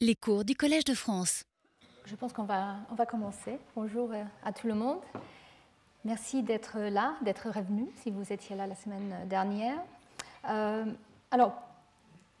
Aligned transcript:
Les 0.00 0.14
cours 0.14 0.44
du 0.44 0.54
Collège 0.54 0.84
de 0.84 0.94
France. 0.94 1.42
Je 2.04 2.14
pense 2.14 2.32
qu'on 2.32 2.44
va, 2.44 2.76
on 2.92 2.94
va 2.94 3.04
commencer. 3.04 3.58
Bonjour 3.74 4.12
à 4.44 4.52
tout 4.52 4.68
le 4.68 4.74
monde. 4.74 5.00
Merci 6.04 6.44
d'être 6.44 6.78
là, 6.78 7.16
d'être 7.22 7.50
revenu 7.50 7.88
si 7.96 8.12
vous 8.12 8.32
étiez 8.32 8.54
là 8.54 8.68
la 8.68 8.76
semaine 8.76 9.12
dernière. 9.26 9.74
Euh, 10.48 10.84
alors, 11.32 11.52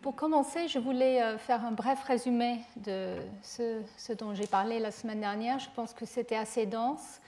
pour 0.02 0.14
commencer, 0.14 0.68
je 0.68 0.78
voulais 0.78 1.20
euh, 1.20 1.36
faire 1.36 1.64
un 1.64 1.72
bref 1.72 2.00
résumé 2.04 2.60
de 2.76 3.16
ce, 3.42 4.12
dont 4.12 4.34
j'ai 4.34 4.46
parlé 4.46 4.78
la 4.78 4.92
semaine 4.92 5.20
dernière. 5.20 5.58
Je 5.58 5.68
pense 5.74 5.92
que 5.92 6.06
c'était 6.06 6.36
assez 6.36 6.64
dense. 6.64 7.20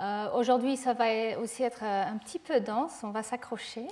Euh, 0.00 0.28
aujourd'hui, 0.34 0.76
ça 0.76 0.92
va 0.92 1.38
aussi 1.40 1.62
être 1.62 1.84
un 1.84 2.18
petit 2.18 2.40
peu 2.40 2.58
dense, 2.58 2.98
on 3.04 3.10
va 3.10 3.22
s'accrocher. 3.22 3.86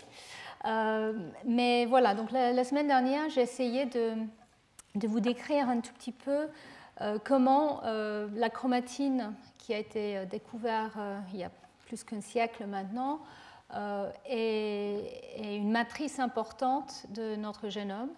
mais 1.45 1.87
voilà, 1.87 2.17
donc 2.17 2.33
la 2.33 2.65
semaine 2.65 2.89
dernière, 2.89 3.31
j'ai 3.31 3.43
essayé 3.43 3.87
de 3.87 4.17
de 4.97 5.09
vous 5.09 5.21
décrire 5.21 5.69
un 5.69 5.81
tout 5.81 5.93
petit 5.93 6.13
peu 6.13 6.49
euh, 7.03 7.19
comment 7.23 7.83
euh, 7.85 8.29
la 8.35 8.49
chromatine, 8.49 9.35
qui 9.59 9.75
a 9.75 9.79
été 9.79 10.17
euh, 10.17 10.25
découverte 10.25 10.97
il 11.33 11.41
y 11.41 11.45
a 11.45 11.51
plus 11.87 12.03
qu'un 12.03 12.21
siècle 12.21 12.67
maintenant, 12.67 13.21
est, 14.29 15.57
une 15.57 15.71
matrice 15.71 16.19
importante 16.19 17.07
de 17.11 17.37
notre 17.37 17.69
génome. 17.69 18.11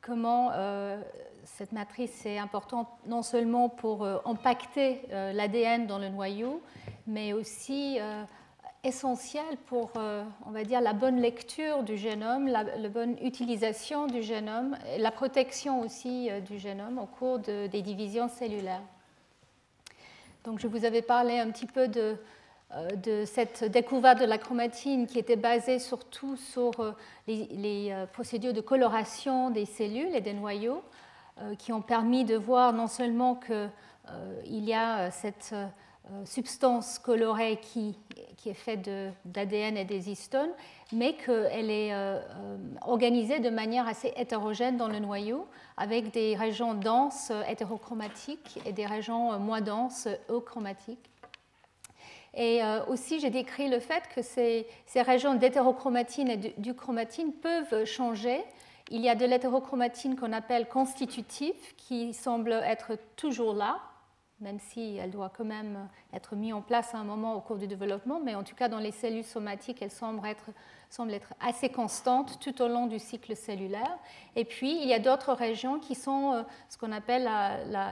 Comment 0.00 0.52
cette 1.44 1.72
matrice 1.72 2.24
est 2.26 2.38
importante 2.38 2.88
non 3.06 3.22
seulement 3.22 3.68
pour 3.68 4.06
impacter 4.26 5.02
l'ADN 5.10 5.86
dans 5.86 5.98
le 5.98 6.08
noyau, 6.08 6.62
mais 7.06 7.32
aussi 7.32 7.98
essentiel 8.84 9.56
pour, 9.66 9.90
euh, 9.96 10.24
on 10.46 10.50
va 10.50 10.64
dire, 10.64 10.80
la 10.80 10.92
bonne 10.92 11.20
lecture 11.20 11.82
du 11.82 11.96
génome, 11.96 12.48
la, 12.48 12.64
bonne 12.88 13.16
utilisation 13.22 14.06
du 14.06 14.22
génome, 14.22 14.76
et 14.94 14.98
la 14.98 15.10
protection 15.10 15.80
aussi 15.80 16.30
euh, 16.30 16.40
du 16.40 16.58
génome 16.58 16.98
au 16.98 17.06
cours 17.06 17.38
des 17.38 17.82
divisions 17.82 18.28
cellulaires. 18.28 18.82
Donc, 20.44 20.60
je 20.60 20.68
vous 20.68 20.84
avais 20.84 21.02
parlé 21.02 21.38
un 21.38 21.50
petit 21.50 21.66
peu 21.66 21.88
de, 21.88 22.16
euh, 22.74 23.26
cette 23.26 23.64
découverte 23.64 24.20
de 24.20 24.24
la 24.24 24.38
chromatine 24.38 25.06
qui 25.06 25.18
était 25.18 25.36
basée 25.36 25.78
surtout 25.78 26.36
sur 26.36 26.72
les, 27.26 27.46
les 27.50 28.06
procédures 28.12 28.52
de 28.52 28.60
coloration 28.60 29.50
des 29.50 29.66
cellules 29.66 30.14
et 30.14 30.20
des 30.20 30.34
noyaux, 30.34 30.82
qui 31.58 31.70
ont 31.70 31.82
permis 31.82 32.24
de 32.24 32.34
voir 32.34 32.72
non 32.72 32.86
seulement 32.86 33.34
qu'il 33.34 34.64
y 34.64 34.72
a 34.72 35.10
cette 35.10 35.54
substance 36.24 36.98
colorée 36.98 37.58
qui, 37.60 37.96
est 38.46 38.54
faite 38.54 38.88
d'ADN 39.24 39.76
et 39.76 39.84
des 39.84 40.08
histones, 40.08 40.52
mais 40.92 41.14
qu'elle 41.14 41.68
est 41.68 41.92
euh, 41.92 42.20
euh, 42.20 42.56
organisée 42.82 43.40
de 43.40 43.50
manière 43.50 43.88
assez 43.88 44.12
hétérogène 44.16 44.76
dans 44.76 44.86
le 44.86 45.00
noyau, 45.00 45.48
avec 45.76 46.12
des 46.12 46.36
régions 46.36 46.74
denses 46.74 47.32
hétérochromatiques 47.48 48.60
et 48.64 48.72
des 48.72 48.86
régions 48.86 49.36
moins 49.40 49.60
denses 49.60 50.06
euchromatiques. 50.30 51.10
Et 52.34 52.60
aussi, 52.88 53.18
j'ai 53.18 53.30
décrit 53.30 53.68
le 53.68 53.80
fait 53.80 54.04
que 54.14 54.20
ces, 54.20 54.66
ces 54.84 55.00
régions 55.00 55.34
d'hétérochromatine 55.34 56.28
et 56.28 56.36
du 56.36 56.74
chromatine 56.74 57.32
peuvent 57.32 57.86
changer. 57.86 58.44
Il 58.90 59.00
y 59.00 59.08
a 59.08 59.14
de 59.14 59.24
l'hétérochromatine 59.24 60.16
qu'on 60.16 60.34
appelle 60.34 60.68
constitutive, 60.68 61.56
qui 61.78 62.12
semble 62.12 62.52
être 62.52 62.98
toujours 63.16 63.54
là, 63.54 63.80
même 64.40 64.58
si 64.58 64.96
elle 64.96 65.10
doit 65.10 65.30
quand 65.34 65.44
même 65.44 65.88
être 66.12 66.36
mise 66.36 66.52
en 66.52 66.60
place 66.60 66.94
à 66.94 66.98
un 66.98 67.04
moment 67.04 67.34
au 67.34 67.40
cours 67.40 67.56
du 67.56 67.66
développement, 67.66 68.20
mais 68.22 68.34
en 68.34 68.42
tout 68.42 68.54
cas 68.54 68.68
dans 68.68 68.78
les 68.78 68.90
cellules 68.90 69.24
somatiques, 69.24 69.80
elle 69.80 69.90
semble 69.90 70.26
être, 70.26 71.32
assez 71.40 71.68
constante 71.68 72.38
tout 72.40 72.60
au 72.62 72.68
long 72.68 72.86
du 72.86 72.98
cycle 72.98 73.34
cellulaire. 73.34 73.98
Et 74.34 74.44
puis, 74.44 74.80
il 74.80 74.88
y 74.88 74.94
a 74.94 74.98
d'autres 74.98 75.32
régions 75.32 75.78
qui 75.78 75.94
sont 75.94 76.32
euh, 76.32 76.42
ce 76.68 76.78
qu'on 76.78 76.92
appelle 76.92 77.28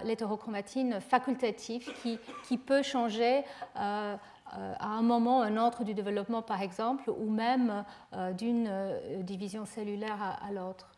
l'hétérochromatine 0.05 1.01
facultative, 1.01 1.92
qui, 2.03 2.19
qui, 2.47 2.58
peut 2.58 2.83
changer. 2.83 3.42
Euh, 3.77 4.17
euh, 4.56 4.75
à 4.79 4.86
un 4.86 5.03
moment 5.03 5.39
ou 5.39 5.42
un 5.42 5.56
autre 5.56 5.83
du 5.83 5.95
développement, 5.95 6.41
par 6.41 6.62
exemple, 6.62 7.11
ou 7.11 7.29
même 7.29 7.85
d'une 8.36 8.70
division 9.23 9.64
cellulaire 9.64 10.39
à 10.40 10.52
l'autre. 10.52 10.94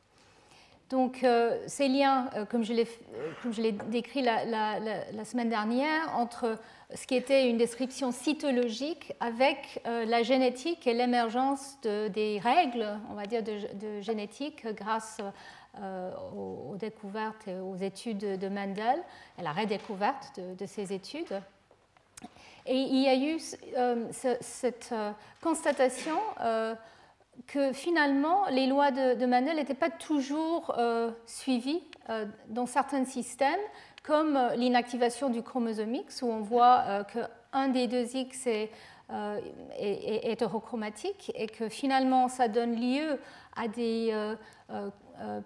Donc 0.90 1.24
euh, 1.24 1.58
ces 1.66 1.88
liens, 1.88 2.30
euh, 2.36 2.44
comme 2.44 2.62
je 2.62 2.72
l'ai 2.72 3.72
décrit 3.72 4.22
la, 4.22 5.24
semaine 5.24 5.48
dernière, 5.48 6.16
entre 6.16 6.58
ce 6.94 7.06
qui 7.08 7.16
était 7.16 7.50
une 7.50 7.56
description 7.56 8.12
cytologique 8.12 9.12
avec 9.18 9.82
euh, 9.86 10.04
la 10.04 10.22
génétique 10.22 10.86
et 10.86 10.94
l'émergence 10.94 11.80
des 11.82 12.40
règles, 12.42 12.86
on 13.10 13.14
va 13.14 13.26
dire, 13.26 13.42
de, 13.42 14.00
génétique 14.00 14.64
grâce 14.74 15.18
aux, 16.36 16.76
découvertes 16.76 17.48
et 17.48 17.58
aux 17.58 17.76
études 17.76 18.38
de 18.38 18.48
Mendel 18.48 19.02
et 19.38 19.42
la 19.42 19.52
redécouverte 19.52 20.38
de, 20.38 20.54
de 20.54 20.66
ces 20.66 20.92
études. 20.92 21.42
Et 22.64 22.76
il 22.76 23.02
y 23.02 23.08
a 23.08 23.16
eu 23.16 23.38
cette 24.40 24.94
constatation 25.42 26.18
que 27.46 27.72
finalement, 27.72 28.46
les 28.50 28.66
lois 28.66 28.90
de, 28.90 29.14
de 29.14 29.26
Mendel 29.26 29.56
n'étaient 29.56 29.74
pas 29.74 29.90
toujours 29.90 30.74
euh, 30.78 31.10
suivies 31.26 31.82
euh, 32.08 32.24
dans 32.48 32.66
certains 32.66 33.04
systèmes, 33.04 33.60
comme 34.02 34.36
euh, 34.36 34.54
l'inactivation 34.56 35.28
du 35.28 35.42
chromosome 35.42 35.94
X, 35.94 36.22
où 36.22 36.26
on 36.26 36.40
voit 36.40 37.04
qu'un 37.04 37.68
des 37.68 37.86
deux 37.86 38.16
X 38.16 38.46
est, 38.46 38.70
hétérochromatique 39.78 41.30
et 41.36 41.46
que 41.46 41.68
finalement, 41.68 42.26
ça 42.26 42.48
donne 42.48 42.74
lieu 42.74 43.20
à 43.54 43.68
des 43.68 44.12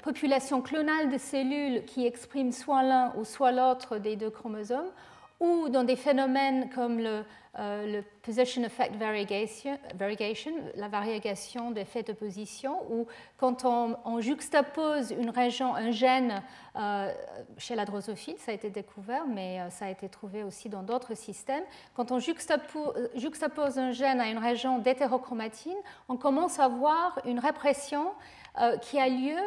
populations 0.02 0.62
clonales 0.62 1.10
de 1.10 1.18
cellules 1.18 1.84
qui 1.84 2.06
expriment 2.06 2.52
soit 2.52 2.82
l'un 2.82 3.12
ou 3.18 3.24
soit 3.24 3.52
l'autre 3.52 3.98
des 3.98 4.16
deux 4.16 4.30
chromosomes, 4.30 4.90
ou 5.40 5.68
dans 5.68 5.84
des 5.84 5.96
phénomènes 5.96 6.70
comme 6.70 7.00
le 7.00 7.22
euh, 7.58 7.84
le 7.84 8.02
position 8.22 8.62
effect 8.62 8.94
variegation, 8.94 9.76
la 10.76 10.86
variation 10.86 11.72
d'effet 11.72 12.04
de 12.04 12.12
position, 12.12 12.80
où 12.88 13.08
quand 13.38 13.64
on, 13.64 14.20
juxtapose 14.20 15.10
une 15.10 15.30
région, 15.30 15.74
un 15.74 15.90
gène 15.90 16.42
euh, 16.76 17.12
chez 17.58 17.74
la 17.74 17.84
drosophile, 17.84 18.36
ça 18.38 18.52
a 18.52 18.54
été 18.54 18.70
découvert, 18.70 19.26
mais 19.26 19.60
euh, 19.60 19.70
ça 19.70 19.86
a 19.86 19.90
été 19.90 20.08
trouvé 20.08 20.44
aussi 20.44 20.68
dans 20.68 20.84
d'autres 20.84 21.16
systèmes, 21.16 21.64
quand 21.94 22.12
on 22.12 22.20
juxtapose, 22.20 23.78
un 23.78 23.90
gène 23.90 24.20
à 24.20 24.28
une 24.30 24.38
région 24.38 24.78
d'hétérochromatine, 24.78 25.78
on 26.08 26.16
commence 26.16 26.60
à 26.60 26.68
voir 26.68 27.18
une 27.24 27.40
répression 27.40 28.12
qui 28.82 28.98
a 28.98 29.08
lieu 29.08 29.38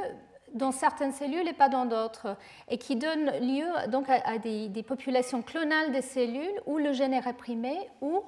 dans 0.53 0.72
certaines 0.72 1.12
cellules 1.12 1.47
et 1.47 1.53
pas 1.53 1.69
dans 1.69 1.86
d'autres, 1.86 2.38
et 2.69 2.78
qui 2.78 2.96
donne 2.96 3.31
lieu 3.41 3.66
donc 3.90 4.08
à, 4.09 4.38
des, 4.38 4.84
populations 4.84 5.41
clonales 5.41 5.91
de 5.91 6.02
cellules 6.02 6.62
où 6.66 6.78
le 6.78 6.94
gène 6.94 7.14
est 7.14 7.19
réprimé 7.19 7.78
ou 8.02 8.24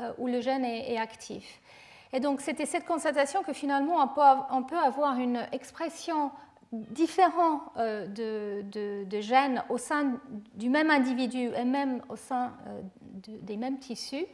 euh, 0.00 0.12
où 0.18 0.26
le 0.26 0.40
gène 0.40 0.64
est, 0.64 0.98
actif. 0.98 1.60
Et 2.12 2.20
donc 2.20 2.40
c'était 2.40 2.66
cette 2.66 2.86
constatation 2.86 3.42
que 3.42 3.52
finalement 3.52 3.96
on 4.50 4.62
peut, 4.62 4.78
avoir 4.78 5.18
une 5.18 5.46
expression 5.52 6.30
différente 6.72 7.60
euh, 7.76 8.06
de, 8.06 9.20
gènes 9.20 9.62
au 9.68 9.78
sein 9.78 10.18
du 10.54 10.68
même 10.68 10.90
individu 10.90 11.50
et 11.56 11.64
même 11.64 12.02
au 12.08 12.16
sein 12.16 12.52
euh, 12.68 12.80
des 13.42 13.56
mêmes 13.56 13.78
tissus, 13.78 14.26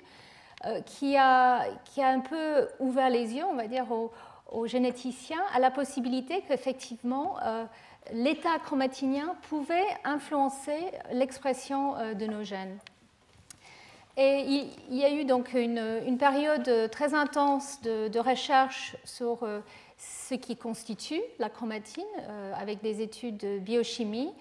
qui 0.86 1.16
a, 1.16 1.64
qui, 1.84 2.00
a, 2.00 2.08
un 2.10 2.20
peu 2.20 2.68
ouvert 2.78 3.10
les 3.10 3.34
yeux, 3.34 3.44
on 3.50 3.56
va 3.56 3.66
dire, 3.66 3.90
au, 3.90 4.12
aux 4.52 4.66
généticiens 4.66 5.42
à 5.54 5.58
la 5.58 5.70
possibilité 5.70 6.42
qu'effectivement 6.46 7.36
euh, 7.42 7.64
l'état 8.12 8.58
chromatinien 8.58 9.34
pouvait 9.48 9.86
influencer 10.04 10.78
l'expression 11.12 11.96
euh, 11.96 12.14
de 12.14 12.26
nos 12.26 12.44
gènes. 12.44 12.78
Et 14.18 14.44
il, 14.90 14.96
y 14.96 15.04
a 15.04 15.10
eu 15.10 15.24
donc 15.24 15.54
une, 15.54 16.18
période 16.18 16.90
très 16.90 17.14
intense 17.14 17.80
de, 17.80 18.18
recherche 18.18 18.94
sur 19.04 19.42
euh, 19.42 19.60
ce 19.96 20.34
qui 20.34 20.54
constitue 20.54 21.22
la 21.38 21.48
chromatine, 21.48 22.04
avec 22.54 22.82
des 22.82 23.00
études 23.00 23.38
de 23.38 23.58
biochimie, 23.58 24.34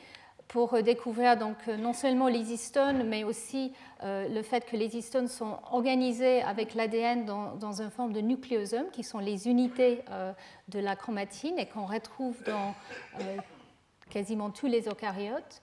pour 0.52 0.84
découvrir 0.84 1.38
donc 1.38 1.68
non 1.68 1.94
seulement 1.94 2.28
les 2.28 2.52
histones, 2.52 3.08
mais 3.08 3.24
aussi 3.24 3.72
euh, 4.04 4.28
le 4.28 4.42
fait 4.44 4.66
que 4.66 4.76
les 4.76 4.98
histones 4.98 5.30
sont 5.30 5.58
organisées 5.72 6.42
avec 6.42 6.76
l'ADN 6.76 7.24
dans, 7.26 7.82
une 7.82 7.90
forme 7.90 8.12
de 8.12 8.20
nucléosome, 8.20 8.90
qui 8.92 9.04
sont 9.04 9.20
les 9.20 9.48
unités 9.48 10.04
euh, 10.10 10.34
de 10.68 10.80
la 10.80 10.98
chromatine 10.98 11.58
et 11.58 11.68
qu'on 11.68 11.86
retrouve 11.86 12.44
dans 12.44 12.76
euh, 13.22 13.38
quasiment 14.10 14.50
tous 14.50 14.68
les 14.68 14.90
eucaryotes. 14.90 15.62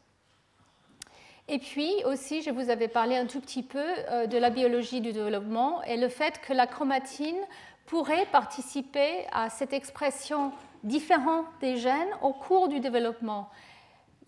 Et 1.49 1.58
puis 1.58 1.93
aussi, 2.06 2.41
je 2.41 2.50
vous 2.50 2.70
avais 2.70 2.88
parlé 2.88 3.14
un 3.17 3.26
tout 3.26 3.41
petit 3.41 3.62
peu 3.62 3.84
de 4.26 4.38
la 4.38 4.49
biologie 4.49 5.02
du 5.02 5.12
développement 5.12 5.82
et 5.82 5.99
le 5.99 6.08
fait 6.08 6.41
que 6.41 6.55
la 6.55 6.67
chromatine 6.67 7.41
pourrait 7.84 8.26
participer 8.32 9.26
à 9.32 9.50
cette 9.50 9.75
expression 9.75 10.52
différente 10.82 11.46
des 11.61 11.76
gènes 11.76 12.14
au 12.23 12.32
cours 12.32 12.69
du 12.69 12.81
développement 12.81 13.50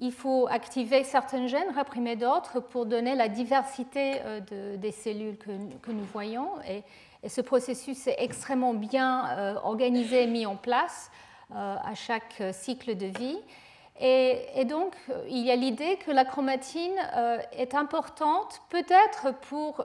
il 0.00 0.12
faut 0.12 0.48
activer 0.50 1.04
certains 1.04 1.46
gènes, 1.46 1.70
réprimer 1.74 2.16
d'autres 2.16 2.58
pour 2.58 2.86
donner 2.86 3.14
la 3.14 3.28
diversité 3.28 4.14
euh, 4.24 4.76
des 4.76 4.92
cellules 4.92 5.36
que, 5.36 5.90
nous 5.90 6.04
voyons. 6.12 6.48
Et, 6.66 6.82
ce 7.28 7.42
processus 7.42 8.06
est 8.06 8.16
extrêmement 8.16 8.72
bien 8.72 9.28
euh, 9.28 9.54
organisé 9.62 10.22
et 10.22 10.26
mis 10.26 10.46
en 10.46 10.56
place 10.56 11.10
euh, 11.54 11.76
à 11.84 11.94
chaque 11.94 12.42
cycle 12.52 12.96
de 12.96 13.06
vie. 13.06 13.38
Et, 14.00 14.64
donc, 14.64 14.96
il 15.28 15.44
y 15.44 15.50
a 15.50 15.56
l'idée 15.56 15.98
que 15.98 16.10
la 16.10 16.24
chromatine 16.24 16.96
est 17.52 17.74
importante 17.74 18.62
peut-être 18.70 19.34
pour 19.50 19.84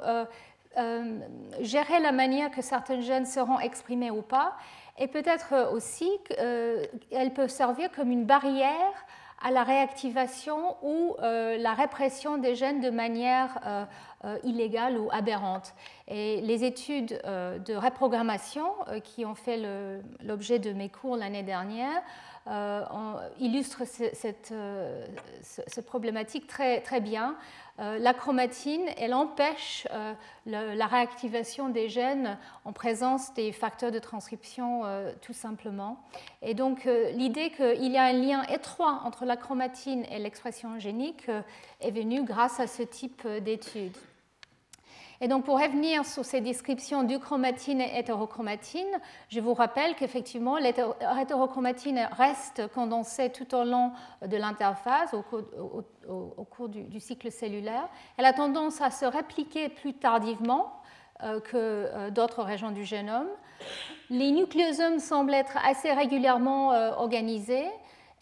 gérer 1.60 2.00
la 2.00 2.14
manière 2.14 2.50
que 2.50 2.62
certains 2.62 3.02
gènes 3.02 3.26
seront 3.26 3.60
exprimés 3.60 4.12
ou 4.12 4.22
pas, 4.22 4.56
et 4.98 5.10
peut-être 5.10 5.70
aussi 5.74 6.10
qu'elle 6.30 7.34
peut 7.34 7.50
servir 7.50 7.92
comme 7.92 8.10
une 8.10 8.24
barrière 8.24 9.06
à 9.42 9.52
la 9.52 9.64
réactivation 9.64 10.78
ou 10.82 11.16
euh, 11.22 11.58
la 11.58 11.74
répression 11.74 12.38
des 12.38 12.56
gènes 12.56 12.82
de 12.82 12.90
manière 12.90 13.60
euh, 13.66 13.86
euh, 14.24 14.38
illégale 14.44 14.98
ou 14.98 15.10
aberrante. 15.12 15.74
Et 16.08 16.42
les 16.42 16.64
études 16.64 17.20
de 17.26 17.76
reprogrammation 17.76 18.66
qui 19.04 19.26
ont 19.26 19.36
fait 19.36 19.60
l'objet 20.24 20.60
de 20.60 20.72
mes 20.72 20.90
cours 20.90 21.18
l'année 21.18 21.44
dernière 21.44 22.02
illustrent 23.40 23.86
cette, 23.86 24.54
cette, 25.42 25.86
problématique 25.86 26.48
très, 26.48 27.02
bien 27.02 27.36
euh, 27.80 28.00
la 28.00 28.14
chromatine, 28.14 28.86
elle 28.98 29.14
empêche 29.14 29.86
euh, 29.92 30.14
la 30.46 30.86
réactivation 30.86 31.68
des 31.68 31.90
gènes 31.90 32.38
en 32.64 32.72
présence 32.72 33.34
des 33.34 33.52
facteurs 33.52 33.92
de 33.92 34.00
transcription 34.00 34.86
euh, 34.86 35.12
tout 35.22 35.34
simplement. 35.34 36.00
Et 36.42 36.54
donc 36.54 36.86
l'idée 36.86 37.52
qu'il 37.52 37.92
y 37.92 37.98
a 37.98 38.06
un 38.06 38.14
lien 38.14 38.44
étroit 38.44 39.02
entre 39.04 39.26
la 39.26 39.36
chromatine 39.36 40.06
et 40.10 40.20
l'expression 40.20 40.80
génique 40.80 41.30
est 41.82 41.92
venue 41.92 42.24
grâce 42.24 42.60
à 42.60 42.68
ce 42.68 42.84
type 42.84 43.28
d'études. 43.28 43.98
Et 45.22 45.28
donc 45.28 45.46
pour 45.46 45.60
revenir 45.62 46.06
sur 46.06 46.26
ces 46.26 46.42
descriptions 46.42 47.04
du 47.04 47.20
chromatine 47.20 47.82
et 47.82 48.00
hétérochromatine, 48.00 48.88
je 49.30 49.40
vous 49.40 49.54
rappelle 49.54 49.96
qu'effectivement 49.96 50.58
l'hétérochromatine 50.58 52.10
reste 52.12 52.68
condensée 52.74 53.32
tout 53.32 53.56
au 53.56 53.64
long 53.64 53.92
de 54.26 54.38
l'interface 54.38 55.14
au, 55.14 55.22
cours, 55.22 56.70
du, 56.70 57.00
cycle 57.00 57.32
cellulaire. 57.32 57.88
Elle 58.18 58.26
a 58.26 58.34
tendance 58.34 58.82
à 58.82 58.92
se 58.92 59.06
répliquer 59.06 59.70
plus 59.70 59.94
tardivement 59.94 60.82
euh, 61.24 61.40
que 61.40 61.56
euh, 61.56 62.10
d'autres 62.10 62.44
régions 62.44 62.72
du 62.72 62.84
génome. 62.84 63.28
Les 64.10 64.32
nucléosomes 64.32 65.00
semblent 65.00 65.34
être 65.34 65.58
assez 65.66 65.94
régulièrement 65.94 66.74
euh, 66.74 66.92
organisés 66.92 67.68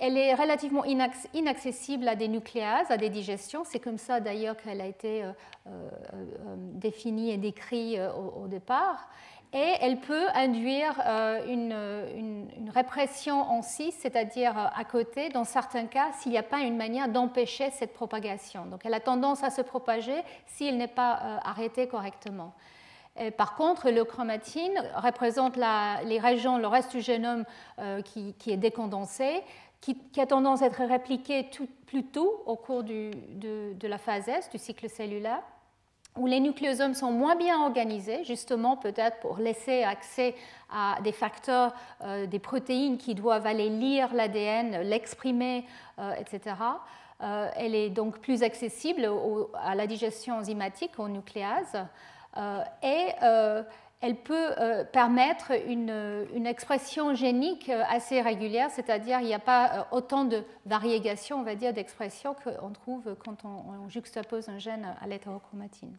elle 0.04 0.18
est 0.18 0.34
relativement 0.34 0.84
inaccessible 0.84 2.10
à 2.10 2.16
des 2.16 2.28
nucléases, 2.28 2.92
à 2.92 2.98
des 2.98 3.10
digestions. 3.10 3.64
C'est 3.64 3.80
comme 3.80 3.98
ça 3.98 4.20
d'ailleurs 4.20 4.58
qu'elle 4.58 4.82
a 4.82 4.86
été 4.86 5.24
euh, 5.24 5.32
euh, 5.68 5.90
euh, 6.14 6.56
définie 6.58 7.32
et 7.32 7.38
décrite 7.38 7.98
au, 8.36 8.48
départ. 8.48 9.08
Et 9.54 9.76
elle 9.80 10.02
peut 10.02 10.28
induire 10.34 11.00
une, 11.48 12.50
répression 12.74 13.40
en 13.44 13.62
cis, 13.62 13.94
c'est-à-dire 13.94 14.58
à 14.58 14.84
côté, 14.84 15.30
dans 15.30 15.46
certains 15.46 15.86
cas, 15.86 16.12
s'il 16.20 16.34
n'y 16.34 16.38
a 16.38 16.44
pas 16.44 16.62
une 16.62 16.76
manière 16.76 17.08
d'empêcher 17.08 17.70
cette 17.70 17.94
propagation. 17.94 18.66
Donc 18.66 18.82
elle 18.84 18.96
a 18.96 19.00
tendance 19.00 19.44
à 19.44 19.52
se 19.52 19.62
propager 19.62 20.16
s'il 20.48 20.78
n'est 20.78 20.88
pas 20.88 21.40
arrêté 21.46 21.88
correctement. 21.88 22.54
par 23.38 23.56
contre, 23.56 23.92
le 23.92 24.04
chromatine 24.04 24.74
représente 24.96 25.56
les 25.56 26.20
régions, 26.20 26.58
le 26.58 26.68
reste 26.68 26.92
du 26.92 27.02
génome 27.02 27.46
qui, 28.06 28.34
est 28.48 28.58
décondensé, 28.58 29.44
qui, 29.84 30.22
a 30.22 30.26
tendance 30.26 30.62
à 30.62 30.68
être 30.68 30.84
répliqué 30.84 31.50
plus 31.86 32.06
tôt 32.06 32.42
au 32.46 32.56
cours 32.56 32.84
de, 32.84 33.12
la 33.82 33.98
phase 33.98 34.30
S 34.30 34.50
du 34.50 34.58
cycle 34.58 34.90
cellulaire, 34.90 35.42
où 36.16 36.26
les 36.26 36.40
nucléosomes 36.40 36.94
sont 36.94 37.12
moins 37.12 37.36
bien 37.36 37.60
organisés, 37.62 38.24
justement 38.24 38.78
peut-être 38.78 39.20
pour 39.20 39.40
laisser 39.40 39.84
accès 39.84 40.36
à 40.72 40.98
des 41.04 41.12
facteurs, 41.12 41.74
euh, 42.02 42.28
des 42.28 42.40
protéines 42.40 42.98
qui 42.98 43.14
doivent 43.14 43.46
aller 43.46 43.70
lire 43.70 44.14
l'ADN, 44.14 44.84
l'exprimer, 44.84 45.66
euh, 46.00 46.14
etc. 46.14 46.56
Euh, 47.22 47.50
elle 47.58 47.76
est 47.76 47.90
donc 47.90 48.20
plus 48.20 48.42
accessible 48.44 49.10
à 49.56 49.76
la 49.76 49.86
digestion 49.88 50.38
enzymatique, 50.38 50.98
aux 50.98 51.10
nucléases. 51.10 51.78
et 52.82 53.08
elle 54.04 54.18
peut 54.18 54.52
euh, 54.60 54.84
permettre 54.84 55.54
une, 55.66 56.46
expression 56.46 57.16
génique 57.16 57.70
euh, 57.70 57.84
assez 57.90 58.20
régulière, 58.20 58.70
c'est-à-dire 58.70 59.22
il 59.22 59.28
n'y 59.28 59.34
a 59.34 59.40
pas 59.40 59.66
euh, 59.66 59.96
autant 59.96 60.26
de 60.26 60.44
variégation, 60.66 61.40
on 61.40 61.44
va 61.44 61.56
dire, 61.56 61.72
d'expression 61.72 62.36
qu'on 62.36 62.72
trouve 62.72 63.16
quand 63.24 63.46
on, 63.46 63.88
juxtapose 63.88 64.50
un 64.50 64.60
gène 64.60 64.94
à 65.02 65.08
l'hétérochromatine. 65.08 65.98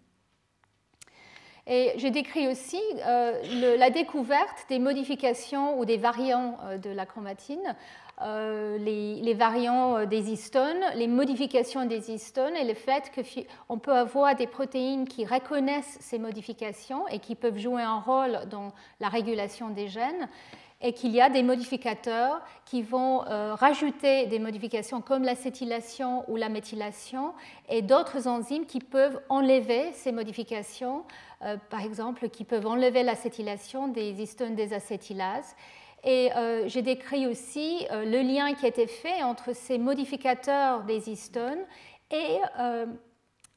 Et 1.67 1.93
j'ai 1.97 2.11
décrit 2.11 2.47
aussi 2.47 2.81
la 3.07 3.89
découverte 3.89 4.67
des 4.69 4.79
modifications 4.79 5.79
ou 5.79 5.87
des 5.87 5.97
variants 5.97 6.59
de 6.83 6.91
la 6.91 7.07
chromatine 7.07 7.75
euh, 8.23 8.79
les, 8.79 9.35
variants 9.35 9.97
euh, 9.97 10.07
des 10.07 10.31
histones, 10.31 10.85
les 10.95 11.09
modifications 11.09 11.85
des 11.85 12.13
histones 12.13 12.55
et 12.55 12.65
le 12.65 12.75
fait 12.75 13.11
qu'on 13.11 13.79
peut 13.79 13.93
avoir 13.93 14.37
des 14.37 14.47
protéines 14.47 15.09
qui 15.09 15.27
reconnaissent 15.27 15.99
ces 16.01 16.21
modifications 16.21 17.09
et 17.09 17.19
qui 17.19 17.35
peuvent 17.35 17.59
jouer 17.59 17.83
un 17.83 17.99
rôle 17.99 18.39
dans 18.51 18.73
la 19.01 19.09
régulation 19.09 19.71
des 19.71 19.89
gènes 19.89 20.29
et 20.81 20.93
qu'il 20.93 21.11
y 21.11 21.21
a 21.21 21.29
des 21.29 21.43
modificateurs 21.43 22.41
qui 22.65 22.83
vont 22.83 23.25
euh, 23.27 23.55
rajouter 23.55 24.27
des 24.27 24.39
modifications 24.39 25.01
comme 25.01 25.25
l'acétylation 25.25 26.25
ou 26.31 26.37
la 26.37 26.49
méthylation 26.49 27.33
et 27.69 27.83
d'autres 27.83 28.29
enzymes 28.29 28.67
qui 28.67 28.79
peuvent 28.79 29.21
enlever 29.29 29.93
ces 29.93 30.13
modifications, 30.13 31.03
par 31.69 31.83
exemple 31.83 32.29
qui 32.29 32.45
peuvent 32.45 32.67
enlever 32.67 33.03
l'acétylation 33.03 33.89
des 33.89 34.23
histones 34.23 34.55
des 34.55 34.73
acétylases 34.73 35.57
et 36.05 36.31
euh, 36.37 36.69
j'ai 36.69 36.83
décrit 36.83 37.27
aussi 37.27 37.87
euh, 37.91 38.05
le 38.05 38.21
lien 38.21 38.55
qui 38.55 38.67
a 38.67 38.69
été 38.69 38.87
fait 38.87 39.23
entre 39.23 39.55
ces 39.55 39.79
modificateurs 39.79 40.85
des 40.85 41.09
histones 41.09 41.65
et 42.11 42.39
euh, 42.61 42.87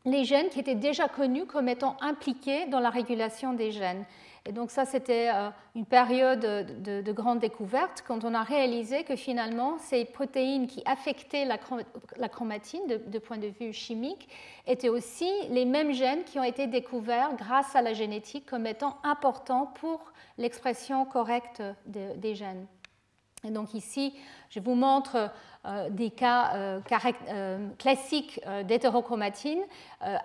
les 0.07 0.23
gènes 0.23 0.49
qui 0.49 0.59
étaient 0.59 0.75
déjà 0.75 1.07
connus 1.07 1.45
comme 1.45 1.67
étant 1.67 1.97
impliqués 2.01 2.65
dans 2.67 2.79
la 2.79 2.89
régulation 2.89 3.53
des 3.53 3.71
gènes. 3.71 4.05
Et 4.45 4.53
donc 4.53 4.71
ça, 4.71 4.85
c'était 4.85 5.29
une 5.75 5.85
période 5.85 6.39
de, 6.39 7.11
grande 7.11 7.39
découverte 7.39 8.05
quand 8.07 8.23
on 8.23 8.33
a 8.33 8.43
réalisé 8.43 9.03
que 9.03 9.17
finalement, 9.17 9.77
ces 9.77 10.05
protéines 10.05 10.67
qui 10.67 10.81
affectaient 10.85 11.43
la, 11.43 11.57
chromatine 12.29 12.79
de, 12.87 13.19
point 13.19 13.37
de 13.37 13.47
vue 13.47 13.73
chimique 13.73 14.29
étaient 14.65 14.87
aussi 14.87 15.29
les 15.49 15.65
mêmes 15.65 15.91
gènes 15.91 16.23
qui 16.23 16.39
ont 16.39 16.45
été 16.45 16.65
découverts 16.65 17.35
grâce 17.37 17.75
à 17.75 17.81
la 17.81 17.91
génétique 17.91 18.45
comme 18.45 18.65
étant 18.65 18.97
importants 19.03 19.73
pour 19.81 20.13
l'expression 20.37 21.03
correcte 21.03 21.61
des 21.85 22.33
gènes. 22.33 22.65
Et 23.43 23.51
donc 23.51 23.73
ici, 23.73 24.13
je 24.49 24.59
vous 24.59 24.73
montre 24.73 25.15
euh, 25.15 25.27
des 25.89 26.09
cas 26.09 26.51
euh, 26.55 26.79
euh, 27.29 27.67
classiques 27.77 28.39
d'hétérochromatine 28.65 29.61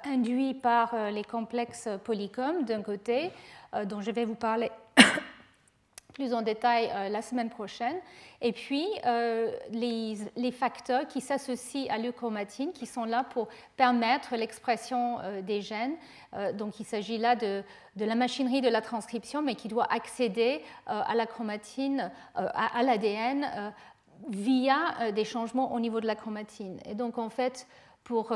induits 0.05 0.55
par 0.55 0.95
les 1.11 1.25
complexes 1.25 1.89
polycomes 2.05 2.65
d'un 2.65 2.83
côté, 2.83 3.31
dont 3.87 4.01
je 4.01 4.11
vais 4.11 4.25
vous 4.25 4.35
parler 4.35 4.71
plus 6.13 6.35
en 6.35 6.43
détail 6.43 6.91
euh, 6.95 7.09
la 7.09 7.23
semaine 7.23 7.51
prochaine. 7.51 7.97
Et 8.41 8.53
puis, 8.53 8.87
euh, 9.07 9.51
les, 9.71 10.53
facteurs 10.53 11.07
qui 11.07 11.21
s'associent 11.21 11.87
à 11.91 11.99
l'euchromatine, 11.99 12.73
qui 12.73 12.87
sont 12.87 13.05
là 13.05 13.25
pour 13.25 13.49
permettre 13.77 14.37
l'expression 14.37 15.19
euh, 15.21 15.43
des 15.43 15.63
gènes. 15.63 15.97
donc, 16.55 16.81
il 16.81 16.87
s'agit 16.87 17.19
là 17.19 17.37
de, 17.37 17.63
la 17.97 18.15
machinerie 18.15 18.61
de 18.61 18.69
la 18.69 18.81
transcription, 18.81 19.43
mais 19.43 19.55
qui 19.55 19.69
doit 19.69 19.87
accéder 19.93 20.63
à 20.87 21.15
la 21.15 21.27
chromatine, 21.27 22.11
à, 22.35 22.83
l'ADN, 22.83 23.73
via 24.29 25.11
des 25.13 25.25
changements 25.25 25.75
au 25.75 25.81
niveau 25.81 26.01
de 26.01 26.07
la 26.07 26.15
chromatine. 26.15 26.79
Et 26.85 26.95
donc, 26.95 27.19
en 27.19 27.29
fait, 27.31 27.67
pour, 28.05 28.33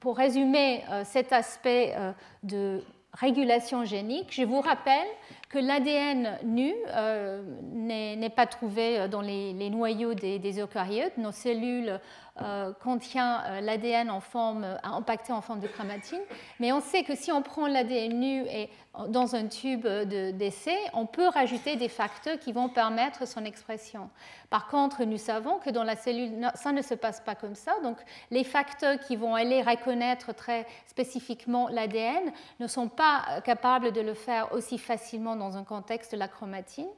pour 0.00 0.16
résumer 0.16 0.82
cet 1.04 1.32
aspect 1.32 1.94
de 2.42 2.82
régulation 3.12 3.84
génique, 3.84 4.32
je 4.32 4.42
vous 4.42 4.60
rappelle 4.60 5.06
que 5.52 5.58
l'ADN 5.58 6.38
nu 6.44 6.72
euh, 6.88 7.42
n'est 7.74 8.30
pas 8.30 8.46
trouvé 8.46 9.06
dans 9.08 9.20
les, 9.20 9.52
noyaux 9.68 10.14
des, 10.14 10.60
eucaryotes. 10.60 11.18
Nos 11.18 11.30
cellules 11.30 12.00
euh, 12.40 12.72
contient 12.82 13.42
euh, 13.44 13.60
l'ADN 13.60 14.10
en 14.10 14.20
forme, 14.20 14.66
impacté 14.82 15.30
en 15.34 15.42
forme 15.42 15.60
de 15.60 15.68
chromatine. 15.68 16.22
Mais 16.58 16.72
on 16.72 16.80
sait 16.80 17.02
que 17.02 17.14
si 17.14 17.30
on 17.30 17.42
prend 17.42 17.66
l'ADN 17.66 18.18
nu 18.18 18.46
et 18.48 18.70
dans 19.08 19.34
un 19.34 19.46
tube 19.46 19.86
d'essai, 19.86 20.76
on 20.94 21.04
peut 21.04 21.28
rajouter 21.28 21.76
des 21.76 21.88
facteurs 21.88 22.38
qui 22.38 22.52
vont 22.52 22.70
permettre 22.70 23.28
son 23.28 23.44
expression. 23.44 24.08
Par 24.48 24.68
contre, 24.68 25.04
nous 25.04 25.18
savons 25.18 25.58
que 25.58 25.70
dans 25.70 25.84
la 25.84 25.96
cellule, 25.96 26.50
ça 26.54 26.72
ne 26.72 26.82
se 26.82 26.94
passe 26.94 27.20
pas 27.20 27.34
comme 27.34 27.54
ça. 27.54 27.72
Donc, 27.82 27.96
les 28.30 28.44
facteurs 28.44 28.98
qui 28.98 29.16
vont 29.16 29.34
aller 29.34 29.62
reconnaître 29.62 30.34
très 30.34 30.66
spécifiquement 30.86 31.68
l'ADN 31.68 32.32
ne 32.60 32.66
sont 32.66 32.88
pas 32.88 33.40
capables 33.44 33.92
de 33.92 34.00
le 34.00 34.12
faire 34.14 34.52
aussi 34.52 34.76
facilement 34.76 35.36
dans 35.48 35.56
un 35.56 35.64
contexte 35.64 36.12
de 36.12 36.18
la 36.18 36.28
chromatine. 36.28 36.88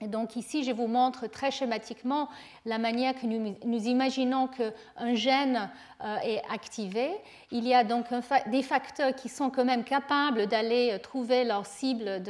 Et 0.00 0.06
donc 0.06 0.36
ici, 0.36 0.62
je 0.62 0.70
vous 0.70 0.86
montre 0.86 1.26
très 1.26 1.50
schématiquement 1.50 2.28
la 2.64 2.78
manière 2.78 3.14
que 3.14 3.26
nous, 3.26 3.86
imaginons 3.86 4.46
qu'un 4.46 5.14
gène 5.14 5.70
euh, 6.04 6.16
est 6.22 6.40
activé. 6.52 7.10
Il 7.50 7.66
y 7.66 7.74
a 7.74 7.82
donc 7.82 8.06
des 8.46 8.62
facteurs 8.62 9.12
qui 9.16 9.28
sont 9.28 9.50
quand 9.50 9.64
même 9.64 9.82
capables 9.82 10.46
d'aller 10.46 10.96
trouver 11.02 11.42
leur 11.42 11.66
cible 11.66 12.22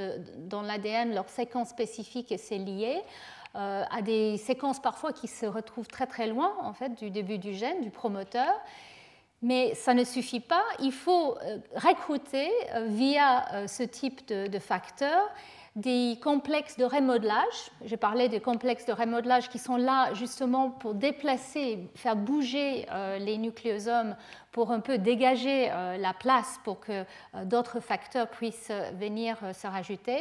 dans 0.49 0.63
l'ADN, 0.63 1.15
leur 1.15 1.29
séquence 1.29 1.69
spécifique 1.69 2.33
et 2.33 2.39
c'est 2.39 2.59
lié. 2.59 3.03
à 3.55 4.03
des 4.03 4.37
séquences 4.39 4.81
parfois 4.81 5.13
qui 5.13 5.27
se 5.27 5.45
retrouvent 5.45 5.89
très 5.89 6.07
très 6.07 6.27
loin 6.27 6.53
en 6.63 6.73
fait 6.73 6.95
du 6.95 7.11
début 7.11 7.39
du 7.39 7.53
gène, 7.53 7.83
du 7.83 7.91
promoteur. 7.91 8.55
Mais 9.41 9.75
ça 9.75 9.95
ne 9.95 10.03
suffit 10.03 10.41
pas, 10.41 10.65
il 10.81 10.91
faut 10.91 11.37
recruter 11.77 12.51
via 12.87 13.69
ce 13.69 13.85
type 13.85 14.27
de 14.27 14.59
facteurs 14.59 15.31
des 15.79 16.19
complexes 16.23 16.77
de 16.77 16.85
remodelage. 16.85 17.71
J'ai 17.85 17.97
parlé 17.97 18.29
des 18.29 18.41
complexes 18.41 18.85
de 18.87 18.93
remodelage 18.93 19.49
qui 19.49 19.59
sont 19.59 19.77
là 19.77 20.13
justement 20.13 20.71
pour 20.71 20.95
déplacer, 20.95 21.79
faire 21.95 22.17
bouger 22.17 22.85
euh, 22.91 23.19
les 23.19 23.39
nucléosomes 23.39 24.17
pour 24.51 24.73
un 24.73 24.81
peu 24.81 24.99
dégager 24.99 25.71
euh, 25.71 25.97
la 25.97 26.13
place 26.15 26.59
pour 26.65 26.81
que 26.81 26.93
euh, 26.93 27.45
d'autres 27.45 27.79
facteurs 27.79 28.29
puissent 28.29 28.73
venir 28.99 29.37
se 29.55 29.69
rajouter. 29.69 30.19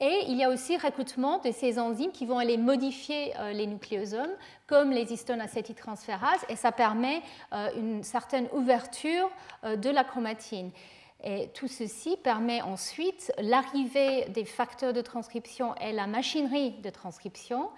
Et 0.00 0.24
il 0.26 0.36
y 0.36 0.42
a 0.42 0.50
aussi 0.50 0.76
recrutement 0.76 1.38
de 1.38 1.52
ces 1.52 1.78
enzymes 1.78 2.10
qui 2.10 2.26
vont 2.26 2.38
aller 2.38 2.58
modifier 2.58 3.32
les 3.54 3.66
nucléosomes, 3.66 4.34
comme 4.66 4.90
les 4.90 5.12
histones 5.12 5.40
acétyltransférases, 5.40 6.44
et 6.48 6.56
ça 6.56 6.72
permet 6.72 7.22
une 7.76 8.02
certaine 8.02 8.48
ouverture 8.52 9.30
de 9.64 9.90
la 9.90 10.04
chromatine. 10.04 10.70
Et 11.24 11.48
tout 11.54 11.68
ceci 11.68 12.16
permet 12.16 12.62
ensuite 12.62 13.32
l'arrivée 13.38 14.26
des 14.28 14.44
facteurs 14.44 14.92
de 14.92 15.00
transcription 15.00 15.74
et 15.76 15.92
la 15.92 16.06
machinerie 16.06 16.72
de 16.82 16.90
transcription 16.90 17.70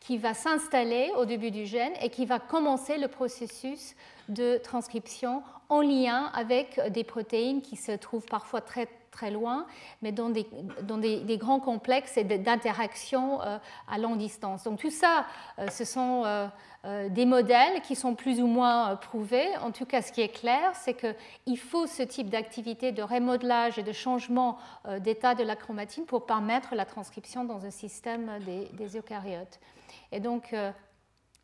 qui 0.00 0.18
va 0.18 0.34
s'installer 0.34 1.12
au 1.16 1.24
début 1.24 1.50
du 1.50 1.66
gène 1.66 1.92
et 2.00 2.10
qui 2.10 2.26
va 2.26 2.38
commencer 2.38 2.98
le 2.98 3.08
processus 3.08 3.94
de 4.28 4.58
transcription 4.58 5.42
en 5.68 5.80
lien 5.80 6.30
avec 6.34 6.80
des 6.90 7.04
protéines 7.04 7.62
qui 7.62 7.76
se 7.76 7.92
trouvent 7.92 8.26
parfois 8.26 8.60
très 8.60 8.88
très 9.16 9.30
loin, 9.30 9.66
mais 10.02 10.12
dans 10.12 10.28
des, 10.28 10.46
dans 10.82 10.98
des, 10.98 11.38
grands 11.38 11.58
complexes 11.58 12.18
et 12.18 12.24
d'interactions 12.24 13.40
euh, 13.42 13.58
à 13.88 13.98
longue 13.98 14.18
distance. 14.18 14.64
Donc 14.64 14.78
tout 14.78 14.90
ça, 14.90 15.24
euh, 15.58 15.68
ce 15.68 15.86
sont 15.86 16.24
euh, 16.26 17.08
des 17.08 17.24
modèles 17.24 17.80
qui 17.80 17.96
sont 17.96 18.14
plus 18.14 18.42
ou 18.42 18.46
moins 18.46 18.94
prouvés. 18.96 19.48
En 19.62 19.72
tout 19.72 19.86
cas, 19.86 20.02
ce 20.02 20.12
qui 20.12 20.20
est 20.20 20.28
clair, 20.28 20.70
c'est 20.74 20.94
qu'il 20.94 21.58
faut 21.58 21.86
ce 21.86 22.02
type 22.02 22.28
d'activité 22.28 22.92
de 22.92 23.02
remodelage 23.02 23.78
et 23.78 23.82
de 23.82 23.92
changement 23.92 24.58
d'état 25.00 25.34
de 25.34 25.42
la 25.42 25.56
chromatine 25.56 26.04
pour 26.04 26.26
permettre 26.26 26.74
la 26.74 26.84
transcription 26.84 27.44
dans 27.44 27.64
un 27.64 27.70
système 27.70 28.30
des, 28.44 28.68
des 28.74 28.98
eucaryotes. 28.98 29.58
Et 30.12 30.20
donc, 30.20 30.54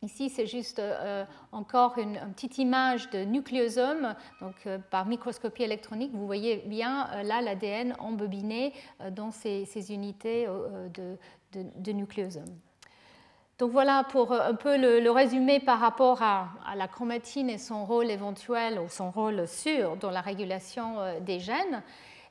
Ici, 0.04 0.30
c'est 0.30 0.48
juste 0.48 0.80
euh, 0.80 1.24
encore 1.52 1.96
une, 1.96 2.18
petite 2.34 2.58
image 2.58 3.08
de 3.10 3.22
nucléosome. 3.22 4.16
Donc, 4.40 4.54
euh, 4.66 4.78
par 4.90 5.06
microscopie 5.06 5.62
électronique, 5.62 6.10
vous 6.12 6.26
voyez 6.26 6.56
bien 6.66 7.08
euh, 7.12 7.22
là 7.22 7.40
l'ADN 7.40 7.94
embobiné 8.00 8.72
dans 9.12 9.30
ces, 9.30 9.64
unités 9.92 10.48
de, 11.54 11.92
nucléosome. 11.92 12.58
Donc 13.60 13.70
voilà 13.70 14.02
pour 14.10 14.32
un 14.32 14.54
peu 14.54 14.76
le, 14.76 15.08
résumé 15.10 15.60
par 15.60 15.78
rapport 15.78 16.20
à, 16.20 16.48
la 16.74 16.88
chromatine 16.88 17.48
et 17.48 17.58
son 17.58 17.84
rôle 17.84 18.10
éventuel 18.10 18.80
ou 18.80 18.88
son 18.88 19.12
rôle 19.12 19.46
sûr 19.46 19.96
dans 19.98 20.10
la 20.10 20.20
régulation 20.20 20.96
des 21.20 21.38
gènes. 21.38 21.82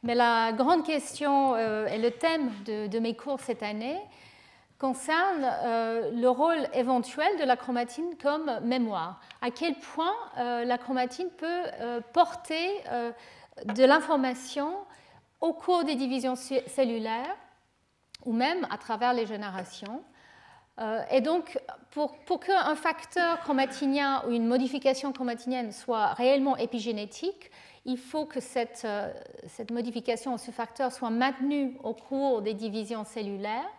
Mais 0.03 0.15
la 0.15 0.51
grande 0.51 0.83
question 0.83 1.55
et 1.55 1.99
le 1.99 2.11
thème 2.11 2.51
de 2.65 2.99
mes 2.99 3.15
cours 3.15 3.39
cette 3.39 3.63
année, 3.63 3.97
concerne 4.81 5.47
euh, 5.63 6.09
le 6.11 6.27
rôle 6.27 6.67
éventuel 6.73 7.37
de 7.39 7.43
la 7.43 7.55
chromatine 7.55 8.17
comme 8.19 8.59
mémoire. 8.63 9.21
À 9.39 9.51
quel 9.51 9.75
point 9.75 10.15
euh, 10.39 10.65
la 10.65 10.79
chromatine 10.79 11.29
peut 11.37 11.45
euh, 11.45 12.01
porter 12.13 12.67
de 13.65 13.83
l'information 13.85 14.73
au 15.39 15.53
cours 15.53 15.83
des 15.83 15.93
divisions 15.93 16.35
cellulaires 16.35 17.37
ou 18.25 18.33
même 18.33 18.65
à 18.71 18.77
travers 18.79 19.13
les 19.13 19.27
générations. 19.27 20.03
et 21.11 21.21
donc, 21.21 21.59
pour, 21.91 22.17
pour 22.25 22.39
qu'un 22.39 22.75
facteur 22.75 23.39
chromatinien 23.41 24.23
ou 24.27 24.31
une 24.31 24.47
modification 24.47 25.11
chromatinienne 25.11 25.71
soit 25.71 26.13
réellement 26.13 26.57
épigénétique, 26.57 27.51
il 27.85 27.97
faut 27.97 28.25
que 28.25 28.39
cette, 28.39 28.87
cette 29.47 29.71
modification 29.71 30.35
ou 30.35 30.37
ce 30.37 30.51
facteur 30.51 30.91
soit 30.91 31.09
maintenu 31.09 31.77
au 31.83 31.93
cours 31.93 32.41
des 32.41 32.53
divisions 32.53 33.03
cellulaires 33.03 33.71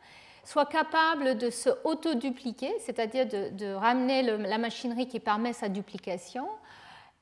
soit 0.45 0.67
capable 0.67 1.37
de 1.39 1.51
se 1.51 1.71
autodupliquer, 1.85 2.73
c'est-à-dire 2.81 3.27
de, 3.27 3.75
ramener 3.75 4.23
la 4.23 4.59
machinerie 4.59 5.07
qui 5.07 5.21
permet 5.21 5.53
sa 5.53 5.69
duplication, 5.69 6.49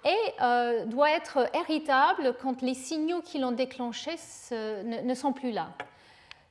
et 0.04 0.42
euh, 0.42 0.86
doit 0.86 1.10
être 1.10 1.50
héritable 1.54 2.34
quand 2.40 2.62
les 2.62 2.74
signaux 2.74 3.20
qui 3.20 3.38
l'ont 3.38 3.52
déclenché 3.52 4.12
ne, 4.50 5.14
sont 5.14 5.34
plus 5.34 5.52
là. 5.52 5.72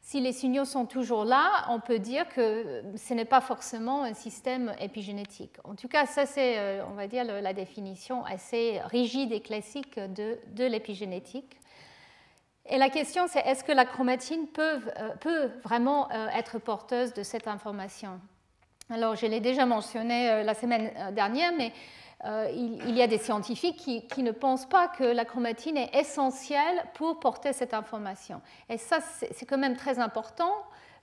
Si 0.02 0.22
les 0.22 0.34
signaux 0.34 0.66
sont 0.66 0.86
toujours 0.86 1.24
là, 1.24 1.66
on 1.70 1.80
peut 1.80 2.00
dire 2.00 2.28
que 2.30 2.84
ce 2.96 3.14
n'est 3.14 3.26
pas 3.26 3.42
forcément 3.42 4.04
un 4.04 4.14
système 4.14 4.74
épigénétique. 4.80 5.54
En 5.64 5.76
tout 5.76 5.88
cas, 5.88 6.06
ça 6.06 6.26
c'est, 6.26 6.58
euh, 6.58 6.84
on 6.90 6.94
va 6.94 7.08
dire, 7.08 7.24
la 7.24 7.54
définition 7.54 8.24
assez 8.26 8.80
rigide 8.86 9.32
et 9.32 9.42
classique 9.42 10.00
de 10.00 10.66
l'épigénétique. 10.66 11.60
Et 12.66 12.78
la 12.78 12.89
question, 12.89 13.28
c'est 13.28 13.39
est-ce 13.39 13.63
que 13.63 13.72
la 13.72 13.86
chromatine 13.86 14.48
peut, 14.48 14.80
euh, 15.25 15.48
vraiment 15.63 16.12
euh, 16.12 16.28
être 16.30 16.60
porteuse 16.60 17.13
de 17.13 17.24
cette 17.24 17.48
information? 17.48 18.20
Alors, 18.89 19.16
je 19.16 19.25
l'ai 19.25 19.39
déjà 19.39 19.66
mentionné 19.66 20.30
euh, 20.30 20.44
la 20.44 20.54
semaine 20.54 20.92
dernière, 21.13 21.51
mais 21.58 21.72
il, 22.54 22.98
y 22.98 23.01
a 23.01 23.08
des 23.08 23.18
scientifiques 23.18 23.78
qui, 23.78 24.06
qui, 24.08 24.24
ne 24.24 24.32
pensent 24.32 24.68
pas 24.68 24.89
que 24.89 25.06
la 25.06 25.24
chromatine 25.24 25.78
est 25.78 25.96
essentielle 25.96 26.84
pour 26.94 27.18
porter 27.22 27.54
cette 27.54 27.74
information. 27.74 28.42
Et 28.68 28.78
ça, 28.78 29.00
c'est 29.00 29.46
quand 29.46 29.58
même 29.58 29.78
très 29.78 30.00
important 30.00 30.51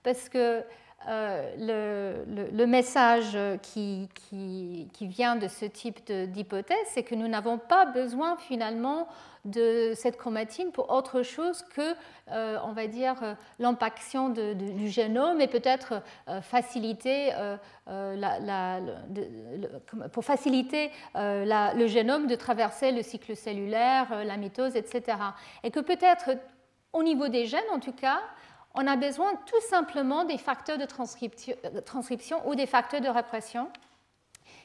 parce 0.02 0.28
que 0.28 0.62
le, 1.06 2.24
le, 2.52 2.66
message 2.66 3.38
qui, 3.62 4.08
vient 5.00 5.36
de 5.36 5.48
ce 5.48 5.64
type 5.64 6.10
d'hypothèse, 6.10 6.76
c'est 6.86 7.02
que 7.02 7.14
nous 7.14 7.28
n'avons 7.28 7.58
pas 7.58 7.86
besoin 7.86 8.36
finalement 8.36 9.06
de 9.46 9.92
cette 9.94 10.16
chromatine 10.16 10.72
pour 10.72 10.90
autre 10.90 11.22
chose 11.22 11.62
que, 11.62 11.94
euh, 12.30 12.58
on 12.64 12.72
va 12.72 12.86
dire, 12.86 13.14
euh, 13.22 13.34
l'impaction 13.58 14.28
du 14.28 14.88
génome 14.88 15.40
et 15.40 15.46
peut-être 15.46 16.02
euh, 16.28 16.40
faciliter, 16.40 17.32
pour 20.12 20.24
faciliter 20.24 20.90
le 21.14 21.86
génome 21.86 22.26
de 22.26 22.34
traverser 22.34 22.92
le 22.92 23.02
cycle 23.02 23.36
cellulaire, 23.36 24.24
la 24.24 24.36
mitose, 24.36 24.76
etc. 24.76 25.18
Et 25.62 25.70
que 25.70 25.80
peut-être 25.80 26.30
au 26.92 27.02
niveau 27.02 27.28
des 27.28 27.46
gènes, 27.46 27.70
en 27.72 27.78
tout 27.78 27.92
cas, 27.92 28.20
on 28.76 28.86
a 28.86 28.96
besoin 28.96 29.32
tout 29.46 29.60
simplement 29.68 30.24
des 30.24 30.38
facteurs 30.38 30.78
de 30.78 30.84
transcription 31.80 32.48
ou 32.48 32.54
des 32.54 32.66
facteurs 32.66 33.00
de 33.00 33.08
répression 33.08 33.68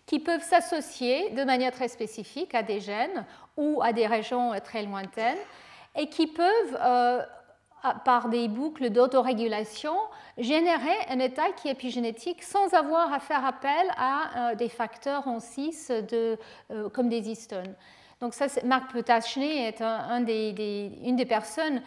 qui 0.06 0.20
peuvent 0.20 0.44
s'associer 0.44 1.30
de 1.32 1.44
manière 1.44 1.72
très 1.72 1.88
spécifique 1.88 2.53
à 2.53 2.63
des 2.63 2.82
gènes 2.82 3.25
ou 3.56 3.82
à 3.82 3.94
des 3.94 4.08
régions 4.08 4.51
très 4.63 4.84
lointaines 4.84 5.38
et 5.96 6.10
qui 6.10 6.27
peuvent, 6.27 6.77
euh, 6.82 7.22
par 8.06 8.30
des 8.30 8.48
boucles 8.48 8.89
d'autorégulation, 8.89 9.96
générer 10.38 10.96
un 11.10 11.20
état 11.20 11.51
qui 11.56 11.70
est 11.70 11.72
épigénétique 11.72 12.44
sans 12.44 12.74
avoir 12.74 13.13
à 13.13 13.20
faire 13.20 13.46
appel 13.46 13.88
à 13.98 14.51
euh, 14.51 14.56
des 14.56 14.70
facteurs 14.70 15.27
en 15.27 15.39
6 15.39 15.91
de, 16.10 16.38
euh, 16.72 16.89
comme 16.89 17.10
des 17.10 17.30
histones. 17.30 17.75
Donc 18.21 18.35
ça, 18.35 18.45
Marc 18.63 18.91
Petachny 18.93 19.65
est 19.65 19.81
une 19.81 21.15
des 21.15 21.25
personnes 21.25 21.81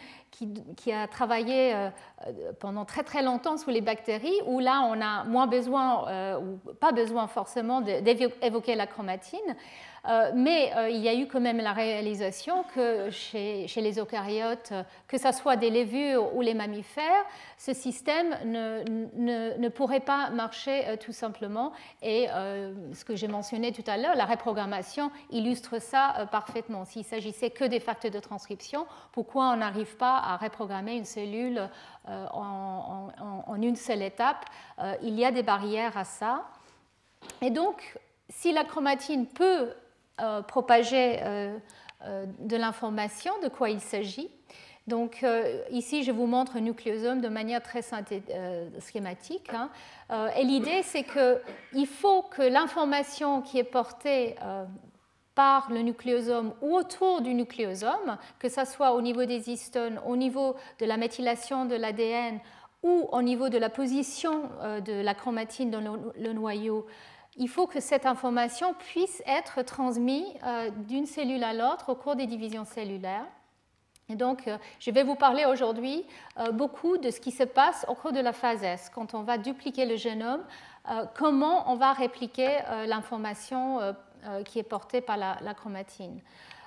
qui, 0.75 0.91
a 0.91 1.07
travaillé 1.07 1.73
euh, 1.73 1.89
pendant 2.59 2.83
très 2.83 3.03
très 3.03 3.23
longtemps 3.23 3.55
sous 3.55 3.69
les 3.69 3.79
bactéries, 3.79 4.41
où 4.45 4.59
là 4.59 4.85
on 4.91 4.99
a 5.01 5.23
moins 5.23 5.47
besoin, 5.47 6.09
euh, 6.09 6.37
ou 6.37 6.73
pas 6.73 6.91
besoin 6.91 7.27
forcément 7.27 7.79
d'évoquer 7.79 8.75
la 8.75 8.85
chromatine. 8.85 9.55
Euh, 10.07 10.31
mais 10.35 10.71
euh, 10.75 10.89
il 10.89 11.01
y 11.01 11.09
a 11.09 11.15
eu 11.15 11.27
quand 11.27 11.39
même 11.39 11.57
la 11.57 11.73
réalisation 11.73 12.63
que 12.75 13.09
chez, 13.09 13.67
les 13.75 13.99
eucaryotes, 13.99 14.73
que 15.07 15.17
ce 15.17 15.31
soit 15.31 15.55
des 15.55 15.69
levures 15.69 16.35
ou 16.35 16.41
les 16.41 16.53
mammifères, 16.53 17.25
ce 17.57 17.73
système 17.73 18.37
ne, 18.45 19.69
pourrait 19.69 19.99
pas 19.99 20.29
marcher 20.29 20.87
euh, 20.87 20.97
tout 20.97 21.11
simplement. 21.11 21.71
Et 22.01 22.27
ce 22.27 23.03
que 23.03 23.15
j'ai 23.15 23.27
mentionné 23.27 23.71
tout 23.71 23.83
à 23.87 23.97
l'heure, 23.97 24.15
la 24.15 24.25
reprogrammation 24.25 25.11
illustre 25.31 25.81
ça 25.81 26.27
parfaitement. 26.31 26.85
S'il 26.85 27.03
s'agissait 27.03 27.49
que 27.49 27.63
des 27.63 27.79
facteurs 27.79 28.11
de 28.11 28.19
transcription, 28.19 28.85
pourquoi 29.11 29.51
on 29.51 29.57
n'arrive 29.57 29.95
pas 29.97 30.17
à 30.17 30.37
reprogrammer 30.37 30.95
une 30.95 31.05
cellule 31.05 31.69
en, 32.07 33.09
en, 33.47 33.61
une 33.61 33.75
seule 33.75 34.01
étape? 34.01 34.45
Il 35.01 35.17
y 35.17 35.25
a 35.25 35.31
des 35.31 35.43
barrières 35.43 35.97
à 35.97 36.03
ça. 36.03 36.45
Et 37.41 37.49
donc, 37.49 37.97
si 38.29 38.51
la 38.51 38.63
chromatine 38.63 39.27
peut 39.27 39.73
euh, 40.21 40.41
propager 40.41 41.19
euh, 41.23 41.57
euh, 42.05 42.25
de 42.39 42.55
l'information, 42.55 43.33
de 43.43 43.49
quoi 43.49 43.69
il 43.69 43.81
s'agit. 43.81 44.29
Donc 44.87 45.25
ici, 45.71 46.03
je 46.03 46.11
vous 46.11 46.27
montre 46.27 46.57
un 46.57 46.61
nucléosome 46.61 47.19
de 47.19 47.27
manière 47.27 47.63
très 47.63 47.81
schématique. 48.79 49.49
Hein. 49.51 49.71
et 50.37 50.43
l'idée, 50.43 50.83
c'est 50.83 51.03
qu'il 51.03 51.87
faut 51.87 52.21
que 52.21 52.43
l'information 52.43 53.41
qui 53.41 53.57
est 53.57 53.63
portée 53.63 54.35
par 55.33 55.71
le 55.71 55.81
nucléosome 55.81 56.53
ou 56.61 56.75
autour 56.75 57.21
du 57.21 57.33
nucléosome, 57.33 58.19
que 58.37 58.47
ce 58.47 58.63
soit 58.63 58.93
au 58.93 59.01
niveau 59.01 59.25
des 59.25 59.49
histones, 59.49 59.99
au 60.05 60.15
niveau 60.15 60.55
de 60.79 60.85
la 60.85 60.97
méthylation 60.97 61.65
de 61.65 61.73
l'ADN 61.73 62.39
ou 62.83 63.09
au 63.11 63.23
niveau 63.23 63.49
de 63.49 63.57
la 63.57 63.71
position 63.71 64.43
de 64.85 65.01
la 65.01 65.15
chromatine 65.15 65.71
dans 65.71 65.81
le, 66.15 66.31
noyau, 66.33 66.85
il 67.37 67.49
faut 67.49 67.67
que 67.67 67.79
cette 67.79 68.05
information 68.05 68.73
puisse 68.73 69.21
être 69.25 69.61
transmise 69.63 70.25
d'une 70.87 71.05
cellule 71.05 71.43
à 71.43 71.53
l'autre 71.53 71.89
au 71.89 71.95
cours 71.95 72.15
des 72.15 72.27
divisions 72.27 72.65
cellulaires. 72.65 73.25
Et 74.07 74.15
donc, 74.15 74.47
je 74.79 74.91
vais 74.91 75.03
vous 75.03 75.15
parler 75.15 75.45
aujourd'hui 75.45 76.05
beaucoup 76.53 76.97
de 76.97 77.09
ce 77.09 77.19
qui 77.19 77.31
se 77.31 77.43
passe 77.43 77.85
au 77.89 77.95
cours 77.95 78.11
de 78.11 78.19
la 78.19 78.33
phase 78.33 78.63
S, 78.63 78.91
quand 78.93 79.15
on 79.15 79.23
va 79.23 79.37
dupliquer 79.37 79.85
le 79.85 79.95
génome, 79.95 80.43
comment 81.15 81.71
on 81.71 81.75
va 81.75 81.91
répliquer 81.91 82.59
l'information 82.85 83.79
qui 84.45 84.59
est 84.59 84.63
portée 84.63 85.01
par 85.01 85.17
la, 85.17 85.53
chromatine. 85.55 86.21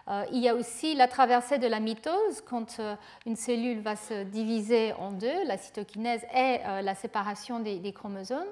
Euh, 0.09 0.25
il 0.33 0.39
y 0.39 0.49
a 0.49 0.55
aussi 0.55 0.95
la 0.95 1.07
traversée 1.07 1.59
de 1.59 1.67
la 1.67 1.81
mitose, 1.81 2.41
quand 2.47 2.81
euh, 2.81 2.97
une 3.27 3.37
cellule 3.37 3.81
va 3.81 3.95
se 3.95 4.23
diviser 4.25 4.95
en 4.95 5.13
deux, 5.13 5.45
la 5.45 5.59
cytokinèse 5.59 6.25
et 6.35 6.61
euh, 6.65 6.81
la 6.81 6.95
séparation 6.95 7.61
des, 7.61 7.93
chromosomes. 7.93 8.49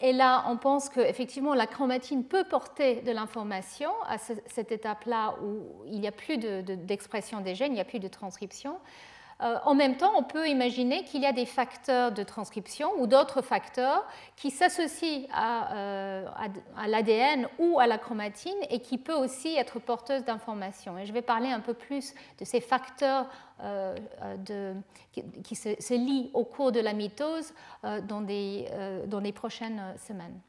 Et 0.00 0.12
là, 0.12 0.44
on 0.48 0.58
pense 0.58 0.90
qu'effectivement, 0.90 1.54
la 1.54 1.66
chromatine 1.66 2.24
peut 2.24 2.44
porter 2.44 3.00
de 3.00 3.12
l'information 3.12 3.90
à 4.06 4.18
cette 4.18 4.70
étape-là 4.70 5.36
où 5.42 5.84
il 5.86 6.00
n'y 6.00 6.06
a 6.06 6.12
plus 6.12 6.36
d'expression 6.36 7.40
des 7.40 7.54
gènes, 7.54 7.72
il 7.72 7.76
n'y 7.76 7.80
a 7.80 7.84
plus 7.84 7.98
de 8.00 8.08
transcription. 8.08 8.78
Euh, 9.42 9.58
en 9.64 9.74
même 9.74 9.96
temps, 9.96 10.12
on 10.16 10.22
peut 10.22 10.48
imaginer 10.48 11.04
qu'il 11.04 11.20
y 11.22 11.26
a 11.26 11.32
des 11.32 11.44
facteurs 11.44 12.10
de 12.10 12.22
transcription 12.22 12.90
ou 12.98 13.06
d'autres 13.06 13.42
facteurs 13.42 14.06
qui 14.34 14.50
s'associent 14.50 15.26
à, 15.30 15.74
euh, 15.76 16.26
l'ADN 16.86 17.46
ou 17.58 17.78
à 17.78 17.86
la 17.86 17.98
chromatine 17.98 18.56
et 18.70 18.80
qui 18.80 18.96
peuvent 18.96 19.20
aussi 19.20 19.54
être 19.54 19.78
porteuses 19.78 20.24
d'informations. 20.24 20.96
Et 20.98 21.04
je 21.04 21.12
vais 21.12 21.22
parler 21.22 21.50
un 21.50 21.60
peu 21.60 21.74
plus 21.74 22.14
de 22.38 22.44
ces 22.46 22.60
facteurs 22.60 23.26
euh, 23.62 23.94
qui, 25.44 25.54
se, 25.54 25.94
lient 25.94 26.30
au 26.32 26.44
cours 26.44 26.72
de 26.72 26.80
la 26.80 26.94
mitose 26.94 27.52
dans, 27.82 28.20
les 28.20 29.32
prochaines 29.32 29.82
semaines. 29.98 30.40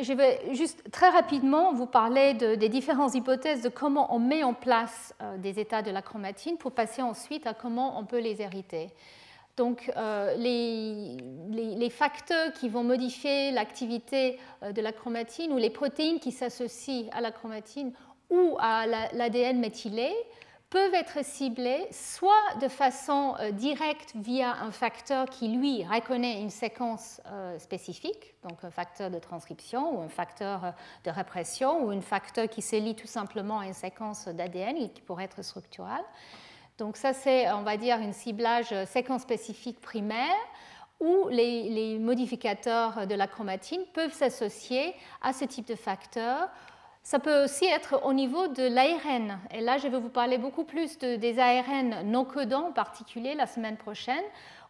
Je 0.00 0.12
vais 0.12 0.40
juste 0.54 0.90
très 0.90 1.10
rapidement 1.10 1.72
vous 1.72 1.86
parler 1.86 2.34
des 2.34 2.68
différentes 2.68 3.14
hypothèses 3.14 3.62
de 3.62 3.68
comment 3.68 4.14
on 4.14 4.18
met 4.18 4.42
en 4.42 4.54
place 4.54 5.14
euh, 5.20 5.36
des 5.38 5.60
états 5.60 5.82
de 5.82 5.90
la 5.90 6.02
chromatine 6.02 6.56
pour 6.56 6.72
passer 6.72 7.02
ensuite 7.02 7.46
à 7.46 7.54
comment 7.54 7.98
on 7.98 8.04
peut 8.04 8.20
les 8.20 8.40
hériter. 8.42 8.88
Donc, 9.56 9.92
euh, 9.96 10.34
les, 10.36 11.90
facteurs 11.90 12.52
qui 12.54 12.70
vont 12.70 12.84
modifier 12.84 13.50
l'activité 13.50 14.38
euh, 14.62 14.72
de 14.72 14.80
la 14.80 14.92
chromatine 14.92 15.52
ou 15.52 15.58
les 15.58 15.68
protéines 15.68 16.20
qui 16.20 16.32
s'associent 16.32 17.08
à 17.12 17.20
la 17.20 17.32
chromatine 17.32 17.92
ou 18.30 18.56
à 18.58 18.86
l'ADN 18.86 19.58
méthylé 19.58 20.10
peuvent 20.72 20.94
être 20.94 21.22
ciblés 21.22 21.86
soit 21.90 22.56
de 22.62 22.66
façon 22.66 23.34
euh, 23.40 23.50
directe 23.50 24.12
via 24.14 24.56
un 24.62 24.70
facteur 24.70 25.26
qui, 25.26 25.48
lui, 25.48 25.84
reconnaît 25.84 26.40
une 26.40 26.48
séquence 26.48 27.20
euh, 27.26 27.58
spécifique, 27.58 28.34
donc 28.42 28.64
un 28.64 28.70
facteur 28.70 29.10
de 29.10 29.18
transcription 29.18 29.98
ou 29.98 30.00
un 30.00 30.08
facteur 30.08 30.64
euh, 30.64 30.70
de 31.04 31.10
répression 31.10 31.84
ou 31.84 31.90
un 31.90 32.00
facteur 32.00 32.48
qui 32.48 32.62
se 32.62 32.76
lie 32.76 32.94
tout 32.94 33.06
simplement 33.06 33.58
à 33.58 33.66
une 33.66 33.74
séquence 33.74 34.28
d'ADN 34.28 34.90
qui 34.94 35.02
pourrait 35.02 35.24
être 35.24 35.42
structurale. 35.42 36.04
Donc 36.78 36.96
ça, 36.96 37.12
c'est, 37.12 37.52
on 37.52 37.62
va 37.62 37.76
dire, 37.76 37.96
un 37.96 38.12
ciblage 38.12 38.74
séquence 38.86 39.22
spécifique 39.22 39.78
primaire 39.78 40.34
où 41.00 41.28
les, 41.28 41.68
les 41.68 41.98
modificateurs 41.98 43.06
de 43.06 43.14
la 43.14 43.26
chromatine 43.26 43.82
peuvent 43.92 44.14
s'associer 44.14 44.94
à 45.20 45.34
ce 45.34 45.44
type 45.44 45.68
de 45.68 45.74
facteur 45.74 46.48
ça 47.02 47.18
peut 47.18 47.44
aussi 47.44 47.64
être 47.64 48.00
au 48.04 48.12
niveau 48.12 48.46
de 48.46 48.62
l'ARN. 48.62 49.38
Et 49.50 49.60
là, 49.60 49.76
je 49.78 49.88
vais 49.88 49.98
vous 49.98 50.08
parler 50.08 50.38
beaucoup 50.38 50.64
plus 50.64 50.98
des 50.98 51.38
ARN 51.38 52.02
non 52.04 52.24
codants 52.24 52.68
en 52.68 52.72
particulier 52.72 53.34
la 53.34 53.46
semaine 53.46 53.76
prochaine, 53.76 54.22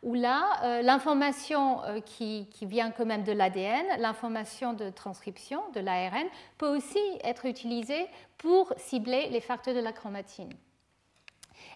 où 0.03 0.15
là, 0.15 0.61
euh, 0.65 0.83
l'information 0.83 1.85
euh, 1.85 2.01
qui, 2.01 2.49
vient 2.63 2.91
quand 2.91 3.05
même 3.05 3.23
de 3.23 3.33
l'ADN, 3.33 3.85
l'information 3.99 4.73
de 4.73 4.91
transcription 4.91 5.61
de 5.75 5.81
l'ARN, 5.81 6.27
peut 6.59 6.75
aussi 6.75 6.99
être 7.23 7.45
utilisée 7.47 8.07
pour 8.39 8.73
cibler 8.79 9.29
les 9.29 9.41
facteurs 9.41 9.75
de 9.75 9.81
la 9.81 9.93
chromatine. 9.93 10.53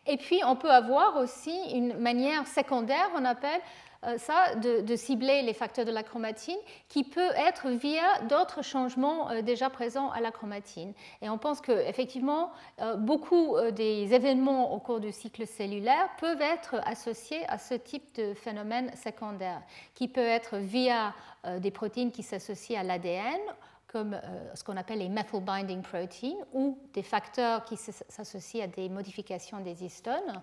Et 0.06 0.16
puis, 0.16 0.40
on 0.44 0.56
peut 0.56 0.70
avoir 0.70 1.16
aussi 1.16 1.56
une 1.72 1.98
manière 1.98 2.46
secondaire, 2.46 3.10
on 3.14 3.24
appelle, 3.24 3.60
ça, 4.18 4.54
de, 4.54 4.96
cibler 4.96 5.42
les 5.42 5.52
facteurs 5.52 5.84
de 5.84 5.90
la 5.90 6.02
chromatine, 6.02 6.56
qui 6.88 7.04
peut 7.04 7.30
être 7.36 7.68
via 7.68 8.20
d'autres 8.28 8.62
changements 8.62 9.30
euh, 9.30 9.42
déjà 9.42 9.70
présents 9.70 10.10
à 10.10 10.20
la 10.20 10.30
chromatine. 10.30 10.92
Et 11.22 11.28
on 11.28 11.38
pense 11.38 11.60
qu'effectivement, 11.60 12.52
euh, 12.80 12.96
beaucoup 12.96 13.56
des 13.72 14.14
événements 14.14 14.72
au 14.72 14.78
cours 14.78 15.00
du 15.00 15.12
cycle 15.12 15.46
cellulaire 15.46 16.08
peuvent 16.18 16.40
être 16.40 16.76
associés 16.84 17.44
à 17.48 17.58
ce 17.58 17.74
type 17.74 18.14
de 18.14 18.34
phénomène 18.34 18.90
secondaire, 18.96 19.62
qui 19.94 20.08
peut 20.08 20.20
être 20.20 20.56
via 20.56 21.14
des 21.58 21.70
protéines 21.70 22.10
qui 22.10 22.22
s'associent 22.22 22.80
à 22.80 22.82
l'ADN 22.82 23.40
comme 23.86 24.20
ce 24.54 24.64
qu'on 24.64 24.76
appelle 24.76 24.98
les 24.98 25.08
methyl 25.08 25.40
binding 25.40 25.80
proteins 25.80 26.34
ou 26.52 26.76
des 26.92 27.04
facteurs 27.04 27.64
qui 27.64 27.76
s'associent 27.76 28.64
à 28.64 28.66
des 28.66 28.88
modifications 28.88 29.60
des 29.60 29.84
histones 29.84 30.42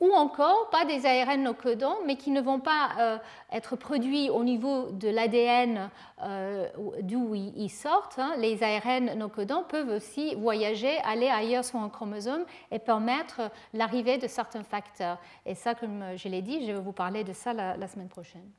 ou 0.00 0.12
encore 0.12 0.70
pas 0.70 0.84
des 0.84 1.06
ARN 1.06 1.42
non 1.42 1.54
codants, 1.54 1.98
mais 2.06 2.16
qui 2.16 2.30
ne 2.30 2.40
vont 2.40 2.60
pas 2.60 2.90
euh, 2.98 3.18
être 3.52 3.76
produits 3.76 4.30
au 4.30 4.44
niveau 4.44 4.90
de 4.90 5.08
l'ADN 5.08 5.90
euh, 6.22 6.68
d'où 7.02 7.34
ils 7.34 7.70
sortent. 7.70 8.18
Hein. 8.18 8.34
Les 8.38 8.62
ARN 8.62 9.16
non 9.16 9.28
codants 9.28 9.62
peuvent 9.62 9.90
aussi 9.90 10.34
voyager, 10.34 10.98
aller 11.04 11.28
ailleurs 11.28 11.64
sur 11.64 11.78
un 11.78 11.88
chromosome 11.88 12.44
et 12.70 12.78
permettre 12.78 13.50
l'arrivée 13.72 14.18
de 14.18 14.26
certains 14.26 14.64
facteurs. 14.64 15.18
Et 15.46 15.54
ça, 15.54 15.74
comme 15.74 16.04
je 16.16 16.28
l'ai 16.28 16.42
dit, 16.42 16.66
je 16.66 16.72
vais 16.72 16.80
vous 16.80 16.92
parler 16.92 17.24
de 17.24 17.32
ça 17.32 17.52
la 17.52 17.88
semaine 17.88 18.08
prochaine. 18.08 18.50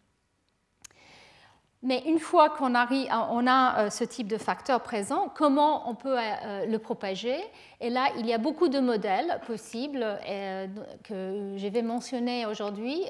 Mais 1.85 2.01
une 2.07 2.17
fois 2.17 2.49
qu'on 2.49 2.73
a 2.73 2.87
euh, 2.89 3.89
ce 3.91 4.03
type 4.03 4.27
de 4.27 4.39
facteur 4.39 4.81
présent, 4.81 5.31
comment 5.35 5.87
on 5.87 5.93
peut 5.93 6.17
euh, 6.17 6.65
le 6.65 6.79
propager? 6.79 7.37
Et 7.79 7.91
là, 7.91 8.07
il 8.17 8.25
y 8.25 8.33
a 8.33 8.39
beaucoup 8.39 8.69
de 8.69 8.79
modèles 8.79 9.39
possibles 9.45 10.03
euh, 10.03 10.65
que 11.03 11.53
je 11.55 11.67
vais 11.67 11.83
mentionner 11.83 12.47
aujourd'hui. 12.47 13.03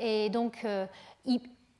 Et 0.00 0.30
donc, 0.30 0.64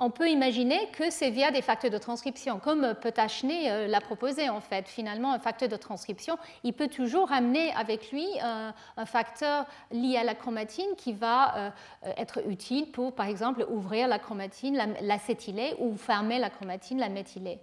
on 0.03 0.11
peut 0.11 0.29
imaginer 0.29 0.89
que 0.93 1.11
c'est 1.11 1.31
via 1.31 1.53
des 1.53 1.63
facteurs 1.63 1.91
de 1.91 1.99
transcription, 1.99 2.59
comme 2.59 2.95
Petachné 3.01 3.71
euh, 3.71 3.87
l'a 3.87 4.01
proposé 4.01 4.49
en 4.49 4.61
fait. 4.61 4.89
Finalement, 4.89 5.33
un 5.33 5.39
facteur 5.39 5.69
de 5.69 5.77
transcription, 5.77 6.37
il 6.65 6.73
peut 6.73 6.89
toujours 6.89 7.31
amener 7.31 7.73
avec 7.75 8.11
lui 8.11 8.27
un, 8.41 8.75
facteur 9.07 9.65
lié 9.93 10.17
à 10.17 10.25
la 10.25 10.35
chromatine 10.35 10.97
qui 10.97 11.13
va 11.13 11.57
euh, 11.57 11.71
être 12.17 12.41
utile 12.49 12.91
pour, 12.91 13.15
par 13.15 13.27
exemple, 13.27 13.65
ouvrir 13.71 14.09
la 14.09 14.19
chromatine, 14.19 14.77
l'acétylée, 15.01 15.75
ou 15.79 15.97
fermer 15.97 16.41
la 16.41 16.51
chromatine, 16.51 16.99
la 16.99 17.09
méthylée. 17.09 17.61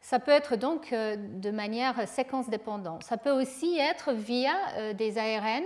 Ça 0.00 0.18
peut 0.18 0.32
être 0.32 0.56
donc 0.56 0.92
euh, 0.92 1.16
de 1.16 1.50
manière 1.50 2.06
séquence 2.06 2.48
dépendante. 2.48 3.02
Ça 3.02 3.16
peut 3.16 3.30
aussi 3.30 3.78
être 3.78 4.12
via 4.12 4.92
des 4.94 5.18
ARN 5.18 5.64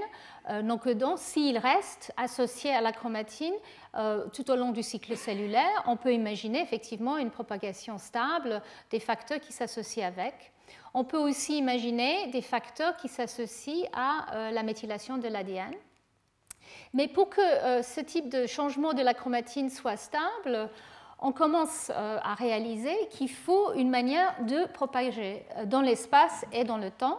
non 0.63 0.79
codants 0.79 1.17
s'ils 1.17 1.59
restent 1.59 2.13
associés 2.17 2.73
à 2.73 2.81
la 2.81 2.93
chromatine 2.93 3.55
euh, 3.97 4.27
tout 4.29 4.51
au 4.51 4.57
long 4.57 4.73
du 4.73 4.83
cycle 4.83 5.17
cellulaire, 5.17 5.83
on 5.87 5.97
peut 5.97 6.13
imaginer 6.13 6.61
effectivement 6.61 7.17
une 7.17 7.31
propagation 7.31 7.97
stable 7.97 8.61
des 8.91 9.01
facteurs 9.01 9.41
qui 9.41 9.53
s'associent 9.53 10.07
avec. 10.07 10.53
On 10.93 11.05
peut 11.05 11.19
aussi 11.19 11.57
imaginer 11.57 12.27
des 12.27 12.43
facteurs 12.43 12.97
qui 12.97 13.09
s'associent 13.09 13.89
à 13.95 14.35
euh, 14.35 14.51
la 14.51 14.63
méthylation 14.63 15.17
de 15.17 15.29
l'ADN. 15.29 15.73
Mais 16.93 17.09
pour 17.09 17.31
que 17.31 17.41
euh, 17.41 17.83
ce 17.83 18.01
type 18.01 18.29
de 18.29 18.47
changement 18.47 18.93
de 18.93 19.03
la 19.03 19.15
chromatine 19.15 19.71
soit 19.71 19.97
stable, 19.97 20.69
on 21.19 21.33
commence 21.33 21.89
à 21.89 22.35
réaliser 22.35 22.95
qu'il 23.09 23.31
faut 23.31 23.73
une 23.73 23.89
manière 23.89 24.35
de 24.45 24.67
propager 24.75 25.47
dans 25.65 25.81
l'espace 25.81 26.45
et 26.53 26.65
dans 26.65 26.77
le 26.77 26.91
temps. 26.91 27.19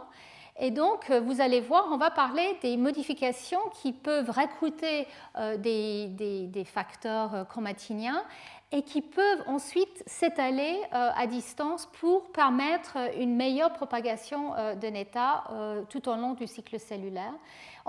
Et 0.60 0.72
donc, 0.72 1.12
euh, 1.12 1.20
vous 1.20 1.40
allez 1.40 1.62
voir, 1.62 1.88
on 1.92 1.98
va 1.98 2.10
parler 2.10 2.58
des 2.64 2.78
modifications 2.78 3.60
qui 3.82 3.94
peuvent 3.94 4.30
recruter 4.30 5.08
euh, 5.38 5.56
des, 5.56 6.64
facteurs 6.66 7.36
euh, 7.36 7.44
chromatiniens 7.44 8.24
et 8.72 8.82
qui 8.82 9.02
peuvent 9.02 9.44
ensuite 9.48 10.04
s'étaler 10.06 10.76
à 10.92 11.26
distance 11.26 11.88
pour 12.00 12.32
permettre 12.32 12.98
une 13.18 13.36
meilleure 13.36 13.72
propagation 13.72 14.52
d'un 14.76 14.94
état 14.94 15.46
tout 15.90 16.10
au 16.10 16.16
long 16.16 16.34
du 16.34 16.48
cycle 16.48 16.78
cellulaire. 16.78 17.34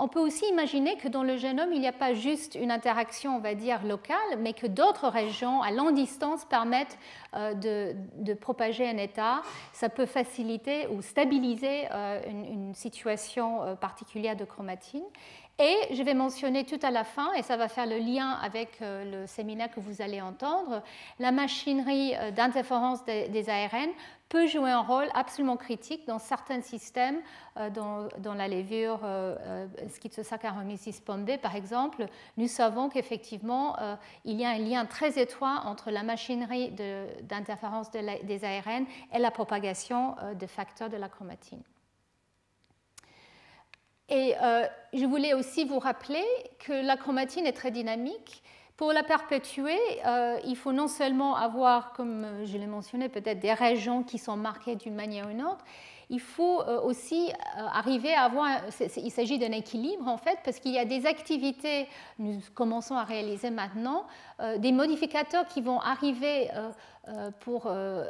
On 0.01 0.07
peut 0.07 0.21
aussi 0.21 0.45
imaginer 0.47 0.95
que 0.95 1.09
dans 1.09 1.23
le 1.23 1.35
génome, 1.35 1.73
il 1.73 1.81
n'y 1.81 1.87
a 1.87 1.91
pas 1.91 2.13
juste 2.13 2.55
une 2.55 2.71
interaction, 2.71 3.35
on 3.35 3.39
va 3.39 3.53
dire, 3.53 3.85
locale, 3.85 4.37
mais 4.39 4.53
que 4.53 4.65
d'autres 4.65 5.09
régions 5.09 5.61
à 5.61 5.71
longue 5.71 5.93
distance 5.93 6.45
permettent 6.45 6.97
euh, 7.35 7.53
de, 7.53 8.33
propager 8.33 8.87
un 8.87 8.95
état. 8.95 9.41
Ça 9.73 9.89
peut 9.89 10.05
faciliter 10.05 10.87
ou 10.87 11.01
stabiliser 11.01 11.87
euh, 11.91 12.21
une, 12.29 12.73
situation 12.73 13.61
euh, 13.61 13.75
particulière 13.75 14.37
de 14.37 14.45
chromatine. 14.45 15.03
Et 15.61 15.93
je 15.93 16.01
vais 16.03 16.13
mentionner 16.13 16.63
tout 16.63 16.79
à 16.83 16.89
la 16.89 17.03
fin, 17.03 17.33
et 17.33 17.43
ça 17.43 17.57
va 17.57 17.67
faire 17.67 17.85
le 17.85 17.97
lien 17.97 18.31
avec 18.41 18.77
le 18.81 19.27
séminaire 19.27 19.69
que 19.69 19.81
vous 19.81 20.01
allez 20.01 20.21
entendre, 20.21 20.81
la 21.19 21.33
machinerie 21.33 22.13
d'interférence 22.33 23.03
des 23.03 23.49
ARN 23.49 23.89
peut 24.29 24.45
jouer 24.45 24.69
un 24.69 24.81
rôle 24.81 25.07
absolument 25.15 25.57
critique 25.57 26.07
dans 26.07 26.19
certains 26.19 26.61
systèmes, 26.61 27.19
euh, 27.57 27.69
dans, 27.69 28.33
la 28.35 28.47
levure 28.47 29.01
euh, 29.03 29.35
euh, 29.41 29.67
Schizosaccharomyces 29.89 31.01
pombe, 31.01 31.37
par 31.41 31.55
exemple. 31.55 32.05
Nous 32.37 32.47
savons 32.47 32.89
qu'effectivement, 32.89 33.75
il 34.23 34.39
y 34.39 34.45
a 34.45 34.49
un 34.49 34.59
lien 34.59 34.85
très 34.85 35.19
étroit 35.19 35.63
entre 35.65 35.89
la 35.91 36.03
machinerie 36.03 36.71
d'interférence 37.23 37.89
de, 37.91 38.23
des 38.25 38.45
ARN 38.45 38.85
et 39.13 39.19
la 39.19 39.31
propagation 39.31 40.15
de 40.39 40.45
facteurs 40.45 40.89
de 40.89 40.97
la 40.97 41.09
chromatine. 41.09 41.61
Et 44.09 44.33
je 44.93 45.05
voulais 45.05 45.33
aussi 45.33 45.65
vous 45.65 45.79
rappeler 45.79 46.23
que 46.59 46.73
la 46.73 46.97
chromatine 46.97 47.45
est 47.45 47.53
très 47.53 47.71
dynamique. 47.71 48.43
Pour 48.79 48.93
la 48.93 49.03
perpétuer, 49.03 49.77
euh, 50.05 50.39
il 50.45 50.55
faut 50.55 50.71
non 50.71 50.87
seulement 50.87 51.35
avoir, 51.35 51.91
comme 51.91 52.25
je 52.45 52.57
l'ai 52.57 52.65
mentionné, 52.65 53.09
peut-être 53.09 53.41
des 53.41 53.51
régions 53.51 54.03
qui 54.03 54.17
sont 54.17 54.37
marquées 54.37 54.77
d'une 54.77 54.95
manière 54.95 55.25
ou 55.25 55.31
d'une 55.31 55.43
autre, 55.43 55.65
il 56.09 56.21
faut 56.21 56.61
euh, 56.61 56.79
aussi 56.79 57.29
euh, 57.29 57.61
arriver 57.73 58.13
à 58.13 58.23
avoir, 58.23 58.47
il 58.95 59.11
s'agit 59.11 59.37
d'un 59.37 59.51
équilibre 59.51 60.07
en 60.07 60.17
fait, 60.17 60.39
parce 60.45 60.61
qu'il 60.61 60.71
y 60.71 60.79
a 60.79 60.85
des 60.85 61.05
activités, 61.07 61.89
nous 62.19 62.39
commençons 62.55 62.95
à 62.95 63.03
réaliser 63.03 63.49
maintenant, 63.49 64.07
des 64.59 64.71
modificateurs 64.71 65.45
qui 65.45 65.59
vont 65.59 65.81
arriver 65.81 66.47
pour 67.41 67.63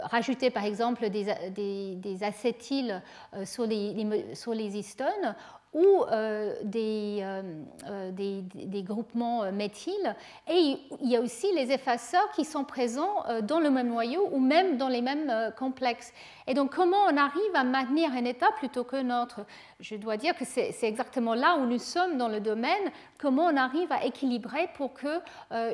rajouter 0.04 0.52
par 0.52 0.66
exemple 0.66 1.10
des, 1.10 2.24
acétyles 2.24 3.02
sur 3.44 3.66
les, 3.66 4.36
sur 4.36 4.54
les 4.54 4.78
histones 4.78 5.36
ou 5.74 6.04
euh, 6.12 6.56
euh, 6.76 7.42
euh, 7.88 8.12
des, 8.12 8.42
des, 8.42 8.82
groupements 8.82 9.52
méthyles. 9.52 10.16
Et 10.50 10.78
il 11.02 11.10
y 11.10 11.16
a 11.16 11.22
aussi 11.22 11.48
les 11.54 11.72
effaceurs 11.72 12.32
qui 12.36 12.44
sont 12.44 12.64
présents 12.64 13.24
dans 13.44 13.60
le 13.60 13.70
même 13.70 13.90
noyau 13.90 14.30
ou 14.32 14.40
même 14.40 14.78
dans 14.78 14.88
les 14.88 15.02
mêmes 15.02 15.32
complexes. 15.58 16.12
Et 16.50 16.56
donc 16.56 16.76
comment 16.76 17.06
on 17.10 17.16
arrive 17.16 17.56
à 17.56 17.64
maintenir 17.64 18.12
un 18.12 18.26
état 18.26 18.52
plutôt 18.58 18.84
qu'un 18.84 19.22
autre? 19.22 19.42
Je 19.80 19.96
dois 19.96 20.18
dire 20.18 20.36
que 20.36 20.44
c'est 20.44 20.76
exactement 20.84 21.36
là 21.36 21.56
où 21.58 21.66
nous 21.66 21.80
sommes 21.80 22.18
dans 22.18 22.28
le 22.28 22.42
domaine, 22.42 22.92
comment 23.18 23.46
on 23.46 23.56
arrive 23.56 23.92
à 23.92 24.04
équilibrer 24.04 24.68
pour 24.74 24.94
que 24.94 25.22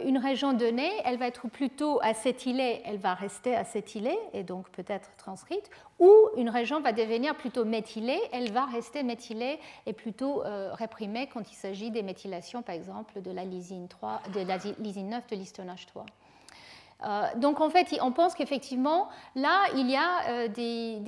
une 0.06 0.18
région 0.18 0.52
donnée, 0.52 0.92
elle 1.06 1.18
va 1.18 1.28
être 1.28 1.48
plutôt 1.48 2.00
acétylée, 2.04 2.82
elle 2.86 2.98
va 2.98 3.14
rester 3.14 3.56
acétylée 3.56 4.18
et 4.34 4.44
donc 4.44 4.70
peut-être 4.70 5.10
transcrite, 5.18 5.70
ou 6.00 6.12
une 6.36 6.50
région 6.50 6.82
va 6.82 6.92
devenir 6.92 7.36
plutôt 7.36 7.64
méthylée, 7.64 8.20
elle 8.32 8.52
va 8.52 8.66
rester 8.66 9.04
méthylée 9.04 9.60
et 9.86 9.94
plutôt 9.94 10.44
euh, 10.44 10.74
réprimée 10.74 11.28
quand 11.28 11.50
il 11.50 11.56
s'agit 11.56 11.90
des 11.90 12.04
méthylations, 12.04 12.62
par 12.62 12.76
exemple, 12.76 13.22
de 13.22 13.32
la 13.32 13.46
lysine, 13.46 13.88
3, 13.88 14.22
de 14.34 14.42
la 14.42 14.58
lysine 14.80 15.10
9 15.10 15.28
de 15.28 15.36
l'histonage 15.36 15.86
3. 15.88 16.06
Euh, 17.04 17.24
donc 17.38 17.60
en 17.60 17.70
fait, 17.70 17.94
on 18.02 18.12
pense 18.12 18.34
qu'effectivement, 18.36 19.10
là, 19.36 19.66
il 19.76 19.90
y 19.90 19.96
a 19.96 20.30
euh, 20.30 20.48
des, 20.48 21.00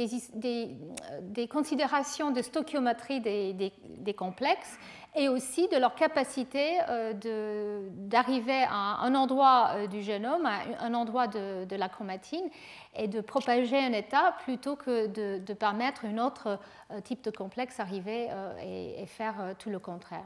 des, 1.22 1.48
considérations 1.48 2.32
de 2.32 2.42
stoichiométrie 2.42 3.22
des, 3.22 4.14
complexes 4.14 4.78
et 5.16 5.30
aussi 5.30 5.68
de 5.70 5.78
leur 5.78 5.96
capacité 5.96 6.78
d'arriver 7.14 8.66
à 8.70 9.00
un 9.02 9.16
endroit 9.16 9.88
du 9.88 10.02
génome, 10.02 10.46
à 10.46 10.60
un 10.86 10.94
endroit 10.94 11.28
de, 11.28 11.76
la 11.76 11.90
chromatine, 11.90 12.50
et 12.98 13.08
de 13.08 13.22
propager 13.22 13.78
un 13.78 13.94
état 13.94 14.36
plutôt 14.44 14.76
que 14.76 15.08
de, 15.08 15.54
permettre 15.54 16.06
un 16.06 16.18
autre 16.18 16.60
euh, 16.92 17.02
type 17.02 17.24
de 17.24 17.32
complexe 17.32 17.80
arriver 17.80 18.28
euh, 18.32 19.00
et, 19.02 19.06
faire 19.06 19.36
euh, 19.40 19.54
tout 19.58 19.70
le 19.70 19.80
contraire. 19.80 20.26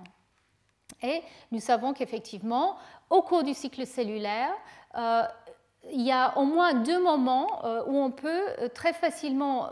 Et 1.01 1.21
nous 1.51 1.59
savons 1.59 1.93
qu'effectivement, 1.93 2.77
au 3.09 3.21
cours 3.21 3.43
du 3.43 3.53
cycle 3.53 3.85
cellulaire, 3.85 4.53
il 4.95 6.01
y 6.01 6.11
a 6.11 6.37
au 6.37 6.45
moins 6.45 6.73
deux 6.73 7.01
moments 7.01 7.63
où 7.87 7.97
on 7.97 8.11
peut 8.11 8.43
très 8.73 8.93
facilement, 8.93 9.69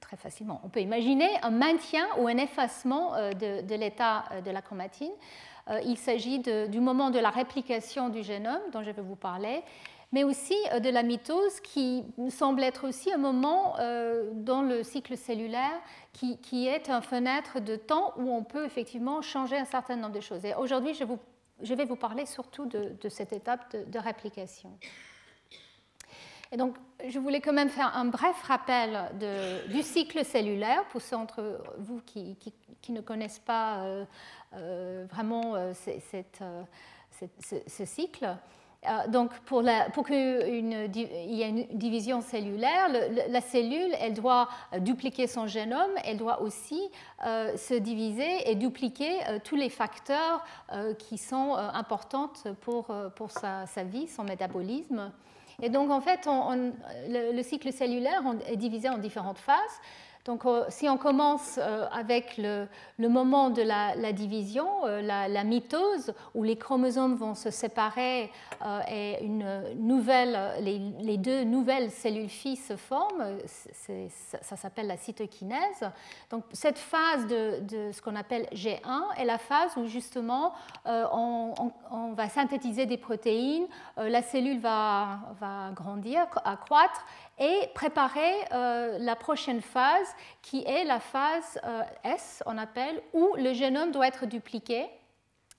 très 0.00 0.16
facilement, 0.16 0.60
on 0.64 0.68
peut 0.68 0.80
imaginer 0.80 1.28
un 1.42 1.50
maintien 1.50 2.06
ou 2.18 2.28
un 2.28 2.36
effacement 2.36 3.12
de, 3.12 3.74
l'état 3.74 4.24
de 4.44 4.50
la 4.50 4.62
chromatine. 4.62 5.12
Il 5.84 5.96
s'agit 5.96 6.38
du 6.40 6.80
moment 6.80 7.10
de 7.10 7.18
la 7.18 7.30
réplication 7.30 8.08
du 8.08 8.22
génome 8.22 8.60
dont 8.72 8.82
je 8.82 8.90
vais 8.90 9.02
vous 9.02 9.16
parler 9.16 9.62
mais 10.12 10.24
aussi 10.24 10.54
euh, 10.72 10.78
de 10.78 10.90
la 10.90 11.02
mitose 11.02 11.60
qui 11.60 12.04
semble 12.28 12.62
être 12.62 12.86
aussi 12.86 13.12
un 13.12 13.18
moment 13.18 13.74
euh, 13.80 14.30
dans 14.34 14.62
le 14.62 14.84
cycle 14.84 15.16
cellulaire 15.16 15.80
qui, 16.12 16.68
est 16.68 16.90
une 16.90 17.00
fenêtre 17.00 17.58
de 17.58 17.74
temps 17.74 18.12
où 18.18 18.30
on 18.30 18.44
peut 18.44 18.66
effectivement 18.66 19.22
changer 19.22 19.56
un 19.56 19.64
certain 19.64 19.96
nombre 19.96 20.14
de 20.14 20.20
choses. 20.20 20.44
Et 20.44 20.54
aujourd'hui, 20.54 20.92
je, 20.92 21.04
je, 21.62 21.74
vais 21.74 21.84
vous 21.84 21.96
parler 21.96 22.26
surtout 22.26 22.66
de, 22.66 23.08
cette 23.08 23.32
étape 23.32 23.74
de, 23.74 23.98
réplication. 23.98 24.70
Et 26.50 26.56
donc, 26.56 26.76
je 27.08 27.18
voulais 27.18 27.40
quand 27.40 27.52
même 27.52 27.70
faire 27.70 27.96
un 27.96 28.04
bref 28.04 28.42
rappel 28.42 29.10
du 29.68 29.82
cycle 29.82 30.24
cellulaire 30.24 30.84
pour 30.88 31.00
ceux 31.00 31.16
d'entre 31.16 31.62
vous 31.78 32.00
qui, 32.04 32.36
ne 32.90 33.00
connaissent 33.00 33.38
pas 33.38 33.86
euh, 34.54 35.06
vraiment 35.10 35.72
ce 35.74 37.84
cycle. 37.84 38.36
Euh, 38.88 39.06
donc, 39.08 39.32
pour, 39.40 39.62
qu'il 39.62 40.16
y 40.16 41.42
ait 41.42 41.48
une 41.48 41.66
division 41.72 42.20
cellulaire, 42.20 42.88
la 43.28 43.40
cellule, 43.40 43.94
elle 44.00 44.14
doit 44.14 44.48
euh, 44.72 44.80
dupliquer 44.80 45.28
son 45.28 45.46
génome, 45.46 45.92
elle 46.04 46.16
doit 46.16 46.42
aussi 46.42 46.80
euh, 47.24 47.56
se 47.56 47.74
diviser 47.74 48.50
et 48.50 48.56
dupliquer 48.56 49.20
tous 49.44 49.56
les 49.56 49.68
facteurs 49.68 50.44
qui 50.98 51.18
sont 51.18 51.54
importants 51.54 52.32
pour, 52.60 52.86
sa, 53.30 53.84
vie, 53.84 54.08
son 54.08 54.24
métabolisme. 54.24 55.12
Et 55.60 55.68
donc, 55.68 55.90
en 55.90 56.00
fait, 56.00 56.28
le, 57.08 57.42
cycle 57.42 57.72
cellulaire 57.72 58.22
est 58.48 58.56
divisé 58.56 58.88
en 58.88 58.98
différentes 58.98 59.38
phases. 59.38 59.80
Donc, 60.24 60.46
euh, 60.46 60.64
si 60.68 60.88
on 60.88 60.96
commence 60.98 61.58
euh, 61.60 61.86
avec 61.90 62.38
le, 62.38 62.68
moment 62.98 63.50
de 63.50 63.60
la, 63.60 64.12
division, 64.12 64.68
euh, 64.84 65.02
la, 65.02 65.44
mitose, 65.44 66.14
où 66.34 66.44
les 66.44 66.56
chromosomes 66.56 67.16
vont 67.16 67.34
se 67.34 67.50
séparer 67.50 68.30
et 68.88 69.28
les, 70.60 71.16
deux 71.16 71.42
nouvelles 71.42 71.90
cellules 71.90 72.28
filles 72.28 72.56
se 72.56 72.76
forment, 72.76 73.38
ça, 73.46 74.56
s'appelle 74.56 74.86
la 74.86 74.96
cytokinèse. 74.96 75.90
Donc, 76.30 76.44
cette 76.52 76.78
phase 76.78 77.26
de, 77.26 77.90
ce 77.90 78.00
qu'on 78.00 78.14
appelle 78.14 78.46
G1 78.52 79.16
est 79.18 79.24
la 79.24 79.38
phase 79.38 79.76
où 79.76 79.86
justement 79.86 80.52
on, 80.84 82.12
va 82.14 82.28
synthétiser 82.28 82.86
des 82.86 82.98
protéines, 82.98 83.66
la 83.96 84.22
cellule 84.22 84.60
va 84.60 85.18
grandir, 85.74 86.26
accroître 86.44 87.04
et 87.42 87.66
préparer 87.74 88.32
euh, 88.52 88.98
la 89.00 89.16
prochaine 89.16 89.60
phase 89.60 90.06
qui 90.42 90.62
est 90.64 90.84
la 90.84 91.00
phase 91.00 91.58
euh, 91.64 91.82
S, 92.04 92.40
on 92.46 92.56
appelle, 92.56 93.02
où 93.12 93.34
le 93.36 93.52
génome 93.52 93.90
doit 93.90 94.06
être 94.06 94.26
dupliqué. 94.26 94.86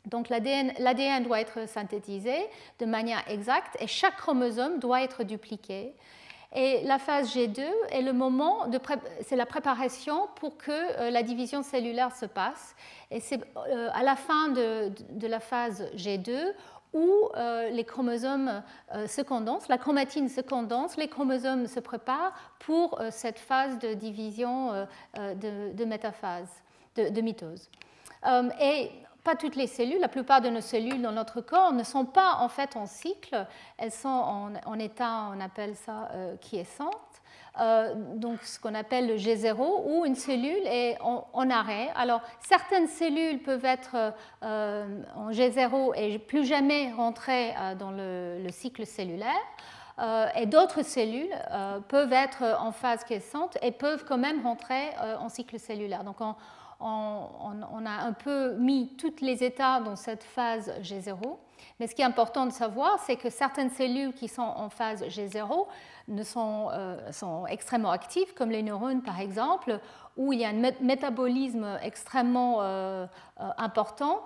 Donc 0.06 0.30
l'ADN 0.30 1.24
doit 1.24 1.42
être 1.42 1.68
synthétisé 1.68 2.36
de 2.80 2.86
manière 2.86 3.22
exacte 3.30 3.76
et 3.80 3.88
chaque 3.88 4.16
chromosome 4.16 4.80
doit 4.80 5.02
être 5.02 5.24
dupliqué. 5.24 5.94
Et 6.56 6.84
la 6.84 7.00
phase 7.00 7.36
G2 7.36 7.62
est 7.90 8.02
le 8.02 8.14
moment 8.14 8.70
c'est 9.22 9.36
la 9.36 9.46
préparation 9.46 10.28
pour 10.36 10.58
que 10.58 10.72
euh, 10.72 11.10
la 11.10 11.24
division 11.24 11.64
cellulaire 11.64 12.16
se 12.16 12.26
passe. 12.26 12.76
Et 13.12 13.20
c'est 13.20 13.42
à 13.94 14.04
la 14.04 14.16
fin 14.16 14.50
de, 14.50 14.92
de, 15.10 15.28
la 15.28 15.40
phase 15.40 15.90
G2 15.96 16.54
où 16.94 17.30
euh, 17.36 17.70
les 17.70 17.84
chromosomes 17.84 18.64
euh, 18.94 19.08
se 19.08 19.22
condensent, 19.22 19.68
la 19.68 19.78
chromatine 19.78 20.30
se 20.30 20.42
condense, 20.42 20.96
les 20.98 21.08
chromosomes 21.08 21.68
se 21.68 21.80
préparent 21.80 22.34
pour 22.60 23.00
euh, 23.02 23.10
cette 23.12 23.40
phase 23.40 23.80
de 23.80 23.94
division 23.94 24.88
de, 25.16 25.86
métaphase, 25.86 26.50
de, 26.96 27.22
mitose. 27.22 27.70
et 28.60 28.92
pas 29.24 29.36
toutes 29.36 29.56
les 29.56 29.68
cellules, 29.68 30.00
la 30.00 30.08
plupart 30.08 30.42
de 30.42 30.50
nos 30.50 30.62
cellules 30.62 31.02
dans 31.02 31.12
notre 31.12 31.42
corps 31.42 31.74
ne 31.74 31.84
sont 31.84 32.06
pas 32.06 32.38
en 32.40 32.50
fait 32.50 32.76
en 32.76 32.86
cycle, 32.86 33.46
elles 33.78 33.92
sont 33.92 34.54
en, 34.66 34.80
état, 34.80 35.32
on 35.36 35.40
appelle 35.40 35.76
ça 35.76 36.10
quiescente. 36.42 37.13
Euh, 37.60 37.94
donc 38.16 38.42
ce 38.42 38.60
qu'on 38.60 38.74
appelle 38.74 39.08
le 39.08 39.16
G0, 39.16 39.58
où 39.86 40.06
une 40.06 40.16
cellule 40.16 40.66
est 40.66 40.98
en, 41.02 41.50
arrêt. 41.50 41.90
Alors, 41.96 42.22
certaines 42.40 42.88
cellules 42.88 43.44
peuvent 43.44 43.66
être 43.66 43.96
euh, 44.44 45.02
en 45.16 45.30
G0 45.30 45.94
et 45.96 46.18
plus 46.18 46.46
jamais 46.46 46.92
rentrer 46.92 47.54
euh, 47.56 47.76
dans 47.76 47.92
le, 47.92 48.50
cycle 48.50 48.86
cellulaire. 48.86 49.32
et 50.36 50.46
d'autres 50.48 50.84
cellules 50.84 51.34
peuvent 51.88 52.14
être 52.14 52.44
en 52.60 52.72
phase 52.72 53.04
quiescente 53.04 53.58
et 53.62 53.72
peuvent 53.72 54.06
quand 54.06 54.18
même 54.18 54.42
rentrer 54.44 54.90
en 55.20 55.30
cycle 55.30 55.60
cellulaire. 55.60 56.04
Donc, 56.04 56.22
on, 56.22 56.36
on, 56.80 57.86
a 57.86 58.06
un 58.08 58.14
peu 58.14 58.56
mis 58.56 58.96
tous 58.98 59.22
les 59.22 59.44
états 59.44 59.80
dans 59.80 59.96
cette 59.96 60.24
phase 60.24 60.72
G0. 60.82 61.38
Mais 61.80 61.88
ce 61.88 61.96
qui 61.96 62.02
est 62.02 62.06
important 62.06 62.46
de 62.46 62.52
savoir, 62.52 63.00
c'est 63.06 63.16
que 63.16 63.30
certaines 63.30 63.70
cellules 63.70 64.14
qui 64.14 64.28
sont 64.28 64.42
en 64.42 64.70
phase 64.70 65.04
G0 65.04 65.68
ne 66.08 66.24
sont, 66.24 66.70
sont, 67.12 67.46
extrêmement 67.48 67.92
actives, 67.92 68.34
comme 68.34 68.50
les 68.50 68.64
neurones 68.64 69.02
par 69.02 69.20
exemple, 69.20 69.80
où 70.18 70.34
il 70.34 70.40
y 70.40 70.46
a 70.46 70.50
un 70.50 70.72
métabolisme 70.82 71.78
extrêmement 71.82 72.62
important 73.58 74.26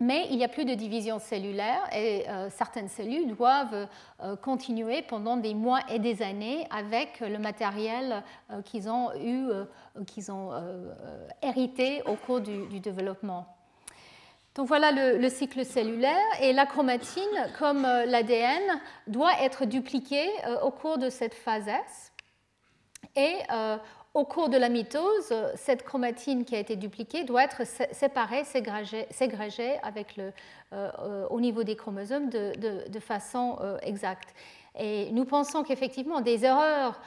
mais 0.00 0.26
il 0.30 0.38
n'y 0.38 0.44
a 0.44 0.48
plus 0.48 0.64
de 0.64 0.74
division 0.74 1.18
cellulaire 1.18 1.82
et 1.94 2.28
euh, 2.28 2.48
certaines 2.48 2.88
cellules 2.88 3.28
doivent 3.36 3.86
euh, 4.22 4.34
continuer 4.34 5.02
pendant 5.02 5.36
des 5.36 5.52
mois 5.52 5.80
et 5.90 5.98
des 5.98 6.22
années 6.22 6.66
avec 6.70 7.20
le 7.20 7.38
matériel 7.38 8.24
euh, 8.50 8.62
qu'ils 8.62 8.88
ont 8.88 9.10
eu, 9.20 9.50
qu'ils 10.06 10.32
ont 10.32 10.50
hérité 11.42 12.02
au 12.06 12.14
cours 12.14 12.40
du, 12.40 12.80
développement. 12.80 13.46
Donc 14.54 14.66
voilà 14.66 14.92
le, 14.92 15.18
le, 15.18 15.28
cycle 15.28 15.64
cellulaire 15.64 16.16
et 16.40 16.52
la 16.52 16.66
chromatine, 16.66 17.22
comme 17.58 17.82
l'ADN, 17.82 18.80
doit 19.06 19.40
être 19.40 19.64
dupliquée 19.64 20.28
au 20.62 20.70
cours 20.70 20.98
de 20.98 21.08
cette 21.08 21.34
phase 21.34 21.68
S. 21.68 22.12
Et 23.16 23.38
au 24.12 24.24
cours 24.24 24.48
de 24.48 24.56
la 24.56 24.68
mitose, 24.68 25.32
cette 25.54 25.84
chromatine 25.84 26.44
qui 26.44 26.56
a 26.56 26.58
été 26.58 26.74
dupliquée 26.74 27.22
doit 27.22 27.44
être 27.44 27.62
séparée, 27.64 28.42
ségrégée, 28.44 29.78
avec 29.84 30.16
le, 30.16 30.32
euh, 30.72 30.90
euh, 30.98 31.26
au 31.28 31.40
niveau 31.40 31.62
des 31.62 31.76
chromosomes 31.76 32.28
de, 32.28 33.00
façon 33.00 33.56
euh, 33.60 33.78
exacte. 33.82 34.34
Et 34.78 35.10
nous 35.12 35.24
pensons 35.24 35.62
qu'effectivement, 35.62 36.20
des 36.20 36.44
erreurs 36.44 37.00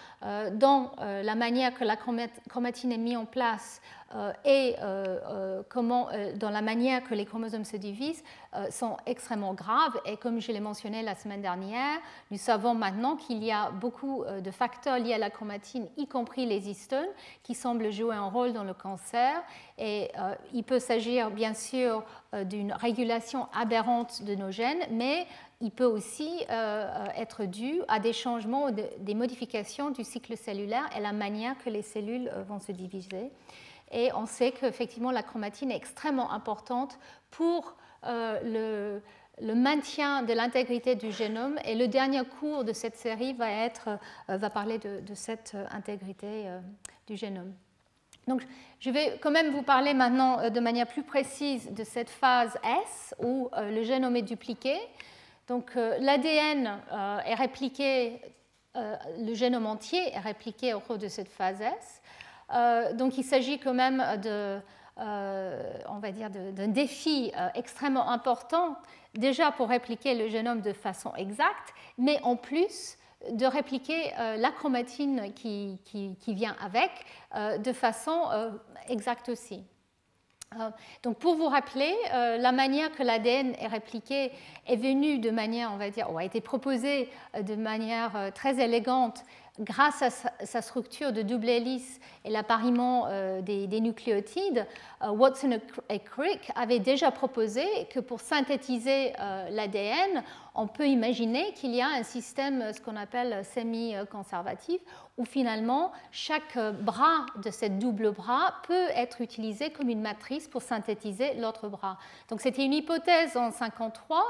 dans 0.53 0.91
la 0.99 1.35
manière 1.35 1.73
que 1.73 1.85
la 1.85 1.95
chromatine 1.95 2.91
est 2.91 2.97
mise 2.97 3.17
en 3.17 3.25
place 3.25 3.81
euh, 3.81 4.02
et 4.45 4.75
euh, 4.79 5.17
euh, 5.27 5.63
comment, 5.69 6.09
dans 6.35 6.49
la 6.49 6.61
manière 6.61 7.03
que 7.03 7.15
les 7.15 7.25
chromosomes 7.25 7.65
se 7.65 7.77
divisent 7.77 8.23
sont 8.69 8.97
extrêmement 9.07 9.55
graves. 9.55 9.99
Et 10.05 10.17
comme 10.17 10.39
je 10.39 10.51
l'ai 10.51 10.59
mentionné 10.59 11.01
la 11.01 11.15
semaine 11.15 11.41
dernière, 11.41 11.97
nous 12.29 12.37
savons 12.37 12.75
maintenant 12.75 13.15
qu'il 13.15 13.43
y 13.43 13.51
a 13.51 13.71
beaucoup 13.71 14.23
de 14.25 14.51
facteurs 14.51 14.99
liés 14.99 15.15
à 15.15 15.17
la 15.17 15.31
chromatine, 15.31 15.87
y 15.97 16.07
compris 16.07 16.45
les 16.45 16.69
histones, 16.69 17.07
qui 17.41 17.55
semblent 17.55 17.91
jouer 17.91 18.13
un 18.13 18.27
rôle 18.27 18.53
dans 18.53 18.63
le 18.63 18.75
cancer. 18.75 19.41
Et 19.79 20.11
il 20.53 20.63
peut 20.63 20.77
s'agir 20.77 21.31
bien 21.31 21.55
sûr 21.55 22.03
d'une 22.45 22.73
régulation 22.73 23.47
aberrante 23.59 24.21
de 24.21 24.35
nos 24.35 24.51
gènes, 24.51 24.85
mais 24.91 25.25
il 25.59 25.71
peut 25.71 25.85
aussi 25.85 26.45
être 27.17 27.45
dû 27.45 27.81
à 27.87 27.99
des 27.99 28.13
changements, 28.13 28.69
des 28.69 29.15
modifications 29.15 29.89
du 29.89 30.03
cycle 30.03 30.37
cellulaire 30.37 30.87
et 30.95 31.01
la 31.01 31.11
manière 31.11 31.57
que 31.57 31.71
les 31.71 31.81
cellules 31.81 32.31
vont 32.47 32.59
se 32.59 32.71
diviser. 32.71 33.31
Et 33.93 34.11
on 34.13 34.25
sait 34.25 34.51
qu'effectivement, 34.51 35.11
la 35.11 35.21
chromatine 35.21 35.71
est 35.71 35.75
extrêmement 35.75 36.31
importante 36.31 36.97
pour 37.29 37.75
euh, 38.05 39.01
le, 39.39 39.55
maintien 39.55 40.23
de 40.23 40.33
l'intégrité 40.33 40.95
du 40.95 41.11
génome. 41.11 41.59
Et 41.63 41.75
le 41.75 41.87
dernier 41.87 42.23
cours 42.25 42.63
de 42.63 42.73
cette 42.73 42.95
série 42.95 43.33
va, 43.33 43.49
être, 43.49 43.99
euh, 44.29 44.37
va 44.37 44.49
parler 44.49 44.79
de, 44.79 45.13
cette 45.13 45.55
intégrité 45.71 46.47
euh, 46.47 46.59
du 47.07 47.15
génome. 47.15 47.53
Donc, 48.27 48.41
je 48.79 48.89
vais 48.89 49.19
quand 49.21 49.31
même 49.31 49.51
vous 49.51 49.63
parler 49.63 49.93
maintenant 49.93 50.49
de 50.49 50.59
manière 50.59 50.87
plus 50.87 51.03
précise 51.03 51.71
de 51.71 51.83
cette 51.83 52.09
phase 52.09 52.57
S 52.63 53.13
où 53.21 53.49
le 53.53 53.83
génome 53.83 54.15
est 54.15 54.21
dupliqué. 54.21 54.77
Donc, 55.49 55.75
l'ADN 55.75 56.79
est 57.25 57.33
répliqué, 57.33 58.21
le 58.75 59.33
génome 59.33 59.65
entier 59.65 59.99
est 60.13 60.19
répliqué 60.19 60.73
au 60.73 60.79
cours 60.79 60.97
de 60.97 61.09
cette 61.09 61.27
phase 61.27 61.59
S. 61.59 62.01
Euh, 62.51 62.93
donc 62.93 63.17
il 63.17 63.23
s'agit 63.23 63.59
quand 63.59 63.73
même 63.73 64.03
de, 64.21 64.59
euh, 64.99 65.73
on 65.89 65.99
va 65.99 66.11
dire, 66.11 66.29
d'un 66.29 66.67
défi 66.67 67.31
euh, 67.37 67.49
extrêmement 67.55 68.09
important, 68.09 68.75
déjà 69.15 69.51
pour 69.51 69.69
répliquer 69.69 70.15
le 70.15 70.27
génome 70.27 70.61
de 70.61 70.73
façon 70.73 71.13
exacte, 71.15 71.73
mais 71.97 72.19
en 72.23 72.35
plus 72.35 72.97
de 73.31 73.45
répliquer 73.45 74.11
la 74.17 74.51
chromatine 74.51 75.31
qui, 75.33 75.79
vient 76.27 76.57
avec 76.59 76.91
de 77.33 77.71
façon 77.71 78.19
exacte 78.89 79.29
aussi. 79.29 79.63
Donc 81.03 81.19
pour 81.19 81.35
vous 81.35 81.47
rappeler, 81.47 81.95
la 82.11 82.51
manière 82.51 82.91
que 82.91 83.01
l'ADN 83.01 83.55
est 83.61 83.67
répliqué 83.67 84.33
est 84.67 84.75
venue 84.75 85.19
de 85.19 85.31
manière, 85.31 85.71
on 85.71 85.77
va 85.77 85.89
dire, 85.89 86.11
ou 86.11 86.17
a 86.17 86.25
été 86.25 86.41
proposée 86.41 87.09
de 87.41 87.55
manière 87.55 88.33
très 88.35 88.61
élégante 88.61 89.23
grâce 89.59 90.01
à 90.01 90.09
sa 90.45 90.61
structure 90.61 91.11
de 91.11 91.21
double 91.21 91.47
hélice 91.47 91.99
et 92.25 92.31
l'appariement 92.31 93.05
euh, 93.07 93.41
des, 93.41 93.67
nucléotides, 93.79 94.65
euh, 95.03 95.09
Watson 95.09 95.59
et 95.89 95.99
Crick 95.99 96.51
avaient 96.55 96.79
déjà 96.79 97.11
proposé 97.11 97.63
que 97.93 97.99
pour 97.99 98.19
synthétiser 98.19 99.13
euh, 99.19 99.49
l'ADN, 99.49 100.23
on 100.55 100.67
peut 100.67 100.87
imaginer 100.87 101.53
qu'il 101.53 101.73
y 101.73 101.81
a 101.81 101.87
un 101.87 102.03
système, 102.03 102.71
ce 102.73 102.81
qu'on 102.81 102.95
appelle 102.95 103.43
semi-conservatif, 103.43 104.81
où 105.17 105.25
finalement 105.25 105.91
chaque 106.11 106.57
bras 106.81 107.25
de 107.43 107.51
cette 107.51 107.79
double 107.79 108.11
bras 108.11 108.55
peut 108.67 108.87
être 108.95 109.21
utilisé 109.21 109.71
comme 109.71 109.89
une 109.89 110.01
matrice 110.01 110.47
pour 110.47 110.61
synthétiser 110.61 111.35
l'autre 111.35 111.69
bras. 111.69 111.97
Donc 112.29 112.41
c'était 112.41 112.65
une 112.65 112.73
hypothèse 112.73 113.35
en 113.37 113.49
1953, 113.49 114.23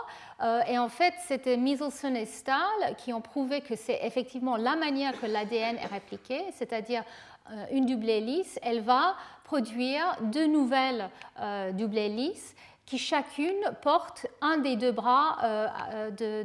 et 0.67 0.77
en 0.77 0.89
fait 0.89 1.13
c'était 1.27 1.57
Michelson 1.57 2.15
et 2.15 2.25
Stahl 2.25 2.95
qui 2.97 3.13
ont 3.13 3.21
prouvé 3.21 3.61
que 3.61 3.75
c'est 3.75 3.99
effectivement 4.03 4.57
la 4.57 4.75
manière 4.75 5.19
que 5.19 5.25
l'ADN 5.25 5.77
est 5.77 5.87
répliqué, 5.87 6.43
c'est-à-dire 6.53 7.03
euh, 7.51 7.65
une 7.71 7.85
double 7.85 8.09
hélice, 8.09 8.57
elle 8.61 8.81
va 8.81 9.15
produire 9.43 10.17
deux 10.21 10.47
nouvelles 10.47 11.09
euh, 11.41 11.73
double 11.73 11.97
hélices 11.97 12.55
qui 12.85 12.97
chacune 12.97 13.61
porte 13.81 14.27
un 14.41 14.57
des 14.57 14.75
deux 14.75 14.91
bras 14.91 15.37
euh, 15.43 16.11
de, 16.11 16.43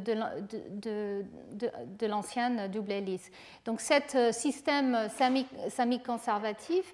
de, 1.99 2.05
l'ancienne 2.07 2.69
double 2.71 2.91
hélice. 2.91 3.29
Donc, 3.65 3.81
ce 3.81 4.31
système 4.31 5.09
semi-conservatif 5.69 6.93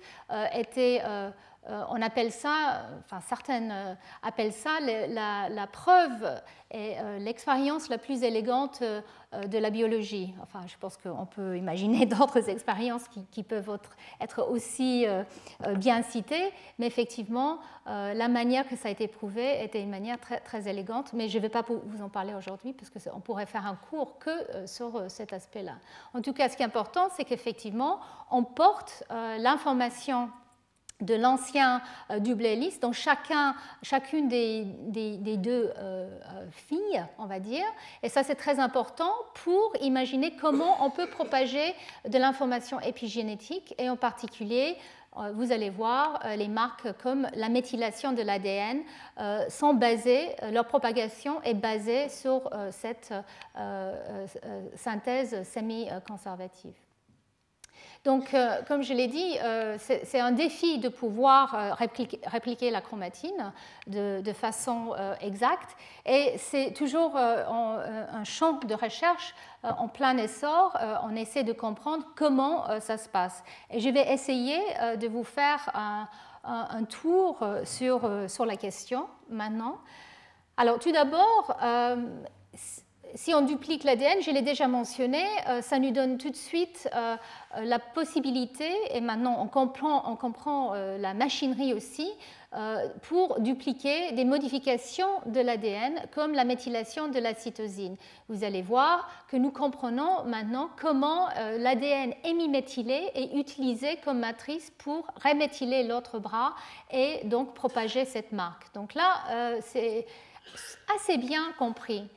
était 0.54 1.02
euh, 1.06 1.30
on 1.68 2.02
appelle 2.02 2.32
ça, 2.32 2.84
enfin 3.00 3.20
certaines 3.22 3.72
euh, 3.72 3.96
appellent 4.22 4.54
ça 4.54 4.80
la, 4.80 5.68
preuve 5.68 6.42
et 6.72 6.96
euh, 7.00 7.18
l'expérience 7.18 7.90
la 7.90 7.98
plus 7.98 8.24
élégante 8.24 8.84
de 8.84 9.58
la 9.58 9.70
biologie. 9.70 10.34
Enfin, 10.42 10.62
je 10.68 10.76
pense 10.80 10.96
qu'on 10.98 11.26
peut 11.26 11.58
imaginer 11.58 12.06
d'autres 12.06 12.50
expériences 12.50 13.06
qui, 13.32 13.44
peuvent 13.44 13.80
être, 14.22 14.48
aussi 14.50 15.06
bien 15.78 16.04
citées, 16.04 16.52
mais 16.80 16.88
effectivement, 16.88 17.60
la 17.86 18.28
manière 18.28 18.68
que 18.68 18.76
ça 18.78 18.88
a 18.88 18.92
été 18.92 19.08
prouvé 19.08 19.62
était 19.64 19.82
une 19.82 19.90
manière 19.90 20.20
très, 20.20 20.40
très 20.40 20.70
élégante, 20.70 21.12
mais 21.14 21.28
je 21.28 21.38
ne 21.38 21.42
vais 21.42 21.50
pas 21.50 21.64
vous 21.68 22.02
en 22.02 22.10
parler 22.10 22.34
aujourd'hui 22.34 22.74
parce 22.74 22.90
qu'on 22.90 23.20
pourrait 23.20 23.46
faire 23.46 23.66
un 23.66 23.76
cours 23.90 24.18
que 24.20 24.66
sur 24.66 25.10
cet 25.10 25.34
aspect-là. 25.34 25.74
En 26.14 26.22
tout 26.22 26.34
cas, 26.34 26.48
ce 26.48 26.56
qui 26.56 26.64
est 26.64 26.68
important, 26.68 27.10
c'est 27.16 27.26
qu'effectivement, 27.26 28.00
on 28.32 28.44
porte 28.44 29.04
l'information 29.10 30.30
de 31.02 31.16
l'ancien 31.16 31.82
euh, 32.12 32.20
dont 32.20 32.92
chacun, 32.94 33.56
chacune 33.84 34.28
des, 34.28 34.66
deux 35.38 35.52
euh, 35.52 35.74
euh, 35.78 36.46
filles, 36.52 37.06
on 37.18 37.26
va 37.26 37.40
dire. 37.40 37.66
Et 38.04 38.10
ça, 38.10 38.24
c'est 38.24 38.36
très 38.36 38.60
important 38.60 39.12
pour 39.44 39.74
imaginer 39.82 40.36
comment 40.36 40.86
on 40.86 40.90
peut 40.90 41.08
propager 41.08 41.74
de 42.08 42.18
l'information 42.18 42.80
épigénétique, 42.80 43.76
et 43.78 43.90
en 43.90 43.98
particulier, 43.98 44.78
vous 45.34 45.54
allez 45.54 45.70
voir, 45.70 46.22
les 46.36 46.50
marques 46.50 46.92
comme 47.02 47.30
la 47.36 47.48
méthylation 47.48 48.12
de 48.12 48.22
l'ADN 48.22 48.82
sont 49.48 49.74
basées, 49.74 50.36
leur 50.52 50.68
propagation 50.68 51.42
est 51.44 51.54
basée 51.54 52.10
sur 52.10 52.50
cette 52.72 53.14
synthèse 54.76 55.50
semi-conservative. 55.50 56.85
Donc, 58.06 58.36
euh, 58.36 58.62
comme 58.68 58.84
je 58.84 58.94
l'ai 58.94 59.08
dit, 59.08 59.36
euh, 59.44 59.78
c'est 59.80 60.20
un 60.20 60.32
défi 60.32 60.78
de 60.78 60.90
pouvoir 60.90 61.56
euh, 61.56 61.74
répliquer, 61.74 62.70
la 62.70 62.80
chromatine 62.80 63.52
de, 63.88 64.34
façon 64.34 64.94
exacte. 65.22 65.76
Et 66.06 66.36
c'est 66.38 66.72
toujours 66.74 67.16
un 67.16 68.24
champ 68.24 68.54
de 68.54 68.76
recherche 68.76 69.34
en 69.64 69.88
plein 69.88 70.18
essor. 70.18 70.78
on 71.04 71.16
essaie 71.16 71.44
de 71.44 71.54
comprendre 71.54 72.06
comment 72.16 72.66
ça 72.80 72.98
se 72.98 73.08
passe. 73.08 73.44
Et 73.72 73.80
je 73.80 73.90
vais 73.90 74.12
essayer 74.12 74.60
de 74.98 75.08
vous 75.08 75.24
faire 75.24 75.72
un, 76.44 76.84
tour 76.84 77.40
sur, 77.64 78.10
sur 78.28 78.46
la 78.46 78.58
question 78.58 79.08
maintenant. 79.30 79.78
Alors, 80.58 80.80
tout 80.80 80.92
d'abord, 80.92 81.56
si 83.14 83.34
on 83.34 83.42
duplique 83.42 83.84
l'ADN, 83.84 84.22
je 84.22 84.32
l'ai 84.32 84.42
déjà 84.42 84.68
mentionné, 84.68 85.24
euh, 85.48 85.62
ça 85.62 85.80
nous 85.80 85.92
donne 85.92 86.18
tout 86.18 86.30
de 86.30 86.36
suite 86.36 86.90
euh, 86.94 87.16
euh, 87.56 87.64
la 87.64 87.80
possibilité, 87.80 88.70
et 88.92 89.02
maintenant 89.02 89.38
on 89.42 89.48
comprend, 89.48 90.74
la 90.74 91.14
machinerie 91.14 91.74
aussi, 91.74 92.10
pour 93.04 93.42
dupliquer 93.42 94.14
des 94.14 94.24
modifications 94.24 95.10
de 95.26 95.42
l'ADN 95.42 96.02
comme 96.14 96.34
la 96.34 96.46
méthylation 96.46 97.10
de 97.10 97.20
la 97.20 97.34
cytosine. 97.34 97.98
Vous 98.30 98.46
allez 98.46 98.62
voir 98.62 99.10
que 99.28 99.36
nous 99.36 99.52
comprenons 99.52 100.24
maintenant 100.26 100.70
comment 100.80 101.28
l'ADN 101.58 102.14
hémiméthylé 102.24 103.12
est 103.14 103.36
utilisé 103.38 103.98
comme 104.06 104.20
matrice 104.20 104.72
pour 104.78 105.06
reméthyler 105.24 105.84
l'autre 105.84 106.20
bras 106.20 106.56
et 106.92 107.22
donc 107.26 107.54
propager 107.54 108.06
cette 108.06 108.32
marque. 108.32 108.74
Donc 108.74 108.94
là, 108.94 109.60
c'est 109.62 110.06
assez 110.96 111.18
bien 111.18 111.52
compris. 111.58 112.08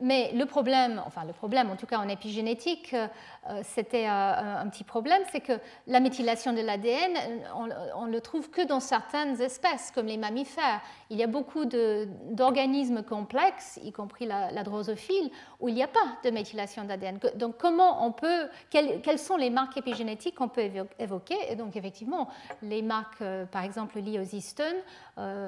Mais 0.00 0.30
le 0.32 0.44
problème, 0.44 1.02
enfin 1.06 1.24
le 1.24 1.32
problème 1.32 1.70
en 1.70 1.76
tout 1.76 1.86
cas 1.86 1.98
en 1.98 2.08
épigénétique, 2.08 2.92
euh, 2.92 3.06
euh, 3.48 3.60
c'était 3.64 4.06
euh, 4.06 4.60
un 4.60 4.68
petit 4.68 4.84
problème, 4.84 5.22
c'est 5.32 5.40
que 5.40 5.58
la 5.86 6.00
méthylation 6.00 6.52
de 6.52 6.60
l'ADN, 6.60 7.12
on, 7.54 8.06
ne 8.06 8.12
le 8.12 8.20
trouve 8.20 8.50
que 8.50 8.60
dans 8.66 8.80
certaines 8.80 9.40
espèces, 9.40 9.90
comme 9.94 10.06
les 10.06 10.18
mammifères. 10.18 10.82
Il 11.08 11.16
y 11.16 11.22
a 11.22 11.26
beaucoup 11.26 11.64
d'organismes 11.64 13.02
complexes, 13.02 13.80
y 13.82 13.92
compris 13.92 14.26
la, 14.26 14.62
drosophile, 14.64 15.30
où 15.60 15.68
il 15.68 15.74
n'y 15.74 15.82
a 15.82 15.88
pas 15.88 16.18
de 16.24 16.30
méthylation 16.30 16.84
d'ADN. 16.84 17.18
Donc 17.36 17.56
comment 17.56 18.04
on 18.04 18.12
peut, 18.12 18.48
quelles, 18.70 19.18
sont 19.18 19.36
les 19.36 19.50
marques 19.50 19.76
épigénétiques 19.78 20.34
qu'on 20.34 20.48
peut 20.48 20.68
évoquer? 20.98 21.36
Et 21.48 21.56
donc 21.56 21.76
effectivement, 21.76 22.28
les 22.60 22.82
marques, 22.82 23.24
par 23.50 23.62
exemple 23.62 23.98
liées 24.00 24.18
aux 24.18 24.36
histones, 24.36 24.82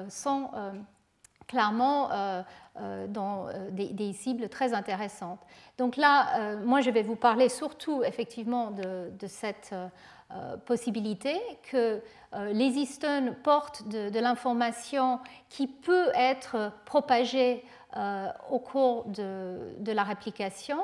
sont 0.09 0.49
clairement 1.49 2.11
euh, 2.11 2.43
euh, 2.79 3.07
dans 3.07 3.47
euh, 3.47 3.69
des, 3.71 4.13
cibles 4.13 4.47
très 4.47 4.73
intéressantes. 4.73 5.41
Donc 5.77 5.97
là, 5.97 6.55
moi, 6.63 6.79
je 6.81 6.91
vais 6.91 7.01
vous 7.01 7.15
parler 7.15 7.49
surtout 7.49 8.03
effectivement 8.03 8.71
de, 8.71 9.27
cette 9.27 9.73
possibilité 10.65 11.39
que 11.71 12.01
les 12.51 12.77
histones 12.77 13.33
portent 13.43 13.87
de, 13.87 14.19
l'information 14.19 15.19
qui 15.49 15.67
peut 15.67 16.09
être 16.13 16.71
propagée 16.85 17.65
au 18.49 18.59
cours 18.59 19.05
de, 19.05 19.91
la 19.91 20.03
réplication. 20.03 20.79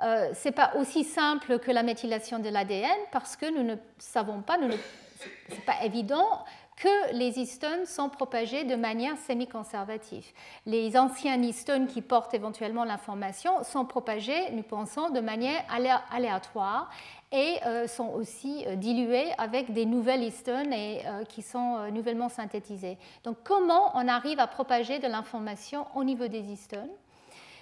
Ce 0.00 0.48
n'est 0.48 0.52
pas 0.52 0.72
aussi 0.76 1.04
simple 1.04 1.60
que 1.60 1.70
la 1.70 1.84
méthylation 1.84 2.40
de 2.40 2.48
l'ADN 2.48 2.98
parce 3.12 3.36
que 3.36 3.46
nous 3.46 3.62
ne 3.62 3.76
savons 3.98 4.42
pas, 4.42 4.56
ce 4.56 5.54
n'est 5.54 5.60
pas 5.64 5.84
évident 5.84 6.44
que 6.76 7.12
les 7.12 7.38
histones 7.38 7.86
sont 7.86 8.08
propagés 8.08 8.64
de 8.64 8.74
manière 8.74 9.16
semi-conservative. 9.26 10.26
Les 10.66 10.96
anciens 10.96 11.40
histones 11.42 11.86
qui 11.86 12.02
portent 12.02 12.34
éventuellement 12.34 12.84
l'information 12.84 13.62
sont 13.62 13.84
propagés, 13.84 14.50
nous 14.52 14.62
pensons, 14.62 15.10
de 15.10 15.20
manière 15.20 15.64
aléatoire 16.10 16.90
et 17.30 17.58
euh, 17.66 17.86
sont 17.86 18.08
aussi 18.08 18.64
euh, 18.66 18.76
dilués 18.76 19.32
avec 19.38 19.72
des 19.72 19.86
nouvelles 19.86 20.22
histones 20.22 20.72
euh, 20.72 21.24
qui 21.24 21.42
sont 21.42 21.90
nouvellement 21.90 22.28
synthétisées. 22.28 22.98
Donc 23.24 23.36
comment 23.44 23.92
on 23.94 24.08
arrive 24.08 24.38
à 24.38 24.46
propager 24.46 24.98
de 24.98 25.06
l'information 25.06 25.86
au 25.94 26.04
niveau 26.04 26.26
des 26.28 26.40
histones? 26.40 26.90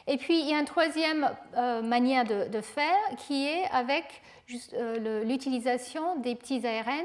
Et 0.07 0.17
puis, 0.17 0.41
il 0.41 0.49
y 0.49 0.55
a 0.55 0.59
une 0.59 0.65
troisième 0.65 1.31
manière 1.85 2.25
de, 2.25 2.61
faire 2.63 2.97
qui 3.19 3.47
est 3.47 3.65
avec 3.71 4.23
l'utilisation 5.25 6.17
des 6.17 6.35
petits 6.35 6.67
ARN 6.67 7.05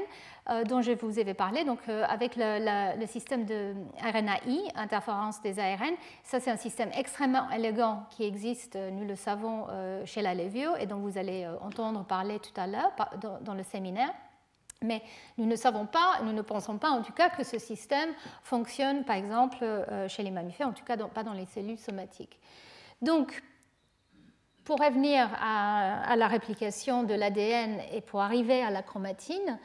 dont 0.64 0.80
je 0.80 0.92
vous 0.92 1.18
avais 1.18 1.34
parlé, 1.34 1.64
donc 1.64 1.80
euh, 1.88 2.04
avec 2.08 2.36
le, 2.36 3.06
système 3.06 3.44
de 3.44 3.74
RNAi, 4.00 4.70
interférence 4.76 5.42
des 5.42 5.58
ARN. 5.58 5.94
Ça, 6.22 6.38
c'est 6.38 6.50
un 6.50 6.56
système 6.56 6.90
extrêmement 6.94 7.50
élégant 7.50 8.04
qui 8.10 8.24
existe, 8.24 8.76
euh, 8.76 8.90
nous 8.90 9.04
le 9.04 9.16
savons, 9.16 9.66
chez 10.04 10.22
la 10.22 10.34
Levio 10.34 10.76
et 10.76 10.86
dont 10.86 10.98
vous 10.98 11.18
allez 11.18 11.46
entendre 11.60 12.04
parler 12.04 12.38
tout 12.38 12.58
à 12.60 12.66
l'heure 12.66 12.92
dans, 13.42 13.54
le 13.54 13.62
séminaire. 13.62 14.12
Mais 14.82 15.02
nous 15.38 15.46
ne 15.46 15.56
savons 15.56 15.86
pas, 15.86 16.20
nous 16.22 16.32
ne 16.32 16.42
pensons 16.42 16.78
pas 16.78 16.90
en 16.90 17.02
tout 17.02 17.12
cas 17.12 17.30
que 17.30 17.42
ce 17.42 17.58
système 17.58 18.10
fonctionne 18.42 19.04
par 19.04 19.16
exemple 19.16 19.64
chez 20.08 20.22
les 20.22 20.30
mammifères, 20.30 20.68
en 20.68 20.72
tout 20.72 20.84
cas 20.84 20.96
pas 20.96 21.22
dans 21.22 21.32
les 21.32 21.46
cellules 21.46 21.78
somatiques. 21.78 22.38
Donc, 23.02 23.42
pour 24.64 24.78
revenir 24.78 25.28
à 25.40 26.14
la 26.16 26.28
réplication 26.28 27.04
de 27.04 27.14
l'ADN 27.14 27.80
et 27.92 28.00
pour 28.00 28.20
arriver 28.20 28.62
à 28.62 28.70
la 28.70 28.82
chromatine, 28.82 29.58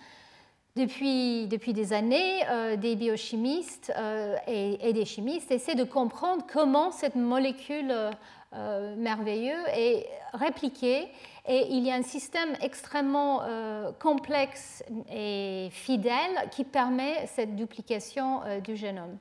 depuis, 0.76 1.48
depuis 1.48 1.74
des 1.74 1.92
années, 1.94 2.44
euh, 2.50 2.78
des 2.78 2.96
biochimistes 2.96 3.92
euh, 3.98 4.36
et, 4.48 4.94
des 4.94 5.06
chimistes 5.06 5.52
essaient 5.52 5.76
de 5.76 5.84
comprendre 5.84 6.46
comment 6.52 6.92
cette 6.92 7.16
molécule 7.16 7.94
euh, 8.54 8.96
merveilleuse 8.96 9.66
est 9.76 10.08
répliquée. 10.34 11.10
Et 11.48 11.68
il 11.72 11.86
y 11.86 11.92
a 11.92 11.96
un 11.96 12.04
système 12.04 12.50
extrêmement 12.62 13.42
complexe 14.00 14.84
et 15.12 15.70
fidèle 15.72 16.50
qui 16.52 16.64
permet 16.64 17.26
cette 17.26 17.56
duplication 17.56 18.42
du 18.64 18.76
génome. 18.76 19.18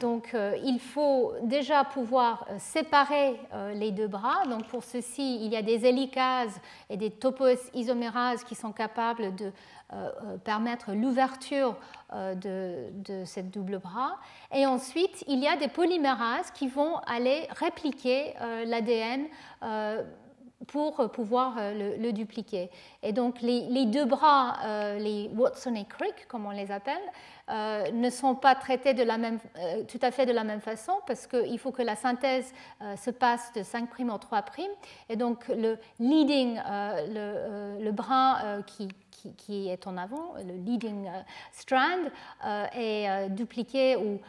Donc 0.00 0.34
il 0.64 0.80
faut 0.80 1.34
déjà 1.42 1.84
pouvoir 1.84 2.46
séparer 2.56 3.38
les 3.74 3.90
deux 3.90 4.08
bras. 4.08 4.46
Donc 4.48 4.64
pour 4.68 4.82
ceci, 4.82 5.44
il 5.44 5.52
y 5.52 5.56
a 5.56 5.60
des 5.60 5.84
hélicases 5.84 6.58
et 6.88 6.96
des 6.96 7.10
topoisomérases 7.10 8.44
qui 8.44 8.54
sont 8.54 8.72
capables 8.72 9.34
de 9.34 9.52
permettre 10.44 10.92
l'ouverture 10.92 11.76
euh, 12.12 12.34
de, 12.34 12.90
de 13.10 13.24
cette 13.24 13.50
double 13.50 13.78
bras. 13.78 14.18
Et 14.52 14.66
ensuite, 14.66 15.24
il 15.28 15.38
y 15.38 15.48
a 15.48 15.56
des 15.56 15.68
polymérases 15.68 16.50
qui 16.52 16.68
vont 16.68 16.96
aller 17.06 17.46
répliquer 17.50 18.34
l'ADN 18.66 19.26
pour 20.66 21.10
pouvoir 21.10 21.56
le, 21.58 22.10
dupliquer. 22.12 22.70
Et 23.02 23.12
donc 23.12 23.40
les, 23.40 23.86
deux 23.86 24.04
bras, 24.04 24.56
les 24.98 25.30
Watson 25.34 25.74
et 25.74 25.84
Crick, 25.84 26.28
comme 26.28 26.46
on 26.46 26.50
les 26.50 26.70
appelle, 26.70 27.02
ne 27.48 28.10
sont 28.10 28.34
pas 28.34 28.54
traités 28.54 28.94
même, 29.18 29.38
tout 29.88 29.98
à 30.02 30.10
fait 30.10 30.26
de 30.26 30.32
la 30.32 30.44
même 30.44 30.60
façon 30.60 30.92
parce 31.06 31.26
qu'il 31.26 31.58
faut 31.58 31.72
que 31.72 31.82
la 31.82 31.96
synthèse 31.96 32.52
se 32.96 33.10
passe 33.10 33.52
de 33.54 33.62
5' 33.62 34.10
en 34.10 34.18
3'. 34.18 34.42
Et 35.08 35.16
donc 35.16 35.48
le 35.48 35.78
leading, 35.98 36.60
le, 37.08 37.82
le 37.82 37.92
brin 37.92 38.62
qui 38.66 38.88
qui, 39.36 39.68
est 39.68 39.86
en 39.86 39.96
avant, 39.96 40.34
le 40.36 40.54
leading 40.54 41.06
euh, 41.06 41.20
strand, 41.52 42.10
euh, 42.44 42.66
est 42.74 43.08
euh, 43.08 43.28
dupliqué 43.28 43.96
ou 43.96 44.20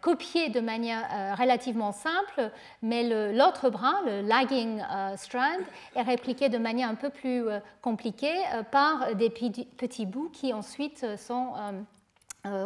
copié 0.00 0.50
de 0.50 0.60
manière 0.60 1.36
relativement 1.38 1.92
simple, 1.92 2.50
mais 2.82 3.32
l'autre 3.32 3.70
brin, 3.70 4.02
le 4.04 4.20
lagging 4.20 4.82
strand, 5.16 5.62
est 5.96 6.02
répliqué 6.02 6.50
de 6.50 6.58
manière 6.58 6.90
un 6.90 6.94
peu 6.94 7.08
plus 7.08 7.44
compliquée 7.80 8.34
par 8.70 9.14
des 9.14 9.30
petits 9.30 10.04
bouts 10.04 10.28
qui 10.30 10.52
ensuite 10.52 11.06
sont 11.16 11.54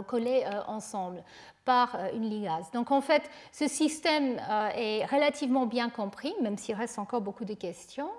collés 0.06 0.44
ensemble 0.66 1.22
par 1.64 1.98
une 2.14 2.28
ligase. 2.28 2.70
Donc 2.72 2.90
en 2.90 3.00
fait, 3.00 3.22
ce 3.52 3.68
système 3.68 4.40
est 4.74 5.04
relativement 5.06 5.66
bien 5.66 5.90
compris, 5.90 6.34
même 6.40 6.56
s'il 6.56 6.74
reste 6.74 6.98
encore 6.98 7.20
beaucoup 7.20 7.44
de 7.44 7.54
questions. 7.54 8.10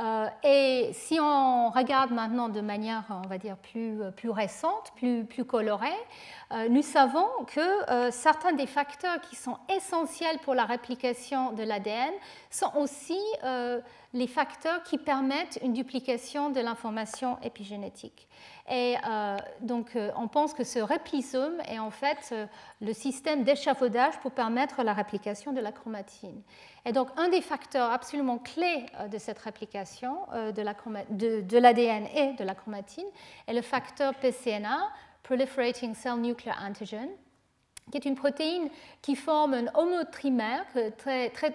Euh, 0.00 0.28
et 0.44 0.90
si 0.92 1.18
on 1.20 1.70
regarde 1.70 2.12
maintenant 2.12 2.48
de 2.48 2.60
manière, 2.60 3.04
on 3.10 3.26
va 3.26 3.38
dire, 3.38 3.56
plus, 3.56 3.98
plus 4.16 4.30
récente, 4.30 4.92
plus, 4.94 5.24
plus 5.24 5.44
colorée, 5.44 5.88
euh, 6.52 6.68
nous 6.68 6.82
savons 6.82 7.26
que 7.46 7.90
euh, 7.90 8.10
certains 8.12 8.52
des 8.52 8.66
facteurs 8.66 9.20
qui 9.20 9.34
sont 9.34 9.56
essentiels 9.74 10.38
pour 10.44 10.54
la 10.54 10.66
réplication 10.66 11.52
de 11.52 11.64
l'ADN 11.64 12.12
sont 12.50 12.70
aussi 12.76 13.18
les 14.14 14.26
facteurs 14.26 14.82
qui 14.82 14.98
permettent 14.98 15.58
une 15.62 15.72
duplication 15.72 16.50
de 16.50 16.60
l'information 16.60 17.38
épigénétique. 17.42 18.26
Et 18.70 18.96
donc, 19.60 19.96
on 20.16 20.28
pense 20.28 20.52
que 20.54 20.64
ce 20.64 20.78
réplisome 20.78 21.60
est 21.68 21.78
en 21.78 21.90
fait 21.90 22.34
le 22.80 22.92
système 22.92 23.44
d'échafaudage 23.44 24.18
pour 24.20 24.32
permettre 24.32 24.82
la 24.82 24.92
réplication 24.92 25.52
de 25.52 25.60
la 25.60 25.72
chromatine. 25.72 26.42
Et 26.88 26.92
donc, 26.92 27.08
un 27.16 27.28
des 27.28 27.42
facteurs 27.42 27.90
absolument 27.92 28.38
clés 28.38 28.86
euh, 28.98 29.08
de 29.08 29.18
cette 29.18 29.38
réplication 29.38 30.16
euh, 30.32 30.52
de 30.52 31.58
l'ADN 31.58 32.06
et 32.14 32.32
de 32.32 32.44
la 32.44 32.54
chromatine 32.54 33.04
est 33.46 33.52
le 33.52 33.60
facteur 33.60 34.14
PCNA, 34.14 34.88
Proliferating 35.22 35.94
Cell 35.94 36.16
Nuclear 36.16 36.56
Antigen, 36.64 37.08
qui 37.90 37.98
est 37.98 38.04
une 38.04 38.14
protéine 38.14 38.68
qui 39.02 39.16
forme 39.16 39.54
un 39.54 39.66
homotrimère 39.74 40.64
très, 40.96 41.30
très, 41.30 41.54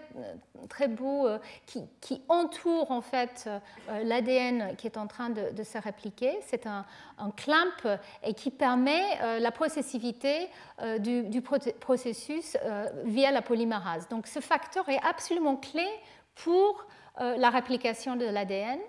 très 0.69 0.87
beau, 0.87 1.27
euh, 1.27 1.39
qui, 1.65 2.21
entoure 2.29 2.91
en 2.91 3.01
fait 3.01 3.45
euh, 3.47 4.03
l'ADN 4.03 4.75
qui 4.77 4.87
est 4.87 4.97
en 4.97 5.07
train 5.07 5.29
de, 5.29 5.63
se 5.63 5.77
répliquer. 5.77 6.37
C'est 6.45 6.67
un, 6.67 6.85
clamp 7.37 7.99
et 8.23 8.33
qui 8.33 8.51
permet 8.51 9.01
euh, 9.21 9.39
la 9.39 9.51
processivité 9.51 10.49
du, 10.99 11.23
du 11.23 11.41
processus 11.41 12.57
via 13.05 13.31
la 13.31 13.41
polymérase. 13.41 14.07
Donc 14.09 14.27
ce 14.27 14.39
facteur 14.39 14.87
est 14.89 14.99
absolument 15.03 15.55
clé 15.55 15.87
pour 16.35 16.85
la 17.19 17.49
réplication 17.49 18.15
de 18.15 18.25
l'ADN. 18.25 18.79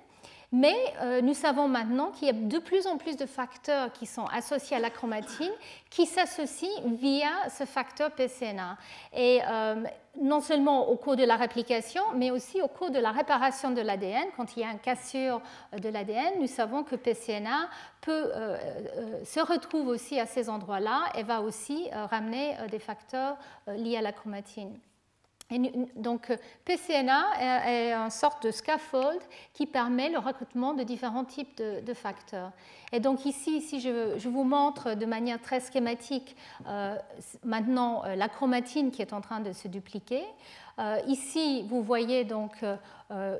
Mais 0.57 0.77
euh, 1.03 1.21
nous 1.21 1.35
savons 1.35 1.67
maintenant 1.67 2.13
qu'il 2.13 2.29
y 2.29 2.31
a 2.31 2.33
de 2.33 2.59
plus 2.61 2.87
en 2.87 2.97
plus 2.97 3.17
de 3.17 3.27
facteurs 3.27 3.91
qui 3.91 4.07
sont 4.07 4.27
associés 4.27 4.77
à 4.77 4.81
la 4.81 4.89
chromatine 4.89 5.51
qui 5.91 6.07
s'associent 6.07 6.71
via 6.85 7.49
ce 7.51 7.65
facteur 7.65 8.13
PCNA. 8.13 8.79
Et 9.13 9.41
euh, 9.45 9.83
non 10.23 10.41
seulement 10.41 10.91
au 10.91 10.97
cours 10.97 11.17
de 11.17 11.25
la 11.25 11.35
réplication, 11.35 12.05
mais 12.15 12.31
aussi 12.31 12.63
au 12.63 12.69
cours 12.69 12.93
de 12.93 13.01
la 13.01 13.11
réparation 13.11 13.73
de 13.73 13.81
l'ADN. 13.81 14.29
Quand 14.37 14.57
il 14.57 14.61
y 14.61 14.65
a 14.65 14.71
une 14.71 14.79
cassure 14.79 15.43
de 15.77 15.89
l'ADN, 15.89 16.35
nous 16.39 16.47
savons 16.47 16.85
que 16.85 16.95
PCNA 16.95 17.69
euh, 18.07 18.57
se 19.25 19.41
retrouve 19.41 19.89
aussi 19.89 20.21
à 20.21 20.27
ces 20.27 20.49
endroits-là 20.49 21.07
et 21.17 21.25
va 21.25 21.41
aussi 21.41 21.89
ramener 21.93 22.55
des 22.71 22.79
facteurs 22.79 23.37
liés 23.67 23.97
à 23.97 24.03
la 24.03 24.13
chromatine. 24.13 24.79
Donc, 25.97 26.33
PCNA 26.65 27.25
est, 27.67 27.93
une 27.93 28.11
sorte 28.11 28.47
de 28.47 28.51
scaffold 28.51 29.21
qui 29.53 29.67
permet 29.67 30.09
le 30.09 30.19
recrutement 30.19 30.73
de 30.73 30.83
différents 30.83 31.25
types 31.25 31.57
de, 31.57 31.95
facteurs. 31.95 32.51
Et 32.93 33.01
donc 33.01 33.27
ici, 33.27 33.61
si 33.61 33.81
je, 33.81 34.29
vous 34.29 34.45
montre 34.45 34.95
de 34.95 35.07
manière 35.07 35.41
très 35.41 35.61
schématique 35.61 36.35
euh, 36.67 36.97
maintenant 37.45 38.05
euh, 38.05 38.17
la 38.17 38.29
chromatine 38.29 38.91
qui 38.91 39.03
est 39.03 39.13
en 39.13 39.21
train 39.21 39.41
de 39.41 39.53
se 39.53 39.69
dupliquer. 39.69 40.25
Euh, 40.79 40.99
ici, 41.07 41.65
vous 41.69 41.83
voyez 41.83 42.25
donc 42.25 42.65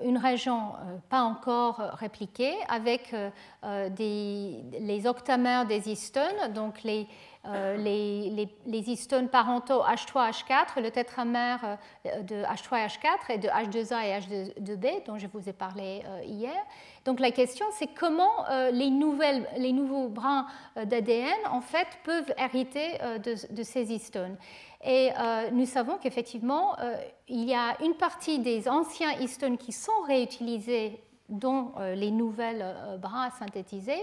une 0.05 0.19
région 0.19 0.75
pas 1.09 1.23
encore 1.23 1.79
répliquée 1.95 2.55
avec 2.69 3.13
les 3.65 5.07
octamères 5.07 5.67
des 5.67 5.91
histones, 5.91 6.53
donc 6.55 6.85
les, 6.85 7.09
euh, 7.47 7.77
les, 7.77 8.91
histones 8.91 9.29
parentaux 9.29 9.83
H3, 9.83 10.31
H4, 10.31 10.83
le 10.83 10.91
tétramère 10.91 11.79
euh, 12.07 12.23
de 12.23 12.37
H3 12.37 12.79
et 12.79 12.87
H4 12.87 13.35
et 13.35 13.39
de 13.39 13.49
H2A 13.49 14.07
et 14.07 14.19
H2B 14.19 15.05
dont 15.07 15.19
je 15.19 15.27
vous 15.27 15.47
ai 15.47 15.53
parlé 15.53 16.03
euh, 16.07 16.23
hier. 16.25 16.55
Donc 17.05 17.21
la 17.21 17.31
question 17.31 17.67
c'est 17.73 17.89
comment 17.89 18.47
les, 18.73 18.89
nouvelles, 18.89 19.47
les 19.59 19.73
nouveaux 19.73 20.09
brins 20.09 20.47
d'ADN 20.75 21.35
en 21.51 21.61
fait 21.61 21.87
peuvent 22.03 22.33
hériter 22.39 22.99
de, 23.23 23.63
ces 23.63 23.93
histones. 23.93 24.37
Et 24.83 25.11
nous 25.53 25.67
savons 25.67 25.99
qu'effectivement, 25.99 26.77
il 27.29 27.45
y 27.45 27.55
a 27.55 27.77
une 27.83 27.93
partie 27.93 28.39
des 28.39 28.71
anciens 28.71 29.13
histones 29.21 29.59
qui 29.59 29.73
sont 29.73 30.01
réutilisés 30.07 31.05
dans 31.29 31.75
les 31.95 32.11
nouvelles 32.11 32.75
brins 33.03 33.29
synthétisés, 33.39 34.01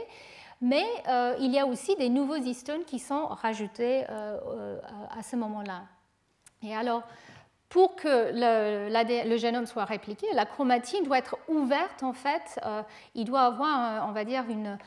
mais 0.62 0.86
euh, 1.08 1.36
il 1.40 1.52
y 1.52 1.60
a 1.60 1.66
aussi 1.66 1.96
des 1.96 2.10
nouveaux 2.10 2.36
histones 2.36 2.86
qui 2.86 3.00
sont 3.00 3.26
rajoutés 3.26 4.06
euh, 4.10 4.38
euh, 4.48 4.80
à 5.10 5.24
ce 5.24 5.36
moment-là. 5.36 5.82
Et 6.62 6.76
alors, 6.76 7.02
pour 7.68 7.96
que 7.96 8.32
le, 8.34 9.38
génome 9.38 9.66
soit 9.66 9.86
répliqué, 9.86 10.28
la 10.36 10.46
chromatine 10.46 11.04
doit 11.04 11.18
être 11.18 11.38
ouverte 11.48 12.04
en 12.04 12.12
fait. 12.12 12.60
il 13.16 13.24
doit 13.24 13.44
avoir, 13.44 14.10
on 14.10 14.12
va 14.12 14.26
dire, 14.26 14.44
une, 14.50 14.78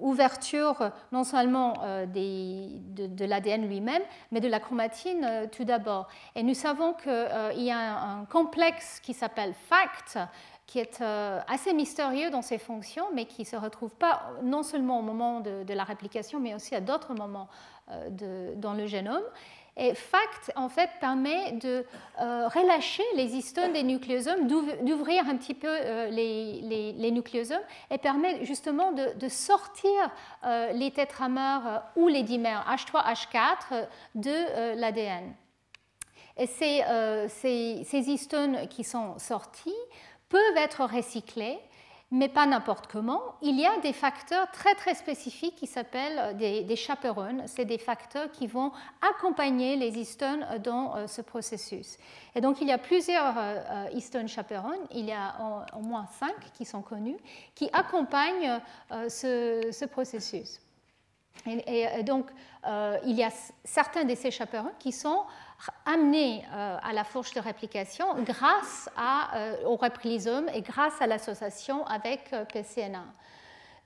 ouverture 0.00 0.90
non 1.12 1.22
seulement 1.22 1.74
de, 2.06 3.24
l'ADN 3.24 3.68
lui-même, 3.68 4.02
mais 4.32 4.40
de 4.40 4.48
la 4.48 4.58
chromatine 4.58 5.48
tout 5.52 5.62
d'abord. 5.64 6.08
Et 6.34 6.42
nous 6.42 6.54
savons 6.54 6.92
qu'il 6.94 7.62
y 7.62 7.70
a 7.70 8.00
un 8.02 8.24
complexe 8.24 8.98
qui 8.98 9.14
s'appelle 9.14 9.54
FACT 9.54 10.18
qui 10.70 10.78
est 10.78 11.00
euh, 11.00 11.40
assez 11.48 11.72
mystérieux 11.72 12.30
dans 12.30 12.42
ses 12.42 12.58
fonctions, 12.58 13.06
mais 13.12 13.24
qui 13.24 13.42
ne 13.42 13.46
se 13.46 13.56
retrouve 13.56 13.90
pas 13.90 14.30
non 14.44 14.62
seulement 14.62 15.00
au 15.00 15.02
moment 15.02 15.40
de, 15.40 15.74
la 15.74 15.82
réplication, 15.82 16.38
mais 16.38 16.54
aussi 16.54 16.76
à 16.76 16.80
d'autres 16.80 17.12
moments 17.12 17.48
euh, 17.90 18.54
dans 18.54 18.74
le 18.74 18.86
génome. 18.86 19.24
Et 19.76 19.94
FACT, 19.94 20.52
en 20.54 20.68
fait, 20.68 20.88
permet 21.00 21.52
de 21.52 21.84
euh, 22.20 22.46
relâcher 22.46 23.02
les 23.16 23.34
histones 23.34 23.72
des 23.72 23.82
nucléosomes, 23.82 24.46
d'ouvrir 24.46 25.28
un 25.28 25.36
petit 25.36 25.54
peu 25.54 25.74
les, 26.10 27.10
nucléosomes, 27.10 27.66
et 27.90 27.98
permet 27.98 28.44
justement 28.44 28.92
de, 28.92 29.28
sortir 29.28 29.90
les 30.72 30.92
tétramères 30.92 31.82
ou 31.96 32.06
les 32.06 32.22
dimères 32.22 32.64
H3, 32.70 33.12
H4 33.12 33.88
de 34.14 34.76
l'ADN. 34.78 35.34
Et 36.36 36.46
ces, 36.46 36.82
ces, 37.28 37.82
ces, 37.84 38.10
histones 38.10 38.68
qui 38.68 38.84
sont 38.84 39.18
sorties 39.18 39.74
peuvent 40.30 40.56
être 40.56 40.84
recyclés, 40.84 41.58
mais 42.12 42.28
pas 42.28 42.46
n'importe 42.46 42.88
comment. 42.88 43.20
Il 43.40 43.60
y 43.60 43.66
a 43.66 43.78
des 43.80 43.92
facteurs 43.92 44.50
très 44.50 44.74
très 44.74 44.94
spécifiques 44.94 45.54
qui 45.54 45.66
s'appellent 45.66 46.36
des, 46.36 46.62
des 46.62 46.76
chaperones. 46.76 47.44
C'est 47.46 47.64
des 47.64 47.78
facteurs 47.78 48.30
qui 48.32 48.48
vont 48.48 48.72
accompagner 49.00 49.76
les 49.76 49.96
histones 49.98 50.44
dans 50.64 50.96
euh, 50.96 51.06
ce 51.06 51.22
processus. 51.22 51.98
Et 52.34 52.40
donc 52.40 52.60
il 52.60 52.68
y 52.68 52.72
a 52.72 52.78
plusieurs 52.78 53.38
euh, 53.38 53.60
euh, 53.70 53.86
histones 53.92 54.28
chaperones, 54.28 54.80
il 54.90 55.04
y 55.04 55.12
a 55.12 55.36
au 55.76 55.82
moins 55.82 56.06
cinq 56.18 56.34
qui 56.54 56.64
sont 56.64 56.82
connus, 56.82 57.18
qui 57.54 57.70
accompagnent 57.72 58.60
ce, 59.08 59.68
ce 59.70 59.84
processus. 59.84 60.60
Et, 61.46 62.02
donc 62.02 62.26
il 63.06 63.16
y 63.16 63.22
a 63.22 63.30
certains 63.64 64.04
de 64.04 64.14
ces 64.14 64.30
chaperones 64.30 64.72
qui 64.78 64.92
sont 64.92 65.22
amené 65.84 66.44
euh, 66.52 66.78
à 66.82 66.92
la 66.92 67.04
fourche 67.04 67.32
de 67.34 67.40
réplication 67.40 68.22
grâce 68.22 68.88
euh, 69.34 69.56
au 69.64 69.76
réplisome 69.76 70.48
et 70.54 70.62
grâce 70.62 71.00
à 71.00 71.06
l'association 71.06 71.86
avec 71.86 72.32
euh, 72.32 72.44
PCNA. 72.44 73.04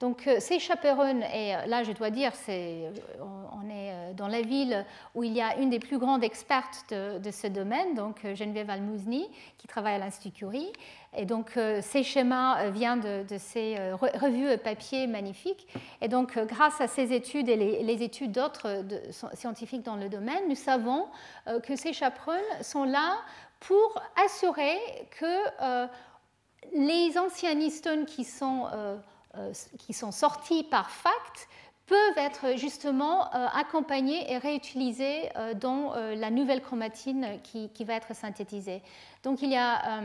Donc 0.01 0.29
ces 0.39 0.59
chaperones, 0.59 1.23
et 1.23 1.55
là 1.67 1.83
je 1.83 1.93
dois 1.93 2.11
dire, 2.11 2.35
c'est, 2.35 2.91
on 3.21 3.69
est 3.71 4.15
dans 4.15 4.29
la 4.29 4.43
ville 4.43 4.85
où 5.15 5.25
il 5.25 5.33
y 5.33 5.41
a 5.41 5.57
une 5.59 5.71
des 5.71 5.79
plus 5.79 5.99
grandes 5.99 6.25
expertes 6.25 6.91
de, 6.91 7.31
ce 7.31 7.47
domaine, 7.47 7.95
donc 7.95 8.21
Geneviève 8.35 8.71
Almouzni, 8.71 9.29
qui 9.57 9.67
travaille 9.67 9.95
à 9.95 9.99
l'Institut 9.99 10.47
Curie, 10.47 10.73
et 11.17 11.25
donc, 11.25 11.57
euh, 11.57 11.81
ces 11.81 12.03
schémas 12.03 12.61
euh, 12.61 12.71
viennent 12.71 13.01
de, 13.01 13.39
ces 13.39 13.77
euh, 13.79 13.95
revues 13.97 14.59
papier 14.59 15.07
magnifiques. 15.07 15.67
Et 16.01 16.09
donc, 16.09 16.39
grâce 16.39 16.81
à 16.81 16.89
ces 16.89 17.13
études 17.13 17.49
et 17.49 17.57
les, 17.57 18.03
études 18.03 18.33
d'autres 18.33 18.85
scientifiques 19.35 19.83
dans 19.83 19.97
le 19.97 20.09
domaine, 20.09 20.49
nous 20.49 20.57
savons 20.57 21.07
que 21.63 21.77
ces 21.77 21.93
chaperons 21.93 22.33
sont 22.61 22.85
là 22.85 23.17
pour 23.61 24.03
assurer 24.25 24.77
que 25.19 25.87
les 26.75 27.17
anciens 27.17 27.59
histones 27.59 28.05
qui 28.05 28.25
sont, 28.25 28.67
qui 29.79 29.93
sont 29.93 30.13
sortis 30.13 30.65
par 30.65 30.91
FACT 30.91 31.49
peuvent 31.87 32.19
être 32.19 32.57
justement 32.57 33.31
accompagnés 33.31 34.33
et 34.33 34.39
réutilisés 34.39 35.29
dans 35.61 35.93
la 35.95 36.31
nouvelle 36.31 36.63
chromatine 36.63 37.41
qui, 37.43 37.69
qui, 37.71 37.85
va 37.85 37.95
être 37.95 38.15
synthétisée. 38.15 38.83
Donc, 39.23 39.43
il 39.43 39.51
y 39.51 39.57
a 39.57 40.01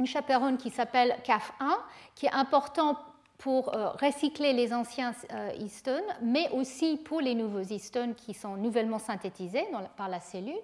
une 0.00 0.06
chaperonne 0.06 0.56
qui 0.56 0.70
s'appelle 0.70 1.16
CAF1, 1.24 1.76
qui 2.14 2.26
est 2.26 2.32
important 2.32 2.98
pour 3.40 3.74
euh, 3.74 3.90
recycler 3.90 4.52
les 4.52 4.72
anciens 4.72 5.12
euh, 5.32 5.50
histones, 5.58 6.04
mais 6.22 6.48
aussi 6.50 6.98
pour 6.98 7.20
les 7.20 7.34
nouveaux 7.34 7.60
histones 7.60 8.14
qui 8.14 8.34
sont 8.34 8.56
nouvellement 8.56 8.98
synthétisés 8.98 9.66
par 9.96 10.08
la 10.08 10.20
cellule. 10.20 10.60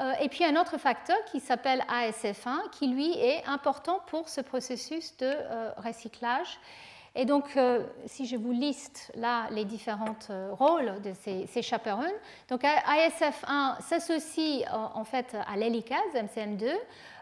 Euh, 0.00 0.12
et 0.20 0.28
puis 0.28 0.44
un 0.44 0.58
autre 0.58 0.78
facteur 0.78 1.16
qui 1.30 1.40
s'appelle 1.40 1.84
ASF1, 1.90 2.70
qui 2.72 2.88
lui 2.88 3.12
est 3.12 3.44
important 3.46 4.00
pour 4.06 4.28
ce 4.28 4.40
processus 4.40 5.16
de 5.18 5.34
recyclage. 5.82 6.58
Et 7.14 7.24
donc, 7.24 7.58
si 8.06 8.26
je 8.26 8.36
vous 8.36 8.52
liste 8.52 9.10
là 9.16 9.48
les 9.50 9.64
différents 9.64 10.16
rôles 10.52 11.00
de 11.02 11.12
ces, 11.14 11.46
ces 11.46 11.62
chaperones, 11.62 12.06
donc 12.48 12.62
ASF1 12.62 13.80
s'associe 13.82 14.64
en 14.72 15.04
fait 15.04 15.36
à 15.46 15.56
l'hélicase 15.56 16.14
MCM2 16.14 16.70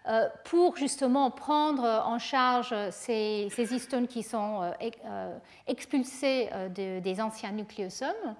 euh, 0.08 0.28
pour 0.44 0.76
justement 0.76 1.32
prendre 1.32 1.82
en 1.82 2.20
charge 2.20 2.72
ces, 2.92 3.48
histones 3.58 4.06
qui 4.06 4.22
sont 4.22 4.62
euh, 4.62 4.90
euh, 5.04 5.36
expulsées 5.66 6.48
des 6.70 7.20
anciens 7.20 7.50
nucléosomes 7.50 8.36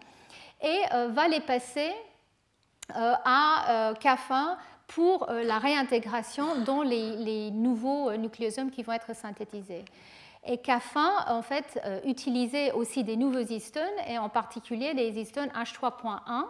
et 0.62 0.82
va 1.11 1.26
les 1.26 1.40
passer 1.40 1.90
à 2.94 3.92
CAF1 4.01 4.57
pour 4.86 5.26
la 5.28 5.59
réintégration 5.59 6.61
dans 6.61 6.82
les, 6.82 7.51
nouveaux 7.51 8.12
nucléosomes 8.16 8.70
qui 8.70 8.84
vont 8.84 8.92
être 8.92 9.14
synthétisés. 9.14 9.84
Et 10.47 10.57
CAF1, 10.57 11.28
en 11.28 11.42
fait, 11.42 11.80
utilisait 12.05 12.72
aussi 12.72 13.05
des 13.05 13.16
nouveaux 13.16 13.38
histones, 13.40 13.82
et 14.09 14.18
en 14.18 14.28
particulier 14.28 14.94
des 14.94 15.20
histones 15.20 15.51
H3.1, 15.51 16.44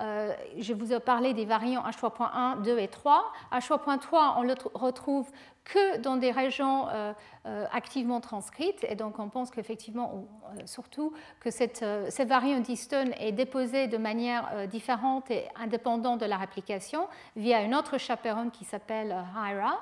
euh, 0.00 0.32
je 0.58 0.72
vous 0.72 0.92
ai 0.92 1.00
parlé 1.00 1.34
des 1.34 1.44
variants 1.44 1.82
H3.1, 1.82 2.62
2 2.62 2.78
et 2.78 2.88
3. 2.88 3.32
H3.3, 3.52 4.34
on 4.36 4.42
le 4.42 4.54
retrouve 4.74 5.28
que 5.64 5.98
dans 5.98 6.16
des 6.16 6.30
régions 6.30 6.88
euh, 6.88 7.12
euh, 7.46 7.66
activement 7.72 8.20
transcrites, 8.20 8.84
et 8.88 8.94
donc 8.94 9.18
on 9.18 9.28
pense 9.28 9.50
qu'effectivement, 9.50 10.24
surtout, 10.64 11.12
que 11.40 11.50
cette, 11.50 11.84
cette 12.08 12.28
variante 12.28 12.62
d'histone 12.62 13.12
est 13.18 13.32
déposée 13.32 13.86
de 13.86 13.98
manière 13.98 14.68
différente 14.68 15.30
et 15.30 15.46
indépendante 15.56 16.20
de 16.20 16.26
la 16.26 16.36
réplication 16.36 17.06
via 17.36 17.62
une 17.62 17.74
autre 17.74 17.98
chaperonne 17.98 18.50
qui 18.50 18.64
s'appelle 18.64 19.14
HIRA. 19.34 19.78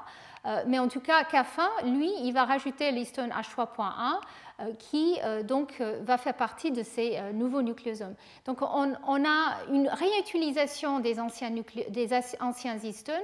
Mais 0.66 0.78
en 0.78 0.88
tout 0.88 1.00
cas, 1.00 1.22
CAF1, 1.22 1.92
lui, 1.92 2.10
il 2.22 2.32
va 2.32 2.44
rajouter 2.44 2.92
l'histone 2.92 3.30
H3.1 3.30 4.20
euh, 4.58 4.72
qui 4.78 5.18
euh, 5.22 5.42
donc 5.42 5.82
euh, 5.82 6.00
va 6.02 6.16
faire 6.16 6.32
partie 6.32 6.70
de 6.70 6.82
ces 6.82 7.20
nouveaux 7.34 7.60
nucléosomes. 7.60 8.14
Donc 8.46 8.62
on, 8.62 9.24
a 9.24 9.56
une 9.70 9.86
réutilisation 9.86 11.00
des 11.00 11.20
anciens, 11.20 11.50
des 11.90 12.08
anciens 12.40 12.78
histones 12.78 13.20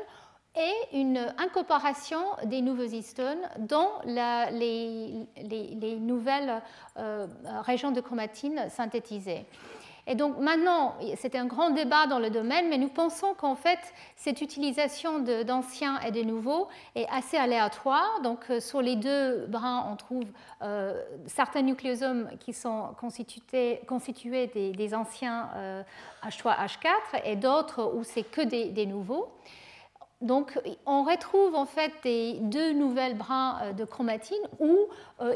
et 0.54 0.98
une 0.98 1.32
incorporation 1.38 2.20
des 2.44 2.60
nouveaux 2.60 2.82
histones 2.82 3.40
dans 3.60 3.88
les, 4.04 5.26
nouvelles 6.00 6.60
régions 7.62 7.92
de 7.92 8.02
chromatine 8.02 8.68
synthétisées. 8.68 9.46
Et 10.08 10.16
donc 10.16 10.38
maintenant, 10.38 10.96
c'était 11.16 11.38
un 11.38 11.46
grand 11.46 11.70
débat 11.70 12.08
dans 12.08 12.18
le 12.18 12.28
domaine, 12.28 12.68
mais 12.68 12.76
nous 12.76 12.88
pensons 12.88 13.34
qu'en 13.34 13.54
fait, 13.54 13.78
cette 14.16 14.40
utilisation 14.40 15.20
d'anciens 15.20 16.00
et 16.00 16.10
de 16.10 16.22
nouveaux 16.22 16.66
est 16.96 17.06
assez 17.08 17.36
aléatoire. 17.36 18.20
Donc 18.22 18.50
euh, 18.50 18.58
sur 18.58 18.82
les 18.82 18.96
deux 18.96 19.46
brins, 19.46 19.86
on 19.88 19.94
trouve 19.94 20.24
euh, 20.62 21.00
certains 21.26 21.62
nucléosomes 21.62 22.30
qui 22.40 22.52
sont 22.52 22.88
constitués, 22.98 23.80
constitués 23.86 24.48
des, 24.48 24.94
anciens 24.94 25.48
H3, 26.24 26.46
euh, 26.46 26.66
H4 26.66 27.22
et 27.24 27.36
d'autres 27.36 27.92
où 27.94 28.02
c'est 28.02 28.24
que 28.24 28.42
des, 28.42 28.86
nouveaux. 28.86 29.28
donc, 30.20 30.58
on 30.84 31.04
retrouve 31.04 31.54
en 31.54 31.66
fait 31.66 31.92
des 32.02 32.38
deux 32.40 32.72
nouvelles 32.72 33.16
brins 33.16 33.72
de 33.72 33.84
chromatine 33.84 34.42
où 34.58 34.76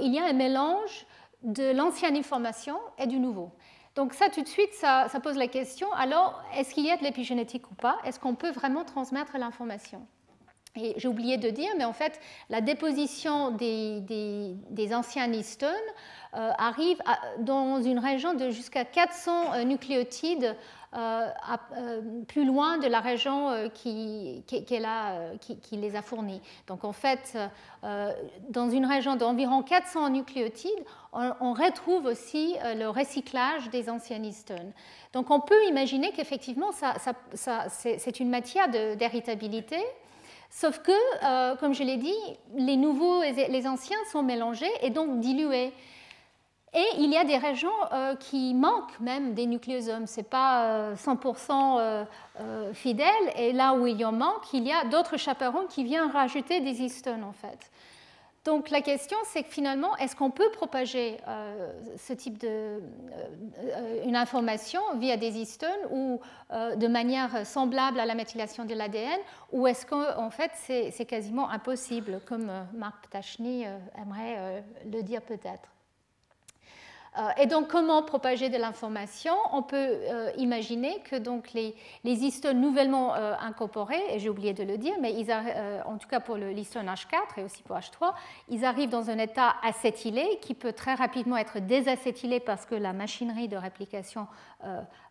il 0.00 0.12
y 0.12 0.18
a 0.18 0.24
un 0.24 0.32
mélange 0.32 1.06
de 1.44 1.70
l'ancienne 1.70 2.16
information 2.16 2.76
et 2.98 3.06
du 3.06 3.20
nouveau. 3.20 3.52
Donc 3.96 4.12
ça, 4.12 4.28
tout 4.28 4.42
de 4.42 4.48
suite, 4.48 4.74
ça, 4.74 5.08
pose 5.22 5.36
la 5.36 5.48
question, 5.48 5.90
alors, 5.94 6.42
est-ce 6.54 6.74
qu'il 6.74 6.84
y 6.84 6.90
a 6.90 6.98
de 6.98 7.02
l'épigénétique 7.02 7.70
ou 7.70 7.74
pas? 7.74 7.96
Est-ce 8.04 8.20
qu'on 8.20 8.34
peut 8.34 8.50
vraiment 8.50 8.84
transmettre 8.84 9.38
l'information? 9.38 10.06
Et 10.76 10.94
j'ai 10.96 11.08
oublié 11.08 11.36
de 11.36 11.50
dire, 11.50 11.70
mais 11.76 11.84
en 11.84 11.92
fait, 11.92 12.20
la 12.50 12.60
déposition 12.60 13.50
des, 13.50 14.94
anciens 14.94 15.32
histones 15.32 15.74
euh, 16.34 16.50
arrive 16.58 16.98
dans 17.38 17.82
une 17.82 17.98
région 17.98 18.34
de 18.34 18.50
jusqu'à 18.50 18.84
400 18.84 19.54
euh, 19.54 19.64
nucléotides 19.64 20.54
euh, 20.94 21.28
plus 22.28 22.44
loin 22.44 22.78
de 22.78 22.86
la 22.86 23.00
région 23.00 23.68
qui, 23.74 24.42
les 24.48 25.96
a 25.96 26.02
fournis. 26.02 26.40
Donc 26.68 26.84
en 26.84 26.92
fait, 26.92 27.36
dans 27.82 28.70
une 28.70 28.86
région 28.86 29.16
d'environ 29.16 29.62
400 29.62 30.10
nucléotides, 30.10 30.84
on, 31.12 31.52
retrouve 31.52 32.06
aussi 32.06 32.54
le 32.62 32.88
recyclage 32.88 33.68
des 33.68 33.90
anciens 33.90 34.22
histones. 34.22 34.72
Donc 35.12 35.30
on 35.30 35.40
peut 35.40 35.66
imaginer 35.68 36.12
qu'effectivement, 36.12 36.70
c'est 36.72 38.20
une 38.20 38.30
matière 38.30 38.68
d'héritabilité. 38.68 39.84
Sauf 40.58 40.78
que, 40.78 41.56
comme 41.56 41.74
je 41.74 41.82
l'ai 41.82 41.98
dit, 41.98 42.16
les 42.56 42.78
nouveaux 42.78 43.22
et 43.22 43.32
les 43.32 43.66
anciens 43.66 43.98
sont 44.10 44.22
mélangés 44.22 44.72
et 44.80 44.88
donc 44.88 45.20
dilués. 45.20 45.70
Et 46.76 46.84
il 46.98 47.10
y 47.10 47.16
a 47.16 47.24
des 47.24 47.38
régions 47.38 47.70
euh, 47.92 48.14
qui 48.16 48.52
manquent 48.52 49.00
même 49.00 49.32
des 49.32 49.46
nucléosomes. 49.46 50.06
Ce 50.06 50.18
n'est 50.18 50.24
pas 50.24 50.92
100% 50.94 51.78
euh, 51.78 52.04
euh, 52.40 52.74
fidèle. 52.74 53.08
Et 53.36 53.52
là 53.52 53.72
où 53.72 53.86
il 53.86 53.98
y 53.98 54.04
en 54.04 54.12
manque, 54.12 54.52
il 54.52 54.64
y 54.64 54.72
a 54.72 54.84
d'autres 54.84 55.16
chaperons 55.16 55.66
qui 55.68 55.84
viennent 55.84 56.10
rajouter 56.10 56.60
des 56.60 56.82
histones 56.82 57.24
en 57.24 57.32
fait. 57.32 57.70
Donc 58.46 58.70
la 58.70 58.80
question, 58.80 59.18
c'est 59.24 59.42
que 59.42 59.50
finalement, 59.50 59.96
est-ce 59.96 60.16
qu'on 60.16 60.30
peut 60.30 60.50
propager 60.52 61.18
ce 61.98 62.12
type 62.12 62.38
de 62.38 62.80
une 64.04 64.16
information 64.16 64.80
via 64.96 65.16
des 65.16 65.36
histones 65.36 65.70
ou 65.90 66.20
de 66.52 66.86
manière 66.86 67.44
semblable 67.44 67.98
à 67.98 68.06
la 68.06 68.14
méthylation 68.14 68.64
de 68.64 68.74
l'ADN, 68.74 69.18
ou 69.52 69.66
est-ce 69.66 69.84
qu'en 69.84 70.30
fait 70.30 70.52
c'est 70.54 71.06
quasiment 71.06 71.50
impossible, 71.50 72.20
comme 72.24 72.50
Marc 72.72 73.08
Ptachny 73.08 73.64
aimerait 74.00 74.64
le 74.90 75.02
dire 75.02 75.22
peut-être? 75.22 75.68
euh, 75.68 75.75
et 77.38 77.46
donc, 77.46 77.68
comment 77.68 78.02
propager 78.02 78.48
de 78.48 78.58
l'information? 78.58 79.32
On 79.52 79.62
peut 79.62 79.76
euh, 79.76 80.30
imaginer 80.36 81.00
que 81.00 81.16
donc, 81.16 81.52
les, 81.52 81.74
histones 82.04 82.60
nouvellement 82.60 83.14
euh, 83.14 83.34
incorporés, 83.40 84.02
et 84.10 84.18
j'ai 84.18 84.28
oublié 84.28 84.52
de 84.52 84.62
le 84.62 84.76
dire, 84.76 84.94
mais 85.00 85.14
ils 85.14 85.32
en 85.32 85.96
tout 85.98 86.08
cas 86.08 86.20
pour 86.20 86.36
l'histone 86.36 86.86
H4 86.86 87.38
et 87.38 87.42
aussi 87.42 87.62
pour 87.62 87.76
H3, 87.76 88.12
ils 88.48 88.64
arrivent 88.64 88.90
dans 88.90 89.10
un 89.10 89.18
état 89.18 89.56
acétylé 89.62 90.38
qui 90.40 90.54
peut 90.54 90.72
très 90.72 90.94
rapidement 90.94 91.36
être 91.36 91.58
désacétylé 91.58 92.40
parce 92.40 92.66
que 92.66 92.74
la 92.74 92.92
machinerie 92.92 93.48
de 93.48 93.56
réplication 93.56 94.26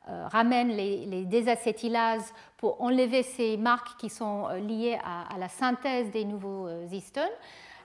ramène 0.08 0.70
les, 0.70 1.26
désacétylases 1.26 2.34
pour 2.58 2.82
enlever 2.82 3.24
ces 3.24 3.58
marques 3.58 3.98
qui 4.00 4.10
sont 4.10 4.48
liées 4.56 4.98
à 5.04 5.38
la 5.38 5.50
synthèse 5.50 6.12
des 6.12 6.26
nouveaux 6.26 6.70
histones. 6.92 7.24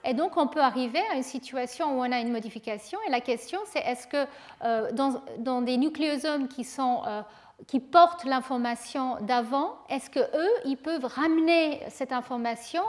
Et 0.03 0.13
donc, 0.13 0.37
on 0.37 0.47
peut 0.47 0.61
arriver 0.61 1.01
à 1.11 1.15
une 1.15 1.23
situation 1.23 1.97
où 1.97 2.03
on 2.03 2.11
a 2.11 2.19
une 2.19 2.31
modification. 2.31 2.99
Et 3.07 3.11
la 3.11 3.21
question, 3.21 3.59
c'est 3.65 3.79
est-ce 3.79 4.07
que 4.07 4.25
euh, 4.63 4.91
dans, 5.37 5.61
des 5.61 5.77
nucléosomes 5.77 6.47
qui, 6.47 6.63
sont, 6.63 7.03
euh, 7.07 7.21
qui 7.67 7.79
portent 7.79 8.23
l'information 8.23 9.17
d'avant, 9.21 9.75
est-ce 9.89 10.09
qu'eux, 10.09 10.49
ils 10.65 10.77
peuvent 10.77 11.05
ramener 11.05 11.81
cette 11.89 12.11
information 12.11 12.81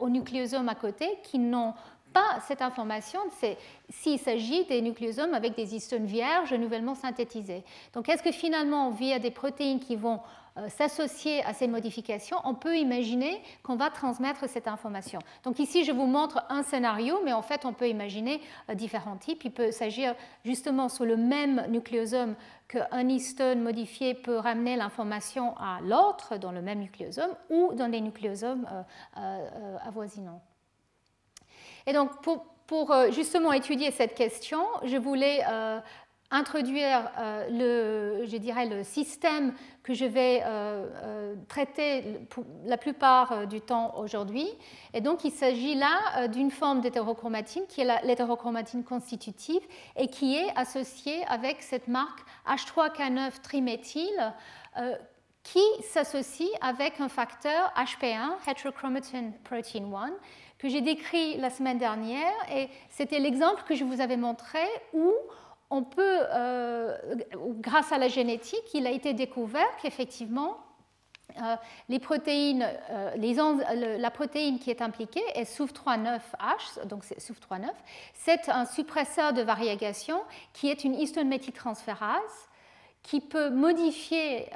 aux, 0.00 0.08
nucléosomes 0.08 0.68
à 0.68 0.74
côté 0.74 1.18
qui 1.22 1.38
n'ont 1.38 1.74
pas 2.12 2.40
cette 2.46 2.62
information? 2.62 3.20
S'il 3.88 4.18
s'agit 4.18 4.64
des 4.64 4.82
nucléosomes 4.82 5.34
avec 5.34 5.54
des 5.54 5.76
histones 5.76 6.06
vierges 6.06 6.52
nouvellement 6.52 6.96
synthétisées. 6.96 7.62
Donc, 7.94 8.08
est-ce 8.08 8.22
que 8.22 8.32
finalement, 8.32 8.90
via 8.90 9.20
des 9.20 9.30
protéines 9.30 9.78
qui 9.78 9.94
vont 9.94 10.20
s'associer 10.68 11.42
à 11.44 11.54
ces 11.54 11.68
modifications, 11.68 12.36
on 12.44 12.54
peut 12.54 12.76
imaginer 12.76 13.42
qu'on 13.62 13.76
va 13.76 13.90
transmettre 13.90 14.48
cette 14.48 14.68
information. 14.68 15.20
Donc 15.44 15.58
ici, 15.58 15.84
je 15.84 15.92
vous 15.92 16.06
montre 16.06 16.44
un 16.48 16.62
scénario, 16.62 17.18
mais 17.24 17.32
en 17.32 17.42
fait, 17.42 17.64
on 17.64 17.72
peut 17.72 17.88
imaginer 17.88 18.40
euh, 18.68 18.74
différents 18.74 19.16
types. 19.16 19.44
Il 19.44 19.52
peut 19.52 19.70
s'agir 19.70 20.14
justement 20.44 20.88
sur 20.88 21.04
le 21.04 21.16
même 21.16 21.66
nucléosome 21.68 22.34
qu'un 22.68 23.08
histone 23.08 23.62
modifié 23.62 24.14
peut 24.14 24.36
ramener 24.36 24.76
l'information 24.76 25.56
à 25.56 25.80
l'autre 25.82 26.36
dans 26.36 26.52
le 26.52 26.62
même 26.62 26.80
nucléosome 26.80 27.34
ou 27.48 27.72
dans 27.74 27.88
des 27.88 28.00
nucléosomes 28.00 28.66
euh, 29.16 29.76
avoisinants. 29.84 30.40
Et 31.86 31.92
donc, 31.92 32.10
pour, 32.22 32.46
justement 33.10 33.52
étudier 33.52 33.90
cette 33.90 34.14
question, 34.14 34.62
je 34.84 34.96
voulais 34.96 35.42
introduire 36.30 37.10
le, 37.50 38.24
je 38.26 38.36
dirais, 38.36 38.66
le 38.66 38.84
système 38.84 39.52
que 39.82 39.94
je 39.94 40.04
vais 40.04 40.42
euh, 40.44 40.86
euh, 41.02 41.34
traiter 41.48 42.20
la 42.64 42.76
plupart 42.76 43.32
euh, 43.32 43.46
du 43.46 43.60
temps 43.60 43.94
aujourd'hui. 43.96 44.48
Et 44.94 45.00
donc, 45.00 45.24
il 45.24 45.32
s'agit 45.32 45.74
là 45.74 46.28
d'une 46.28 46.50
forme 46.50 46.80
d'hétérochromatine 46.80 47.64
qui 47.66 47.80
est 47.80 48.04
l'hétérochromatine 48.04 48.84
constitutive 48.84 49.62
et 49.96 50.08
qui 50.08 50.36
est 50.36 50.56
associée 50.56 51.24
avec 51.26 51.62
cette 51.62 51.88
marque 51.88 52.20
H3K9 52.46 53.40
triméthyle 53.42 54.32
qui 55.42 55.64
s'associe 55.82 56.50
avec 56.60 57.00
un 57.00 57.08
facteur 57.08 57.72
HP1, 57.76 58.34
Heterochromatin 58.46 59.32
Protein 59.42 59.90
1, 59.92 60.10
que 60.58 60.68
j'ai 60.68 60.82
décrit 60.82 61.38
la 61.38 61.50
semaine 61.50 61.78
dernière. 61.78 62.32
Et 62.54 62.68
c'était 62.90 63.18
l'exemple 63.18 63.62
que 63.66 63.74
je 63.74 63.84
vous 63.84 64.00
avais 64.00 64.18
montré 64.18 64.62
où 64.92 65.12
euh, 65.98 66.96
grâce 67.60 67.92
à 67.92 67.98
la 67.98 68.08
génétique, 68.08 68.74
il 68.74 68.86
a 68.86 68.90
été 68.90 69.14
découvert 69.14 69.68
qu'effectivement, 69.80 70.58
euh, 71.40 71.56
euh, 71.90 73.10
la 73.98 74.10
protéine 74.10 74.58
qui 74.58 74.70
est 74.70 74.82
impliquée 74.82 75.22
est 75.34 75.44
SUF39H, 75.44 76.86
donc 76.86 77.04
c'est 77.04 77.18
SUF39, 77.18 77.68
c'est 78.14 78.48
un 78.48 78.64
suppresseur 78.64 79.32
de 79.32 79.42
variegation 79.42 80.20
qui 80.52 80.68
est 80.68 80.82
une 80.82 80.94
histone 80.94 81.28
méthyltransférase 81.28 82.48
qui 83.02 83.20
peut 83.20 83.48
modifier 83.48 84.50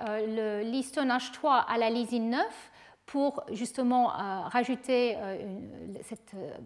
l'histone 0.65 1.09
H3 1.09 1.65
à 1.67 1.79
la 1.79 1.89
lysine 1.89 2.29
9 2.31 2.45
pour 3.07 3.43
justement 3.51 4.09
rajouter, 4.49 5.17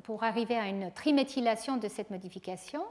pour 0.03 0.25
arriver 0.25 0.57
à 0.57 0.67
une 0.67 0.91
triméthylation 0.91 1.77
de 1.77 1.87
cette 1.87 2.11
modification. 2.11 2.83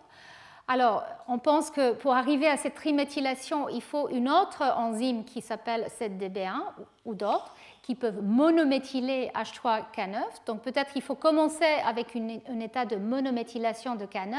Alors, 0.70 1.05
on 1.30 1.39
pense 1.39 1.72
que 1.72 1.93
pour 1.93 2.13
arriver 2.13 2.47
à 2.47 2.57
cette 2.57 2.76
triméthylation, 2.76 3.70
il 3.70 3.82
faut 3.82 4.09
une 4.09 4.30
autre 4.30 4.63
enzyme 4.76 5.24
qui 5.24 5.41
s'appelle 5.41 5.88
7DB1 5.97 6.59
ou 7.05 7.15
d'autres 7.15 7.53
qui 7.84 7.95
peuvent 7.95 8.22
monométhyler 8.22 9.32
H3K9. 9.34 10.18
Donc 10.45 10.61
peut-être 10.61 10.91
qu'il 10.91 11.01
faut 11.01 11.15
commencer 11.15 11.63
avec 11.86 12.18
un 12.18 12.59
état 12.59 12.84
de 12.84 12.97
monométhylation 12.97 13.95
de 13.95 14.05
K9 14.05 14.36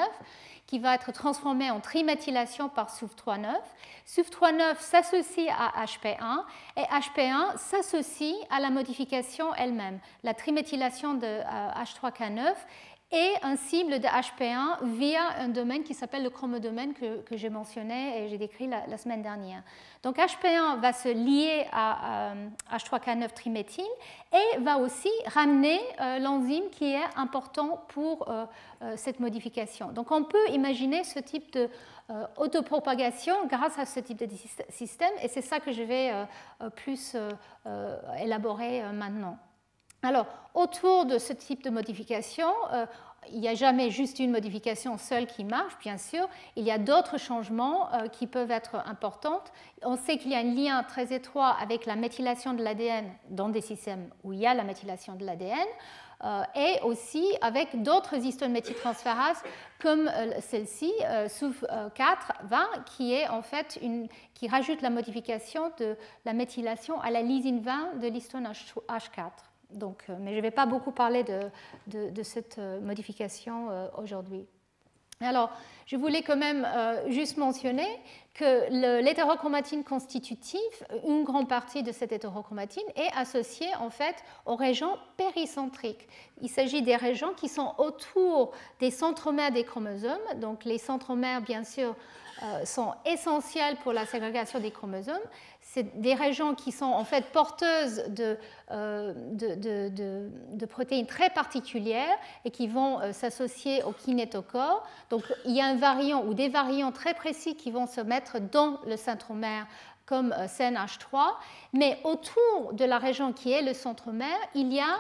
qui 0.67 0.79
va 0.79 0.95
être 0.95 1.13
transformé 1.13 1.71
en 1.71 1.81
triméthylation 1.81 2.69
par 2.69 2.95
SUF39. 2.95 3.55
SUF39 4.07 4.79
s'associe 4.81 5.49
à 5.49 5.83
HP1 5.83 6.43
et 6.77 6.83
HP1 6.83 7.57
s'associe 7.57 8.35
à 8.51 8.61
la 8.61 8.69
modification 8.69 9.55
elle-même, 9.55 9.99
la 10.25 10.35
triméthylation 10.35 11.15
de 11.15 11.27
H3K9 11.27 12.49
euh, 12.49 12.53
et 13.11 13.33
un 13.43 13.57
cible 13.57 14.01
de 14.01 14.07
HP1 14.07 14.85
via 14.85 15.21
un 15.39 15.49
domaine 15.49 15.83
qui 15.83 15.95
s'appelle 15.95 16.23
le 16.23 16.31
chromodomaine 16.31 16.93
que, 16.93 17.37
j'ai 17.37 17.49
mentionné 17.49 18.23
et 18.23 18.29
j'ai 18.29 18.37
décrit 18.37 18.67
la, 18.67 18.99
semaine 18.99 19.23
dernière. 19.23 19.63
Donc 20.03 20.19
HP1 20.19 20.79
va 20.81 20.93
se 20.93 21.09
lier 21.09 21.67
à, 21.73 22.35
H3K9 22.71 23.33
triméthyle 23.33 23.85
et 24.33 24.59
va 24.59 24.77
aussi 24.79 25.11
ramener 25.27 25.81
euh, 26.01 26.19
l'enzyme 26.19 26.69
qui 26.71 26.93
est 26.93 27.05
important 27.17 27.83
pour 27.89 28.29
euh, 28.29 28.45
euh, 28.83 28.93
cette 28.97 29.21
modification. 29.21 29.91
Donc 29.93 30.13
on 30.13 30.25
peut 30.25 30.49
imaginer 30.51 31.05
ce 31.05 31.19
type 31.19 31.53
de 31.53 31.69
autopropagation 32.39 33.35
grâce 33.49 33.79
à 33.79 33.85
ce 33.85 34.01
type 34.01 34.17
de 34.17 34.27
système 34.71 35.13
et 35.23 35.29
c'est 35.29 35.43
ça 35.43 35.61
que 35.61 35.73
je 35.73 35.83
vais 35.83 36.11
plus 36.75 37.15
élaborer 38.19 38.83
maintenant. 38.95 39.37
Alors, 40.03 40.27
autour 40.55 41.07
de 41.07 41.19
ce 41.19 41.33
type 41.33 41.65
de 41.65 41.71
modification, 41.71 42.49
euh, 42.73 42.87
il 43.33 43.41
n'y 43.41 43.49
a 43.49 43.55
jamais 43.55 43.91
juste 43.91 44.21
une 44.21 44.31
modification 44.31 44.97
seule 44.97 45.27
qui 45.27 45.43
marche, 45.43 45.77
bien 45.81 45.99
sûr. 45.99 46.29
Il 46.55 46.65
y 46.65 46.71
a 46.71 46.79
d'autres 46.79 47.19
changements 47.19 47.93
euh, 47.93 48.07
qui 48.07 48.29
peuvent 48.29 48.53
être 48.53 48.77
importants. 48.87 49.43
On 49.83 49.97
sait 49.97 50.17
qu'il 50.17 50.31
y 50.31 50.37
a 50.37 50.39
un 50.39 50.55
lien 50.55 50.85
très 50.85 51.13
étroit 51.13 51.57
avec 51.61 51.85
la 51.85 51.97
méthylation 51.97 52.55
de 52.55 52.63
l'ADN 52.63 53.07
dans 53.31 53.49
des 53.49 53.61
systèmes 53.61 54.09
où 54.23 54.33
il 54.33 54.39
y 54.39 54.47
a 54.47 54.55
la 54.55 54.63
méthylation 54.63 55.17
de 55.17 55.27
l'ADN. 55.27 55.67
Euh, 56.25 56.43
et 56.57 56.81
aussi 56.83 57.25
avec 57.43 57.83
d'autres 57.83 58.17
histones 58.17 58.51
méthyltransférases 58.51 59.41
comme 59.81 60.11
celle-ci, 60.41 60.93
SUV420, 61.27 62.85
qui 62.87 63.15
qui 64.35 64.49
rajoute 64.49 64.83
la 64.83 64.91
modification 64.91 65.71
de 65.79 65.97
la 66.25 66.33
méthylation 66.33 67.01
à 67.01 67.13
la 67.13 67.23
lysine 67.23 67.61
20 67.61 68.01
de 68.01 68.09
l'histone 68.09 68.49
H4. 68.89 69.48
Donc, 69.71 70.05
mais 70.21 70.33
je 70.33 70.37
ne 70.37 70.43
vais 70.43 70.51
pas 70.51 70.67
beaucoup 70.67 70.93
parler 70.93 71.25
de, 71.25 72.23
cette 72.23 72.59
modification 72.59 73.69
aujourd'hui. 73.99 74.47
Alors, 75.21 75.51
je 75.87 75.97
voulais 75.97 76.23
quand 76.23 76.37
même 76.37 76.67
juste 77.09 77.39
mentionner 77.39 77.89
que 78.35 79.01
l'hétérochromatine 79.03 79.83
constitutive, 79.83 80.61
une 81.07 81.25
grande 81.25 81.49
partie 81.49 81.83
de 81.83 81.91
cette 81.91 82.13
hétérochromatine 82.13 82.85
est 82.95 83.11
associée 83.17 83.75
en 83.81 83.91
fait 83.91 84.15
aux 84.47 84.55
régions 84.55 84.97
péricentriques. 85.17 86.09
Il 86.41 86.49
s'agit 86.49 86.83
des 86.83 86.95
régions 86.95 87.35
qui 87.35 87.49
sont 87.49 87.75
autour 87.79 88.53
des 88.79 88.93
centromères 88.93 89.51
des 89.51 89.65
chromosomes. 89.65 90.19
Donc 90.37 90.65
les 90.65 90.79
centromères, 90.79 91.43
bien 91.43 91.65
sûr, 91.65 91.89
euh, 91.89 91.95
sont 92.65 92.95
essentiels 93.05 93.77
pour 93.83 93.93
la 93.93 94.07
ségrégation 94.07 94.61
des 94.61 94.71
chromosomes. 94.71 95.17
C'est 95.61 96.01
des 96.01 96.15
régions 96.15 96.55
qui 96.55 96.73
sont 96.73 96.87
en 96.87 97.05
fait 97.05 97.27
porteuses 97.33 98.05
de, 98.09 98.39
euh, 98.71 99.13
de, 99.15 100.67
protéines 100.67 101.07
très 101.07 101.31
particulières 101.31 102.17
et 102.45 102.51
qui 102.51 102.69
vont 102.69 103.01
euh, 103.01 103.13
s'associer 103.13 103.83
au 103.83 103.93
kinétocore. 103.93 104.87
Donc 105.11 105.23
il 105.45 105.55
y 105.55 105.61
a 105.61 105.67
un 105.67 105.77
variant 105.77 106.25
ou 106.25 106.35
des 106.35 106.49
variants 106.49 106.93
très 106.93 107.15
précis 107.15 107.55
qui 107.55 107.71
vont 107.71 107.87
se 107.87 108.01
mettre 108.01 108.39
dans 108.41 108.81
le 108.87 108.97
centromère 108.97 109.67
comme 110.09 110.31
CNH3, 110.31 111.35
mais 111.73 111.99
autour 112.05 112.73
de 112.73 112.85
la 112.85 112.99
région 112.99 113.33
qui 113.33 113.53
est 113.53 113.63
le 113.63 113.75
centromère, 113.75 114.39
il 114.55 114.73
y 114.73 114.81
a 114.81 114.97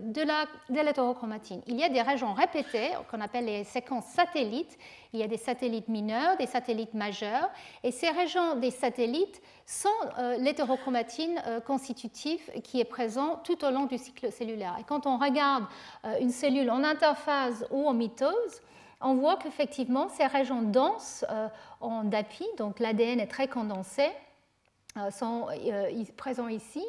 de 0.00 0.82
l'hétérochromatine. 0.82 1.60
Il 1.66 1.76
y 1.76 1.82
a 1.82 1.88
des 1.88 2.02
régions 2.02 2.34
répétées 2.34 2.90
qu'on 3.10 3.20
appelle 3.20 3.46
les 3.46 3.64
séquences 3.64 4.06
satellites 4.06 4.78
il 5.14 5.20
y 5.20 5.22
a 5.22 5.28
des 5.28 5.36
satellites 5.36 5.88
mineurs, 5.88 6.36
des 6.36 6.46
satellites 6.46 6.92
majeurs, 6.92 7.48
et 7.84 7.92
ces 7.92 8.10
régions 8.10 8.56
des 8.56 8.72
satellites 8.72 9.40
sont 9.64 9.88
euh, 10.18 10.36
l'hétérochromatine 10.38 11.40
euh, 11.46 11.60
constitutive 11.60 12.40
qui 12.64 12.80
est 12.80 12.84
présent 12.84 13.40
tout 13.44 13.64
au 13.64 13.70
long 13.70 13.86
du 13.86 13.96
cycle 13.96 14.32
cellulaire. 14.32 14.76
Et 14.80 14.82
quand 14.82 15.06
on 15.06 15.16
regarde 15.16 15.66
euh, 16.04 16.18
une 16.20 16.30
cellule 16.30 16.68
en 16.68 16.82
interphase 16.82 17.64
ou 17.70 17.88
en 17.88 17.94
mitose, 17.94 18.60
on 19.00 19.14
voit 19.14 19.36
qu'effectivement, 19.36 20.08
ces 20.08 20.26
régions 20.26 20.62
denses 20.62 21.24
en 21.80 22.04
DAPI, 22.04 22.46
donc 22.56 22.80
l'ADN 22.80 23.20
est 23.20 23.26
très 23.26 23.48
condensé, 23.48 24.08
sont 25.10 25.48
présents 26.16 26.48
ici 26.48 26.84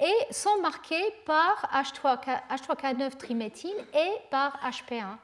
et 0.00 0.32
sont 0.32 0.60
marquées 0.62 1.14
par 1.26 1.68
H3K9 1.74 3.16
triméthyle 3.16 3.76
et 3.94 4.10
par 4.30 4.58
HP1. 4.64 5.16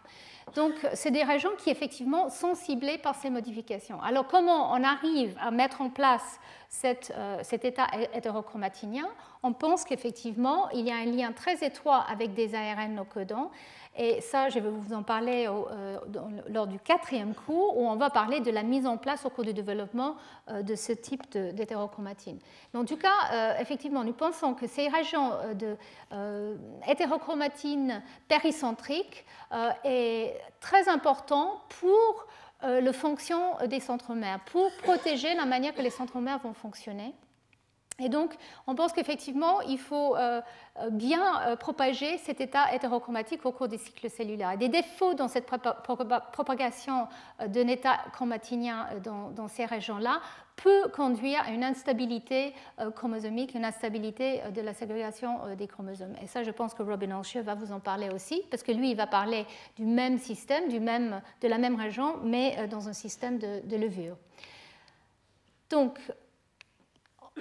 Donc, 0.55 0.75
c'est 0.95 1.11
des 1.11 1.25
régions 1.25 1.51
qui 1.59 1.71
effectivement 1.71 2.31
sont 2.31 2.55
ciblées 2.55 2.99
par 2.99 3.15
ces 3.17 3.31
modifications. 3.31 4.01
Alors, 4.01 4.29
comment 4.29 4.73
on 4.73 4.85
arrive 4.85 5.37
à 5.41 5.51
mettre 5.51 5.81
en 5.81 5.91
place 5.91 6.39
euh, 6.85 7.39
cet 7.43 7.65
état 7.65 7.87
hétérochromatinien 8.13 9.09
On 9.43 9.53
pense 9.53 9.85
qu'effectivement, 9.85 10.69
il 10.71 10.87
y 10.87 10.91
a 10.91 10.97
un 10.97 11.07
lien 11.07 11.33
très 11.33 11.65
étroit 11.65 12.05
avec 12.09 12.35
des 12.35 12.55
ARN 12.55 12.95
no 12.95 13.05
codants 13.05 13.51
et 13.99 14.21
ça, 14.21 14.51
je 14.51 14.59
vais 14.59 14.69
vous 14.69 14.93
en 14.93 15.03
parler 15.03 15.49
euh, 15.49 15.99
lors 16.51 16.67
du 16.67 16.79
quatrième 16.79 17.35
cours, 17.35 17.79
où 17.79 17.89
on 17.89 17.97
va 17.97 18.11
parler 18.11 18.41
de 18.41 18.51
la 18.51 18.63
mise 18.63 18.87
en 18.87 18.99
place 18.99 19.25
au 19.25 19.31
cours 19.31 19.45
du 19.45 19.55
développement 19.55 20.17
euh, 20.51 20.61
de 20.63 20.75
ce 20.75 20.93
type 20.93 21.31
d'hétérochromatine. 21.31 22.39
Mais 22.75 22.81
en 22.81 22.85
tout 22.85 22.99
cas, 22.99 23.57
effectivement, 23.59 24.05
nous 24.05 24.13
pensons 24.13 24.53
que 24.53 24.67
ces 24.67 24.89
régions 24.89 25.33
de 25.55 25.77
hétérochromatine 26.87 28.03
péricentrique 28.29 29.25
est 29.85 30.39
très 30.61 30.91
important 30.91 31.63
pour 31.81 32.27
la 32.63 32.93
fonction 32.93 33.57
des 33.67 33.81
centromères, 33.81 34.41
pour 34.47 34.71
protéger 34.83 35.35
la 35.35 35.45
manière 35.45 35.75
que 35.75 35.83
les 35.83 35.91
centromères 35.91 36.39
vont 36.39 36.55
fonctionner. 36.55 37.15
Et 37.99 38.11
donc, 38.11 38.37
on 38.67 38.75
pense 38.75 38.93
qu'effectivement, 38.93 39.63
il 39.63 39.79
faut 39.79 40.17
euh, 40.17 40.43
euh, 40.81 40.91
bien 40.91 41.41
euh, 41.41 41.57
propager 41.57 42.19
cet 42.19 42.43
état 42.43 42.75
hétérochromatique 42.75 43.47
au 43.47 43.53
cours 43.53 43.69
des 43.69 43.79
cycles 43.79 44.11
cellulaires. 44.11 44.59
Des 44.59 44.69
défauts 44.69 45.15
dans 45.15 45.29
cette 45.29 45.47
propagation 45.47 47.09
d'un 47.47 47.69
état 47.69 47.99
chromatinien 48.13 48.87
dans, 49.03 49.49
ces 49.49 49.65
régions-là 49.65 50.21
peut 50.57 50.89
conduire 50.95 51.43
à 51.47 51.51
une 51.51 51.65
instabilité 51.65 52.55
chromosomique, 52.95 53.55
une 53.55 53.65
instabilité 53.65 54.41
de 54.55 54.61
la 54.63 54.73
ségrégation 54.73 55.55
des 55.57 55.67
chromosomes. 55.67 56.15
Et 56.23 56.27
ça, 56.27 56.43
je 56.43 56.51
pense 56.51 56.75
que 56.75 56.83
Robin 56.83 57.17
Alscher 57.17 57.43
va 57.43 57.55
vous 57.55 57.73
en 57.73 57.81
parler 57.81 58.09
aussi, 58.11 58.43
parce 58.51 58.63
que 58.63 58.73
lui, 58.73 58.91
il 58.91 58.97
va 58.97 59.07
parler 59.07 59.47
du 59.77 59.85
même 59.85 60.19
système, 60.19 60.69
du 60.69 60.81
même, 60.81 61.21
de 61.43 61.49
la 61.49 61.59
même 61.59 61.77
région, 61.77 62.17
mais 62.23 62.67
dans 62.69 62.89
un 62.89 62.95
système 62.95 63.39
de, 63.39 63.61
de 63.67 63.77
levure. 63.77 64.17
Donc, 65.69 65.99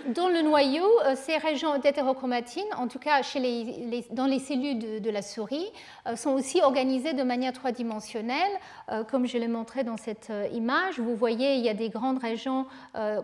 dans 0.08 0.28
le 0.28 0.42
noyau, 0.42 0.86
euh, 1.06 1.16
ces 1.16 1.38
régions 1.38 1.78
d'hétérochromatine, 1.78 2.66
en 2.78 2.88
tout 2.88 3.00
cas 3.00 3.22
chez 3.22 3.40
les, 3.40 4.06
dans 4.12 4.26
les 4.26 4.40
cellules 4.40 5.02
de, 5.02 5.10
la 5.10 5.22
souris, 5.22 5.66
euh, 6.08 6.16
sont 6.16 6.32
aussi 6.32 6.62
organisées 6.62 7.14
de 7.14 7.24
manière 7.24 7.54
trois-dimensionnelle, 7.54 8.52
euh, 8.92 9.04
comme 9.04 9.26
je 9.26 9.38
l'ai 9.38 9.48
montré 9.48 9.84
dans 9.84 9.98
cette 9.98 10.32
image. 10.52 11.00
Vous 11.00 11.16
voyez, 11.16 11.56
il 11.56 11.66
y 11.66 11.70
a 11.70 11.74
des 11.74 11.90
grandes 11.90 12.20
régions 12.20 12.66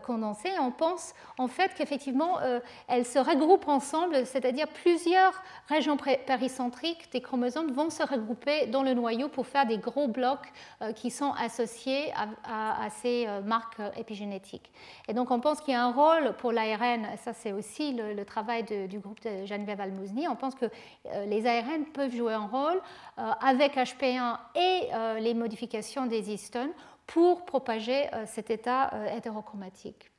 condensées. 0.05 0.51
On 0.59 0.71
pense 0.71 1.13
en 1.37 1.47
fait 1.47 1.73
qu'effectivement, 1.75 2.39
elles 2.87 3.05
se 3.05 3.19
regroupent 3.19 3.67
ensemble, 3.67 4.25
c'est-à-dire 4.25 4.67
plusieurs 4.67 5.33
régions 5.67 5.97
péricentriques 5.97 7.11
des 7.11 7.21
chromosomes 7.21 7.71
vont 7.71 7.89
se 7.89 8.03
regrouper 8.03 8.67
dans 8.67 8.83
le 8.83 8.93
noyau 8.93 9.27
pour 9.27 9.47
faire 9.47 9.65
des 9.65 9.77
gros 9.77 10.07
blocs 10.07 10.51
qui 10.95 11.11
sont 11.11 11.33
associés 11.33 12.11
à, 12.43 12.85
à 12.85 12.89
ces 12.89 13.27
marques 13.45 13.81
épigénétiques. 13.97 14.71
Et 15.07 15.13
donc, 15.13 15.31
on 15.31 15.39
pense 15.39 15.61
qu'il 15.61 15.73
y 15.73 15.77
a 15.77 15.83
un 15.83 15.91
rôle 15.91 16.33
pour 16.37 16.51
la 16.51 16.60
l'ARN, 16.65 17.07
ça 17.17 17.33
c'est 17.33 17.51
aussi 17.51 17.93
le, 17.93 18.23
travail 18.23 18.63
du 18.63 18.99
groupe 18.99 19.21
de 19.21 19.45
Geneviève 19.45 19.81
Almouzny, 19.81 20.27
on 20.27 20.35
pense 20.35 20.55
que 20.55 20.65
euh, 20.65 21.25
les 21.25 21.45
ARN 21.45 21.85
peuvent 21.93 22.15
jouer 22.15 22.33
un 22.33 22.47
rôle 22.47 22.81
euh, 23.17 23.31
avec 23.41 23.75
HP1 23.75 24.37
et 24.55 24.87
euh, 24.93 25.19
les 25.19 25.33
modifications 25.33 26.05
des 26.05 26.31
histones 26.31 26.71
pour 27.07 27.45
propager 27.45 28.09
cet 28.25 28.51
état 28.51 28.91
hétérochromatique. 29.13 30.10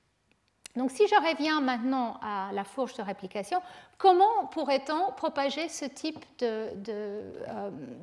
Donc 0.77 0.91
si 0.91 1.07
je 1.07 1.14
reviens 1.14 1.61
maintenant 1.61 2.18
à 2.23 2.51
la 2.53 2.64
fourche 2.64 2.95
de 2.95 3.03
réplication, 3.03 3.61
comment 3.99 4.47
pourrait-on 4.51 5.12
propager 5.12 5.68
ce 5.68 5.85
type 5.85 6.25
de, 6.39 6.70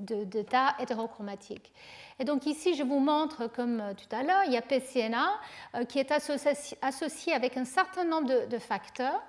de, 0.01 0.45
hétérochromatique? 0.79 1.71
Et 2.19 2.25
donc 2.25 2.45
ici, 2.45 2.75
je 2.75 2.83
vous 2.83 2.99
montre, 2.99 3.47
comme 3.47 3.79
euh, 3.79 3.93
tout 3.93 4.15
à 4.15 4.23
l'heure, 4.23 4.43
il 4.45 4.53
y 4.53 4.57
a 4.57 4.61
PCNA 4.61 5.39
euh, 5.75 5.85
qui 5.85 5.99
est 5.99 6.11
associé 6.11 7.33
avec 7.33 7.57
un 7.57 7.65
certain 7.65 8.03
nombre 8.03 8.45
de, 8.47 8.57
facteurs. 8.59 9.21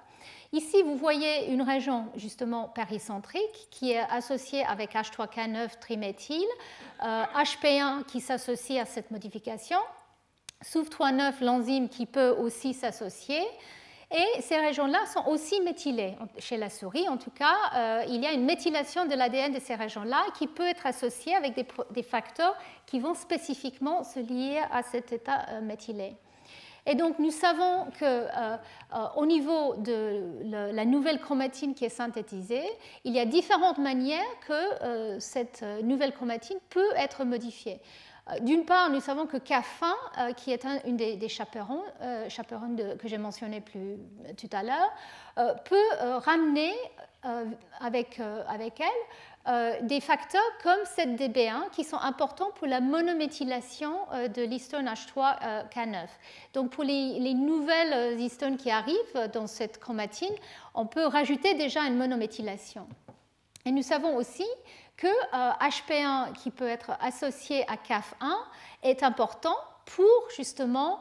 Ici, 0.52 0.82
vous 0.82 0.96
voyez 0.96 1.50
une 1.50 1.62
région 1.62 2.08
justement 2.16 2.68
péricentrique 2.68 3.68
qui 3.70 3.92
est 3.92 4.04
associée 4.10 4.64
avec 4.64 4.94
H3K9 4.94 5.78
triméthyle, 5.78 6.48
HP1 7.00 8.04
qui 8.04 8.20
s'associe 8.20 8.82
à 8.82 8.84
cette 8.84 9.12
modification, 9.12 9.78
SUV39, 10.64 11.42
l'enzyme 11.42 11.88
qui 11.88 12.06
peut 12.06 12.30
aussi 12.30 12.74
s'associer, 12.74 13.42
et 14.12 14.40
ces 14.40 14.56
régions-là 14.56 15.06
sont 15.06 15.24
aussi 15.28 15.60
méthylées. 15.60 16.16
Chez 16.38 16.56
la 16.56 16.68
souris, 16.68 17.08
en 17.08 17.16
tout 17.16 17.30
cas, 17.30 17.54
euh, 17.76 18.04
il 18.08 18.20
y 18.20 18.26
a 18.26 18.32
une 18.32 18.44
méthylation 18.44 19.06
de 19.06 19.14
l'ADN 19.14 19.52
de 19.52 19.60
ces 19.60 19.76
régions-là 19.76 20.24
qui 20.36 20.48
peut 20.48 20.66
être 20.66 20.84
associée 20.84 21.36
avec 21.36 21.54
des, 21.54 22.02
facteurs 22.02 22.56
qui 22.86 22.98
vont 22.98 23.14
spécifiquement 23.14 24.02
se 24.02 24.18
lier 24.18 24.60
à 24.72 24.82
cet 24.82 25.12
état 25.12 25.46
euh, 25.50 25.60
méthylé. 25.60 26.16
Et 26.86 26.96
donc 26.96 27.20
nous 27.20 27.30
savons 27.30 27.84
qu'au 27.98 28.04
euh, 28.04 29.26
niveau 29.26 29.76
de 29.76 30.72
la 30.72 30.84
nouvelle 30.84 31.20
chromatine 31.20 31.74
qui 31.74 31.84
est 31.84 31.90
synthétisée, 31.90 32.64
il 33.04 33.12
y 33.12 33.20
a 33.20 33.26
différentes 33.26 33.78
manières 33.78 34.24
que 34.48 35.18
cette 35.20 35.62
nouvelle 35.82 36.14
chromatine 36.14 36.56
peut 36.70 36.92
être 36.96 37.24
modifiée. 37.24 37.80
Euh, 38.30 38.40
d'une 38.40 38.64
part, 38.64 38.90
nous 38.90 39.00
savons 39.00 39.26
que 39.26 39.36
CAF1, 39.36 39.62
euh, 40.18 40.32
qui 40.32 40.52
est 40.52 40.64
un, 40.64 40.80
une 40.86 40.96
des, 40.96 41.28
chaperons, 41.28 41.82
euh, 42.02 42.28
que 42.98 43.08
j'ai 43.08 43.18
mentionné 43.18 43.60
plus 43.60 43.96
tout 44.36 44.50
à 44.52 44.62
l'heure, 44.62 44.92
peut 45.64 46.18
ramener 46.18 46.72
avec, 47.80 48.20
avec 48.48 48.80
elle 48.80 49.86
des 49.86 50.00
facteurs 50.00 50.42
comme 50.62 50.80
cette 50.84 51.10
DB1 51.18 51.70
qui 51.72 51.84
sont 51.84 51.96
importants 51.96 52.50
pour 52.56 52.66
la 52.66 52.80
monométhylation 52.80 53.94
de 54.12 54.42
l'histone 54.42 54.86
H3K9. 54.86 56.06
Donc 56.52 56.70
pour 56.70 56.84
les, 56.84 57.18
les, 57.20 57.32
nouvelles 57.32 58.20
histones 58.20 58.58
qui 58.58 58.70
arrivent 58.70 59.30
dans 59.32 59.46
cette 59.46 59.78
chromatine, 59.78 60.34
on 60.74 60.84
peut 60.84 61.06
rajouter 61.06 61.54
déjà 61.54 61.84
une 61.84 61.96
monométhylation. 61.96 62.86
Et 63.64 63.72
nous 63.72 63.82
savons 63.82 64.16
aussi 64.16 64.46
que 65.00 65.08
HP1 65.58 66.28
euh, 66.28 66.32
qui 66.32 66.50
peut 66.50 66.68
être 66.68 66.92
associé 67.00 67.64
à 67.68 67.76
CAF1 67.76 68.36
est 68.82 69.02
important 69.02 69.56
pour 69.86 70.28
justement 70.36 71.00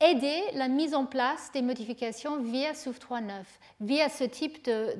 aider 0.00 0.42
la 0.54 0.68
mise 0.68 0.94
en 0.94 1.06
place 1.06 1.50
des 1.52 1.62
modifications 1.62 2.38
via 2.38 2.72
SUF39, 2.72 3.42
via 3.80 4.08
ce 4.08 4.24
type 4.24 4.64
de, 4.64 4.94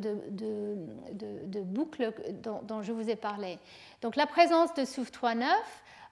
boucle 1.62 2.12
dont, 2.42 2.82
je 2.82 2.92
vous 2.92 3.08
ai 3.08 3.16
parlé. 3.16 3.58
Donc 4.02 4.16
la 4.16 4.26
présence 4.26 4.74
de 4.74 4.82
SUF39 4.82 5.44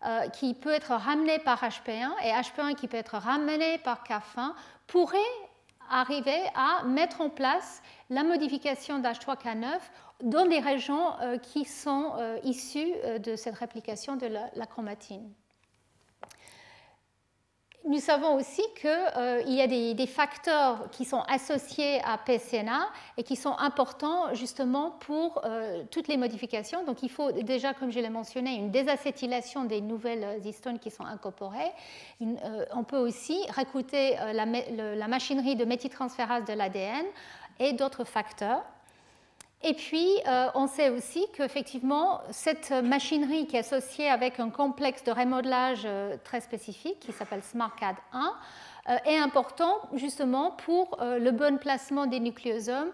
euh, 0.07 0.29
qui 0.29 0.55
peut 0.55 0.73
être 0.73 0.93
ramenée 0.93 1.39
par 1.41 1.63
HP1 1.63 2.11
et 2.23 2.31
HP1 2.31 2.75
qui 2.77 2.87
peut 2.87 2.99
être 2.99 3.17
ramené 3.17 3.79
par 3.79 4.05
CAF1 4.05 4.53
pourrait 4.87 5.19
arriver 5.91 6.43
à 6.55 6.85
mettre 6.85 7.21
en 7.21 7.31
place 7.31 7.83
la 8.11 8.23
modification 8.23 8.99
d'H3K9 8.99 9.79
dans 10.23 10.47
des 10.47 10.61
régions 10.61 11.13
qui 11.43 11.65
sont 11.65 12.13
issues 12.45 12.93
de 13.19 13.37
cette 13.37 13.57
réplication 13.57 14.17
de 14.17 14.27
la 14.27 14.67
chromatine 14.67 15.35
nous 17.87 18.01
savons 18.01 18.37
aussi 18.37 18.63
qu'il 18.81 18.91
euh, 18.91 19.43
y 19.47 19.61
a 19.61 19.67
des, 19.67 20.07
facteurs 20.07 20.91
qui 20.91 21.05
sont 21.05 21.21
associés 21.29 22.01
à 22.03 22.17
PCNA 22.17 22.89
et 23.19 23.23
qui 23.23 23.37
sont 23.37 23.57
importants 23.59 24.33
justement 24.33 24.93
pour 25.01 25.43
euh, 25.45 25.83
toutes 25.91 26.09
les 26.09 26.17
modifications. 26.17 26.85
Donc 26.85 27.03
il 27.03 27.11
faut 27.11 27.31
déjà, 27.33 27.75
comme 27.75 27.91
je 27.91 28.01
l'ai 28.01 28.09
mentionné, 28.09 28.55
une 28.55 28.71
désacétylation 28.71 29.65
des 29.65 29.83
nouvelles 29.83 30.41
histones 30.47 30.79
qui 30.79 30.91
sont 30.91 31.05
incorporées. 31.05 31.73
Euh, 32.23 32.65
on 32.75 32.85
peut 32.85 32.99
aussi 32.99 33.39
recruter 33.55 34.17
la, 34.33 34.47
la 34.95 35.09
machinerie 35.09 35.57
de 35.57 35.65
méthyltransférase 35.65 36.45
de 36.47 36.55
l'ADN 36.55 37.05
et 37.59 37.75
d'autres 37.75 38.05
facteurs. 38.05 38.63
Et 39.67 39.73
puis, 39.73 40.07
euh, 40.29 40.49
on 40.55 40.67
sait 40.67 40.91
aussi 40.91 41.27
qu'effectivement, 41.33 42.21
cette 42.31 42.71
machinerie 42.71 43.47
qui 43.47 43.57
est 43.57 43.61
associée 43.61 44.11
avec 44.11 44.39
un 44.39 44.51
complexe 44.51 45.03
de 45.05 45.11
remodelage 45.11 45.85
euh, 45.87 46.19
très 46.23 46.43
spécifique 46.43 47.01
qui 47.01 47.13
s'appelle 47.13 47.43
SmartCAD 47.43 47.97
1 48.13 48.35
euh, 48.91 48.97
est 49.07 49.17
important 49.17 49.81
justement 49.95 50.51
pour 50.51 50.99
le 51.01 51.31
bon 51.31 51.57
placement 51.57 52.05
des 52.05 52.21
nucléosomes 52.21 52.91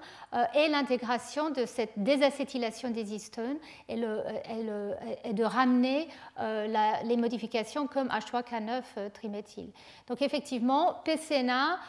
et 0.54 0.68
l'intégration 0.68 1.50
de 1.50 1.66
cette 1.66 1.90
désacétylation 1.96 2.90
des 2.90 3.12
histones 3.12 3.58
et, 3.88 3.96
de 3.96 5.42
ramener 5.42 6.06
les 6.38 7.16
modifications 7.16 7.88
comme 7.88 8.06
H3K9 8.06 9.10
triméthyl. 9.12 9.72
Donc 10.06 10.22
effectivement, 10.22 11.00
PCNA 11.04 11.80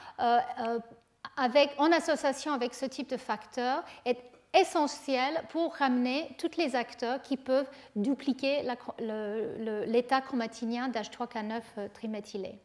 en 1.78 1.92
association 1.92 2.54
avec 2.54 2.74
ce 2.74 2.88
type 2.88 3.08
de 3.12 3.18
facteur 3.18 3.84
est 4.06 4.18
essentiel 4.54 5.44
pour 5.50 5.76
ramener 5.76 6.30
tous 6.38 6.58
les 6.58 6.76
acteurs 6.76 7.22
qui 7.22 7.38
peuvent 7.38 7.70
dupliquer 7.96 8.64
l'état 9.88 10.22
chromatinien 10.22 10.90
d'H3K9 10.90 11.62
euh, 11.78 11.88
triméthylé. 11.94 12.60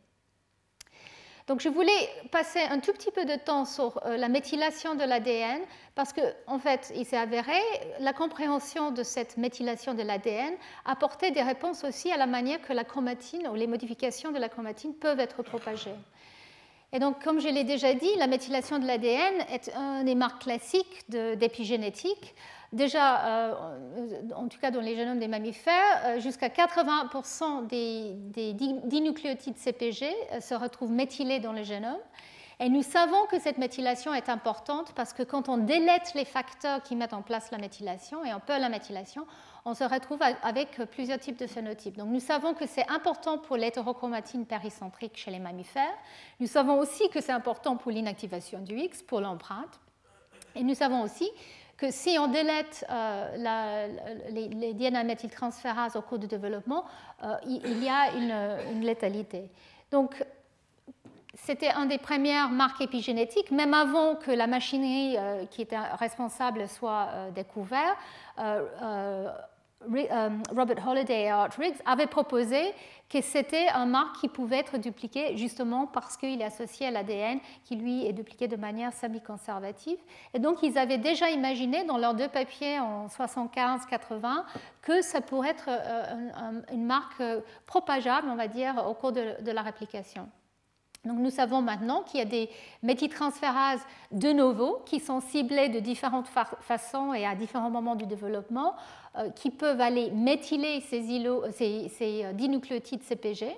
Donc 1.46 1.60
je 1.60 1.68
voulais 1.68 2.10
passer 2.32 2.58
un 2.58 2.80
tout 2.80 2.92
petit 2.92 3.12
peu 3.12 3.24
de 3.24 3.36
temps 3.36 3.64
sur 3.64 4.04
euh, 4.04 4.16
la 4.16 4.28
méthylation 4.28 4.96
de 4.96 5.04
l'ADN 5.04 5.60
parce 5.94 6.12
qu'en 6.12 6.22
en 6.48 6.58
fait, 6.58 6.92
il 6.96 7.06
s'est 7.06 7.16
avéré, 7.16 7.58
la 8.00 8.12
compréhension 8.12 8.90
de 8.90 9.04
cette 9.04 9.36
méthylation 9.36 9.94
de 9.94 10.02
l'ADN 10.02 10.54
apportait 10.84 11.30
des 11.30 11.42
réponses 11.42 11.84
aussi 11.84 12.10
à 12.10 12.16
la 12.16 12.26
manière 12.26 12.60
que 12.62 12.72
la 12.72 12.82
chromatine 12.82 13.46
ou 13.46 13.54
les 13.54 13.68
modifications 13.68 14.32
de 14.32 14.38
la 14.38 14.48
chromatine 14.48 14.92
peuvent 14.92 15.20
être 15.20 15.44
propagées. 15.44 15.94
Et 16.92 16.98
donc, 16.98 17.22
comme 17.22 17.40
je 17.40 17.48
l'ai 17.48 17.64
déjà 17.64 17.94
dit, 17.94 18.14
la 18.18 18.26
méthylation 18.26 18.78
de 18.78 18.86
l'ADN 18.86 19.34
est 19.52 19.72
un 19.74 20.04
des 20.04 20.14
marques 20.14 20.42
classiques 20.42 21.04
d'épigénétique. 21.08 22.34
Déjà, 22.72 23.48
euh, 23.50 23.54
en 24.34 24.48
tout 24.48 24.58
cas 24.58 24.70
dans 24.70 24.80
les 24.80 24.96
génomes 24.96 25.18
des 25.18 25.28
mammifères, 25.28 26.02
euh, 26.04 26.20
jusqu'à 26.20 26.48
80% 26.48 27.66
des, 27.66 28.12
des, 28.14 28.52
dinucléotides 28.52 29.56
CPG 29.56 30.06
euh, 30.32 30.40
se 30.40 30.54
retrouvent 30.54 30.90
méthylés 30.90 31.38
dans 31.38 31.52
le 31.52 31.62
génome. 31.62 31.98
Et 32.58 32.70
nous 32.70 32.82
savons 32.82 33.26
que 33.26 33.38
cette 33.38 33.58
méthylation 33.58 34.14
est 34.14 34.30
importante 34.30 34.92
parce 34.94 35.12
que 35.12 35.22
quand 35.22 35.50
on 35.50 35.58
délète 35.58 36.14
les 36.14 36.24
facteurs 36.24 36.82
qui 36.82 36.96
mettent 36.96 37.12
en 37.12 37.20
place 37.20 37.50
la 37.50 37.58
méthylation, 37.58 38.24
et 38.24 38.32
on 38.32 38.40
peut 38.40 38.58
la 38.58 38.70
méthylation, 38.70 39.26
on 39.66 39.74
se 39.74 39.84
retrouve 39.84 40.20
avec 40.42 40.80
plusieurs 40.90 41.18
types 41.18 41.38
de 41.38 41.46
phénotypes. 41.46 41.98
Donc 41.98 42.08
nous 42.08 42.20
savons 42.20 42.54
que 42.54 42.66
c'est 42.66 42.88
important 42.88 43.36
pour 43.36 43.58
l'hétérochromatine 43.58 44.46
péricentrique 44.46 45.18
chez 45.18 45.30
les 45.30 45.38
mammifères. 45.38 45.94
Nous 46.40 46.46
savons 46.46 46.78
aussi 46.78 47.10
que 47.10 47.20
c'est 47.20 47.32
important 47.32 47.76
pour 47.76 47.90
l'inactivation 47.90 48.60
du 48.60 48.74
X, 48.78 49.02
pour 49.02 49.20
l'empreinte. 49.20 49.80
Et 50.54 50.62
nous 50.62 50.74
savons 50.74 51.02
aussi 51.02 51.28
que 51.76 51.90
si 51.90 52.16
on 52.18 52.28
délète 52.28 52.86
euh, 52.88 53.88
les, 54.30 54.48
les 54.48 54.72
DNA 54.72 55.04
méthyltransférases 55.04 55.94
au 55.96 56.00
cours 56.00 56.18
du 56.18 56.26
développement, 56.26 56.86
euh, 57.22 57.36
il, 57.46 57.84
y 57.84 57.88
a 57.90 58.12
une, 58.14 58.76
une 58.76 58.80
létalité. 58.80 59.50
Donc 59.90 60.24
c'était 61.36 61.72
une 61.72 61.88
des 61.88 61.98
premières 61.98 62.50
marques 62.50 62.80
épigénétiques, 62.80 63.50
même 63.50 63.74
avant 63.74 64.16
que 64.16 64.30
la 64.30 64.46
machinerie 64.46 65.16
euh, 65.16 65.46
qui 65.46 65.62
était 65.62 65.78
responsable 65.78 66.68
soit 66.68 67.08
découverte. 67.34 67.96
Euh, 68.38 69.28
Robert 70.54 70.88
Holiday 70.88 71.24
et 71.24 71.30
Art 71.30 71.50
Riggs 71.58 71.76
avaient 71.84 72.06
proposé 72.06 72.72
que 73.08 73.20
c'était 73.20 73.68
un 73.68 73.86
marque 73.86 74.16
qui 74.16 74.28
pouvait 74.28 74.58
être 74.58 74.78
dupliqué 74.78 75.36
justement 75.36 75.86
parce 75.86 76.16
qu'il 76.16 76.40
est 76.40 76.44
associé 76.44 76.86
à 76.86 76.90
l'ADN 76.90 77.38
qui 77.64 77.76
lui 77.76 78.04
est 78.06 78.12
dupliqué 78.12 78.48
de 78.48 78.56
manière 78.56 78.92
semi-conservative. 78.92 79.98
Et 80.34 80.38
donc 80.38 80.62
ils 80.62 80.76
avaient 80.78 80.98
déjà 80.98 81.30
imaginé 81.30 81.84
dans 81.84 81.98
leurs 81.98 82.14
deux 82.14 82.28
papiers 82.28 82.80
en 82.80 83.06
75-80 83.06 84.44
que 84.82 85.02
ça 85.02 85.20
pourrait 85.20 85.50
être 85.50 85.68
euh, 85.68 86.62
une 86.72 86.86
marque 86.86 87.20
euh, 87.20 87.40
propageable, 87.66 88.28
on 88.30 88.36
va 88.36 88.48
dire, 88.48 88.84
au 88.88 88.94
cours 88.94 89.12
de 89.12 89.50
la 89.50 89.62
réplication. 89.62 90.28
Donc 91.06 91.18
nous 91.18 91.30
savons 91.30 91.62
maintenant 91.62 92.02
qu'il 92.02 92.18
y 92.18 92.22
a 92.22 92.26
des 92.26 92.50
méthyltransférases 92.82 93.80
de 94.10 94.32
novo 94.32 94.82
qui 94.84 95.00
sont 95.00 95.20
ciblées 95.20 95.68
de 95.68 95.78
différentes 95.78 96.28
façons 96.60 97.14
et 97.14 97.24
à 97.24 97.34
différents 97.34 97.70
moments 97.70 97.94
du 97.94 98.06
développement, 98.06 98.74
euh, 99.16 99.30
qui 99.30 99.50
peuvent 99.50 99.80
aller 99.80 100.10
méthyler 100.10 100.80
ces, 100.80 101.02
ces, 101.52 102.24
euh, 102.24 102.32
dinucléotides 102.32 103.02
CPG. 103.02 103.56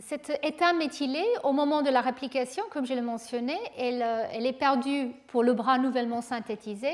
cet 0.00 0.38
état 0.42 0.72
méthylé, 0.72 1.24
au 1.44 1.52
moment 1.52 1.82
de 1.82 1.90
la 1.90 2.00
réplication, 2.00 2.64
comme 2.70 2.86
je 2.86 2.94
l'ai 2.94 3.00
mentionné, 3.00 3.56
elle, 3.76 4.02
euh, 4.02 4.26
elle, 4.32 4.46
est 4.46 4.52
perdue 4.52 5.12
pour 5.28 5.42
le 5.42 5.52
bras 5.54 5.78
nouvellement 5.78 6.20
synthétisé. 6.20 6.92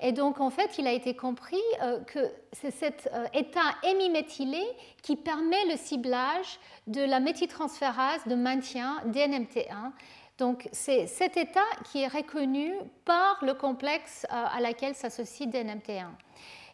Et 0.00 0.12
donc, 0.12 0.40
en 0.40 0.50
fait, 0.50 0.78
il 0.78 0.86
a 0.86 0.92
été 0.92 1.14
compris 1.14 1.60
que 2.06 2.20
c'est 2.52 2.70
cet 2.70 3.10
état 3.34 3.74
hémiméthylé 3.82 4.62
qui 5.02 5.14
permet 5.14 5.64
le 5.66 5.76
ciblage 5.76 6.58
de 6.86 7.02
la 7.02 7.20
méthyltransférase 7.20 8.26
de 8.26 8.34
maintien 8.34 9.02
DNMT1. 9.06 9.92
Donc 10.40 10.70
c'est 10.72 11.06
cet 11.06 11.36
état 11.36 11.68
qui 11.84 12.02
est 12.02 12.08
reconnu 12.08 12.72
par 13.04 13.36
le 13.42 13.52
complexe 13.52 14.26
euh, 14.32 14.46
à 14.50 14.58
laquelle 14.60 14.94
s'associe 14.94 15.46
DNMT1. 15.46 16.06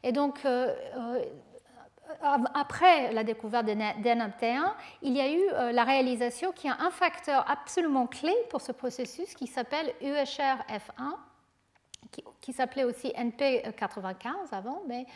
Et 0.04 0.12
donc 0.12 0.44
euh, 0.44 0.72
euh, 0.96 1.24
après 2.54 3.12
la 3.12 3.24
découverte 3.24 3.66
de 3.66 3.72
DNMT1, 3.72 4.72
il 5.02 5.16
y 5.16 5.20
a 5.20 5.28
eu 5.28 5.72
la 5.74 5.82
réalisation 5.82 6.52
qu'il 6.52 6.70
y 6.70 6.72
a 6.72 6.76
un 6.80 6.90
facteur 6.90 7.44
absolument 7.50 8.06
clé 8.06 8.32
pour 8.50 8.60
ce 8.60 8.70
processus 8.70 9.34
qui 9.34 9.48
s'appelle 9.48 9.92
UHRF1, 10.00 11.16
qui, 12.40 12.52
s'appelait 12.52 12.84
aussi 12.84 13.08
NP95 13.08 14.52
avant, 14.52 14.82
mais 14.86 15.06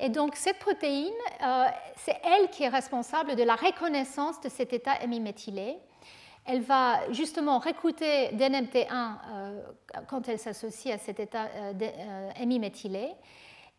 et 0.00 0.08
donc 0.08 0.34
cette 0.34 0.58
protéine, 0.58 1.12
euh, 1.42 1.66
c'est 1.96 2.16
elle 2.24 2.48
qui 2.48 2.64
est 2.64 2.68
responsable 2.68 3.36
de 3.36 3.42
la 3.42 3.54
reconnaissance 3.54 4.40
de 4.40 4.48
cet 4.48 4.72
état 4.72 5.00
hémiméthylé. 5.02 5.76
Elle 6.46 6.62
va 6.62 7.12
justement 7.12 7.58
recruter 7.58 8.28
DNMT1 8.28 8.88
euh, 8.88 9.62
quand 10.08 10.26
elle 10.26 10.38
s'associe 10.38 10.94
à 10.94 10.98
cet 10.98 11.20
état 11.20 11.48
euh, 11.54 12.30
hémiméthylé. 12.40 13.10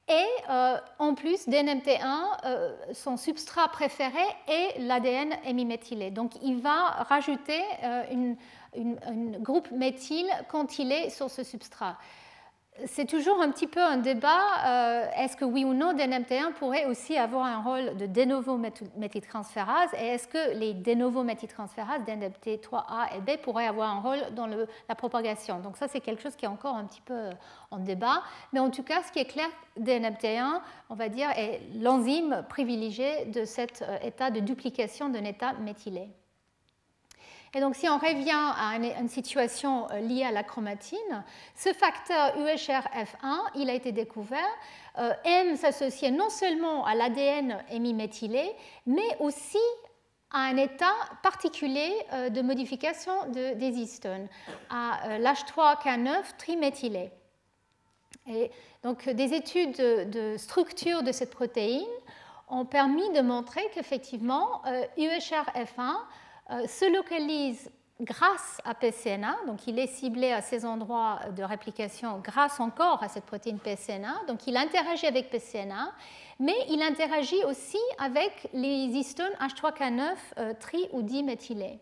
Et 0.08 0.52
en 1.00 1.14
plus, 1.14 1.48
DNMT1, 1.48 2.94
son 2.94 3.16
substrat 3.16 3.70
préféré 3.70 4.20
est 4.46 4.80
l'ADN 4.80 5.34
hémiméthylé. 5.46 6.12
Donc 6.12 6.34
il 6.42 6.60
va 6.60 7.04
rajouter 7.08 7.62
un 7.82 8.36
groupe 9.40 9.72
méthyle 9.72 10.28
quand 10.50 10.80
il 10.80 10.92
est 10.92 11.12
sur 11.12 11.30
ce 11.30 11.44
substrat 11.44 11.96
c'est 12.86 13.06
toujours 13.06 13.42
un 13.42 13.50
petit 13.52 13.68
peu 13.68 13.82
un 13.82 13.98
débat. 13.98 14.40
Euh, 14.66 15.06
est-ce 15.18 15.36
que 15.36 15.46
oui 15.46 15.66
ou 15.66 15.74
non, 15.74 15.94
DNMT1 15.94 16.54
pourrait 16.54 16.86
aussi 16.86 17.18
avoir 17.18 17.46
un 17.46 17.62
rôle 17.62 17.98
de 17.98 18.06
de 18.06 18.24
novo 18.24 18.60
Et 18.60 20.08
est-ce 20.08 20.28
que 20.28 20.58
les 20.58 20.74
de 20.74 20.94
novo 20.94 21.24
méthyltransférases, 21.24 22.02
DNMT3A 22.04 23.18
et 23.18 23.22
B, 23.22 23.42
pourraient 23.42 23.68
avoir 23.68 23.96
un 23.96 24.00
rôle 24.02 24.34
dans 24.36 24.48
la 24.48 24.96
propagation? 24.96 25.60
Donc 25.60 25.78
ça, 25.78 25.88
c'est 25.88 26.00
quelque 26.00 26.22
chose 26.22 26.36
qui 26.36 26.46
est 26.46 26.50
encore 26.50 26.76
un 26.76 26.86
petit 26.86 27.02
peu 27.02 27.30
en 27.72 27.80
débat. 27.80 28.24
Mais 28.54 28.60
en 28.60 28.70
tout 28.70 28.84
cas, 28.84 29.02
ce 29.04 29.12
qui 29.12 29.20
est 29.20 29.26
clair, 29.26 29.48
DNMT1, 29.80 30.62
on 30.90 30.96
va 30.96 31.10
dire, 31.10 31.30
est 31.38 31.62
l'enzyme 31.80 32.46
privilégiée 32.50 33.26
de 33.26 33.46
cet 33.46 33.82
euh, 33.82 33.98
état 34.04 34.32
de 34.32 34.40
duplication 34.40 35.10
d'un 35.10 35.24
état 35.24 35.54
méthylé. 35.54 36.10
Et 37.54 37.60
donc, 37.60 37.76
si 37.76 37.90
on 37.90 37.98
revient 37.98 38.32
à 38.32 38.78
une, 38.78 39.10
situation 39.10 39.90
euh, 39.92 40.00
liée 40.00 40.24
à 40.24 40.32
la 40.32 40.44
chromatine, 40.44 41.24
ce 41.54 41.74
facteur 41.74 42.38
UHRF1, 42.38 43.40
il 43.56 43.70
a 43.70 43.74
été 43.74 43.92
découvert, 43.92 44.40
euh, 44.98 45.14
aime 45.26 45.58
s'associer 45.58 46.12
non 46.12 46.30
seulement 46.30 46.86
à 46.86 46.96
l'ADN 46.96 47.62
hémiméthylé, 47.70 48.56
mais 48.86 49.18
aussi 49.20 49.58
à 50.32 50.44
un 50.44 50.56
état 50.56 50.96
particulier 51.24 51.92
euh, 52.14 52.30
de 52.30 52.42
modification 52.42 53.12
de, 53.32 53.54
des 53.56 53.78
histones, 53.80 54.28
à 54.70 55.18
l'H3K9 55.20 56.38
triméthylé. 56.38 57.12
Et 58.28 58.50
donc, 58.84 59.10
des 59.10 59.34
études 59.34 59.76
de, 59.76 60.38
structure 60.38 61.04
de 61.04 61.12
cette 61.12 61.32
protéine 61.32 61.84
ont 62.48 62.66
permis 62.66 63.10
de 63.12 63.22
montrer 63.22 63.62
qu'effectivement, 63.74 64.62
UHRF1 64.98 65.80
euh, 65.80 65.94
se 66.68 66.94
localise 66.94 67.70
grâce 68.02 68.60
à 68.66 68.74
PCNA, 68.74 69.38
donc 69.46 69.68
il 69.68 69.78
est 69.78 69.88
ciblé 69.88 70.32
à 70.32 70.42
ces 70.42 70.66
endroits 70.66 71.20
de 71.36 71.44
réplication 71.44 72.20
grâce 72.24 72.60
encore 72.60 73.02
à 73.04 73.08
cette 73.08 73.26
protéine 73.26 73.60
PCNA, 73.60 74.22
donc 74.28 74.48
il 74.48 74.58
interagit 74.58 75.06
avec 75.06 75.30
PCNA, 75.30 75.92
mais 76.40 76.56
il 76.70 76.82
interagit 76.82 77.44
aussi 77.46 77.80
avec 78.00 78.50
les 78.54 78.68
histones 78.68 79.34
H3K9 79.40 80.14
euh, 80.38 80.54
tri 80.60 80.90
ou 80.92 81.04
diméthylés 81.04 81.80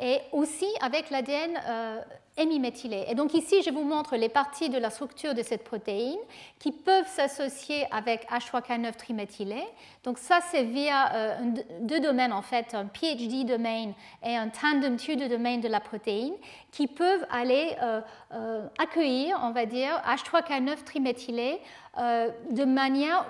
et 0.00 0.18
aussi 0.32 0.66
avec 0.80 1.10
l'ADN 1.10 1.60
euh, 1.66 2.00
hémiméthylé. 2.36 3.04
Et 3.08 3.14
donc 3.14 3.32
ici, 3.34 3.62
je 3.62 3.70
vous 3.70 3.84
montre 3.84 4.16
les 4.16 4.28
parties 4.28 4.68
de 4.68 4.78
la 4.78 4.90
structure 4.90 5.34
de 5.34 5.42
cette 5.42 5.62
protéine 5.62 6.18
qui 6.58 6.72
peuvent 6.72 7.06
s'associer 7.06 7.86
avec 7.92 8.28
H3K9 8.28 8.94
triméthylé. 8.96 9.62
Donc 10.02 10.18
ça, 10.18 10.40
c'est 10.50 10.64
via 10.64 11.14
euh, 11.14 11.38
deux 11.80 12.00
domaines 12.00 12.32
en 12.32 12.42
fait, 12.42 12.74
un 12.74 12.86
PhD 12.86 13.44
domain 13.44 13.92
et 14.24 14.36
un 14.36 14.48
tandem 14.48 14.96
2 14.96 15.28
domain 15.28 15.58
de 15.58 15.68
la 15.68 15.80
protéine, 15.80 16.34
qui 16.72 16.88
peuvent 16.88 17.26
aller 17.30 17.76
euh, 17.82 18.66
accueillir, 18.78 19.38
on 19.42 19.52
va 19.52 19.66
dire, 19.66 20.02
H3K9 20.06 20.82
triméthylé 20.84 21.60
de 21.96 22.64
manière 22.64 23.24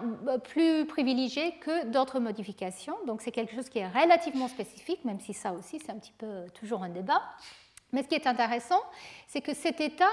plus 0.45 0.87
privilégiée 0.87 1.53
que 1.61 1.85
d'autres 1.85 2.19
modifications. 2.19 2.97
Donc 3.07 3.21
c'est 3.21 3.31
quelque 3.31 3.55
chose 3.55 3.69
qui 3.69 3.81
est 3.81 3.89
relativement 3.89 4.49
spécifique, 4.49 5.05
même 5.05 5.21
si 5.21 5.35
ça 5.35 5.53
aussi 5.53 5.79
c'est 5.85 5.93
un 5.93 5.99
petit 5.99 6.15
peu 6.17 6.47
toujours 6.55 6.83
un 6.83 6.89
débat. 6.89 7.21
Mais 7.95 8.03
ce 8.03 8.09
qui 8.09 8.17
est 8.17 8.27
intéressant, 8.27 8.83
c'est 9.29 9.41
que 9.41 9.55
cet 9.55 9.81
état 9.81 10.05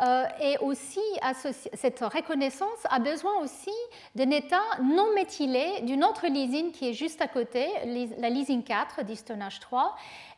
euh, 0.00 0.24
est 0.38 0.58
aussi 0.58 1.00
associé, 1.22 1.70
cette 1.74 2.00
reconnaissance 2.00 2.68
a 2.90 2.98
besoin 2.98 3.38
aussi 3.42 3.72
d'un 4.14 4.30
état 4.30 4.60
non 4.82 5.14
méthylé 5.14 5.80
d'une 5.82 6.04
autre 6.04 6.26
lysine 6.26 6.72
qui 6.72 6.90
est 6.90 6.92
juste 6.92 7.22
à 7.22 7.28
côté, 7.28 7.66
la 8.18 8.28
lysine 8.28 8.62
4 8.62 9.02
d'histone 9.04 9.40
H3. 9.40 9.92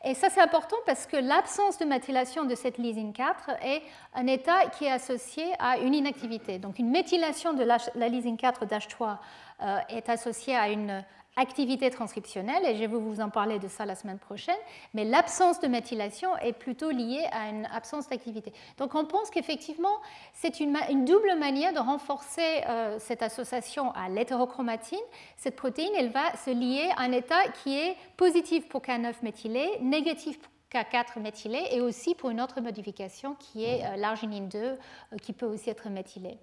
Et 0.05 0.13
ça, 0.13 0.29
c'est 0.29 0.39
important 0.39 0.77
parce 0.85 1.05
que 1.05 1.17
l'absence 1.17 1.77
de 1.77 1.85
méthylation 1.85 2.45
de 2.45 2.55
cette 2.55 2.77
lysine 2.77 3.11
4 3.11 3.49
est 3.61 3.81
un 4.13 4.27
état 4.27 4.67
qui 4.77 4.85
est 4.85 4.91
associé 4.91 5.45
à 5.59 5.77
une 5.77 5.93
inactivité. 5.93 6.59
Donc, 6.59 6.79
une 6.79 6.91
méthylation 6.91 7.53
de 7.53 7.63
la, 7.63 8.07
lysine 8.07 8.37
4 8.37 8.65
d'H3 8.65 9.17
euh, 9.61 9.79
est 9.89 10.07
associée 10.07 10.55
à 10.55 10.69
une 10.69 11.03
activité 11.35 11.89
transcriptionnelle, 11.89 12.65
et 12.65 12.75
je 12.75 12.79
vais 12.79 12.87
vous 12.87 13.19
en 13.19 13.29
parler 13.29 13.59
de 13.59 13.67
ça 13.67 13.85
la 13.85 13.95
semaine 13.95 14.19
prochaine, 14.19 14.55
mais 14.93 15.03
l'absence 15.03 15.59
de 15.59 15.67
méthylation 15.67 16.35
est 16.37 16.53
plutôt 16.53 16.91
liée 16.91 17.25
à 17.31 17.49
une 17.49 17.65
absence 17.73 18.07
d'activité. 18.07 18.53
Donc 18.77 18.95
on 18.95 19.05
pense 19.05 19.29
qu'effectivement, 19.29 20.01
c'est 20.33 20.59
une, 20.59 20.75
double 21.05 21.35
manière 21.37 21.73
de 21.73 21.79
renforcer 21.79 22.63
euh, 22.67 22.97
cette 22.99 23.21
association 23.21 23.91
à 23.91 24.09
l'hétérochromatine. 24.09 24.99
Cette 25.37 25.55
protéine, 25.55 25.91
elle 25.97 26.09
va 26.09 26.35
se 26.37 26.51
lier 26.51 26.89
à 26.97 27.03
un 27.03 27.11
état 27.11 27.49
qui 27.63 27.77
est 27.77 27.97
positif 28.17 28.67
pour 28.69 28.81
K9 28.81 29.13
méthylé, 29.21 29.69
négatif 29.81 30.39
pour 30.39 30.51
K4 30.73 31.19
méthylé, 31.19 31.61
et 31.71 31.81
aussi 31.81 32.15
pour 32.15 32.29
une 32.29 32.41
autre 32.41 32.61
modification 32.61 33.35
qui 33.35 33.63
est 33.63 33.85
euh, 33.85 33.95
l'arginine 33.97 34.47
2, 34.47 34.57
euh, 34.57 34.77
qui 35.21 35.33
peut 35.33 35.45
aussi 35.45 35.69
être 35.69 35.89
méthylée. 35.89 36.37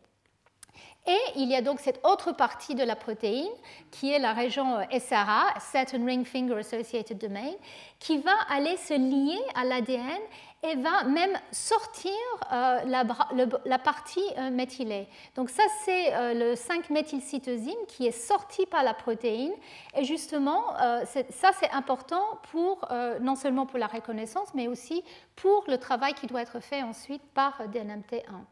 Et 1.05 1.19
il 1.35 1.49
y 1.51 1.57
a 1.57 1.63
donc 1.63 1.81
cette 1.81 2.01
autre 2.07 2.31
partie 2.31 2.77
de 2.77 2.85
la 2.85 2.95
protéine, 2.95 3.51
qui 3.91 4.13
est 4.13 4.21
la 4.21 4.33
région 4.33 4.79
euh, 4.79 4.99
SRA, 5.01 5.47
Saturn 5.59 6.05
Ring 6.05 6.25
Finger 6.25 6.59
Associated 6.59 7.19
Domain, 7.19 7.51
qui 7.99 8.19
va 8.19 8.35
aller 8.49 8.77
se 8.77 8.95
lier 8.95 9.41
à 9.57 9.65
l'ADN 9.65 10.21
et 10.63 10.77
va 10.77 11.03
même 11.03 11.37
sortir 11.51 12.13
euh, 12.53 12.85
la, 12.85 13.79
partie 13.81 14.23
euh, 14.39 14.51
méthylée. 14.51 15.09
Donc 15.35 15.51
ça, 15.51 15.65
c'est 15.85 16.35
le 16.35 16.55
5-méthylcytosine 16.55 17.85
qui 17.89 18.07
est 18.07 18.13
sorti 18.13 18.65
par 18.67 18.85
la 18.85 18.95
protéine. 18.95 19.55
Et 19.97 20.05
justement, 20.05 20.63
ça, 21.05 21.51
c'est 21.59 21.71
important 21.73 22.23
pour, 22.53 22.89
non 23.21 23.35
seulement 23.35 23.67
pour 23.67 23.81
la 23.81 23.89
reconnaissance, 23.89 24.55
mais 24.55 24.69
aussi 24.69 25.03
pour 25.35 25.65
le 25.67 25.79
travail 25.79 26.15
qui 26.15 26.29
doit 26.29 26.43
être 26.43 26.61
fait 26.61 26.85
ensuite 26.85 27.23
par 27.35 27.61
DNMT1. 27.67 28.45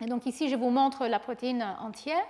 Donc 0.00 0.26
ici, 0.26 0.48
je 0.48 0.56
vous 0.56 0.70
montre 0.70 1.06
la 1.06 1.18
protéine 1.18 1.66
entière. 1.80 2.22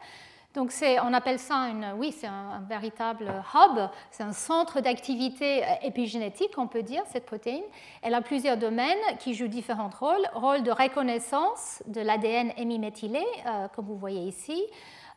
Donc 0.57 0.73
on 0.83 1.13
appelle 1.13 1.39
ça 1.39 1.69
une, 1.69 1.93
oui, 1.99 2.13
c'est 2.19 2.27
un, 2.27 2.63
véritable 2.67 3.31
hub, 3.55 3.79
c'est 4.11 4.23
un 4.23 4.33
centre 4.33 4.81
d'activité 4.81 5.63
épigénétique, 5.83 6.53
on 6.57 6.67
peut 6.67 6.83
dire, 6.83 7.03
cette 7.13 7.27
protéine. 7.27 7.63
Elle 8.01 8.15
a 8.15 8.23
plusieurs 8.23 8.57
domaines 8.57 8.97
qui 9.19 9.35
jouent 9.35 9.49
différents 9.49 9.91
rôles. 9.91 10.27
Rôle 10.33 10.63
de 10.63 10.71
reconnaissance 10.71 11.83
de 11.87 12.01
l'ADN 12.01 12.53
hémiméthylé, 12.57 13.23
euh, 13.47 13.69
comme 13.69 13.85
vous 13.85 13.99
voyez 13.99 14.23
ici. 14.23 14.63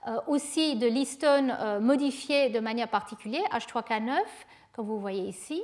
Euh, 0.07 0.17
aussi 0.27 0.75
de 0.75 0.87
l'histone 0.87 1.55
euh, 1.57 1.79
modifié 1.79 2.49
de 2.49 2.59
manière 2.59 2.89
particulière, 2.89 3.43
H3K9, 3.53 4.17
comme 4.73 4.87
vous 4.87 4.99
voyez 4.99 5.23
ici. 5.23 5.63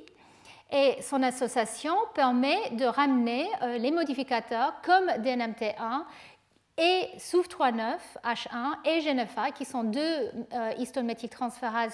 Et 0.71 1.01
son 1.01 1.21
association 1.21 1.93
permet 2.13 2.71
de 2.71 2.85
ramener 2.85 3.47
les 3.77 3.91
modificateurs 3.91 4.73
comme 4.83 5.05
DNMT1 5.21 6.05
et 6.77 7.07
SOUF39, 7.17 7.95
H1 8.25 8.75
et 8.83 8.99
GNFA, 9.01 9.51
qui 9.51 9.63
sont 9.63 9.83
deux 9.83 9.99
euh, 10.01 10.71
histones 10.77 11.13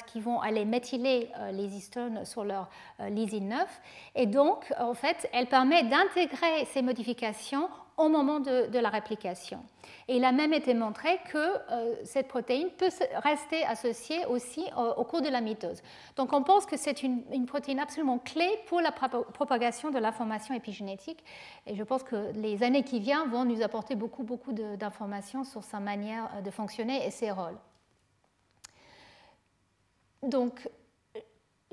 qui 0.07 0.19
vont 0.19 0.39
aller 0.39 0.65
méthyler 0.65 1.29
euh, 1.37 1.51
les 1.51 1.75
histones 1.75 2.25
sur 2.25 2.43
leur 2.43 2.67
euh, 2.99 3.09
lysine 3.09 3.49
9. 3.49 3.81
Et 4.15 4.25
donc, 4.25 4.73
en 4.79 4.95
fait, 4.95 5.29
elle 5.33 5.47
permet 5.47 5.83
d'intégrer 5.83 6.65
ces 6.65 6.81
modifications 6.81 7.69
au 8.01 8.09
moment 8.09 8.39
de, 8.39 8.79
la 8.79 8.89
réplication. 8.89 9.63
Et 10.07 10.17
il 10.17 10.25
a 10.25 10.31
même 10.31 10.53
été 10.53 10.73
montré 10.73 11.19
que 11.31 11.37
euh, 11.37 11.95
cette 12.03 12.27
protéine 12.27 12.69
peut 12.77 12.89
rester 13.15 13.63
associée 13.65 14.25
aussi 14.25 14.63
au, 14.97 15.03
cours 15.03 15.21
de 15.21 15.29
la 15.29 15.41
mitose. 15.41 15.81
Donc 16.15 16.33
on 16.33 16.43
pense 16.43 16.65
que 16.65 16.77
c'est 16.77 17.03
une, 17.03 17.45
protéine 17.45 17.79
absolument 17.79 18.17
clé 18.17 18.47
pour 18.67 18.81
la 18.81 18.91
propagation 18.91 19.91
de 19.91 19.99
l'information 19.99 20.53
épigénétique. 20.55 21.23
Et 21.67 21.75
je 21.75 21.83
pense 21.83 22.03
que 22.03 22.31
les 22.33 22.63
années 22.63 22.83
qui 22.83 22.99
viennent 22.99 23.29
vont 23.29 23.45
nous 23.45 23.61
apporter 23.61 23.95
beaucoup, 23.95 24.23
beaucoup 24.23 24.53
d'informations 24.53 25.43
sur 25.43 25.63
sa 25.63 25.79
manière 25.79 26.29
euh, 26.35 26.41
de 26.41 26.51
fonctionner 26.51 27.05
et 27.05 27.11
ses 27.11 27.31
rôles. 27.31 27.57
Donc, 30.23 30.69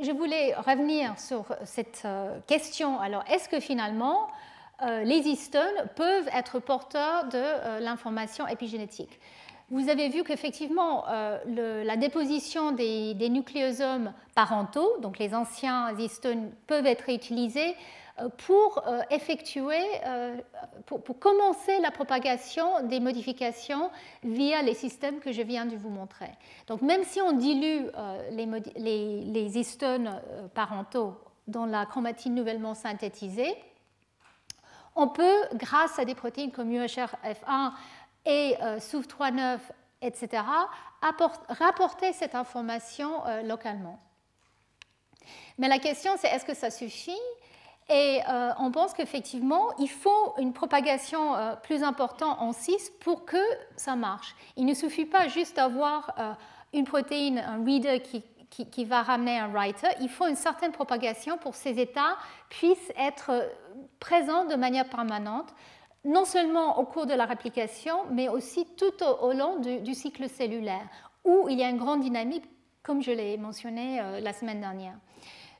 je 0.00 0.12
voulais 0.12 0.54
revenir 0.54 1.18
sur 1.18 1.44
cette 1.64 2.02
euh, 2.04 2.38
question. 2.46 3.00
Alors, 3.00 3.24
est-ce 3.28 3.48
que 3.48 3.60
finalement, 3.60 4.28
les 4.80 5.28
histones 5.28 5.88
peuvent 5.96 6.28
être 6.32 6.60
porteurs 6.60 7.24
de 7.24 7.36
euh, 7.36 7.80
l'information 7.80 8.46
épigénétique. 8.46 9.18
Vous 9.70 9.90
avez 9.90 10.08
vu 10.08 10.22
qu'effectivement, 10.24 11.04
euh, 11.08 11.84
la 11.84 11.96
déposition 11.96 12.72
des, 12.72 13.14
nucléosomes 13.28 14.14
parentaux, 14.34 14.96
donc 15.00 15.18
les 15.18 15.34
anciens 15.34 15.94
histones, 15.98 16.50
peuvent 16.66 16.86
être 16.86 17.10
utilisés 17.10 17.74
pour 18.38 18.82
effectuer, 19.10 19.80
pour, 20.86 21.18
commencer 21.20 21.78
la 21.80 21.92
propagation 21.92 22.82
des 22.88 22.98
modifications 22.98 23.90
via 24.24 24.60
les 24.62 24.74
systèmes 24.74 25.20
que 25.20 25.30
je 25.30 25.42
viens 25.42 25.66
de 25.66 25.76
vous 25.76 25.90
montrer. 25.90 26.30
Donc 26.66 26.82
même 26.82 27.04
si 27.04 27.20
on 27.20 27.30
dilue 27.30 27.84
les, 28.32 29.22
les 29.24 29.58
histones 29.58 30.20
parentaux 30.54 31.14
dans 31.46 31.66
la 31.66 31.86
chromatine 31.86 32.34
nouvellement 32.34 32.74
synthétisée, 32.74 33.54
on 34.98 35.06
peut, 35.06 35.44
grâce 35.54 35.98
à 35.98 36.04
des 36.04 36.16
protéines 36.16 36.50
comme 36.50 36.70
UHRF1 36.72 37.72
et 38.26 38.56
euh, 38.60 38.78
SOUF39, 38.78 39.60
etc., 40.02 40.42
rapporter 41.48 42.12
cette 42.12 42.34
information 42.34 43.24
euh, 43.26 43.42
localement. 43.42 44.00
Mais 45.56 45.68
la 45.68 45.78
question, 45.78 46.10
c'est 46.18 46.28
est-ce 46.28 46.44
que 46.44 46.54
ça 46.54 46.70
suffit? 46.70 47.20
Et 47.88 48.20
euh, 48.28 48.50
on 48.58 48.72
pense 48.72 48.92
qu'effectivement, 48.92 49.68
il 49.78 49.88
faut 49.88 50.34
une 50.38 50.52
propagation 50.52 51.34
plus 51.62 51.82
importante 51.82 52.36
en 52.40 52.52
6 52.52 52.92
pour 53.00 53.24
que 53.24 53.38
ça 53.76 53.94
marche. 53.94 54.34
Il 54.56 54.66
ne 54.66 54.74
suffit 54.74 55.06
pas 55.06 55.28
juste 55.28 55.56
d'avoir 55.56 56.12
une 56.74 56.84
protéine, 56.84 57.38
un 57.38 57.64
reader 57.64 58.02
qui 58.02 58.22
qui, 58.50 58.84
va 58.84 59.02
ramener 59.02 59.38
un 59.38 59.48
writer, 59.48 59.88
il 60.00 60.08
faut 60.08 60.26
une 60.26 60.36
certaine 60.36 60.72
propagation 60.72 61.38
pour 61.38 61.52
que 61.52 61.58
ces 61.58 61.78
états 61.78 62.16
puissent 62.48 62.92
être 62.96 63.30
présents 64.00 64.44
de 64.44 64.54
manière 64.54 64.88
permanente, 64.88 65.54
non 66.04 66.24
seulement 66.24 66.78
au 66.78 66.84
cours 66.84 67.06
de 67.06 67.14
la 67.14 67.24
réplication, 67.24 68.04
mais 68.10 68.28
aussi 68.28 68.66
tout 68.76 69.04
au, 69.04 69.32
long 69.32 69.58
du, 69.58 69.94
cycle 69.94 70.28
cellulaire, 70.28 70.86
où 71.24 71.48
il 71.48 71.58
y 71.58 71.64
a 71.64 71.68
une 71.68 71.78
grande 71.78 72.00
dynamique, 72.00 72.44
comme 72.82 73.02
je 73.02 73.10
l'ai 73.10 73.36
mentionné 73.36 74.00
euh, 74.00 74.20
la 74.20 74.32
semaine 74.32 74.60
dernière. 74.60 74.94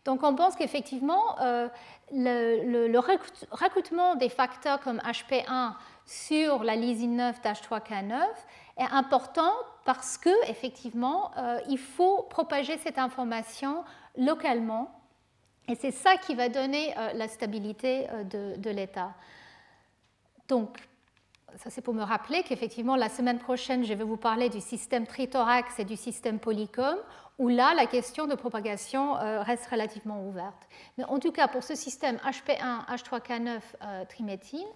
Donc 0.05 0.23
on 0.23 0.35
pense 0.35 0.55
qu'effectivement, 0.57 1.39
euh, 1.41 1.69
le, 2.13 2.89
le, 2.89 4.17
des 4.19 4.29
facteurs 4.29 4.81
comme 4.81 4.99
HP1 4.99 5.75
sur 6.07 6.65
la 6.65 6.77
lysine 6.77 7.17
9 7.17 7.43
d'H3K9 7.43 8.15
est 8.79 8.91
important 8.91 9.53
parce 9.85 10.17
que 10.17 10.31
effectivement, 10.49 11.31
euh, 11.37 11.61
il 11.69 11.79
faut 11.79 12.23
propager 12.31 12.79
cette 12.79 12.99
information 12.99 13.85
localement 14.17 14.98
et 15.69 15.75
c'est 15.75 15.91
ça 15.91 16.17
qui 16.17 16.35
va 16.35 16.49
donner 16.49 16.97
euh, 16.97 17.13
la 17.15 17.29
stabilité 17.29 18.09
euh, 18.11 18.57
de, 18.57 18.71
l'état. 18.71 19.15
Donc, 20.49 20.79
ça 21.57 21.71
c'est 21.71 21.83
pour 21.83 21.95
me 21.95 22.03
rappeler 22.03 22.43
qu'effectivement 22.43 22.97
la 22.97 23.09
semaine 23.09 23.39
prochaine, 23.39 23.85
je 23.85 23.95
vais 23.95 24.05
vous 24.05 24.17
parler 24.17 24.49
du 24.49 24.61
système 24.61 25.07
trithorax 25.07 25.79
et 25.79 25.85
du 25.85 25.97
système 25.97 26.39
polycom, 26.39 26.97
où 27.39 27.49
là, 27.49 27.73
la 27.75 27.87
question 27.87 28.27
de 28.27 28.35
propagation 28.35 29.13
reste 29.13 29.67
relativement 29.69 30.27
ouverte. 30.27 30.69
Mais 30.97 31.05
en 31.05 31.21
tout 31.21 31.31
cas, 31.31 31.47
pour 31.47 31.63
ce 31.63 31.77
système 31.77 32.17
HP1, 32.17 32.87
H3K9 32.89 33.61
triméthine, 34.09 34.67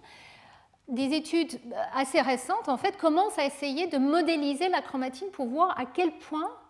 des 0.87 1.13
études 1.13 1.59
assez 1.93 2.21
récentes 2.21 2.67
en 2.67 2.77
fait 2.77 2.97
commencent 2.97 3.37
à 3.37 3.45
essayer 3.45 3.87
de 3.87 3.97
modéliser 3.97 4.69
la 4.69 4.81
chromatine 4.81 5.29
pour 5.31 5.47
voir 5.47 5.79
à 5.79 5.85
quel 5.85 6.11
point 6.17 6.49
euh, 6.49 6.62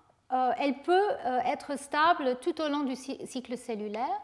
elle 0.57 0.81
peut 0.81 1.09
euh, 1.25 1.39
être 1.45 1.77
stable 1.77 2.37
tout 2.41 2.59
au 2.61 2.67
long 2.67 2.81
du 2.81 2.95
cycle 2.95 3.57
cellulaire, 3.57 4.21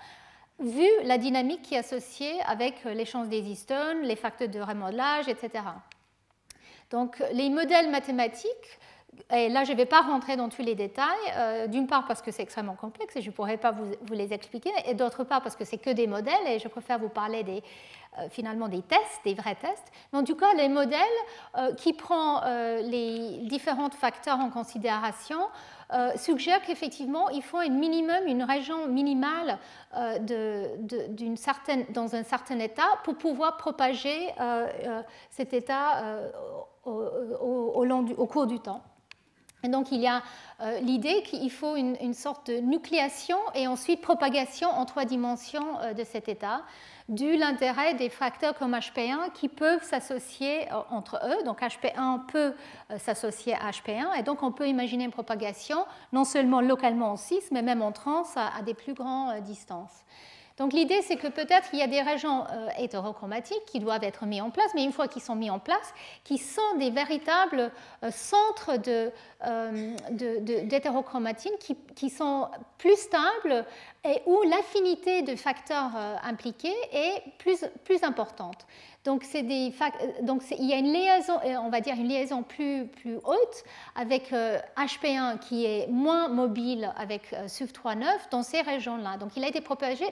vu 0.59 0.87
la 1.03 1.17
dynamique 1.17 1.61
qui 1.61 1.75
est 1.75 1.79
associée 1.79 2.41
avec 2.47 2.83
l'échange 2.83 3.29
des 3.29 3.41
histones, 3.41 4.01
les 4.01 4.15
facteurs 4.15 4.49
de 4.49 4.59
remodelage, 4.59 5.27
etc. 5.27 5.63
Donc 6.89 7.21
les 7.31 7.49
modèles 7.49 7.91
mathématiques 7.91 8.79
et 9.31 9.47
là, 9.49 9.63
je 9.63 9.71
ne 9.71 9.77
vais 9.77 9.85
pas 9.85 10.01
rentrer 10.01 10.35
dans 10.37 10.49
tous 10.49 10.63
les 10.63 10.73
détails, 10.73 11.05
euh, 11.37 11.67
d'une 11.67 11.85
part 11.85 12.07
parce 12.07 12.21
que 12.21 12.31
c'est 12.31 12.41
extrêmement 12.41 12.75
complexe 12.75 13.15
et 13.15 13.21
je 13.21 13.29
ne 13.29 13.35
pourrais 13.35 13.57
pas 13.57 13.71
vous, 13.71 13.85
les 14.11 14.33
expliquer, 14.33 14.71
et 14.87 14.95
d'autre 14.95 15.23
part 15.23 15.43
parce 15.43 15.55
que 15.55 15.65
c'est 15.65 15.77
que 15.77 15.91
des 15.91 16.07
modèles 16.07 16.47
et 16.47 16.57
je 16.57 16.67
préfère 16.67 16.97
vous 16.97 17.09
parler 17.09 17.45
euh, 18.17 18.27
finalement 18.29 18.67
des 18.67 18.81
tests, 18.81 19.21
des 19.23 19.35
vrais 19.35 19.53
tests. 19.53 19.91
Mais 20.11 20.19
en 20.19 20.23
tout 20.23 20.35
cas, 20.35 20.51
les 20.55 20.67
modèles 20.67 20.99
euh, 21.57 21.73
qui 21.75 21.93
prennent 21.93 22.09
les 22.89 23.37
différents 23.43 23.91
facteurs 23.91 24.39
en 24.39 24.49
considération 24.49 25.39
suggèrent 26.15 26.61
qu'effectivement, 26.61 27.29
il 27.29 27.41
faut 27.41 27.57
un 27.57 27.69
minimum, 27.69 28.27
une 28.27 28.43
région 28.43 28.87
minimale 28.87 29.57
certaine, 31.35 31.85
dans 31.89 32.15
un 32.15 32.23
certain 32.23 32.59
état 32.59 32.87
pour 33.03 33.15
pouvoir 33.15 33.57
propager 33.57 34.29
cet 35.31 35.53
état 35.53 36.03
au 36.85 38.27
cours 38.27 38.45
du 38.45 38.59
temps. 38.59 38.83
Donc 39.67 39.91
il 39.91 39.99
y 39.99 40.07
a 40.07 40.23
euh, 40.61 40.79
l'idée 40.79 41.21
qu'il 41.23 41.51
faut 41.51 41.75
une, 41.75 42.13
sorte 42.13 42.47
de 42.49 42.59
nucléation 42.59 43.37
et 43.55 43.67
ensuite 43.67 44.01
propagation 44.01 44.69
en 44.69 44.85
trois 44.85 45.03
dimensions 45.03 45.79
euh, 45.81 45.93
de 45.93 46.03
cet 46.05 46.29
état, 46.29 46.61
dû 47.09 47.35
l'intérêt 47.35 47.93
des 47.95 48.09
facteurs 48.09 48.53
comme 48.55 48.73
HP1 48.73 49.31
qui 49.33 49.49
peuvent 49.49 49.83
s'associer 49.83 50.71
euh, 50.71 50.75
entre 50.89 51.19
eux. 51.25 51.43
Donc 51.43 51.61
HP1 51.61 52.25
peut 52.27 52.53
s'associer 52.97 53.53
à 53.55 53.71
HP1 53.71 54.17
et 54.17 54.23
donc 54.23 54.43
on 54.43 54.51
peut 54.51 54.67
imaginer 54.67 55.03
une 55.03 55.11
propagation 55.11 55.85
non 56.13 56.23
seulement 56.23 56.61
localement 56.61 57.11
en 57.11 57.17
6 57.17 57.49
mais 57.51 57.61
même 57.61 57.81
en 57.81 57.91
trans 57.91 58.23
à, 58.35 58.61
des 58.61 58.73
plus 58.73 58.93
grandes 58.93 59.41
distances. 59.41 60.03
Donc 60.59 60.73
l'idée, 60.73 61.01
c'est 61.01 61.15
que 61.15 61.29
peut-être 61.29 61.69
il 61.71 61.79
y 61.79 61.81
a 61.81 61.87
des 61.87 62.01
régions 62.01 62.43
euh, 62.51 62.67
hétérochromatiques 62.77 63.63
qui 63.65 63.79
doivent 63.79 64.03
être 64.03 64.25
mises 64.25 64.41
en 64.41 64.51
place, 64.51 64.71
mais 64.75 64.83
une 64.83 64.91
fois 64.91 65.07
qu'ils 65.07 65.21
sont 65.21 65.35
mis 65.35 65.49
en 65.49 65.57
place, 65.57 65.93
qui 66.25 66.37
sont 66.37 66.75
des 66.77 66.91
véritables 66.91 67.71
euh, 68.03 68.11
centres 68.11 68.71
euh, 68.87 69.95
d'hétérochromatine 70.11 71.53
qui, 71.61 71.77
qui, 71.95 72.09
sont 72.09 72.49
plus 72.77 72.97
stables 72.97 73.65
et 74.03 74.21
où 74.25 74.41
l'affinité 74.43 75.21
de 75.21 75.35
facteurs 75.37 75.91
impliqués 76.23 76.75
est 76.91 77.23
plus, 77.37 77.63
plus 77.85 78.03
importante. 78.03 78.65
Donc, 79.09 79.25
euh, 79.33 80.55
il 80.59 80.69
y 80.69 80.73
a 80.73 80.77
une 80.77 80.93
liaison, 80.93 81.33
euh, 81.43 81.55
on 81.63 81.69
va 81.69 81.81
dire 81.81 81.95
une 81.95 82.07
liaison 82.07 82.43
plus, 82.43 82.87
haute 83.23 83.63
avec 83.95 84.31
HP1 84.31 85.33
euh, 85.33 85.37
qui 85.37 85.65
est 85.65 85.87
moins 85.87 86.27
mobile 86.27 86.93
avec 86.95 87.33
SUF39 87.47 88.05
dans 88.29 88.43
ces 88.43 88.61
régions-là. 88.61 89.17
Donc 89.17 89.31
il 89.35 89.43
a 89.43 89.47
été, 89.47 89.61
proposé 89.61 90.05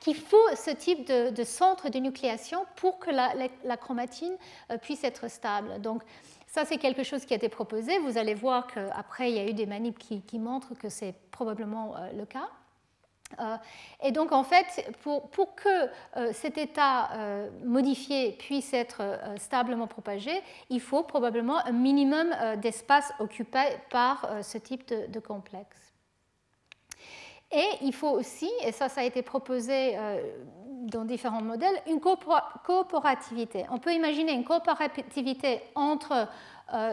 qu'il 0.00 0.16
faut 0.16 0.48
ce 0.56 0.70
type 0.70 1.06
de, 1.06 1.44
centre 1.44 1.90
de 1.90 1.98
nucléation 1.98 2.64
pour 2.76 2.98
que 2.98 3.10
la, 3.10 3.76
chromatine 3.76 4.36
puisse 4.80 5.04
être 5.04 5.28
stable. 5.28 5.80
Donc 5.82 6.02
ça, 6.46 6.64
c'est 6.64 6.78
quelque 6.78 7.02
chose 7.02 7.26
qui 7.26 7.34
a 7.34 7.36
été 7.36 7.50
proposé. 7.50 7.98
Vous 7.98 8.16
allez 8.16 8.34
voir 8.34 8.66
qu'après, 8.66 9.30
il 9.30 9.36
y 9.36 9.40
a 9.40 9.46
eu 9.46 9.52
des 9.52 9.66
manips 9.66 9.98
qui 9.98 10.38
montrent 10.38 10.74
que 10.74 10.88
c'est 10.88 11.14
probablement 11.30 11.94
le 12.16 12.24
cas. 12.24 12.48
Euh, 13.40 13.56
et 14.02 14.12
donc, 14.12 14.32
en 14.32 14.44
fait, 14.44 14.90
pour, 15.02 15.54
que 15.54 15.68
euh, 16.16 16.32
cet 16.32 16.58
état 16.58 17.10
euh, 17.12 17.48
modifié 17.64 18.32
puisse 18.32 18.72
être 18.72 19.02
stablement 19.38 19.86
propagé, 19.86 20.32
il 20.70 20.80
faut 20.80 21.02
probablement 21.02 21.64
un 21.66 21.72
minimum 21.72 22.28
d'espace 22.58 23.12
occupé 23.18 23.60
par 23.90 24.28
ce 24.42 24.58
type 24.58 24.86
de, 24.88 25.20
complexe. 25.20 25.92
Et 27.52 27.66
il 27.82 27.92
faut 27.92 28.10
aussi, 28.10 28.50
et 28.64 28.72
ça, 28.72 28.88
ça 28.88 29.00
a 29.00 29.04
été 29.04 29.22
proposé 29.22 29.96
dans 30.82 31.04
différents 31.04 31.42
modèles, 31.42 31.74
une 31.86 32.00
coopérativité. 32.00 33.64
On 33.70 33.78
peut 33.78 33.92
imaginer 33.92 34.32
une 34.32 34.44
coopérativité 34.44 35.60
entre 35.74 36.28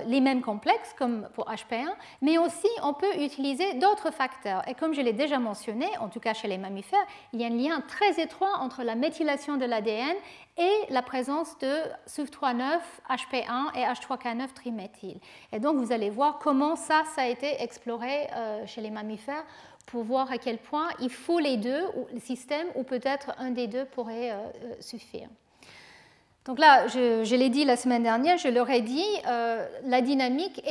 les 0.06 0.22
mêmes 0.22 0.42
complexes 0.42 0.94
comme 0.98 1.28
pour 1.34 1.46
HP1, 1.50 1.90
mais 2.22 2.38
aussi 2.38 2.68
on 2.84 2.94
peut 2.94 3.16
utiliser 3.20 3.74
d'autres 3.76 4.12
facteurs. 4.12 4.62
Et 4.68 4.76
comme 4.76 4.94
je 4.94 5.02
l'ai 5.02 5.14
déjà 5.14 5.40
mentionné, 5.40 5.88
en 6.00 6.10
tout 6.10 6.20
cas 6.20 6.34
chez 6.34 6.48
les 6.48 6.58
mammifères, 6.58 7.06
il 7.34 7.42
y 7.42 7.44
a 7.44 7.48
un 7.48 7.50
lien 7.50 7.82
très 7.88 8.22
étroit 8.22 8.58
entre 8.60 8.84
la 8.84 8.96
méthylation 8.96 9.58
de 9.58 9.66
l'ADN 9.66 10.16
et 10.58 10.72
la 10.90 11.02
présence 11.02 11.58
de 11.60 11.74
SUF39, 12.08 12.80
HP1 13.10 13.76
et 13.76 13.84
H3K9 13.86 14.54
triméthyle. 14.54 15.20
Et 15.52 15.60
donc 15.60 15.78
vous 15.78 15.92
allez 15.92 16.10
voir 16.10 16.40
comment 16.40 16.76
ça, 16.76 17.04
ça 17.16 17.24
a 17.24 17.28
été 17.28 17.62
exploré 17.62 18.28
euh, 18.36 18.66
chez 18.68 18.82
les 18.82 18.92
mammifères 18.92 19.44
pour 19.86 20.04
voir 20.04 20.32
à 20.32 20.38
quel 20.38 20.58
point 20.60 20.90
il 21.00 21.10
faut 21.10 21.40
les 21.40 21.58
deux 21.58 21.84
systèmes 22.20 22.68
ou 22.76 22.84
peut-être 22.84 23.32
un 23.38 23.52
des 23.52 23.68
deux 23.68 23.86
pourrait 23.86 24.32
euh, 24.32 24.50
suffire. 24.80 25.28
Donc 26.46 26.60
là, 26.60 26.88
je, 26.88 27.36
l'ai 27.36 27.50
dit 27.50 27.64
la 27.64 27.78
semaine 27.78 28.04
dernière, 28.04 28.38
je 28.38 28.50
leur 28.50 28.70
ai 28.70 28.82
dit, 28.82 29.06
euh, 29.28 29.66
la 29.86 30.02
dynamique 30.02 30.62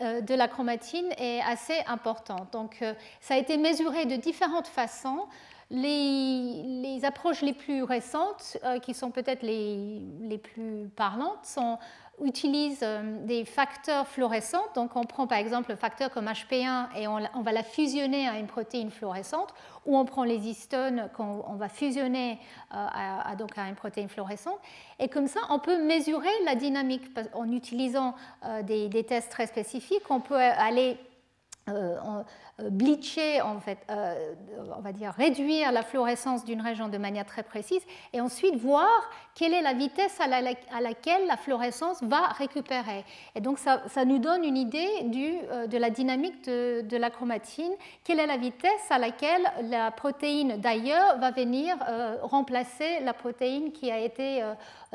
euh, 0.00 0.20
de 0.20 0.34
la 0.34 0.46
chromatine 0.46 1.08
est 1.18 1.40
assez 1.40 1.80
importante. 1.88 2.52
Donc 2.52 2.76
euh, 2.82 2.94
ça 3.20 3.34
a 3.34 3.36
été 3.36 3.56
mesuré 3.56 4.06
de 4.06 4.14
différentes 4.14 4.68
façons. 4.68 5.26
Les, 5.68 7.00
approches 7.02 7.42
les 7.42 7.52
plus 7.52 7.82
récentes, 7.82 8.56
qui 8.82 8.94
sont 8.94 9.10
peut-être 9.10 9.42
les, 9.42 10.38
plus 10.38 10.88
parlantes, 10.94 11.44
sont 11.44 11.78
utilise 12.24 12.80
euh, 12.82 13.26
des 13.26 13.44
facteurs 13.44 14.06
fluorescents. 14.06 14.64
Donc 14.74 14.96
on 14.96 15.04
prend 15.04 15.26
par 15.26 15.38
exemple 15.38 15.70
le 15.70 15.76
facteur 15.76 16.10
comme 16.10 16.26
HP1 16.26 16.88
et 16.96 17.06
on, 17.06 17.42
va 17.42 17.52
la 17.52 17.62
fusionner 17.62 18.26
à 18.26 18.38
une 18.38 18.46
protéine 18.46 18.90
fluorescente, 18.90 19.52
ou 19.84 19.96
on 19.96 20.04
prend 20.04 20.24
les 20.24 20.48
histones 20.48 21.08
qu'on 21.16 21.56
va 21.56 21.68
fusionner 21.68 22.38
euh, 22.74 22.86
à, 22.92 23.36
donc 23.36 23.56
à 23.58 23.68
une 23.68 23.74
protéine 23.74 24.08
fluorescente. 24.08 24.58
Et 24.98 25.08
comme 25.08 25.26
ça, 25.26 25.40
on 25.50 25.58
peut 25.58 25.82
mesurer 25.82 26.30
la 26.44 26.54
dynamique 26.54 27.04
en 27.34 27.50
utilisant 27.52 28.14
euh, 28.44 28.62
des, 28.62 29.04
tests 29.04 29.30
très 29.30 29.46
spécifiques. 29.46 30.10
On 30.10 30.20
peut 30.20 30.36
aller 30.36 30.98
bleacher, 32.58 33.42
en 33.42 33.60
fait, 33.60 33.78
euh, 33.90 34.34
on 34.76 34.80
va 34.80 34.92
dire 34.92 35.12
réduire 35.12 35.72
la 35.72 35.82
fluorescence 35.82 36.44
d'une 36.44 36.62
région 36.62 36.88
de 36.88 36.96
manière 36.96 37.26
très 37.26 37.42
précise, 37.42 37.82
et 38.14 38.20
ensuite 38.20 38.56
voir 38.56 38.88
quelle 39.34 39.52
est 39.52 39.60
la 39.60 39.74
vitesse 39.74 40.18
à, 40.20 40.26
laquelle 40.80 41.26
la 41.26 41.36
fluorescence 41.36 42.02
va 42.02 42.28
récupérer. 42.28 43.04
Et 43.34 43.40
donc 43.42 43.58
ça, 43.58 44.04
nous 44.06 44.18
donne 44.18 44.44
une 44.44 44.56
idée 44.56 45.02
du, 45.04 45.34
euh, 45.50 45.66
de 45.66 45.76
la 45.76 45.90
dynamique 45.90 46.44
de, 46.46 46.96
la 46.96 47.10
chromatine, 47.10 47.72
quelle 48.04 48.20
est 48.20 48.26
la 48.26 48.38
vitesse 48.38 48.90
à 48.90 48.98
laquelle 48.98 49.42
la 49.64 49.90
protéine 49.90 50.56
d'ailleurs 50.56 51.18
va 51.18 51.30
venir 51.30 51.76
remplacer 52.22 53.00
la 53.00 53.12
protéine 53.12 53.70
qui 53.72 53.90
a 53.90 53.98
été 53.98 54.42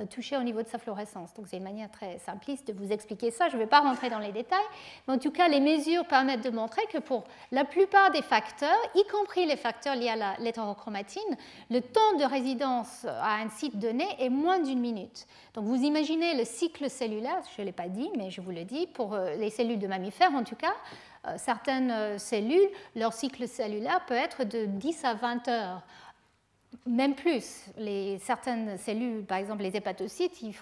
touchée 0.09 0.37
au 0.37 0.43
niveau 0.43 0.61
de 0.61 0.67
sa 0.67 0.77
fluorescence. 0.77 1.33
Donc 1.33 1.47
c'est 1.47 1.57
une 1.57 1.63
manière 1.63 1.89
très 1.91 2.17
simpliste 2.19 2.67
de 2.67 2.73
vous 2.73 2.91
expliquer 2.91 3.31
ça, 3.31 3.49
je 3.49 3.55
ne 3.55 3.59
vais 3.59 3.67
pas 3.67 3.79
rentrer 3.79 4.09
dans 4.09 4.19
les 4.19 4.31
détails, 4.31 4.59
mais 5.07 5.13
en 5.13 5.17
tout 5.17 5.31
cas 5.31 5.47
les 5.47 5.59
mesures 5.59 6.05
permettent 6.05 6.43
de 6.43 6.49
montrer 6.49 6.81
que 6.91 6.97
pour 6.97 7.23
la 7.51 7.65
plupart 7.65 8.11
des 8.11 8.21
facteurs, 8.21 8.77
y 8.95 9.03
compris 9.07 9.45
les 9.45 9.57
facteurs 9.57 9.95
liés 9.95 10.09
à 10.09 10.37
l'hétérochromatine, 10.39 11.37
le 11.69 11.81
temps 11.81 12.17
de 12.19 12.23
résidence 12.23 13.05
à 13.05 13.35
un 13.35 13.49
site 13.49 13.77
donné 13.77 14.05
est 14.19 14.29
moins 14.29 14.59
d'une 14.59 14.79
minute. 14.79 15.27
Donc 15.53 15.65
vous 15.65 15.83
imaginez 15.83 16.37
le 16.37 16.45
cycle 16.45 16.89
cellulaire, 16.89 17.41
je 17.55 17.61
ne 17.61 17.67
l'ai 17.67 17.73
pas 17.73 17.89
dit, 17.89 18.09
mais 18.17 18.29
je 18.29 18.41
vous 18.41 18.51
le 18.51 18.63
dis, 18.63 18.87
pour 18.87 19.13
euh, 19.13 19.35
les 19.35 19.49
cellules 19.49 19.79
de 19.79 19.87
mammifères 19.87 20.33
en 20.33 20.43
tout 20.43 20.55
cas, 20.55 20.73
euh, 21.27 21.35
certaines 21.37 21.91
euh, 21.91 22.17
cellules, 22.17 22.69
leur 22.95 23.13
cycle 23.13 23.47
cellulaire 23.47 24.03
peut 24.05 24.15
être 24.15 24.43
de 24.43 24.65
10 24.65 25.05
à 25.05 25.13
20 25.13 25.47
heures 25.49 25.81
même 26.85 27.15
plus. 27.15 27.65
Certaines 28.19 28.77
cellules, 28.77 29.23
par 29.25 29.37
exemple 29.37 29.63
les 29.63 29.75
hépatocytes, 29.75 30.41
ils, 30.41 30.55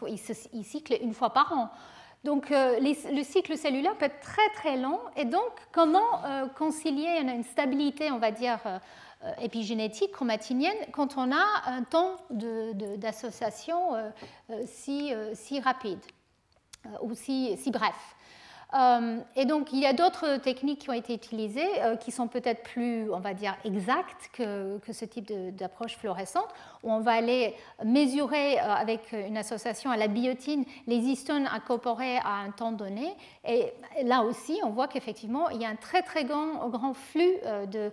ils 0.53 0.65
cyclent 0.65 0.97
une 1.01 1.13
fois 1.13 1.31
par 1.31 1.51
an. 1.53 1.69
Donc 2.23 2.51
euh, 2.51 2.79
le 2.79 3.23
cycle 3.23 3.57
cellulaire 3.57 3.95
peut 3.95 4.05
être 4.05 4.19
très 4.19 4.49
très 4.55 4.77
long 4.77 4.99
et 5.15 5.23
donc 5.23 5.51
comment 5.71 6.25
euh, 6.25 6.47
concilier 6.47 7.21
une, 7.21 7.43
stabilité, 7.43 8.11
on 8.11 8.17
va 8.17 8.31
dire, 8.31 8.59
euh, 8.65 8.79
épigénétique, 9.41 10.11
chromatinienne, 10.11 10.75
quand 10.91 11.17
on 11.17 11.31
a 11.31 11.45
un 11.65 11.83
temps 11.83 12.15
d'association 12.97 13.93
si, 14.65 15.13
rapide 15.63 15.99
ou 17.01 17.13
si, 17.13 17.57
bref 17.71 18.15
et 19.35 19.45
donc, 19.45 19.73
il 19.73 19.79
y 19.79 19.87
a 19.87 19.93
d'autres 19.93 20.37
techniques 20.37 20.81
qui 20.81 20.89
ont 20.91 20.93
été 20.93 21.15
utilisées 21.15 21.81
euh, 21.81 21.95
qui 21.95 22.11
sont 22.11 22.27
peut-être 22.27 22.61
plus, 22.61 23.11
on 23.11 23.19
va 23.19 23.33
dire, 23.33 23.57
exactes 23.65 24.29
que, 24.31 24.79
ce 24.91 25.05
type 25.05 25.31
d'approche 25.55 25.97
fluorescente, 25.97 26.47
où 26.83 26.91
on 26.91 26.99
va 26.99 27.13
aller 27.13 27.55
mesurer 27.83 28.59
euh, 28.59 28.73
avec 28.73 29.11
une 29.11 29.37
association 29.37 29.89
à 29.89 29.97
la 29.97 30.07
biotine 30.07 30.65
les 30.85 30.97
histones 30.97 31.47
incorporés 31.47 32.17
à 32.17 32.41
un 32.45 32.51
temps 32.51 32.71
donné. 32.71 33.15
Et 33.47 33.73
là 34.03 34.21
aussi, 34.21 34.59
on 34.63 34.69
voit 34.69 34.87
qu'effectivement, 34.87 35.49
il 35.49 35.61
y 35.61 35.65
a 35.65 35.69
un 35.69 35.75
très, 35.75 36.03
très 36.03 36.23
grand, 36.23 36.93
flux 36.93 37.37
de 37.67 37.91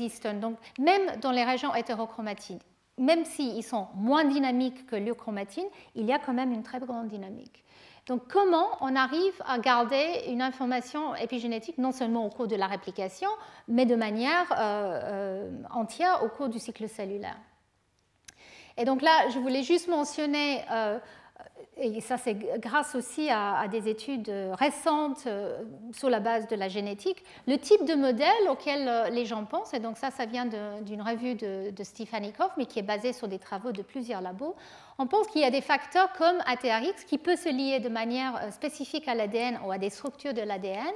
histones. 0.00 0.38
Donc, 0.38 0.58
même 0.78 1.18
dans 1.20 1.32
les 1.32 1.44
régions 1.44 1.74
hétérochromatiques, 1.74 2.62
même 2.98 3.24
s'ils 3.24 3.64
sont 3.64 3.88
moins 3.94 4.24
dynamiques 4.24 4.86
que 4.86 4.96
l'euchromatine, 4.96 5.66
il 5.94 6.06
y 6.06 6.12
a 6.12 6.18
quand 6.18 6.34
même 6.34 6.52
une 6.52 6.62
très 6.62 6.78
grande 6.78 7.08
dynamique. 7.08 7.64
Donc 8.06 8.26
comment 8.28 8.68
on 8.80 8.96
arrive 8.96 9.34
à 9.46 9.58
garder 9.58 10.24
une 10.26 10.42
information 10.42 11.14
épigénétique 11.14 11.78
non 11.78 11.92
seulement 11.92 12.26
au 12.26 12.30
cours 12.30 12.48
de 12.48 12.56
la 12.56 12.66
réplication, 12.66 13.28
mais 13.68 13.86
de 13.86 13.94
manière 13.94 14.52
euh, 14.52 15.00
euh, 15.04 15.50
entière 15.70 16.24
au 16.24 16.28
cours 16.28 16.48
du 16.48 16.58
cycle 16.58 16.88
cellulaire? 16.88 17.38
Et 18.76 18.84
donc 18.84 19.02
là, 19.02 19.28
je 19.28 19.38
voulais 19.38 19.62
juste 19.62 19.88
mentionner 19.88 20.64
euh, 20.72 20.98
et 21.76 22.00
ça 22.00 22.16
c'est 22.18 22.34
grâce 22.58 22.94
aussi 22.94 23.28
à, 23.30 23.66
des 23.68 23.88
études 23.88 24.32
récentes 24.52 25.26
euh, 25.26 25.62
sur 25.92 26.10
la 26.10 26.20
base 26.20 26.46
de 26.48 26.56
la 26.56 26.68
génétique, 26.68 27.24
le 27.46 27.56
type 27.56 27.84
de 27.84 27.94
modèle 27.94 28.48
auquel 28.50 28.88
euh, 28.88 29.08
les 29.08 29.24
gens 29.24 29.44
pensent, 29.44 29.74
et 29.74 29.78
donc 29.78 29.96
ça, 29.96 30.10
ça 30.10 30.26
vient 30.26 30.46
d'une 30.46 31.02
revue 31.02 31.34
de, 31.34 31.70
de 31.70 31.82
mais 32.56 32.66
qui 32.66 32.78
est 32.78 32.82
basée 32.82 33.12
sur 33.12 33.28
des 33.28 33.38
travaux 33.38 33.72
de 33.72 33.82
plusieurs 33.82 34.20
labos, 34.20 34.54
on 34.98 35.06
pense 35.06 35.26
qu'il 35.28 35.40
y 35.40 35.44
a 35.44 35.50
des 35.50 35.60
facteurs 35.60 36.12
comme 36.12 36.36
ATRX 36.46 37.04
qui 37.04 37.18
peut 37.18 37.36
se 37.36 37.48
lier 37.48 37.80
de 37.80 37.88
manière 37.88 38.36
euh, 38.36 38.50
spécifique 38.50 39.08
à 39.08 39.14
l'ADN 39.14 39.58
ou 39.64 39.72
à 39.72 39.78
des 39.78 39.90
structures 39.90 40.34
de 40.34 40.42
l'ADN 40.42 40.94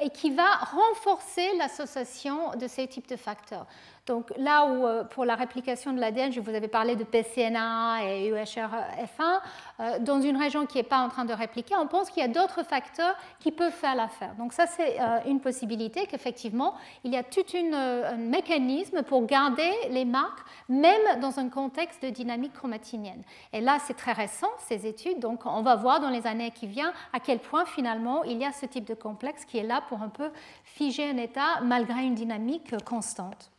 et 0.00 0.10
qui 0.10 0.30
va 0.30 0.48
renforcer 0.54 1.48
l'association 1.58 2.50
de 2.50 2.68
ces 2.68 2.86
types 2.86 3.08
de 3.08 3.16
facteurs. 3.16 3.66
Donc 4.06 4.32
là 4.36 4.66
où 4.66 4.86
euh, 4.86 5.02
pour 5.02 5.24
la 5.24 5.34
réplication 5.34 5.92
de 5.94 5.98
l'ADN, 5.98 6.30
je 6.30 6.40
vous 6.40 6.54
avais 6.54 6.68
parlé 6.68 6.94
de 6.94 7.04
PCNA 7.04 8.04
et 8.04 8.30
UHRF1, 8.30 9.40
euh, 9.80 9.98
dans 10.00 10.20
une 10.20 10.36
région 10.36 10.66
qui 10.66 10.76
n'est 10.76 10.82
pas 10.84 10.98
en 10.98 11.08
train 11.08 11.24
de 11.24 11.32
répliquer, 11.32 11.74
on 11.76 11.86
pense 11.86 12.10
qu'il 12.10 12.22
y 12.22 12.26
a 12.26 12.28
d'autres 12.28 12.64
facteurs 12.64 13.16
qui 13.40 13.50
peuvent 13.50 13.72
faire 13.72 13.94
l'affaire. 13.94 14.34
Donc 14.34 14.52
ça, 14.52 14.66
c'est 14.66 15.00
euh, 15.00 15.20
une 15.26 15.40
possibilité 15.40 16.06
qu'effectivement, 16.06 16.74
il 17.02 17.14
y 17.14 17.16
a 17.16 17.22
tout 17.22 17.44
un 17.54 18.16
mécanisme 18.16 19.02
pour 19.02 19.26
garder 19.26 19.70
les 19.90 20.04
marques, 20.04 20.40
même 20.68 21.20
dans 21.20 21.38
un 21.38 21.48
contexte 21.48 22.02
de 22.02 22.10
dynamique 22.10 22.52
chromatinienne. 22.52 23.22
Et 23.52 23.60
là, 23.60 23.78
c'est 23.86 23.94
très 23.94 24.12
récent, 24.12 24.48
ces 24.58 24.86
études, 24.86 25.20
donc 25.20 25.46
on 25.46 25.62
va 25.62 25.76
voir 25.76 26.00
dans 26.00 26.10
les 26.10 26.26
années 26.26 26.50
qui 26.50 26.66
viennent 26.66 26.92
à 27.12 27.20
quel 27.20 27.38
point 27.38 27.64
finalement 27.64 28.24
il 28.24 28.38
y 28.38 28.44
a 28.44 28.52
ce 28.52 28.66
type 28.66 28.86
de 28.86 28.94
complexe 28.94 29.44
qui 29.44 29.58
est 29.58 29.62
là 29.62 29.82
pour 29.88 30.02
un 30.02 30.08
peu 30.08 30.30
figer 30.64 31.08
un 31.08 31.16
état 31.16 31.60
malgré 31.62 32.02
une 32.02 32.14
dynamique 32.14 32.74
constante. 32.84 33.53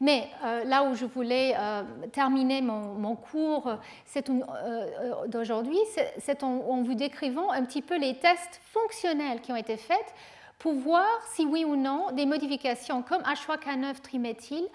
Mais 0.00 0.28
euh, 0.44 0.64
là 0.64 0.84
où 0.84 0.94
je 0.94 1.04
voulais 1.04 1.54
euh, 1.58 1.82
terminer 2.12 2.62
mon, 2.62 3.14
cours 3.16 3.68
euh, 3.68 5.26
d'aujourd'hui, 5.28 5.78
c'est 6.18 6.42
en, 6.42 6.82
vous 6.82 6.94
décrivant 6.94 7.50
un 7.50 7.64
petit 7.64 7.82
peu 7.82 7.98
les 7.98 8.16
tests 8.16 8.60
fonctionnels 8.72 9.42
qui 9.42 9.52
ont 9.52 9.56
été 9.56 9.76
faits 9.76 10.14
pour 10.58 10.72
voir 10.74 11.06
si 11.32 11.44
oui 11.44 11.66
ou 11.66 11.76
non 11.76 12.12
des 12.12 12.24
modifications 12.24 13.02
comme 13.02 13.22
H3K9 13.22 14.00
triméthyle 14.00 14.66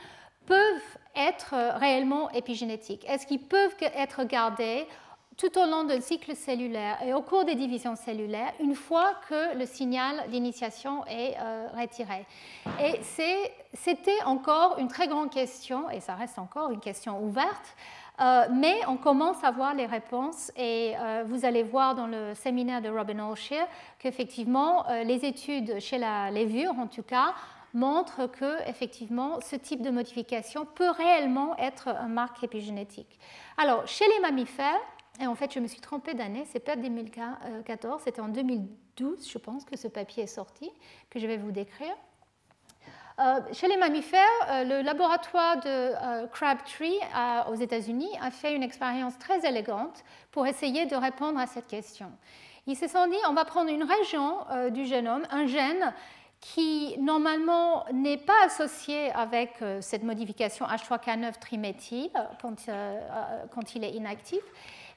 peuvent 0.45 0.97
être 1.15 1.55
réellement 1.79 2.29
épigénétiques. 2.31 3.03
Est-ce 3.09 3.25
qu'ils 3.25 3.41
peuvent 3.41 3.75
être 3.81 4.25
gardés 4.25 4.85
tout 5.37 5.57
au 5.57 5.65
long 5.65 5.83
du 5.83 6.01
cycle 6.01 6.35
cellulaire 6.35 6.97
et 7.03 7.13
au 7.13 7.21
cours 7.21 7.43
des 7.43 7.55
divisions 7.55 7.95
cellulaires, 7.95 8.53
une 8.59 8.75
fois 8.75 9.13
que 9.27 9.57
le 9.57 9.65
signal 9.65 10.29
d'initiation 10.29 11.05
est 11.07 11.35
euh, 11.39 11.67
retiré. 11.77 12.25
Et 12.81 13.01
c'était 13.73 14.23
encore 14.25 14.77
une 14.77 14.87
très 14.87 15.07
grande 15.07 15.29
question, 15.29 15.89
et 15.89 15.99
ça 15.99 16.15
reste 16.15 16.39
encore 16.39 16.71
une 16.71 16.79
question 16.79 17.21
ouverte, 17.21 17.75
euh, 18.21 18.45
mais 18.53 18.79
on 18.87 18.95
commence 18.95 19.43
à 19.43 19.51
voir 19.51 19.73
les 19.73 19.85
réponses 19.85 20.49
et 20.55 20.93
euh, 20.97 21.25
vous 21.27 21.43
allez 21.43 21.63
voir 21.63 21.95
dans 21.95 22.07
le 22.07 22.33
séminaire 22.33 22.81
de 22.81 22.87
Robin 22.87 23.19
Olsher 23.19 23.65
qu'effectivement 23.99 24.85
les 25.03 25.25
études 25.25 25.81
chez 25.81 25.97
la 25.97 26.31
levure 26.31 26.79
en 26.79 26.87
tout 26.87 27.03
cas 27.03 27.33
montrent 27.73 28.27
que 28.27 28.69
effectivement 28.69 29.41
ce 29.41 29.57
type 29.57 29.81
de 29.81 29.89
modification 29.89 30.65
peut 30.65 30.91
réellement 30.91 31.57
être 31.57 31.89
un 31.89 32.07
marque 32.07 32.41
épigénétique. 32.41 33.19
Alors 33.57 33.85
chez 33.85 34.05
les 34.07 34.21
mammifères, 34.21 34.79
et 35.19 35.27
en 35.27 35.35
fait, 35.35 35.53
je 35.53 35.59
me 35.59 35.67
suis 35.67 35.81
trompée 35.81 36.13
d'année, 36.13 36.45
c'est 36.51 36.59
pas 36.59 36.75
2014, 36.75 38.01
c'était 38.03 38.21
en 38.21 38.29
2012, 38.29 39.29
je 39.29 39.37
pense, 39.37 39.65
que 39.65 39.77
ce 39.77 39.87
papier 39.87 40.23
est 40.23 40.27
sorti, 40.27 40.69
que 41.09 41.19
je 41.19 41.27
vais 41.27 41.37
vous 41.37 41.51
décrire. 41.51 41.95
Euh, 43.17 43.39
chez 43.53 43.69
les 43.69 43.77
mammifères, 43.77 44.19
euh, 44.49 44.63
le 44.65 44.81
laboratoire 44.81 45.57
de 45.57 45.63
euh, 45.65 46.27
Crabtree 46.27 46.99
aux 47.49 47.55
États-Unis 47.55 48.09
a 48.21 48.29
fait 48.29 48.53
une 48.53 48.63
expérience 48.63 49.17
très 49.17 49.47
élégante 49.47 50.03
pour 50.31 50.45
essayer 50.45 50.85
de 50.85 50.95
répondre 50.97 51.39
à 51.39 51.47
cette 51.47 51.67
question. 51.67 52.11
Ils 52.67 52.75
se 52.75 52.87
sont 52.87 53.07
dit, 53.07 53.15
on 53.29 53.33
va 53.33 53.45
prendre 53.45 53.69
une 53.69 53.83
région 53.83 54.39
du 54.71 54.85
génome, 54.85 55.21
un 55.29 55.45
gène 55.45 55.93
qui 56.41 56.97
normalement 56.99 57.85
n'est 57.93 58.17
pas 58.17 58.45
associé 58.45 59.11
avec 59.11 59.63
cette 59.81 60.01
modification 60.03 60.65
H3K9 60.65 61.39
triméthyle 61.39 62.09
quand, 62.41 62.65
quand 63.53 63.75
il 63.75 63.83
est 63.83 63.91
inactif, 63.91 64.41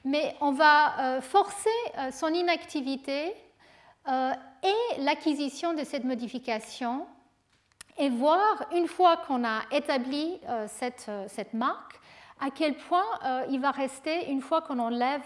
mais 0.03 0.35
on 0.41 0.51
va 0.51 0.99
euh, 0.99 1.21
forcer 1.21 1.69
euh, 1.97 2.11
son 2.11 2.27
inactivité 2.27 3.33
euh, 4.07 4.31
et 4.63 5.01
l'acquisition 5.01 5.73
de 5.73 5.83
cette 5.83 6.03
modification 6.03 7.05
et 7.97 8.09
voir, 8.09 8.65
une 8.73 8.87
fois 8.87 9.17
qu'on 9.17 9.43
a 9.43 9.61
établi 9.71 10.39
cette, 10.67 11.11
cette, 11.27 11.53
marque, 11.53 11.98
à 12.41 12.49
quel 12.49 12.75
point 12.75 13.03
il 13.49 13.59
va 13.59 13.71
rester 13.71 14.29
une 14.29 14.41
fois 14.41 14.61
qu'on 14.61 14.79
enlève 14.79 15.21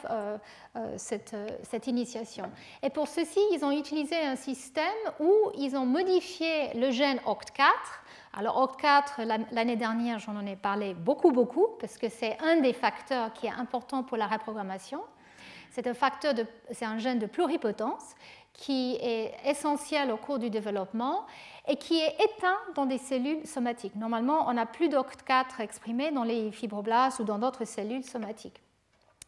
cette, 0.97 1.35
cette, 1.63 1.87
initiation. 1.87 2.45
Et 2.81 2.89
pour 2.89 3.07
ceci, 3.07 3.39
ils 3.51 3.63
ont 3.63 3.71
utilisé 3.71 4.15
un 4.15 4.35
système 4.35 4.83
où 5.19 5.31
ils 5.57 5.75
ont 5.75 5.85
modifié 5.85 6.73
le 6.73 6.91
gène 6.91 7.17
OCT4 7.19 7.63
alors 8.35 8.59
OCT4, 8.65 9.45
l'année 9.51 9.75
dernière, 9.75 10.17
j'en 10.17 10.43
ai 10.45 10.55
parlé 10.55 10.95
beaucoup, 10.95 11.31
beaucoup, 11.31 11.67
parce 11.79 11.99
que 11.99 12.09
c'est 12.09 12.35
un 12.41 12.61
des 12.61 12.73
facteurs 12.73 13.31
qui 13.31 13.45
est 13.45 13.51
important 13.51 14.01
pour 14.01 14.17
la 14.17 14.25
reprogrammation. 14.25 15.01
C'est 15.69 15.87
un 15.87 16.97
gène 16.97 17.19
de 17.19 17.25
pluripotence 17.27 18.15
qui 18.53 18.97
est 19.01 19.33
essentiel 19.45 20.11
au 20.11 20.17
cours 20.17 20.39
du 20.39 20.49
développement 20.49 21.25
et 21.67 21.77
qui 21.77 21.99
est 21.99 22.15
éteint 22.21 22.57
dans 22.75 22.85
des 22.85 22.97
cellules 22.97 23.45
somatiques. 23.47 23.95
Normalement, 23.95 24.47
on 24.47 24.53
n'a 24.53 24.65
plus 24.65 24.89
d'OCT4 24.89 25.61
exprimé 25.61 26.11
dans 26.11 26.23
les 26.23 26.51
fibroblastes 26.51 27.19
ou 27.19 27.23
dans 27.23 27.39
d'autres 27.39 27.65
cellules 27.65 28.03
somatiques. 28.03 28.61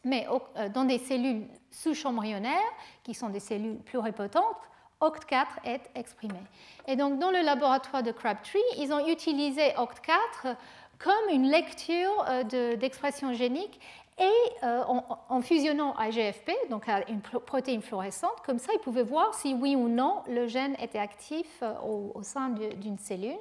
Mais 0.04 0.26
euh, 0.56 0.68
dans 0.68 0.84
des 0.84 0.98
cellules 0.98 1.46
sous-embryonnaires, 1.70 2.72
qui 3.02 3.14
sont 3.14 3.30
des 3.30 3.40
cellules 3.40 3.78
pluripotentes, 3.78 4.70
OCT4 5.00 5.46
est 5.64 5.90
exprimé. 5.94 6.38
Et 6.86 6.96
donc, 6.96 7.18
dans 7.18 7.30
le 7.30 7.42
laboratoire 7.42 8.02
de 8.02 8.12
Crabtree, 8.12 8.58
ils 8.78 8.92
ont 8.92 9.06
utilisé 9.08 9.70
OCT4 9.70 10.56
comme 10.98 11.30
une 11.30 11.50
lecture 11.50 12.24
euh, 12.28 12.76
d'expression 12.76 13.32
génique 13.32 13.80
et 14.18 14.64
euh, 14.64 14.82
en, 15.28 15.40
fusionnant 15.42 15.94
à 15.96 16.10
GFP, 16.10 16.50
donc 16.70 16.88
à 16.88 17.06
une 17.08 17.20
protéine 17.20 17.82
fluorescente, 17.82 18.40
comme 18.44 18.58
ça, 18.58 18.72
ils 18.74 18.80
pouvaient 18.80 19.02
voir 19.02 19.34
si 19.34 19.52
oui 19.52 19.76
ou 19.76 19.88
non 19.88 20.22
le 20.28 20.46
gène 20.46 20.74
était 20.80 20.98
actif 20.98 21.46
euh, 21.62 21.74
au, 21.82 22.22
sein 22.22 22.48
d'une 22.48 22.98
cellule. 22.98 23.36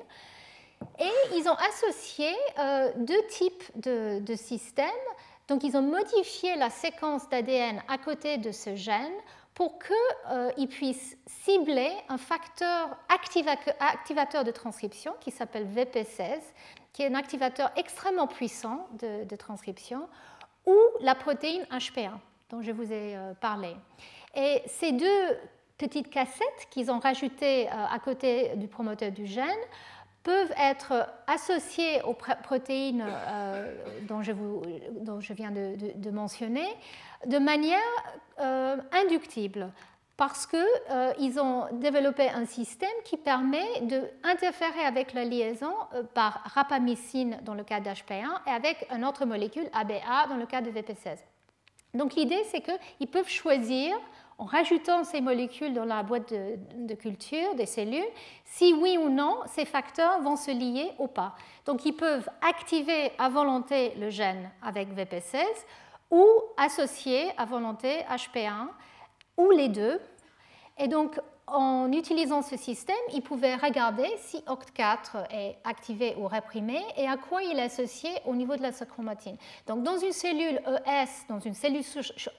Et 1.00 1.38
ils 1.38 1.48
ont 1.48 1.56
associé 1.56 2.30
deux 2.98 3.26
types 3.30 3.64
de, 3.76 4.20
de 4.20 4.36
systèmes. 4.36 4.90
Donc, 5.48 5.64
ils 5.64 5.78
ont 5.78 5.82
modifié 5.82 6.56
la 6.58 6.70
séquence 6.70 7.30
d'ADN 7.30 7.82
à 7.88 7.98
côté 7.98 8.38
de 8.38 8.52
ce 8.52 8.76
gène 8.76 9.14
pour 9.56 9.80
qu'ils 9.80 9.96
euh, 10.32 10.68
puissent 10.70 11.18
cibler 11.26 11.92
un 12.10 12.18
facteur 12.18 12.98
activateur 13.10 14.44
de 14.44 14.52
transcription 14.52 15.14
qui 15.22 15.32
s'appelle 15.32 15.66
VP16, 15.66 16.42
qui 16.92 17.04
est 17.04 17.08
un 17.08 17.16
activateur 17.16 17.72
extrêmement 17.78 18.28
puissant 18.28 18.88
de, 19.00 19.36
transcription, 19.38 20.08
ou 20.66 20.76
la 21.02 21.16
protéine 21.16 21.64
HP1 21.72 22.12
dont 22.50 22.62
je 22.62 22.72
vous 22.72 22.92
ai 22.92 23.16
euh, 23.16 23.34
parlé. 23.34 23.76
Et 24.36 24.62
ces 24.68 24.92
deux 24.92 25.38
petites 25.78 26.10
cassettes 26.10 26.68
qu'ils 26.70 26.92
ont 26.92 27.00
rajoutées 27.00 27.68
euh, 27.68 27.72
à 27.72 28.00
côté 28.00 28.56
du 28.56 28.68
promoteur 28.68 29.12
du 29.12 29.26
gène 29.26 29.46
peuvent 30.24 30.54
être 30.58 31.08
associées 31.28 32.02
aux 32.02 32.16
protéines 32.16 33.06
dont, 34.08 34.24
je 34.24 34.32
vous, 34.32 34.64
dont, 35.02 35.20
je 35.20 35.34
viens 35.34 35.52
de, 35.52 36.10
mentionner 36.10 36.66
de 37.28 37.38
manière 37.38 37.80
euh, 38.40 38.78
inductible 38.92 39.72
parce 40.18 40.46
qu'ils 40.46 40.60
euh, 40.92 41.42
ont 41.42 41.66
développé 41.74 42.30
un 42.30 42.46
système 42.46 42.90
qui 43.04 43.18
permet 43.18 43.82
d'interférer 43.82 44.82
avec 44.86 45.14
la 45.14 45.26
liaison 45.26 45.74
euh, 45.94 46.04
par 46.04 46.42
rapamycine 46.54 47.40
dans 47.44 47.54
le 47.54 47.64
cas 47.64 47.82
d'HP1 47.82 48.26
et 48.48 48.52
avec 48.52 48.88
une 48.96 49.04
autre 49.04 49.26
molécule 49.26 49.70
ABA 49.74 50.28
dans 50.30 50.38
le 50.38 50.46
cas 50.46 50.62
de 50.62 50.72
VP16. 50.72 51.18
Donc 51.94 52.16
l'idée, 52.16 52.44
c'est 52.52 52.62
qu'ils 52.62 53.08
peuvent 53.08 53.30
choisir 53.30 53.96
en 54.38 54.46
rajoutant 54.46 55.04
ces 55.04 55.22
molécules 55.22 55.74
dans 55.74 55.86
la 55.86 56.04
boîte 56.04 56.34
de, 56.34 56.94
culture 56.96 57.56
des 57.56 57.66
cellules, 57.66 58.04
si 58.44 58.74
oui 58.74 58.98
ou 58.98 59.10
non 59.10 59.38
ces 59.48 59.64
facteurs 59.66 60.22
vont 60.22 60.36
se 60.36 60.52
lier 60.52 60.92
ou 61.00 61.08
pas. 61.08 61.36
Donc 61.66 61.86
ils 61.86 61.94
peuvent 61.94 62.30
activer 62.42 63.12
à 63.18 63.30
volonté 63.30 63.94
le 63.98 64.10
gène 64.10 64.52
avec 64.62 64.90
VP16 64.94 65.46
ou 66.12 66.26
associer 66.58 67.32
à 67.38 67.46
volonté 67.46 68.00
HP1 68.12 68.68
ou 69.38 69.52
les 69.52 69.70
deux. 69.70 70.00
Et 70.78 70.88
donc 70.88 71.20
en 71.48 71.92
utilisant 71.92 72.42
ce 72.42 72.58
système, 72.58 72.96
il 73.14 73.22
pouvait 73.22 73.56
regarder 73.56 74.08
si 74.18 74.38
OCT4 74.48 75.32
est 75.32 75.58
activé 75.64 76.16
ou 76.18 76.28
réprimé 76.28 76.82
et 76.98 77.08
à 77.08 77.18
quoi 77.18 77.44
il 77.44 77.60
est 77.60 77.64
associé 77.64 78.10
au 78.26 78.34
niveau 78.36 78.56
de 78.56 78.64
la 78.64 78.72
chromatine. 78.72 79.38
Donc, 79.68 79.84
dans 79.84 79.98
une 79.98 80.12
cellule 80.12 80.60
ES, 80.88 81.28
dans 81.30 81.40
une 81.40 81.54
cellule 81.54 81.84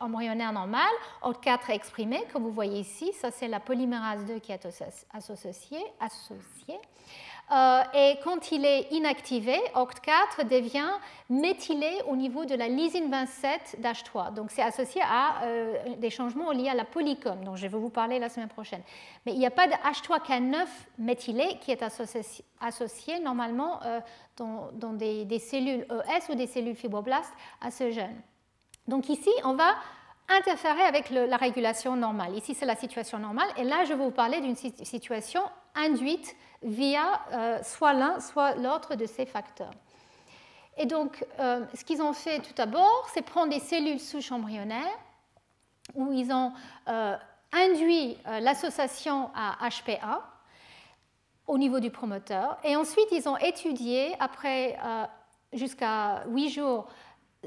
embryonnaire 0.00 0.52
normale, 0.52 0.82
OCT4 1.22 1.70
est 1.70 1.76
exprimé, 1.76 2.24
comme 2.32 2.42
vous 2.42 2.50
voyez 2.50 2.80
ici. 2.80 3.12
Ça, 3.12 3.30
c'est 3.30 3.48
la 3.48 3.60
polymérase 3.60 4.24
2 4.24 4.40
qui 4.40 4.50
est 4.50 4.66
associée. 4.66 5.84
associée. 6.00 6.80
Euh, 7.52 7.82
et 7.94 8.18
quand 8.24 8.50
il 8.50 8.64
est 8.64 8.90
inactivé, 8.90 9.56
OCT4 9.74 10.48
devient 10.48 10.90
méthylé 11.30 11.90
au 12.08 12.16
niveau 12.16 12.44
de 12.44 12.56
la 12.56 12.66
lysine 12.66 13.08
27 13.08 13.76
d'H3. 13.80 14.34
Donc 14.34 14.50
c'est 14.50 14.62
associé 14.62 15.00
à 15.02 15.44
euh, 15.44 15.74
des 15.98 16.10
changements 16.10 16.50
liés 16.50 16.68
à 16.68 16.74
la 16.74 16.84
polycom, 16.84 17.44
dont 17.44 17.54
je 17.54 17.62
vais 17.62 17.78
vous 17.78 17.88
parler 17.88 18.18
la 18.18 18.28
semaine 18.28 18.48
prochaine. 18.48 18.82
Mais 19.24 19.32
il 19.32 19.38
n'y 19.38 19.46
a 19.46 19.52
pas 19.52 19.68
de 19.68 19.74
H3K9 19.74 20.66
méthylé 20.98 21.58
qui 21.60 21.70
est 21.70 21.84
associé, 22.60 23.20
normalement 23.20 23.80
euh, 23.84 24.00
dans, 24.36 24.92
des, 24.92 25.24
des, 25.24 25.38
cellules 25.38 25.86
ES 25.90 26.32
ou 26.32 26.34
des 26.34 26.48
cellules 26.48 26.76
fibroblastes 26.76 27.32
à 27.60 27.70
ce 27.70 27.92
gène. 27.92 28.20
Donc 28.88 29.08
ici, 29.08 29.30
on 29.44 29.54
va 29.54 29.76
interférer 30.28 30.82
avec 30.82 31.10
la 31.10 31.36
régulation 31.36 31.96
normale. 31.96 32.36
Ici, 32.36 32.54
c'est 32.54 32.66
la 32.66 32.76
situation 32.76 33.18
normale. 33.18 33.48
Et 33.56 33.64
là, 33.64 33.84
je 33.84 33.90
vais 33.90 34.04
vous 34.04 34.10
parler 34.10 34.40
d'une 34.40 34.56
situation 34.56 35.42
induite 35.74 36.34
via 36.62 37.20
euh, 37.32 37.62
soit 37.62 37.92
l'un, 37.92 38.20
soit 38.20 38.54
l'autre 38.56 38.94
de 38.96 39.06
ces 39.06 39.26
facteurs. 39.26 39.70
Et 40.76 40.86
donc, 40.86 41.24
euh, 41.38 41.64
ce 41.74 41.84
qu'ils 41.84 42.02
ont 42.02 42.12
fait 42.12 42.40
tout 42.40 42.52
d'abord, 42.54 43.08
c'est 43.14 43.22
prendre 43.22 43.52
des 43.52 43.60
cellules 43.60 44.00
souches 44.00 44.32
embryonnaires 44.32 44.98
où 45.94 46.12
ils 46.12 46.32
ont 46.32 46.52
euh, 46.88 47.16
induit 47.52 48.18
l'association 48.40 49.30
à 49.34 49.56
HPA 49.68 50.22
au 51.46 51.56
niveau 51.58 51.78
du 51.78 51.90
promoteur. 51.90 52.58
Et 52.64 52.74
ensuite, 52.74 53.06
ils 53.12 53.28
ont 53.28 53.36
étudié, 53.36 54.16
après 54.18 54.76
jusqu'à 55.52 56.24
8 56.26 56.50
jours, 56.50 56.88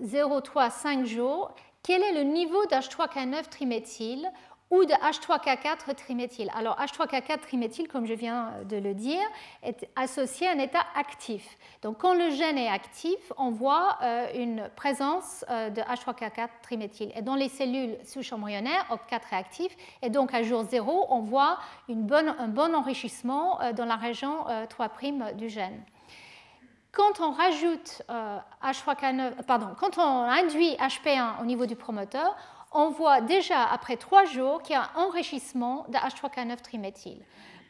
0,3, 0.01 0.71
5 0.71 1.05
jours, 1.05 1.53
quel 1.83 2.03
est 2.03 2.13
le 2.13 2.23
niveau 2.23 2.65
d'H3K9 2.65 3.49
triméthyle 3.49 4.29
ou 4.69 4.85
de 4.85 4.93
H3K4 4.93 5.95
triméthyle? 5.95 6.51
Alors 6.53 6.77
H3K4 6.77 7.39
triméthyle, 7.39 7.87
comme 7.87 8.05
je 8.05 8.13
viens 8.13 8.53
de 8.69 8.77
le 8.77 8.93
dire, 8.93 9.25
est 9.63 9.89
associé 9.95 10.47
à 10.47 10.51
un 10.51 10.59
état 10.59 10.83
actif. 10.95 11.57
Donc 11.81 11.97
quand 11.99 12.13
le 12.13 12.29
gène 12.29 12.57
est 12.57 12.67
actif, 12.67 13.17
on 13.37 13.49
voit 13.49 13.97
euh, 14.03 14.27
une 14.35 14.69
présence 14.75 15.43
euh, 15.49 15.69
de' 15.69 15.81
triméthyle. 16.61 17.11
Et 17.15 17.21
dans 17.21 17.35
les 17.35 17.49
cellules 17.49 17.97
souches 18.03 18.33
embryonnaires, 18.33 18.85
OCT4 18.91 19.21
est 19.31 19.35
actif, 19.35 19.77
et 20.03 20.09
donc 20.09 20.33
à 20.33 20.43
jour 20.43 20.65
0, 20.65 21.07
on 21.09 21.21
voit 21.21 21.57
un 21.87 22.47
bon 22.47 22.75
enrichissement 22.75 23.61
euh, 23.61 23.73
dans 23.73 23.85
la 23.85 23.95
région 23.95 24.45
3' 24.69 25.33
du 25.33 25.49
gène. 25.49 25.81
Quand 26.91 27.19
on 27.19 27.31
rajoute 27.31 28.01
H3K9, 28.63 29.43
pardon, 29.43 29.67
quand 29.79 29.97
on 29.97 30.23
induit 30.23 30.75
HP1 30.75 31.41
au 31.41 31.45
niveau 31.45 31.65
du 31.67 31.75
promoteur, 31.75 32.35
on 32.71 32.89
voit 32.89 33.21
déjà 33.21 33.63
après 33.65 33.97
trois 33.97 34.25
jours 34.25 34.61
qu'il 34.61 34.73
y 34.73 34.77
a 34.77 34.89
un 34.95 35.03
enrichissement 35.03 35.85
de 35.89 35.95
H3K9 35.95 36.57
triméthyle. 36.61 37.23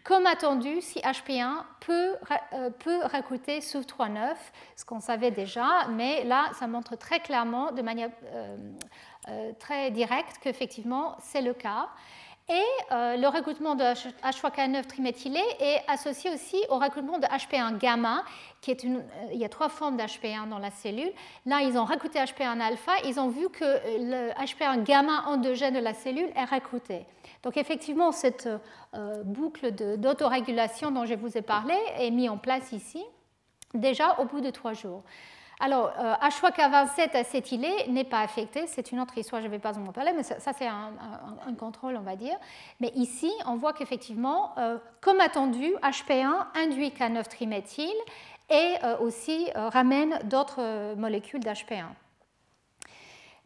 Comme 0.03 0.25
attendu, 0.25 0.81
si 0.81 0.99
HP1 0.99 1.63
peut, 1.81 2.15
euh, 2.53 2.69
peut 2.69 2.99
recruter 3.05 3.59
SUV39, 3.59 4.35
ce 4.75 4.85
qu'on 4.85 5.01
savait 5.01 5.31
déjà, 5.31 5.87
mais 5.91 6.23
là, 6.23 6.49
ça 6.57 6.67
montre 6.67 6.95
très 6.95 7.19
clairement, 7.19 7.71
de 7.71 7.81
manière 7.81 8.09
euh, 8.33 8.57
euh, 9.27 9.51
très 9.59 9.91
directe, 9.91 10.37
qu'effectivement, 10.41 11.15
c'est 11.19 11.41
le 11.41 11.53
cas. 11.53 11.89
Et 12.49 12.63
euh, 12.91 13.15
le 13.15 13.27
recrutement 13.27 13.76
de 13.76 13.84
H3K9 13.84 14.84
triméthylé 14.88 15.41
est 15.59 15.81
associé 15.88 16.31
aussi 16.31 16.57
au 16.69 16.80
recrutement 16.80 17.19
de 17.19 17.27
HP1 17.27 17.77
gamma, 17.77 18.23
qui 18.59 18.71
est 18.71 18.84
une, 18.84 18.97
euh, 18.97 19.31
il 19.31 19.38
y 19.38 19.45
a 19.45 19.49
trois 19.49 19.69
formes 19.69 19.97
d'HP1 19.97 20.49
dans 20.49 20.57
la 20.57 20.71
cellule. 20.71 21.11
Là, 21.45 21.61
ils 21.61 21.77
ont 21.77 21.85
recruté 21.85 22.17
HP1 22.17 22.59
alpha, 22.59 22.93
ils 23.05 23.19
ont 23.19 23.30
vu 23.30 23.49
que 23.49 23.63
le 23.63 24.31
HP1 24.31 24.84
gamma 24.84 25.26
endogène 25.27 25.76
de 25.76 25.80
la 25.80 25.93
cellule 25.93 26.31
est 26.35 26.45
recruté. 26.45 27.05
Donc 27.43 27.55
effectivement, 27.55 28.11
cette 28.11 28.49
euh, 28.95 29.23
boucle 29.23 29.71
d'autorégulation 29.99 30.89
dont 30.89 31.05
je 31.05 31.13
vous 31.13 31.38
ai 31.38 31.43
parlé 31.43 31.76
est 31.99 32.09
mise 32.09 32.30
en 32.30 32.38
place 32.38 32.71
ici, 32.71 33.03
déjà 33.76 34.19
au 34.19 34.26
bout 34.26 34.41
de 34.41 34.49
trois 34.49 34.73
jours. 34.73 35.03
Alors, 35.61 35.91
H3K27 36.22 37.15
euh, 37.15 37.19
acétylé 37.19 37.69
n'est 37.90 38.06
pas 38.06 38.22
affecté, 38.22 38.65
c'est 38.68 38.94
une 38.94 39.02
autre 39.02 39.18
histoire, 39.18 39.41
je 39.41 39.48
ne 39.48 39.52
vais 39.52 39.60
pas 39.60 39.77
en 39.77 39.91
parler, 39.91 40.14
mais 40.15 40.23
ça, 40.23 40.53
c'est 40.57 40.68
un, 40.68 40.94
contrôle, 41.57 41.98
on 41.98 42.02
va 42.02 42.15
dire. 42.15 42.38
Mais 42.80 42.91
ici, 42.95 43.30
on 43.45 43.56
voit 43.56 43.73
qu'effectivement, 43.73 44.53
euh, 44.57 44.77
comme 45.02 45.19
attendu, 45.19 45.73
HP1 45.84 46.45
induit 46.56 46.90
K9 46.90 47.27
triméthyle 47.27 47.90
et 48.49 48.76
euh, 48.84 48.98
aussi 48.99 49.48
ramène 49.53 50.19
d'autres 50.23 50.95
molécules 50.95 51.41
d'HP1. 51.41 51.88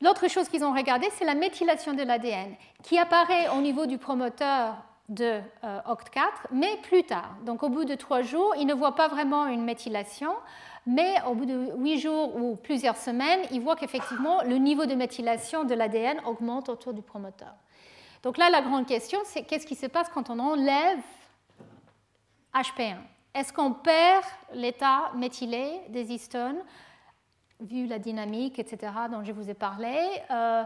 L'autre 0.02 0.28
chose 0.28 0.48
qu'ils 0.50 0.64
ont 0.64 0.74
regardé, 0.74 1.08
c'est 1.14 1.26
la 1.26 1.34
méthylation 1.34 1.94
de 1.94 2.04
l'ADN, 2.04 2.54
qui 2.84 3.00
apparaît 3.00 3.50
au 3.58 3.62
niveau 3.62 3.88
du 3.88 3.98
promoteur 3.98 4.76
de 5.10 5.40
OCT4, 5.64 6.52
mais 6.52 6.78
plus 6.84 7.04
tard. 7.04 7.36
Donc 7.46 7.64
au 7.64 7.70
bout 7.70 7.86
de 7.86 7.96
trois 7.96 8.22
jours, 8.22 8.54
ils 8.58 8.66
ne 8.66 8.74
voient 8.74 8.96
pas 8.96 9.08
vraiment 9.08 9.48
une 9.48 9.64
méthylation 9.64 10.34
mais 10.86 11.16
au 11.28 11.34
bout 11.36 11.46
de 11.46 11.72
huit 11.78 12.00
jours 12.00 12.36
ou 12.36 12.56
plusieurs 12.56 12.98
semaines, 12.98 13.42
il 13.52 13.62
voit 13.62 13.76
qu'effectivement 13.76 14.42
le 14.44 14.58
niveau 14.58 14.86
de 14.86 14.96
méthylation 14.96 15.64
de 15.64 15.74
l'ADN 15.74 16.20
augmente 16.26 16.70
autour 16.70 16.94
du 16.94 17.02
promoteur. 17.02 17.54
Donc 18.22 18.38
là, 18.38 18.50
la 18.50 18.62
grande 18.62 18.86
question, 18.86 19.20
c'est 19.26 19.44
qu'est-ce 19.44 19.66
qui 19.66 19.76
se 19.76 19.88
passe 19.88 20.10
quand 20.10 20.30
on 20.30 20.40
enlève 20.40 21.00
HP1 22.54 22.98
Est-ce 23.34 23.52
qu'on 23.52 23.74
perd 23.74 24.24
l'état 24.54 25.12
méthylé 25.16 25.82
des 25.90 26.12
histones, 26.12 26.60
vu 27.60 27.86
la 27.86 28.00
dynamique, 28.00 28.60
etc., 28.60 28.92
dont 29.12 29.24
je 29.24 29.32
vous 29.32 29.50
ai 29.50 29.54
parlé? 29.54 29.98
Euh, 30.32 30.64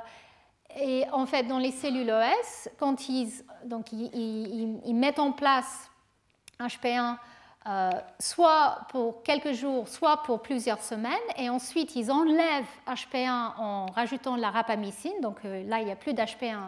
Et 0.75 1.05
en 1.11 1.25
fait, 1.25 1.43
dans 1.43 1.59
les 1.59 1.71
cellules 1.71 2.11
OS, 2.11 2.69
quand 2.77 3.07
ils, 3.07 3.31
donc, 3.65 3.91
ils 3.93 4.93
mettent 4.95 5.19
en 5.19 5.31
place 5.31 5.89
HP1 6.59 7.17
euh, 7.67 7.89
soit 8.17 8.79
pour 8.91 9.23
quelques 9.23 9.51
jours, 9.51 9.89
soit 9.89 10.23
pour 10.23 10.41
plusieurs 10.41 10.81
semaines, 10.81 11.13
et 11.37 11.49
ensuite 11.49 11.97
ils 11.97 12.09
enlèvent 12.09 12.63
HP1 12.87 13.51
en 13.57 13.87
rajoutant 13.87 14.37
la 14.37 14.51
rapamycine, 14.51 15.19
donc 15.21 15.39
euh, 15.43 15.63
là 15.67 15.79
il 15.79 15.85
n'y 15.85 15.91
a 15.91 15.97
plus 15.97 16.13
d'HP1 16.13 16.59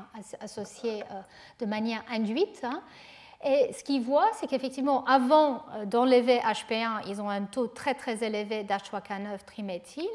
associé 0.41 1.03
euh, 1.03 1.21
de 1.59 1.65
manière 1.65 2.03
induite. 2.11 2.59
Hein. 2.63 2.81
Et 3.45 3.71
ce 3.71 3.81
qu'ils 3.85 4.01
voient, 4.01 4.29
c'est 4.33 4.47
qu'effectivement, 4.47 5.05
avant 5.05 5.63
d'enlever 5.85 6.39
HP1, 6.39 7.07
ils 7.07 7.21
ont 7.21 7.29
un 7.29 7.43
taux 7.43 7.67
très 7.67 7.93
très 7.93 8.21
élevé 8.21 8.65
d'H3K9 8.65 9.45
triméthyle, 9.45 10.09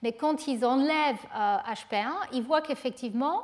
mais 0.00 0.12
quand 0.12 0.46
ils 0.46 0.64
enlèvent 0.64 1.26
HP1, 1.34 2.08
ils 2.32 2.42
voient 2.42 2.62
qu'effectivement, 2.62 3.42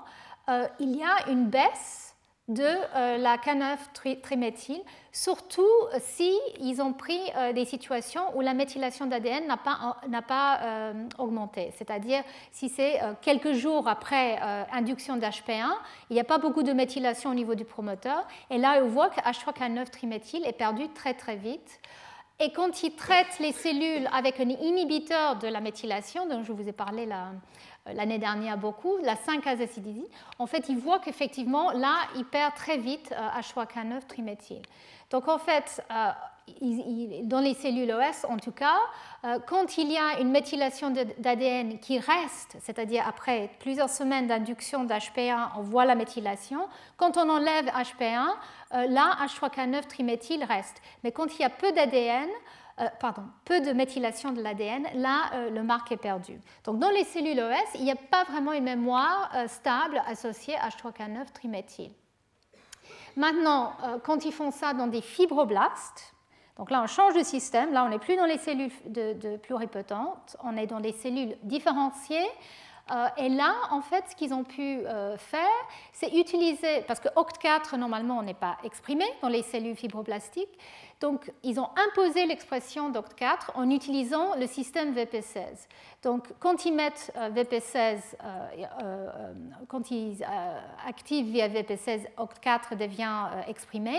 il 0.81 0.97
y 0.97 1.03
a 1.03 1.29
une 1.29 1.45
baisse 1.45 2.08
de 2.49 2.65
euh, 2.65 3.19
la 3.19 3.37
K9 3.37 3.77
triméthyle, 4.23 4.81
surtout 5.13 5.69
si 6.01 6.33
ont 6.81 6.93
pris 6.93 7.21
euh, 7.37 7.53
des 7.53 7.65
situations 7.65 8.23
où 8.37 8.41
la 8.41 8.55
méthylation 8.55 9.07
d'ADN 9.07 9.47
n'a 9.47 9.57
pas, 9.59 9.97
pas 10.27 10.61
euh, 10.63 10.93
augmenté. 11.19 11.73
C'est-à-dire 11.77 12.23
si 12.51 12.69
c'est 12.69 13.01
quelques 13.21 13.53
jours 13.53 13.89
après 13.89 14.39
induction 14.73 15.17
d'HP1, 15.17 15.67
il 16.11 16.15
n'y 16.15 16.21
a 16.21 16.25
pas 16.25 16.39
beaucoup 16.39 16.63
de 16.63 16.73
méthylation 16.73 17.31
au 17.31 17.35
niveau 17.35 17.55
du 17.55 17.65
promoteur. 17.65 18.27
Et 18.51 18.59
là, 18.59 18.81
on 18.83 18.89
voit 18.89 19.11
que 19.11 19.21
H3K9 19.21 19.91
triméthyle 19.91 20.45
est 20.47 20.53
perdu 20.53 20.89
très 20.95 21.15
très 21.15 21.37
vite. 21.37 21.81
Et 22.41 22.53
quand 22.53 22.85
ils 22.85 22.95
traitent 22.95 23.41
les 23.41 23.51
cellules 23.51 24.09
avec 24.13 24.39
un 24.39 24.49
inhibiteur 24.49 25.37
de 25.37 25.49
la 25.49 25.61
méthylation, 25.61 26.29
dont 26.29 26.45
je 26.45 26.53
vous 26.53 26.69
ai 26.69 26.73
parlé 26.73 27.09
euh, 27.11 27.17
l'année 27.95 28.19
dernière 28.19 28.59
beaucoup, 28.59 28.97
la 29.03 29.15
5-azacidine, 29.15 30.05
en 30.39 30.47
fait, 30.47 30.69
il 30.69 30.79
voit 30.79 30.99
qu'effectivement, 30.99 31.71
là, 31.73 31.95
il 32.17 32.25
perd 32.25 32.55
très 32.55 32.79
vite 32.79 33.13
H3K9 33.13 33.97
euh, 33.97 34.01
triméthyle. 34.07 34.63
Donc, 35.11 35.29
en 35.29 35.39
fait, 35.39 35.83
euh, 35.91 36.11
dans 37.25 37.41
les 37.41 37.55
cellules 37.55 37.91
OS, 37.93 38.25
en 38.29 38.39
tout 38.39 38.53
cas, 38.53 38.79
quand 39.47 39.77
il 39.77 39.93
y 39.93 39.99
a 39.99 40.21
une 40.21 40.31
méthylation 40.31 40.91
d'ADN 40.91 41.79
qui 41.79 41.99
reste, 41.99 42.57
c'est-à-dire 42.61 43.05
après 43.07 43.51
plusieurs 43.61 43.91
semaines 43.91 44.27
d'induction 44.29 44.85
d'HP1, 44.85 45.49
on 45.59 45.63
voit 45.63 45.85
la 45.85 45.95
méthylation. 45.95 46.67
Quand 46.97 47.19
on 47.19 47.29
enlève 47.29 47.67
HP1, 47.67 48.89
là, 48.89 49.17
H3K9 49.27 49.87
triméthyle 49.89 50.43
reste. 50.45 50.81
Mais 51.05 51.13
quand 51.13 51.39
il 51.39 51.43
y 51.43 51.45
a 51.45 51.51
peu 51.51 51.71
d'ADN, 51.73 52.29
pardon, 53.01 53.23
peu 53.45 53.61
de 53.61 53.73
méthylation 53.73 54.33
de 54.33 54.43
l'ADN, 54.43 54.87
là, 54.95 55.49
le 55.51 55.63
marque 55.63 55.93
est 55.93 55.97
perdu. 55.97 56.41
Donc, 56.65 56.79
dans 56.79 56.91
les 56.91 57.05
cellules 57.05 57.41
OS, 57.41 57.75
il 57.75 57.85
n'y 57.85 57.91
a 57.91 57.97
pas 57.97 58.25
vraiment 58.25 58.53
une 58.53 58.65
mémoire 58.65 59.31
stable 59.47 60.03
associée 60.07 60.57
à 60.57 60.69
H3K9 60.69 61.33
triméthyle. 61.33 61.93
Maintenant, 63.17 63.73
quand 64.05 64.25
ils 64.25 64.33
font 64.33 64.51
ça 64.51 64.75
dans 64.75 64.87
des 64.87 65.01
fibroblastes, 65.01 66.15
donc 66.59 66.73
là, 66.73 66.83
on 66.83 66.87
change 66.87 67.15
de 67.15 67.23
système. 67.23 67.73
Là, 67.73 67.85
on 67.85 67.89
n'est 67.89 68.01
plus 68.01 68.17
dans 68.17 68.25
les 68.25 68.39
cellules 68.39 68.73
pluripotentes, 69.43 70.37
on 70.43 70.57
est 70.57 70.67
dans 70.67 70.81
des 70.81 70.93
cellules 70.93 71.37
différenciées. 71.45 72.27
Euh, 72.91 73.07
et 73.19 73.29
là, 73.29 73.55
en 73.71 73.81
fait, 73.81 74.05
ce 74.11 74.17
qu'ils 74.17 74.33
ont 74.33 74.45
pu 74.45 74.81
euh, 74.87 75.17
faire, 75.19 75.47
c'est 75.93 76.09
utiliser, 76.15 76.81
parce 76.89 77.01
que 77.01 77.09
OCT4, 77.09 77.77
normalement, 77.77 78.23
n'est 78.23 78.35
pas 78.35 78.57
exprimé 78.65 79.05
dans 79.23 79.29
les 79.29 79.43
cellules 79.43 79.77
fibroblastiques, 79.77 80.59
donc, 81.01 81.31
ils 81.45 81.61
ont 81.61 81.69
imposé 81.77 82.27
l'expression 82.27 82.91
d'OCT4 82.91 83.53
en 83.55 83.71
utilisant 83.71 84.35
le 84.35 84.49
système 84.49 84.95
VP16. 84.95 85.69
Donc, 86.03 86.27
quand 86.41 86.65
ils 86.65 86.75
mettent 86.75 87.13
euh, 87.17 87.31
VP16, 87.31 88.01
euh, 88.25 88.65
euh, 88.83 89.33
quand 89.69 89.93
ils 89.93 90.25
activent 90.87 91.31
via 91.31 91.49
VP16, 91.49 92.07
OCT4 92.17 92.77
devient 92.77 93.27
exprimé. 93.47 93.97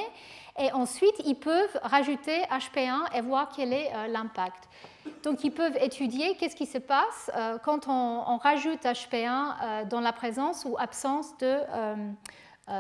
Et 0.57 0.73
ensuite, 0.73 1.15
ils 1.25 1.39
peuvent 1.39 1.79
rajouter 1.83 2.41
HP1 2.51 3.15
et 3.15 3.21
voir 3.21 3.49
quel 3.55 3.71
est 3.71 3.91
l'impact. 4.09 4.67
Donc, 5.23 5.45
ils 5.45 5.51
peuvent 5.51 5.77
étudier 5.79 6.35
qu'est-ce 6.35 6.55
qui 6.55 6.65
se 6.65 6.79
passe 6.79 7.31
quand 7.63 7.87
on, 7.87 8.37
rajoute 8.37 8.83
HP1 8.83 9.87
dans 9.87 10.01
la 10.01 10.11
présence 10.11 10.65
ou 10.65 10.75
absence 10.77 11.37
de, 11.37 11.59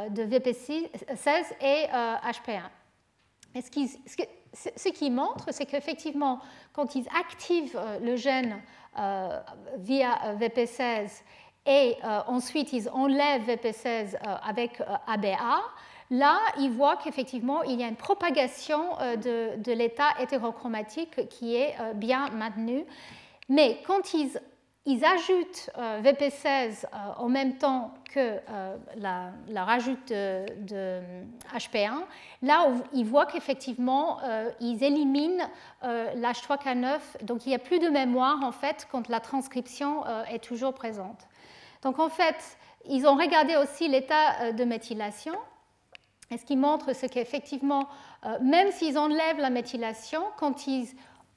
de 0.09 0.23
VP16 0.23 1.53
et 1.61 1.87
HP1 1.87 2.63
ce, 3.55 4.89
qui 4.89 5.09
montre, 5.09 5.45
c'est 5.51 5.65
qu'effectivement, 5.65 6.39
quand 6.73 6.95
ils 6.95 7.07
activent 7.19 7.77
euh, 7.77 7.99
le 7.99 8.15
gène 8.15 8.61
euh, 8.97 9.39
via 9.77 10.25
euh, 10.25 10.35
VP16 10.35 11.21
et 11.65 11.97
ensuite 12.27 12.73
ils 12.73 12.89
enlèvent 12.89 13.43
VP16 13.43 14.17
avec 14.43 14.81
ABA, 15.05 15.61
là, 16.09 16.39
ils 16.57 16.71
voient 16.71 16.97
qu'effectivement, 16.97 17.61
il 17.61 17.79
y 17.79 17.83
a 17.83 17.87
une 17.87 17.97
propagation 17.97 18.95
de, 18.97 19.61
de 19.61 19.71
l'état 19.73 20.15
hétérochromatique 20.19 21.27
qui 21.27 21.55
est 21.55 21.75
bien 21.93 22.29
maintenu. 22.29 22.85
Mais 23.49 23.83
quand 23.85 24.15
ils 24.15 24.39
ils 24.85 25.03
ajoutent 25.05 25.69
euh, 25.77 26.01
VP16 26.01 26.85
euh, 26.85 26.97
en 27.17 27.29
même 27.29 27.57
temps 27.57 27.93
que 28.13 28.19
euh, 28.19 28.77
la, 28.95 29.63
rajoute 29.63 30.07
de, 30.07 30.99
HP1, 31.53 32.01
là 32.41 32.65
ils 32.93 33.05
voient 33.05 33.27
qu'effectivement 33.27 34.19
ils 34.59 34.83
éliminent 34.83 35.47
l'H3K9, 35.83 37.23
donc 37.23 37.45
il 37.45 37.49
n'y 37.49 37.55
a 37.55 37.59
plus 37.59 37.77
de 37.77 37.87
mémoire 37.89 38.43
en 38.43 38.51
fait 38.51 38.87
quand 38.91 39.09
la 39.09 39.19
transcription 39.19 40.03
est 40.25 40.43
toujours 40.43 40.73
présente. 40.73 41.27
Donc 41.83 41.99
en 41.99 42.09
fait, 42.09 42.57
ils 42.87 43.05
ont 43.05 43.15
regardé 43.15 43.55
aussi 43.57 43.87
l'état 43.87 44.51
de 44.53 44.63
méthylation. 44.63 45.35
Et 46.31 46.37
ce 46.37 46.45
qui 46.45 46.55
montre, 46.55 46.93
c'est 46.93 47.09
qu'effectivement, 47.09 47.87
même 48.41 48.71
s'ils 48.71 48.97
enlèvent 48.97 49.39
la 49.39 49.51
méthylation, 49.51 50.23
quand 50.37 50.65
ils 50.65 50.87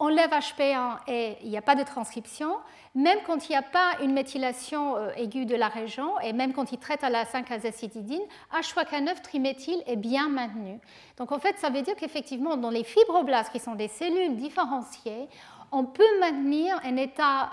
enlève 0.03 0.31
HP1 0.31 0.99
et 1.07 1.37
il 1.43 1.51
n'y 1.51 1.57
a 1.57 1.63
pas 1.63 1.77
de 1.77 1.85
transcription, 1.85 2.57
même 2.97 3.19
quand 3.25 3.49
il 3.49 3.53
n'y 3.53 3.57
a 3.57 3.63
pas 3.63 3.93
une 4.03 4.13
méthylation 4.13 4.97
euh, 4.97 5.13
aiguë 5.15 5.47
de 5.47 5.55
la 5.55 5.69
région, 5.69 6.19
et 6.21 6.33
même 6.33 6.53
quand 6.53 6.73
il 6.73 6.79
traite 6.79 7.05
à 7.05 7.09
la 7.09 7.25
5-azécididine, 7.25 8.23
H3K9 8.53 9.23
triméthyle 9.23 9.81
est 9.87 9.97
bien 9.97 10.29
maintenu. 10.29 10.81
Donc 11.19 11.31
en 11.31 11.39
fait, 11.39 11.57
ça 11.59 11.71
veut 11.71 11.83
dire 11.83 11.95
qu'effectivement, 11.95 12.57
dans 12.57 12.71
les 12.71 12.83
fibroblastes, 12.83 13.53
qui 13.53 13.61
sont 13.61 13.77
des 13.77 13.87
cellules 13.87 14.35
différenciées, 14.37 15.29
on 15.71 15.85
peut 15.85 16.19
maintenir 16.19 16.81
un 16.83 16.97
état 16.97 17.51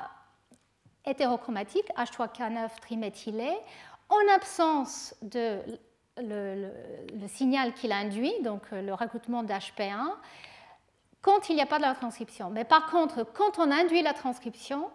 hétérochromatique, 1.06 1.86
H3K9 1.96 2.80
triméthylé, 2.82 3.52
en 4.10 4.34
absence 4.36 5.14
de 5.22 5.60
le, 6.18 6.72
le 7.14 7.28
signal 7.28 7.74
qu'il 7.74 7.92
induit, 7.92 8.34
donc 8.44 8.64
euh, 8.74 8.82
le 8.82 8.94
recrutement 8.94 9.44
d'HP1, 9.44 10.16
quand 11.22 11.50
il 11.50 11.56
n'y 11.56 11.62
a 11.62 11.66
pas 11.66 11.78
de 11.78 11.84
la 11.84 11.96
transcription. 11.96 12.50
Mais 12.50 12.64
par 12.64 12.90
contre, 12.90 13.26
quand 13.34 13.60
on 13.60 13.72
induit 13.72 14.02
la 14.02 14.14
transcription, 14.14 14.90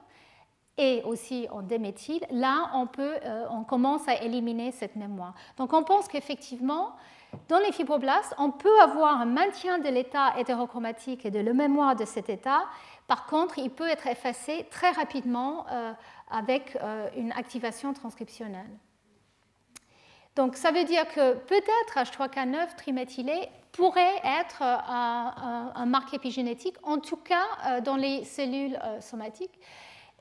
et 0.76 1.02
aussi 1.04 1.46
en 1.50 1.62
déméthyle, 1.62 2.24
là, 2.30 2.70
on, 2.74 2.86
peut, 2.86 3.16
euh, 3.24 3.46
on 3.50 3.62
commence 3.62 4.08
à 4.08 4.16
éliminer 4.22 4.72
cette 4.72 4.96
mémoire. 4.96 5.34
Donc 5.56 5.72
on 5.72 5.84
pense 5.84 6.08
qu'effectivement, 6.08 6.96
dans 7.48 7.58
les 7.58 7.72
fibroblastes, 7.72 8.34
on 8.38 8.50
peut 8.50 8.80
avoir 8.80 9.20
un 9.20 9.24
maintien 9.24 9.78
de 9.78 9.88
l'état 9.88 10.38
hétérochromatique 10.38 11.26
et 11.26 11.30
de 11.30 11.40
la 11.40 11.52
mémoire 11.52 11.96
de 11.96 12.04
cet 12.04 12.28
état. 12.28 12.64
Par 13.06 13.26
contre, 13.26 13.58
il 13.58 13.70
peut 13.70 13.88
être 13.88 14.06
effacé 14.06 14.66
très 14.70 14.90
rapidement 14.90 15.66
euh, 15.70 15.92
avec 16.30 16.76
euh, 16.82 17.08
une 17.16 17.32
activation 17.32 17.92
transcriptionnelle. 17.92 18.70
Donc 20.36 20.56
ça 20.56 20.72
veut 20.72 20.84
dire 20.84 21.06
que 21.08 21.34
peut-être 21.34 21.96
H3K9 21.96 22.74
triméthylé 22.76 23.48
pourrait 23.74 24.20
être 24.24 24.62
un, 24.62 25.72
un, 25.74 25.86
marque 25.86 26.14
épigénétique, 26.14 26.76
en 26.84 26.98
tout 26.98 27.16
cas 27.16 27.44
euh, 27.66 27.80
dans 27.80 27.96
les 27.96 28.24
cellules 28.24 28.78
euh, 28.84 29.00
somatiques. 29.00 29.58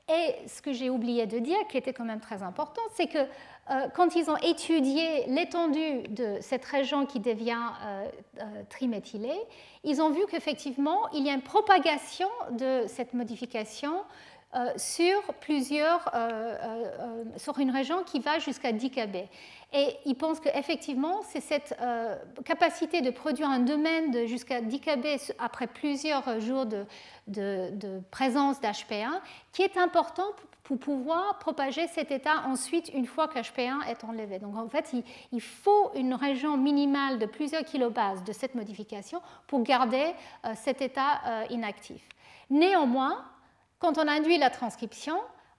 Et 0.08 0.34
ce 0.48 0.60
que 0.60 0.72
j'ai 0.72 0.90
oublié 0.90 1.26
de 1.26 1.38
dire, 1.38 1.56
qui 1.68 1.78
était 1.78 1.94
quand 1.94 2.04
même 2.04 2.20
très 2.20 2.42
important, 2.42 2.82
c'est 2.94 3.06
que 3.06 3.18
euh, 3.18 3.88
quand 3.94 4.16
ils 4.16 4.28
ont 4.28 4.36
étudié 4.38 5.24
l'étendue 5.28 6.02
de 6.08 6.36
cette 6.40 6.64
région 6.64 7.06
qui 7.06 7.20
devient 7.20 7.70
triméthylée, 8.68 9.40
ils 9.84 10.02
ont 10.02 10.10
vu 10.10 10.20
qu'effectivement, 10.28 11.08
il 11.14 11.24
y 11.24 11.30
a 11.30 11.32
une 11.32 11.40
propagation 11.40 12.28
de 12.50 12.84
cette 12.88 13.14
modification 13.14 13.94
sur 14.76 15.22
plusieurs, 15.40 16.12
sur 17.36 17.58
une 17.58 17.70
région 17.70 18.02
qui 18.04 18.20
va 18.20 18.38
jusqu'à 18.38 18.72
10 18.72 18.90
kb. 18.90 19.16
Et 19.76 19.96
ils 20.04 20.14
pensent 20.14 20.38
qu'effectivement, 20.38 21.22
c'est 21.24 21.40
cette 21.40 21.74
euh, 21.80 22.16
capacité 22.44 23.00
de 23.00 23.10
produire 23.10 23.48
un 23.48 23.58
domaine 23.58 24.24
jusqu'à 24.28 24.60
10 24.60 24.80
kb 24.80 25.06
après 25.40 25.66
plusieurs 25.66 26.38
jours 26.38 26.64
de, 26.64 26.86
présence 28.12 28.60
d'HP1 28.60 29.20
qui 29.52 29.62
est 29.62 29.76
important 29.76 30.28
pour 30.62 30.78
pouvoir 30.78 31.40
propager 31.40 31.88
cet 31.88 32.12
état 32.12 32.44
ensuite 32.46 32.88
une 32.94 33.04
fois 33.04 33.26
qu'HP1 33.26 33.88
est 33.88 34.04
enlevé. 34.04 34.38
Donc 34.38 34.56
en 34.56 34.68
fait, 34.68 34.94
il, 35.32 35.40
faut 35.40 35.90
une 35.96 36.14
région 36.14 36.56
minimale 36.56 37.18
de 37.18 37.26
plusieurs 37.26 37.64
kilobases 37.64 38.22
de 38.22 38.32
cette 38.32 38.54
modification 38.54 39.20
pour 39.48 39.64
garder 39.64 40.14
euh, 40.44 40.52
cet 40.54 40.82
état 40.82 41.20
euh, 41.26 41.44
inactif. 41.50 42.00
Néanmoins, 42.48 43.24
quand 43.84 43.98
on 43.98 44.08
induit 44.08 44.38
la 44.38 44.48
transcription, 44.48 45.14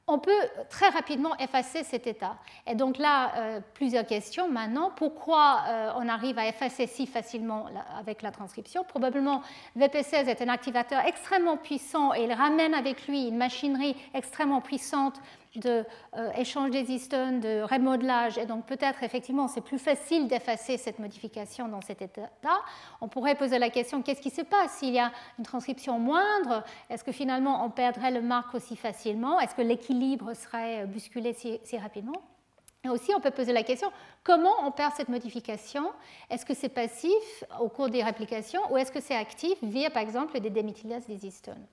on 0.07 0.17
peut 0.17 0.31
très 0.67 0.89
rapidement 0.89 1.37
effacer 1.37 1.83
cet 1.83 2.07
état. 2.07 2.37
Et 2.65 2.73
donc 2.73 2.97
là, 2.97 3.31
euh, 3.37 3.59
plusieurs 3.75 4.05
questions 4.07 4.49
maintenant. 4.49 4.91
Pourquoi 4.95 5.61
euh, 5.67 5.91
on 5.97 6.09
arrive 6.09 6.39
à 6.39 6.47
effacer 6.47 6.87
si 6.87 7.05
facilement 7.05 7.67
avec 7.99 8.23
la 8.23 8.31
transcription? 8.31 8.83
Probablement, 8.83 9.43
VP16 9.77 10.25
est 10.25 10.41
un 10.41 10.49
activateur 10.49 11.05
extrêmement 11.05 11.57
puissant 11.57 12.15
et 12.15 12.23
il 12.23 12.33
ramène 12.33 12.73
avec 12.73 13.07
lui 13.07 13.27
une 13.27 13.37
machinerie 13.37 13.95
extrêmement 14.15 14.61
puissante 14.61 15.21
d'échange 15.59 16.69
euh, 16.69 16.71
des 16.71 16.91
histones, 16.91 17.39
de 17.39 17.61
remodelage, 17.61 18.37
et 18.37 18.45
donc 18.45 18.65
peut-être 18.65 19.03
effectivement 19.03 19.47
c'est 19.47 19.61
plus 19.61 19.79
facile 19.79 20.27
d'effacer 20.27 20.77
cette 20.77 20.99
modification 20.99 21.67
dans 21.67 21.81
cet 21.81 22.01
état-là. 22.01 22.61
On 23.01 23.07
pourrait 23.07 23.35
poser 23.35 23.59
la 23.59 23.69
question 23.69 24.01
qu'est-ce 24.01 24.21
qui 24.21 24.29
se 24.29 24.41
passe 24.41 24.71
s'il 24.79 24.93
y 24.93 24.99
a 24.99 25.11
une 25.37 25.45
transcription 25.45 25.99
moindre? 25.99 26.63
Est-ce 26.89 27.03
que 27.03 27.11
finalement 27.11 27.65
on 27.65 27.69
perdrait 27.69 28.11
le 28.11 28.21
marque 28.21 28.55
aussi 28.55 28.75
facilement? 28.75 29.39
Est-ce 29.39 29.55
que 29.55 29.61
l'équilibre 29.61 30.33
serait 30.33 30.85
bousculé 30.85 31.33
si, 31.33 31.77
rapidement? 31.77 32.21
Et 32.83 32.89
aussi, 32.89 33.11
on 33.15 33.19
peut 33.19 33.31
poser 33.31 33.51
la 33.51 33.63
question 33.63 33.91
comment 34.23 34.53
on 34.63 34.71
perd 34.71 34.93
cette 34.95 35.09
modification? 35.09 35.91
Est-ce 36.29 36.45
que 36.45 36.53
c'est 36.53 36.69
passif 36.69 37.43
au 37.59 37.67
cours 37.67 37.89
des 37.89 38.03
réplications 38.03 38.61
ou 38.71 38.77
est-ce 38.77 38.91
que 38.91 39.01
c'est 39.01 39.15
actif 39.15 39.57
via, 39.63 39.89
par 39.89 40.03
exemple, 40.03 40.39
des 40.39 40.51
déméthylases 40.51 41.07
des 41.07 41.25
histones? 41.25 41.65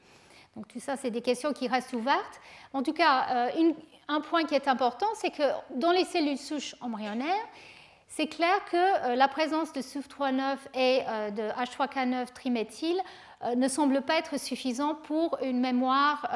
Donc 0.56 0.68
tout 0.68 0.80
ça, 0.80 0.96
c'est 0.96 1.10
des 1.10 1.22
questions 1.22 1.52
qui 1.52 1.66
restent 1.66 1.94
ouvertes. 1.94 2.40
En 2.72 2.82
tout 2.82 2.92
cas, 2.92 3.48
euh, 3.56 3.72
un 4.08 4.20
point 4.20 4.44
qui 4.44 4.54
est 4.54 4.68
important, 4.68 5.06
c'est 5.14 5.30
que 5.30 5.42
dans 5.76 5.92
les 5.92 6.04
cellules 6.04 6.38
souches 6.38 6.74
embryonnaires, 6.80 7.48
c'est 8.08 8.26
clair 8.26 8.62
que 8.70 8.76
euh, 8.76 9.16
la 9.16 9.28
présence 9.28 9.72
de 9.72 9.80
SUF39 9.80 10.58
et 10.74 11.00
euh, 11.08 11.30
de 11.30 11.42
H3K9 11.42 12.32
triméthyle 12.34 13.00
ne 13.56 13.66
semble 13.66 14.02
pas 14.02 14.18
être 14.18 14.38
suffisant 14.38 14.94
pour 14.94 15.36
une 15.42 15.58
mémoire 15.58 16.30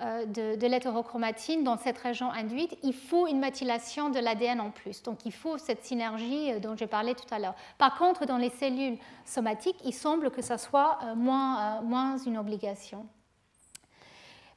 de, 0.00 0.56
de 0.56 0.66
l'hétérochromatine 0.66 1.62
dans 1.62 1.76
cette 1.76 1.98
région 1.98 2.32
induite. 2.32 2.74
Il 2.82 2.94
faut 2.94 3.26
une 3.26 3.38
méthylation 3.38 4.08
de 4.08 4.18
l'ADN 4.18 4.58
en 4.62 4.70
plus. 4.70 5.02
Donc 5.02 5.26
il 5.26 5.32
faut 5.32 5.58
cette 5.58 5.84
synergie 5.84 6.58
dont 6.60 6.74
j'ai 6.74 6.86
parlé 6.86 7.14
tout 7.14 7.26
à 7.34 7.38
l'heure. 7.38 7.54
Par 7.76 7.98
contre, 7.98 8.24
dans 8.24 8.38
les 8.38 8.48
cellules 8.48 8.96
somatiques, 9.26 9.76
il 9.84 9.92
semble 9.92 10.30
que 10.30 10.40
ça 10.40 10.56
soit 10.56 10.98
moins, 11.16 11.82
moins 11.82 12.16
une 12.16 12.38
obligation. 12.38 13.06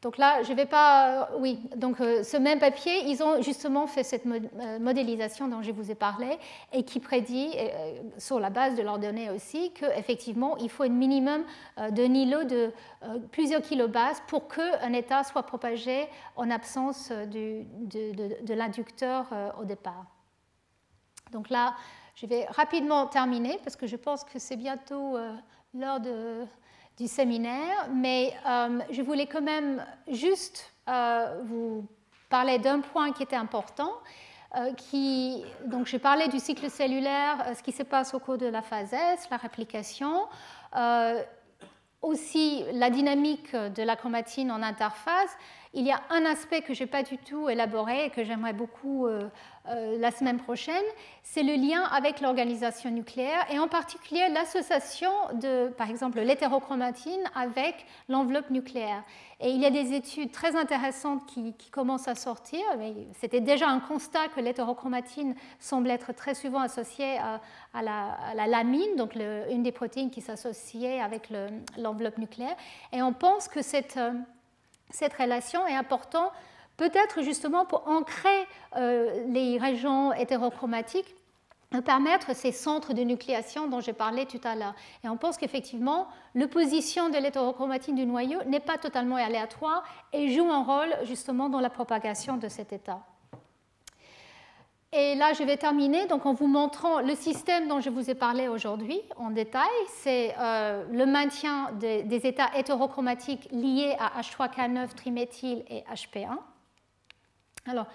Donc 0.02 0.18
là, 0.18 0.42
je 0.42 0.52
ne 0.52 0.58
vais 0.58 0.66
pas. 0.66 1.30
Oui, 1.38 1.60
donc 1.76 2.02
euh, 2.02 2.24
ce 2.24 2.36
même 2.36 2.58
papier, 2.58 3.04
ils 3.06 3.22
ont 3.22 3.40
justement 3.44 3.86
fait 3.86 4.02
cette 4.04 4.26
euh, 4.26 4.80
modélisation 4.80 5.48
dont 5.48 5.62
je 5.62 5.72
vous 5.72 5.92
ai 5.92 5.96
parlé 5.96 6.40
et 6.74 6.84
qui 6.84 7.00
prédit, 7.00 7.52
euh, 7.56 8.02
sur 8.18 8.40
la 8.40 8.50
base 8.50 8.76
de 8.76 8.82
leurs 8.82 8.98
données 8.98 9.30
aussi, 9.30 9.72
qu'effectivement, 9.74 10.58
il 10.58 10.72
faut 10.72 10.84
un 10.84 10.90
minimum 10.90 11.44
de 11.78 12.04
nilo 12.04 12.44
de 12.44 12.72
plusieurs 13.32 13.62
kilobases 13.62 14.22
pour 14.28 14.48
qu'un 14.48 14.94
état 14.94 15.24
soit 15.24 15.44
propagé 15.44 16.08
en 16.36 16.50
absence 16.50 17.12
de, 17.12 17.64
de 18.44 18.54
l'inducteur 18.54 19.28
au 19.60 19.66
départ. 19.66 20.06
Donc 21.32 21.50
là, 21.50 21.76
je 22.16 22.26
vais 22.26 22.46
rapidement 22.46 23.08
terminer 23.08 23.60
parce 23.64 23.76
que 23.76 23.88
je 23.88 23.96
pense 23.96 24.24
que 24.24 24.40
c'est 24.40 24.56
bientôt 24.58 25.18
l'heure 25.74 26.00
de 26.00 26.46
du 27.02 27.08
séminaire, 27.08 27.88
mais 27.92 28.32
euh, 28.48 28.80
je 28.92 29.02
voulais 29.02 29.26
quand 29.26 29.42
même 29.42 29.84
juste 30.08 30.72
euh, 30.88 31.42
vous 31.46 31.88
parler 32.30 32.60
d'un 32.60 32.80
point 32.80 33.12
qui 33.12 33.24
était 33.24 33.36
important. 33.36 33.92
Euh, 34.56 34.74
qui, 34.74 35.44
donc 35.66 35.88
j'ai 35.88 35.98
parlé 35.98 36.28
du 36.28 36.38
cycle 36.38 36.70
cellulaire, 36.70 37.54
ce 37.58 37.64
qui 37.64 37.72
se 37.72 37.84
passe 37.84 38.14
au 38.14 38.20
cours 38.20 38.38
de 38.38 38.46
la 38.46 38.62
phase 38.62 38.94
S, 38.94 39.28
la 39.32 39.38
réplication, 39.38 40.28
aussi 42.02 42.64
la 42.74 42.90
dynamique 42.90 43.56
de 43.56 43.84
la 43.84 43.96
chromatine 43.96 44.52
en 44.52 44.62
interface. 44.62 45.32
Il 45.74 45.86
y 45.86 45.92
a 45.92 46.02
un 46.10 46.26
aspect 46.26 46.62
que 46.62 46.74
je 46.74 46.84
n'ai 46.84 46.88
pas 46.88 47.02
du 47.02 47.18
tout 47.18 47.50
élaboré 47.50 48.06
et 48.06 48.10
que 48.10 48.24
j'aimerais 48.24 48.54
beaucoup 48.54 49.08
euh, 49.70 49.98
la 50.00 50.10
semaine 50.10 50.38
prochaine, 50.38 50.84
c'est 51.22 51.44
le 51.44 51.54
lien 51.54 51.84
avec 51.84 52.20
l'organisation 52.20 52.90
nucléaire 52.90 53.46
et 53.52 53.60
en 53.60 53.68
particulier 53.68 54.28
l'association 54.30 55.12
de, 55.34 55.68
par 55.78 55.90
exemple, 55.90 56.20
l'hétérochromatine 56.20 57.22
avec 57.36 57.86
l'enveloppe 58.10 58.50
nucléaire. 58.50 59.04
Et 59.40 59.52
il 59.52 59.62
y 59.62 59.66
a 59.68 59.70
des 59.70 59.94
études 59.94 60.32
très 60.32 60.56
intéressantes 60.56 61.28
qui, 61.28 61.54
commencent 61.72 62.08
à 62.08 62.16
sortir, 62.16 62.62
c'était 63.20 63.40
déjà 63.40 63.68
un 63.68 63.80
constat 63.80 64.28
que 64.36 64.40
l'hétérochromatine 64.40 65.36
semble 65.60 65.90
être 65.90 66.12
très 66.14 66.34
souvent 66.34 66.60
associée 66.60 67.20
à, 67.74 67.82
la, 67.82 68.48
lamine, 68.48 68.96
donc 68.98 69.16
une 69.16 69.64
des 69.64 69.72
protéines 69.72 70.10
qui 70.10 70.22
s'associait 70.22 71.02
avec 71.02 71.32
l'enveloppe 71.78 72.18
nucléaire. 72.18 72.56
Et 72.92 73.02
on 73.02 73.14
pense 73.14 73.48
que 73.48 73.62
cette, 73.62 73.98
euh, 73.98 74.12
cette 74.90 75.14
relation 75.14 75.66
est 75.68 75.76
importante 75.76 76.32
peut-être 76.78 77.22
justement 77.22 77.66
pour 77.66 77.88
ancrer 77.88 78.48
euh, 78.76 79.26
les 79.28 79.58
régions 79.58 80.14
hétérochromatiques 80.14 81.16
permettre 81.80 82.36
ces 82.36 82.52
centres 82.52 82.94
de 82.94 83.02
nucléation 83.04 83.68
dont 83.68 83.80
j'ai 83.80 83.94
parlé 83.94 84.26
tout 84.26 84.42
à 84.44 84.56
l'heure. 84.56 84.76
Et 85.06 85.10
on 85.10 85.16
pense 85.16 85.38
qu'effectivement, 85.38 86.08
l'opposition 86.36 87.10
de 87.10 87.18
l'hétérochromatine 87.18 87.96
du 87.96 88.06
noyau 88.06 88.44
n'est 88.46 88.60
pas 88.60 88.78
totalement 88.78 89.16
aléatoire 89.16 89.84
et 90.12 90.30
joue 90.30 90.52
un 90.52 90.64
rôle 90.64 90.94
justement 91.04 91.48
dans 91.48 91.62
la 91.62 91.70
propagation 91.70 92.36
de 92.36 92.50
cet 92.50 92.74
état. 92.74 93.00
Et 94.94 95.16
là, 95.16 95.32
je 95.32 95.44
vais 95.44 95.56
terminer 95.56 96.06
donc, 96.08 96.26
en 96.26 96.34
vous 96.34 96.48
montrant 96.48 97.00
le 97.00 97.16
système 97.16 97.70
dont 97.70 97.80
je 97.80 97.90
vous 97.90 98.10
ai 98.10 98.16
parlé 98.16 98.50
aujourd'hui 98.50 99.00
en 99.16 99.30
détail. 99.30 99.70
C'est 99.88 100.36
euh, 100.38 100.84
le 100.92 101.06
maintien 101.06 101.72
des 101.72 102.28
états 102.28 102.50
hétérochromatiques 102.58 103.48
liés 103.54 103.96
à 103.98 104.20
H3K9 104.20 104.94
triméthyl 104.94 105.64
et 105.70 105.86
HP1. 105.90 106.36
Alors, 107.68 107.86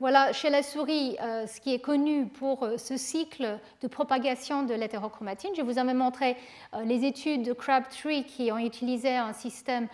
voilà, 0.00 0.32
chez 0.32 0.48
la 0.48 0.62
souris, 0.62 1.16
euh, 1.20 1.48
ce 1.48 1.60
qui 1.60 1.74
est 1.74 1.80
connu 1.80 2.26
pour 2.26 2.62
euh, 2.62 2.76
ce 2.76 2.96
cycle 2.96 3.58
de 3.82 3.88
propagation 3.88 4.62
de 4.62 4.72
l'hétérochromatine. 4.72 5.50
Je 5.56 5.62
vous 5.62 5.76
avais 5.78 5.92
montré 5.92 6.36
euh, 6.74 6.84
les 6.84 7.04
études 7.04 7.42
de 7.42 7.52
Crabtree 7.52 8.22
qui 8.22 8.52
ont 8.52 8.58
utilisé 8.58 9.16
un 9.16 9.32
système 9.32 9.88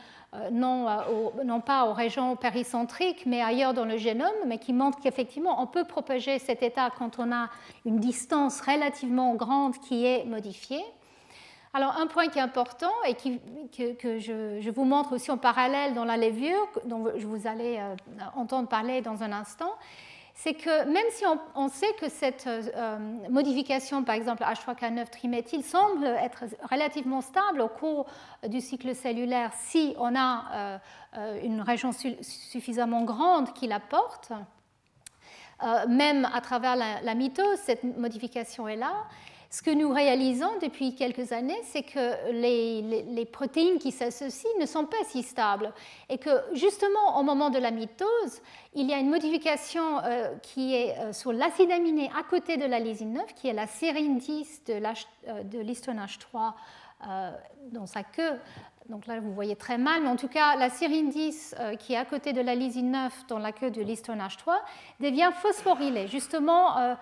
non, 0.51 0.89
non, 1.45 1.61
pas 1.61 1.87
aux 1.87 1.93
régions 1.93 2.35
péricentriques, 2.35 3.25
mais 3.25 3.41
ailleurs 3.41 3.73
dans 3.73 3.85
le 3.85 3.97
génome, 3.97 4.35
mais 4.47 4.59
qui 4.59 4.73
montrent 4.73 4.99
qu'effectivement, 4.99 5.63
on 5.63 5.69
peut 5.69 5.85
propager 5.85 6.41
cet 6.41 6.65
état 6.65 6.91
quand 6.99 7.21
on 7.21 7.31
a 7.31 7.51
une 7.87 8.01
distance 8.01 8.61
relativement 8.61 9.37
grande 9.37 9.79
qui 9.79 10.05
est 10.05 10.25
modifiée. 10.25 10.85
Alors, 11.77 11.97
un 11.99 12.07
point 12.07 12.29
qui 12.29 12.39
est 12.39 12.43
important 12.43 12.93
et 13.05 13.15
que, 13.15 14.21
je, 14.21 14.71
vous 14.71 14.85
montre 14.85 15.13
aussi 15.13 15.33
en 15.33 15.39
parallèle 15.39 15.93
dans 15.95 16.05
la 16.05 16.17
levure, 16.17 16.69
dont 16.85 17.11
je 17.17 17.27
vous 17.27 17.49
allez 17.49 17.79
euh, 17.79 17.97
entendre 18.37 18.69
parler 18.69 19.01
dans 19.01 19.25
un 19.25 19.33
instant, 19.33 19.75
c'est 20.35 20.55
que 20.55 20.85
même 20.85 21.07
si 21.11 21.25
on, 21.57 21.69
sait 21.69 21.93
que 22.01 22.09
cette 22.09 22.47
euh, 22.47 22.99
modification, 23.29 24.05
par 24.05 24.15
exemple 24.15 24.45
H3K9 24.45 25.11
triméthyl, 25.11 25.65
semble 25.65 26.07
être 26.07 26.45
relativement 26.71 27.21
stable 27.21 27.61
au 27.61 27.69
cours 27.69 28.07
du 28.47 28.61
cycle 28.61 28.95
cellulaire 28.95 29.51
si 29.57 29.97
on 29.99 30.15
a 30.15 30.79
euh, 31.17 31.41
une 31.43 31.61
région 31.61 31.91
suffisamment 32.21 33.03
grande 33.03 33.53
qui 33.53 33.67
la 33.67 33.81
porte, 33.81 34.31
même 35.89 36.29
à 36.33 36.41
travers 36.41 36.77
la, 36.77 37.01
la 37.01 37.15
mitose, 37.15 37.59
cette 37.59 37.83
modification 37.83 38.69
est 38.69 38.77
là. 38.77 38.93
Ce 39.55 39.63
que 39.63 39.71
nous 39.71 39.93
réalisons 39.93 40.51
depuis 40.61 40.97
quelques 40.97 41.31
années, 41.31 41.61
c'est 41.63 41.85
que 41.85 42.33
les, 42.33 43.25
protéines 43.25 43.79
qui 43.79 43.93
s'associent 43.93 44.51
ne 44.59 44.67
sont 44.67 44.85
pas 44.85 44.97
si 45.07 45.23
stables. 45.23 45.73
Et 46.09 46.19
que 46.19 46.31
justement 46.55 47.21
au 47.21 47.23
moment 47.23 47.51
de 47.51 47.61
la 47.61 47.71
mitose, 47.71 48.43
il 48.75 48.91
y 48.91 48.93
a 48.93 48.99
une 48.99 49.11
modification 49.11 50.01
euh, 50.01 50.35
qui 50.43 50.75
est 50.75 50.99
euh, 50.99 51.13
sur 51.13 51.33
l'acide 51.33 51.71
aminé 51.71 52.11
à 52.19 52.25
côté 52.25 52.57
de 52.57 52.65
la 52.65 52.81
lysine 52.81 53.13
9, 53.13 53.33
qui 53.37 53.47
est 53.47 53.53
la 53.53 53.69
sérine 53.69 54.19
10 54.19 54.63
de 54.67 55.61
l'histone 55.61 56.01
H3 56.01 56.37
euh, 56.37 56.51
dans 57.73 57.87
sa 57.87 58.03
queue 58.03 58.39
donc 58.89 59.07
là 59.07 59.19
vous 59.19 59.33
voyez 59.33 59.57
très 59.57 59.79
mal, 59.79 60.03
mais 60.03 60.09
en 60.09 60.17
tout 60.17 60.29
cas 60.29 60.57
la 60.57 60.69
sérine 60.69 61.09
10 61.09 61.55
euh, 61.59 61.75
qui 61.77 61.95
est 61.95 61.97
à 61.97 62.05
côté 62.05 62.35
de 62.35 62.43
la 62.43 62.55
lysine 62.55 62.91
9 62.91 63.27
dans 63.29 63.39
la 63.39 63.53
queue 63.53 63.71
de 63.71 63.81
l'histone 63.81 64.19
H3 64.19 64.53
devient 65.01 65.31
phosphorylée 65.33 66.07
justement 66.07 66.77
euh, 66.79 66.95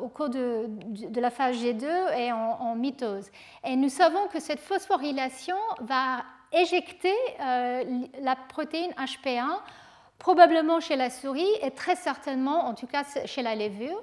au 0.00 0.08
cours 0.08 0.28
de, 0.28 0.68
la 1.16 1.30
phase 1.30 1.56
G2 1.56 2.16
et 2.16 2.30
en, 2.30 2.76
mitose. 2.76 3.28
Et 3.64 3.74
nous 3.74 3.88
savons 3.88 4.28
que 4.28 4.38
cette 4.38 4.60
phosphorylation 4.60 5.56
va 5.80 6.22
éjecter 6.52 7.14
euh, 7.40 7.82
la 8.20 8.36
protéine 8.36 8.92
HP1 8.92 9.58
probablement 10.20 10.78
chez 10.78 10.94
la 10.94 11.10
souris 11.10 11.50
et 11.60 11.72
très 11.72 11.96
certainement 11.96 12.66
en 12.66 12.74
tout 12.74 12.86
cas 12.86 13.02
chez 13.24 13.42
la 13.42 13.56
levure. 13.56 14.00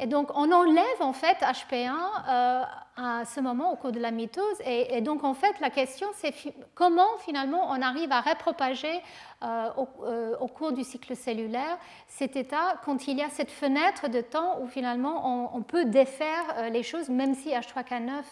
Et 0.00 0.06
donc 0.06 0.30
on 0.34 0.50
enlève 0.50 1.00
en 1.00 1.12
fait 1.12 1.38
HP1 1.42 1.92
euh, 2.28 2.62
à 2.96 3.24
ce 3.24 3.40
moment 3.40 3.72
au 3.72 3.76
cours 3.76 3.92
de 3.92 4.00
la 4.00 4.10
mitose. 4.10 4.60
Et, 4.66 5.00
donc 5.00 5.24
en 5.24 5.34
fait 5.34 5.58
la 5.60 5.70
question 5.70 6.06
c'est 6.14 6.32
comment 6.74 7.18
finalement 7.18 7.70
on 7.70 7.82
arrive 7.82 8.12
à 8.12 8.20
repropager 8.20 9.00
euh, 9.42 9.68
euh, 10.02 10.36
au, 10.38 10.46
cours 10.46 10.72
du 10.72 10.84
cycle 10.84 11.16
cellulaire 11.16 11.78
cet 12.06 12.36
état 12.36 12.80
quand 12.84 13.08
il 13.08 13.18
y 13.18 13.22
a 13.22 13.28
cette 13.28 13.50
fenêtre 13.50 14.08
de 14.08 14.20
temps 14.20 14.60
où 14.62 14.68
finalement 14.68 15.54
on, 15.54 15.62
peut 15.62 15.84
défaire 15.84 16.70
les 16.70 16.82
choses 16.82 17.08
même 17.08 17.34
si 17.34 17.50
H3K9 17.50 18.22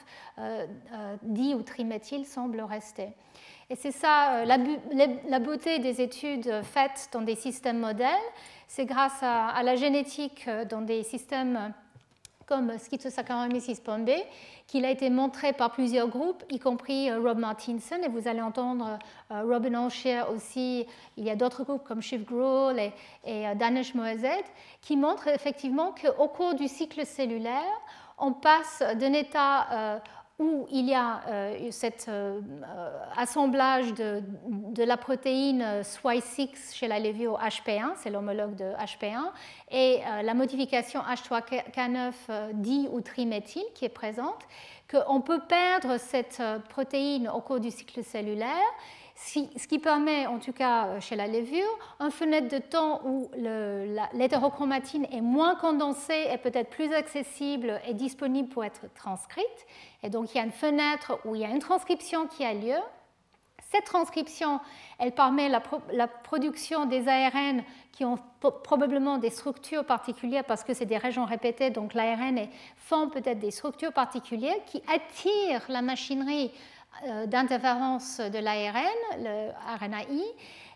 dit 1.23 1.55
ou 1.55 1.63
triméthyl 1.63 2.25
semble 2.25 2.61
rester. 2.61 3.09
Et 3.71 3.77
c'est 3.77 3.93
ça 3.93 4.45
la, 4.45 5.39
beauté 5.39 5.79
des 5.79 6.01
études 6.01 6.63
faites 6.63 7.09
dans 7.13 7.23
des 7.23 7.37
systèmes 7.37 7.79
modèles 7.79 8.09
c'est 8.75 8.87
grâce 8.87 9.23
à, 9.23 9.63
la 9.63 9.77
génétique 9.77 10.47
euh, 10.49 10.65
dans 10.65 10.81
des 10.81 11.03
systèmes 11.03 11.57
euh, 11.57 11.69
comme 12.53 12.79
Schizosaccharomyces 12.79 13.81
pombe 13.81 14.11
qu'il 14.67 14.85
a 14.85 14.91
été 14.91 15.09
montré 15.09 15.55
par 15.55 15.71
plusieurs 15.71 16.09
groupes, 16.09 16.45
y 16.51 16.59
compris 16.59 17.11
euh, 17.11 17.19
Rob 17.19 17.39
Martinson, 17.39 17.97
et 18.05 18.09
vous 18.09 18.29
allez 18.29 18.43
entendre 18.43 18.99
Robin 19.31 19.87
Olsher 19.87 20.25
aussi, 20.31 20.87
il 21.17 21.25
y 21.25 21.31
a 21.31 21.35
d'autres 21.35 21.65
groupes 21.65 21.83
comme 21.83 22.03
Shiv 22.03 22.25
Grohl 22.25 22.79
et, 22.79 22.93
et 23.25 23.55
Danish 23.55 23.95
Moazed, 23.95 24.45
qui 24.83 24.99
montrent 24.99 25.29
effectivement 25.29 25.95
qu'au 25.95 26.29
cours 26.29 26.55
du 26.55 26.69
cycle 26.69 27.07
cellulaire, 27.07 27.81
on 28.19 28.33
passe 28.33 28.83
d'un 28.97 29.15
état 29.15 30.03
où 30.39 30.67
il 30.71 30.89
y 30.89 30.95
a 30.95 31.23
euh, 31.29 31.71
cet 31.71 32.07
euh, 32.09 32.41
assemblage 33.17 33.95
de, 33.95 34.23
la 34.83 34.97
protéine 34.97 35.83
SWI6 35.83 36.75
chez 36.75 36.89
la 36.89 36.99
lévio 36.99 37.37
HP1, 37.37 37.93
c'est 37.97 38.11
l'homologue 38.11 38.57
de 38.57 38.65
HP1, 38.65 39.31
et 39.71 40.01
euh, 40.05 40.23
la 40.23 40.35
modification 40.35 41.01
H3K9 41.01 42.13
di 42.55 42.89
ou 42.91 43.01
triméthyle 43.01 43.65
qui 43.75 43.85
est 43.85 43.91
présente, 43.91 44.47
qu'on 44.91 45.21
peut 45.21 45.41
perdre 45.49 45.99
cette 45.99 46.43
protéine 46.69 47.29
au 47.29 47.41
cours 47.41 47.61
du 47.61 47.71
cycle 47.71 48.03
cellulaire 48.03 48.49
ce 49.25 49.67
qui 49.69 49.79
permet, 49.79 50.27
en 50.27 50.39
tout 50.39 50.53
cas 50.53 50.87
euh, 50.87 51.01
chez 51.01 51.15
la 51.15 51.29
levure, 51.29 51.79
une 52.01 52.11
fenêtre 52.11 52.49
de 52.49 52.59
temps 52.59 53.01
où 53.05 53.31
l'hétérochromatine 54.15 55.07
est 55.13 55.21
moins 55.21 55.55
condensée 55.55 56.27
et 56.33 56.39
peut-être 56.39 56.71
plus 56.71 56.93
accessible 56.93 57.81
et 57.87 57.95
disponible 57.95 58.49
pour 58.49 58.65
être 58.65 58.93
transcrite. 58.95 59.47
Et 60.03 60.11
donc 60.11 60.35
il 60.35 60.39
y 60.39 60.41
a 60.41 60.45
une 60.45 60.51
fenêtre 60.51 61.21
où 61.25 61.35
il 61.35 61.43
y 61.43 61.45
a 61.45 61.51
une 61.51 61.61
transcription 61.61 62.27
qui 62.27 62.45
a 62.45 62.53
lieu. 62.53 62.79
Cette 63.71 63.85
transcription, 63.85 64.61
elle 64.99 65.13
permet 65.13 65.49
la, 65.49 65.63
la 65.93 66.09
production 66.09 66.85
des 66.85 67.09
ARN 67.09 67.63
qui 67.93 68.05
ont 68.05 68.19
probablement 68.65 69.19
des 69.19 69.31
structures 69.31 69.85
particulières 69.85 70.45
parce 70.45 70.65
que 70.65 70.75
c'est 70.75 70.85
des 70.85 70.99
régions 70.99 71.25
répétées, 71.25 71.71
donc 71.71 71.95
l'ARN 71.95 72.49
font 72.77 73.09
peut-être 73.09 73.39
des 73.39 73.51
structures 73.51 73.93
particulières 73.93 74.63
qui 74.67 74.83
attirent 74.93 75.65
la 75.69 75.81
machinerie 75.81 76.51
d'interférence 77.27 78.21
de 78.21 78.39
l'ARN, 78.39 78.87
le 79.19 79.51
RNAi, 79.79 80.23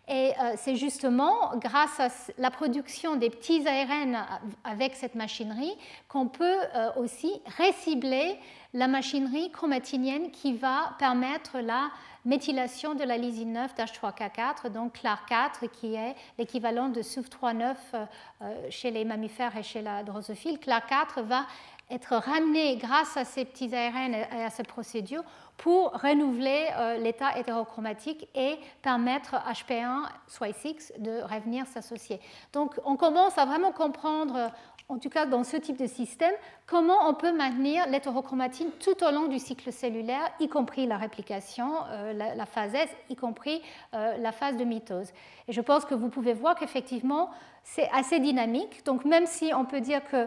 et 0.08 0.32
euh, 0.40 0.52
c'est 0.56 0.76
justement 0.76 1.56
grâce 1.56 1.98
à 1.98 2.08
la 2.38 2.50
production 2.50 3.16
des 3.16 3.28
petits 3.28 3.66
ARN 3.66 4.24
avec 4.62 4.94
cette 4.94 5.16
machinerie 5.16 5.72
qu'on 6.08 6.28
peut 6.28 6.58
euh, 6.74 6.90
aussi 6.96 7.32
récibler 7.56 8.38
la 8.72 8.86
machinerie 8.86 9.50
chromatinienne 9.50 10.30
qui 10.30 10.52
va 10.54 10.94
permettre 10.98 11.58
la 11.58 11.90
méthylation 12.24 12.94
de 12.94 13.02
la 13.02 13.16
lysine 13.16 13.52
9 13.52 13.74
d'H3K4, 13.74 14.70
donc 14.70 14.96
CLAR4, 14.96 15.68
qui 15.70 15.94
est 15.94 16.14
l'équivalent 16.38 16.88
de 16.88 17.00
SUF39 17.00 17.74
euh, 17.94 18.54
chez 18.68 18.90
les 18.90 19.04
mammifères 19.04 19.56
et 19.56 19.62
chez 19.62 19.82
la 19.82 20.02
drosophile. 20.04 20.58
CLAR4 20.58 21.22
va 21.22 21.46
être 21.90 22.16
ramené 22.16 22.76
grâce 22.76 23.16
à 23.16 23.24
ces 23.24 23.44
petits 23.44 23.74
ARN 23.74 24.14
et 24.14 24.44
à 24.44 24.50
cette 24.50 24.66
procédure 24.66 25.22
pour 25.56 25.92
renouveler 25.92 26.66
euh, 26.76 26.98
l'état 26.98 27.38
hétérochromatique 27.38 28.28
et 28.34 28.56
permettre 28.82 29.36
HP1, 29.48 30.02
soit 30.26 30.52
6 30.52 30.94
de 30.98 31.22
revenir 31.22 31.66
s'associer. 31.66 32.20
Donc 32.52 32.78
on 32.84 32.96
commence 32.96 33.38
à 33.38 33.44
vraiment 33.44 33.72
comprendre, 33.72 34.50
en 34.88 34.98
tout 34.98 35.08
cas 35.08 35.26
dans 35.26 35.44
ce 35.44 35.56
type 35.56 35.78
de 35.78 35.86
système, 35.86 36.34
comment 36.66 37.08
on 37.08 37.14
peut 37.14 37.32
maintenir 37.32 37.86
l'hétérochromatine 37.88 38.70
tout 38.80 39.02
au 39.04 39.10
long 39.10 39.26
du 39.26 39.38
cycle 39.38 39.72
cellulaire, 39.72 40.30
y 40.40 40.48
compris 40.48 40.86
la 40.86 40.96
réplication, 40.96 41.72
euh, 41.90 42.12
la, 42.12 42.46
phase 42.46 42.74
S, 42.74 42.90
y 43.08 43.16
compris 43.16 43.62
euh, 43.94 44.16
la 44.18 44.32
phase 44.32 44.56
de 44.56 44.64
mitose. 44.64 45.10
Et 45.48 45.52
je 45.52 45.60
pense 45.60 45.84
que 45.84 45.94
vous 45.94 46.08
pouvez 46.08 46.34
voir 46.34 46.56
qu'effectivement, 46.56 47.30
c'est 47.62 47.88
assez 47.92 48.20
dynamique. 48.20 48.84
Donc 48.84 49.04
même 49.04 49.26
si 49.26 49.52
on 49.54 49.64
peut 49.64 49.80
dire 49.80 50.04
que 50.04 50.16
euh, 50.16 50.26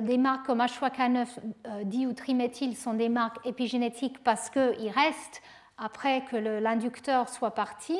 des 0.00 0.18
marques 0.18 0.46
comme 0.46 0.60
H3K9 0.60 1.26
euh, 1.66 2.06
ou 2.06 2.12
triméthyl 2.12 2.76
sont 2.76 2.94
des 2.94 3.08
marques 3.08 3.44
épigénétiques 3.46 4.22
parce 4.24 4.50
qu'ils 4.50 4.90
restent 4.94 5.42
après 5.78 6.24
que 6.30 6.36
l'inducteur 6.36 7.28
soit 7.28 7.50
parti, 7.50 7.98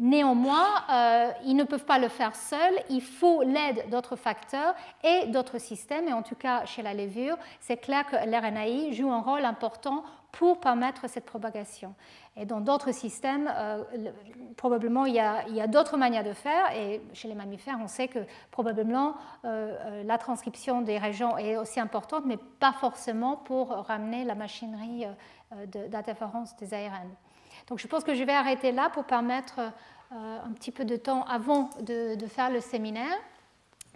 Néanmoins, 0.00 0.66
euh, 0.90 1.30
ils 1.44 1.54
ne 1.54 1.64
peuvent 1.64 1.84
pas 1.84 1.98
le 1.98 2.08
faire 2.08 2.34
seuls, 2.34 2.72
il 2.88 3.02
faut 3.02 3.42
l'aide 3.42 3.84
d'autres 3.90 4.16
facteurs 4.16 4.74
et 5.04 5.26
d'autres 5.26 5.58
systèmes, 5.58 6.08
et 6.08 6.14
en 6.14 6.22
tout 6.22 6.34
cas 6.34 6.64
chez 6.64 6.80
la 6.80 6.94
levure, 6.94 7.36
c'est 7.60 7.76
clair 7.76 8.06
que 8.06 8.16
l'RNAi 8.16 8.92
joue 8.92 9.12
un 9.12 9.20
rôle 9.20 9.44
important 9.44 10.02
pour 10.32 10.60
permettre 10.60 11.08
cette 11.08 11.24
propagation. 11.24 11.94
Et 12.36 12.46
dans 12.46 12.60
d'autres 12.60 12.92
systèmes, 12.92 13.52
euh, 13.54 13.82
probablement 14.56 15.06
il 15.06 15.14
y 15.14 15.20
a, 15.20 15.66
d'autres 15.66 15.96
manières 15.96 16.24
de 16.24 16.32
faire. 16.32 16.74
Et 16.76 17.00
chez 17.12 17.28
les 17.28 17.34
mammifères, 17.34 17.78
on 17.82 17.88
sait 17.88 18.08
que 18.08 18.20
probablement 18.50 19.16
euh, 19.44 19.76
euh, 19.80 20.02
la 20.04 20.18
transcription 20.18 20.82
des 20.82 20.98
régions 20.98 21.36
est 21.38 21.56
aussi 21.56 21.80
importante, 21.80 22.24
mais 22.26 22.36
pas 22.36 22.72
forcément 22.72 23.36
pour 23.36 23.70
ramener 23.70 24.24
la 24.24 24.34
machinerie 24.34 25.06
d'interférence 25.66 26.56
des 26.56 26.72
ARN. 26.74 27.08
Donc 27.66 27.78
je 27.78 27.86
pense 27.88 28.04
que 28.04 28.14
je 28.14 28.22
vais 28.22 28.32
arrêter 28.32 28.72
là 28.72 28.88
pour 28.90 29.04
permettre 29.04 29.60
un 30.12 30.52
petit 30.54 30.70
peu 30.70 30.84
de 30.84 30.96
temps 30.96 31.24
avant 31.24 31.70
de 31.80 32.26
faire 32.26 32.50
le 32.50 32.60
séminaire. 32.60 33.18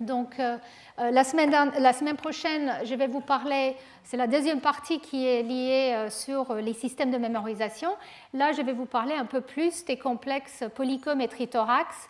Donc, 0.01 0.41
euh, 0.41 0.59
euh, 0.99 1.11
la, 1.13 1.23
semaine, 1.23 2.17
prochaine, 2.17 2.73
je 2.85 2.95
vais 2.97 3.07
vous 3.07 3.21
parler, 3.21 3.77
c'est 4.03 4.17
la 4.17 4.27
deuxième 4.27 4.61
partie 4.61 4.99
qui 4.99 5.25
est 5.25 5.43
liée 5.45 5.93
euh, 5.95 6.11
sur 6.11 6.55
les 6.55 6.73
systèmes 6.73 7.13
de 7.13 7.19
mémorisation. 7.19 7.91
Là, 8.33 8.51
je 8.51 8.63
vais 8.63 8.73
vous 8.73 8.87
parler 8.87 9.15
un 9.15 9.25
peu 9.25 9.41
plus 9.41 9.85
des 9.85 9.97
complexes 9.97 10.65
polycom 10.75 11.21
et 11.21 11.29
trithorax, 11.29 12.09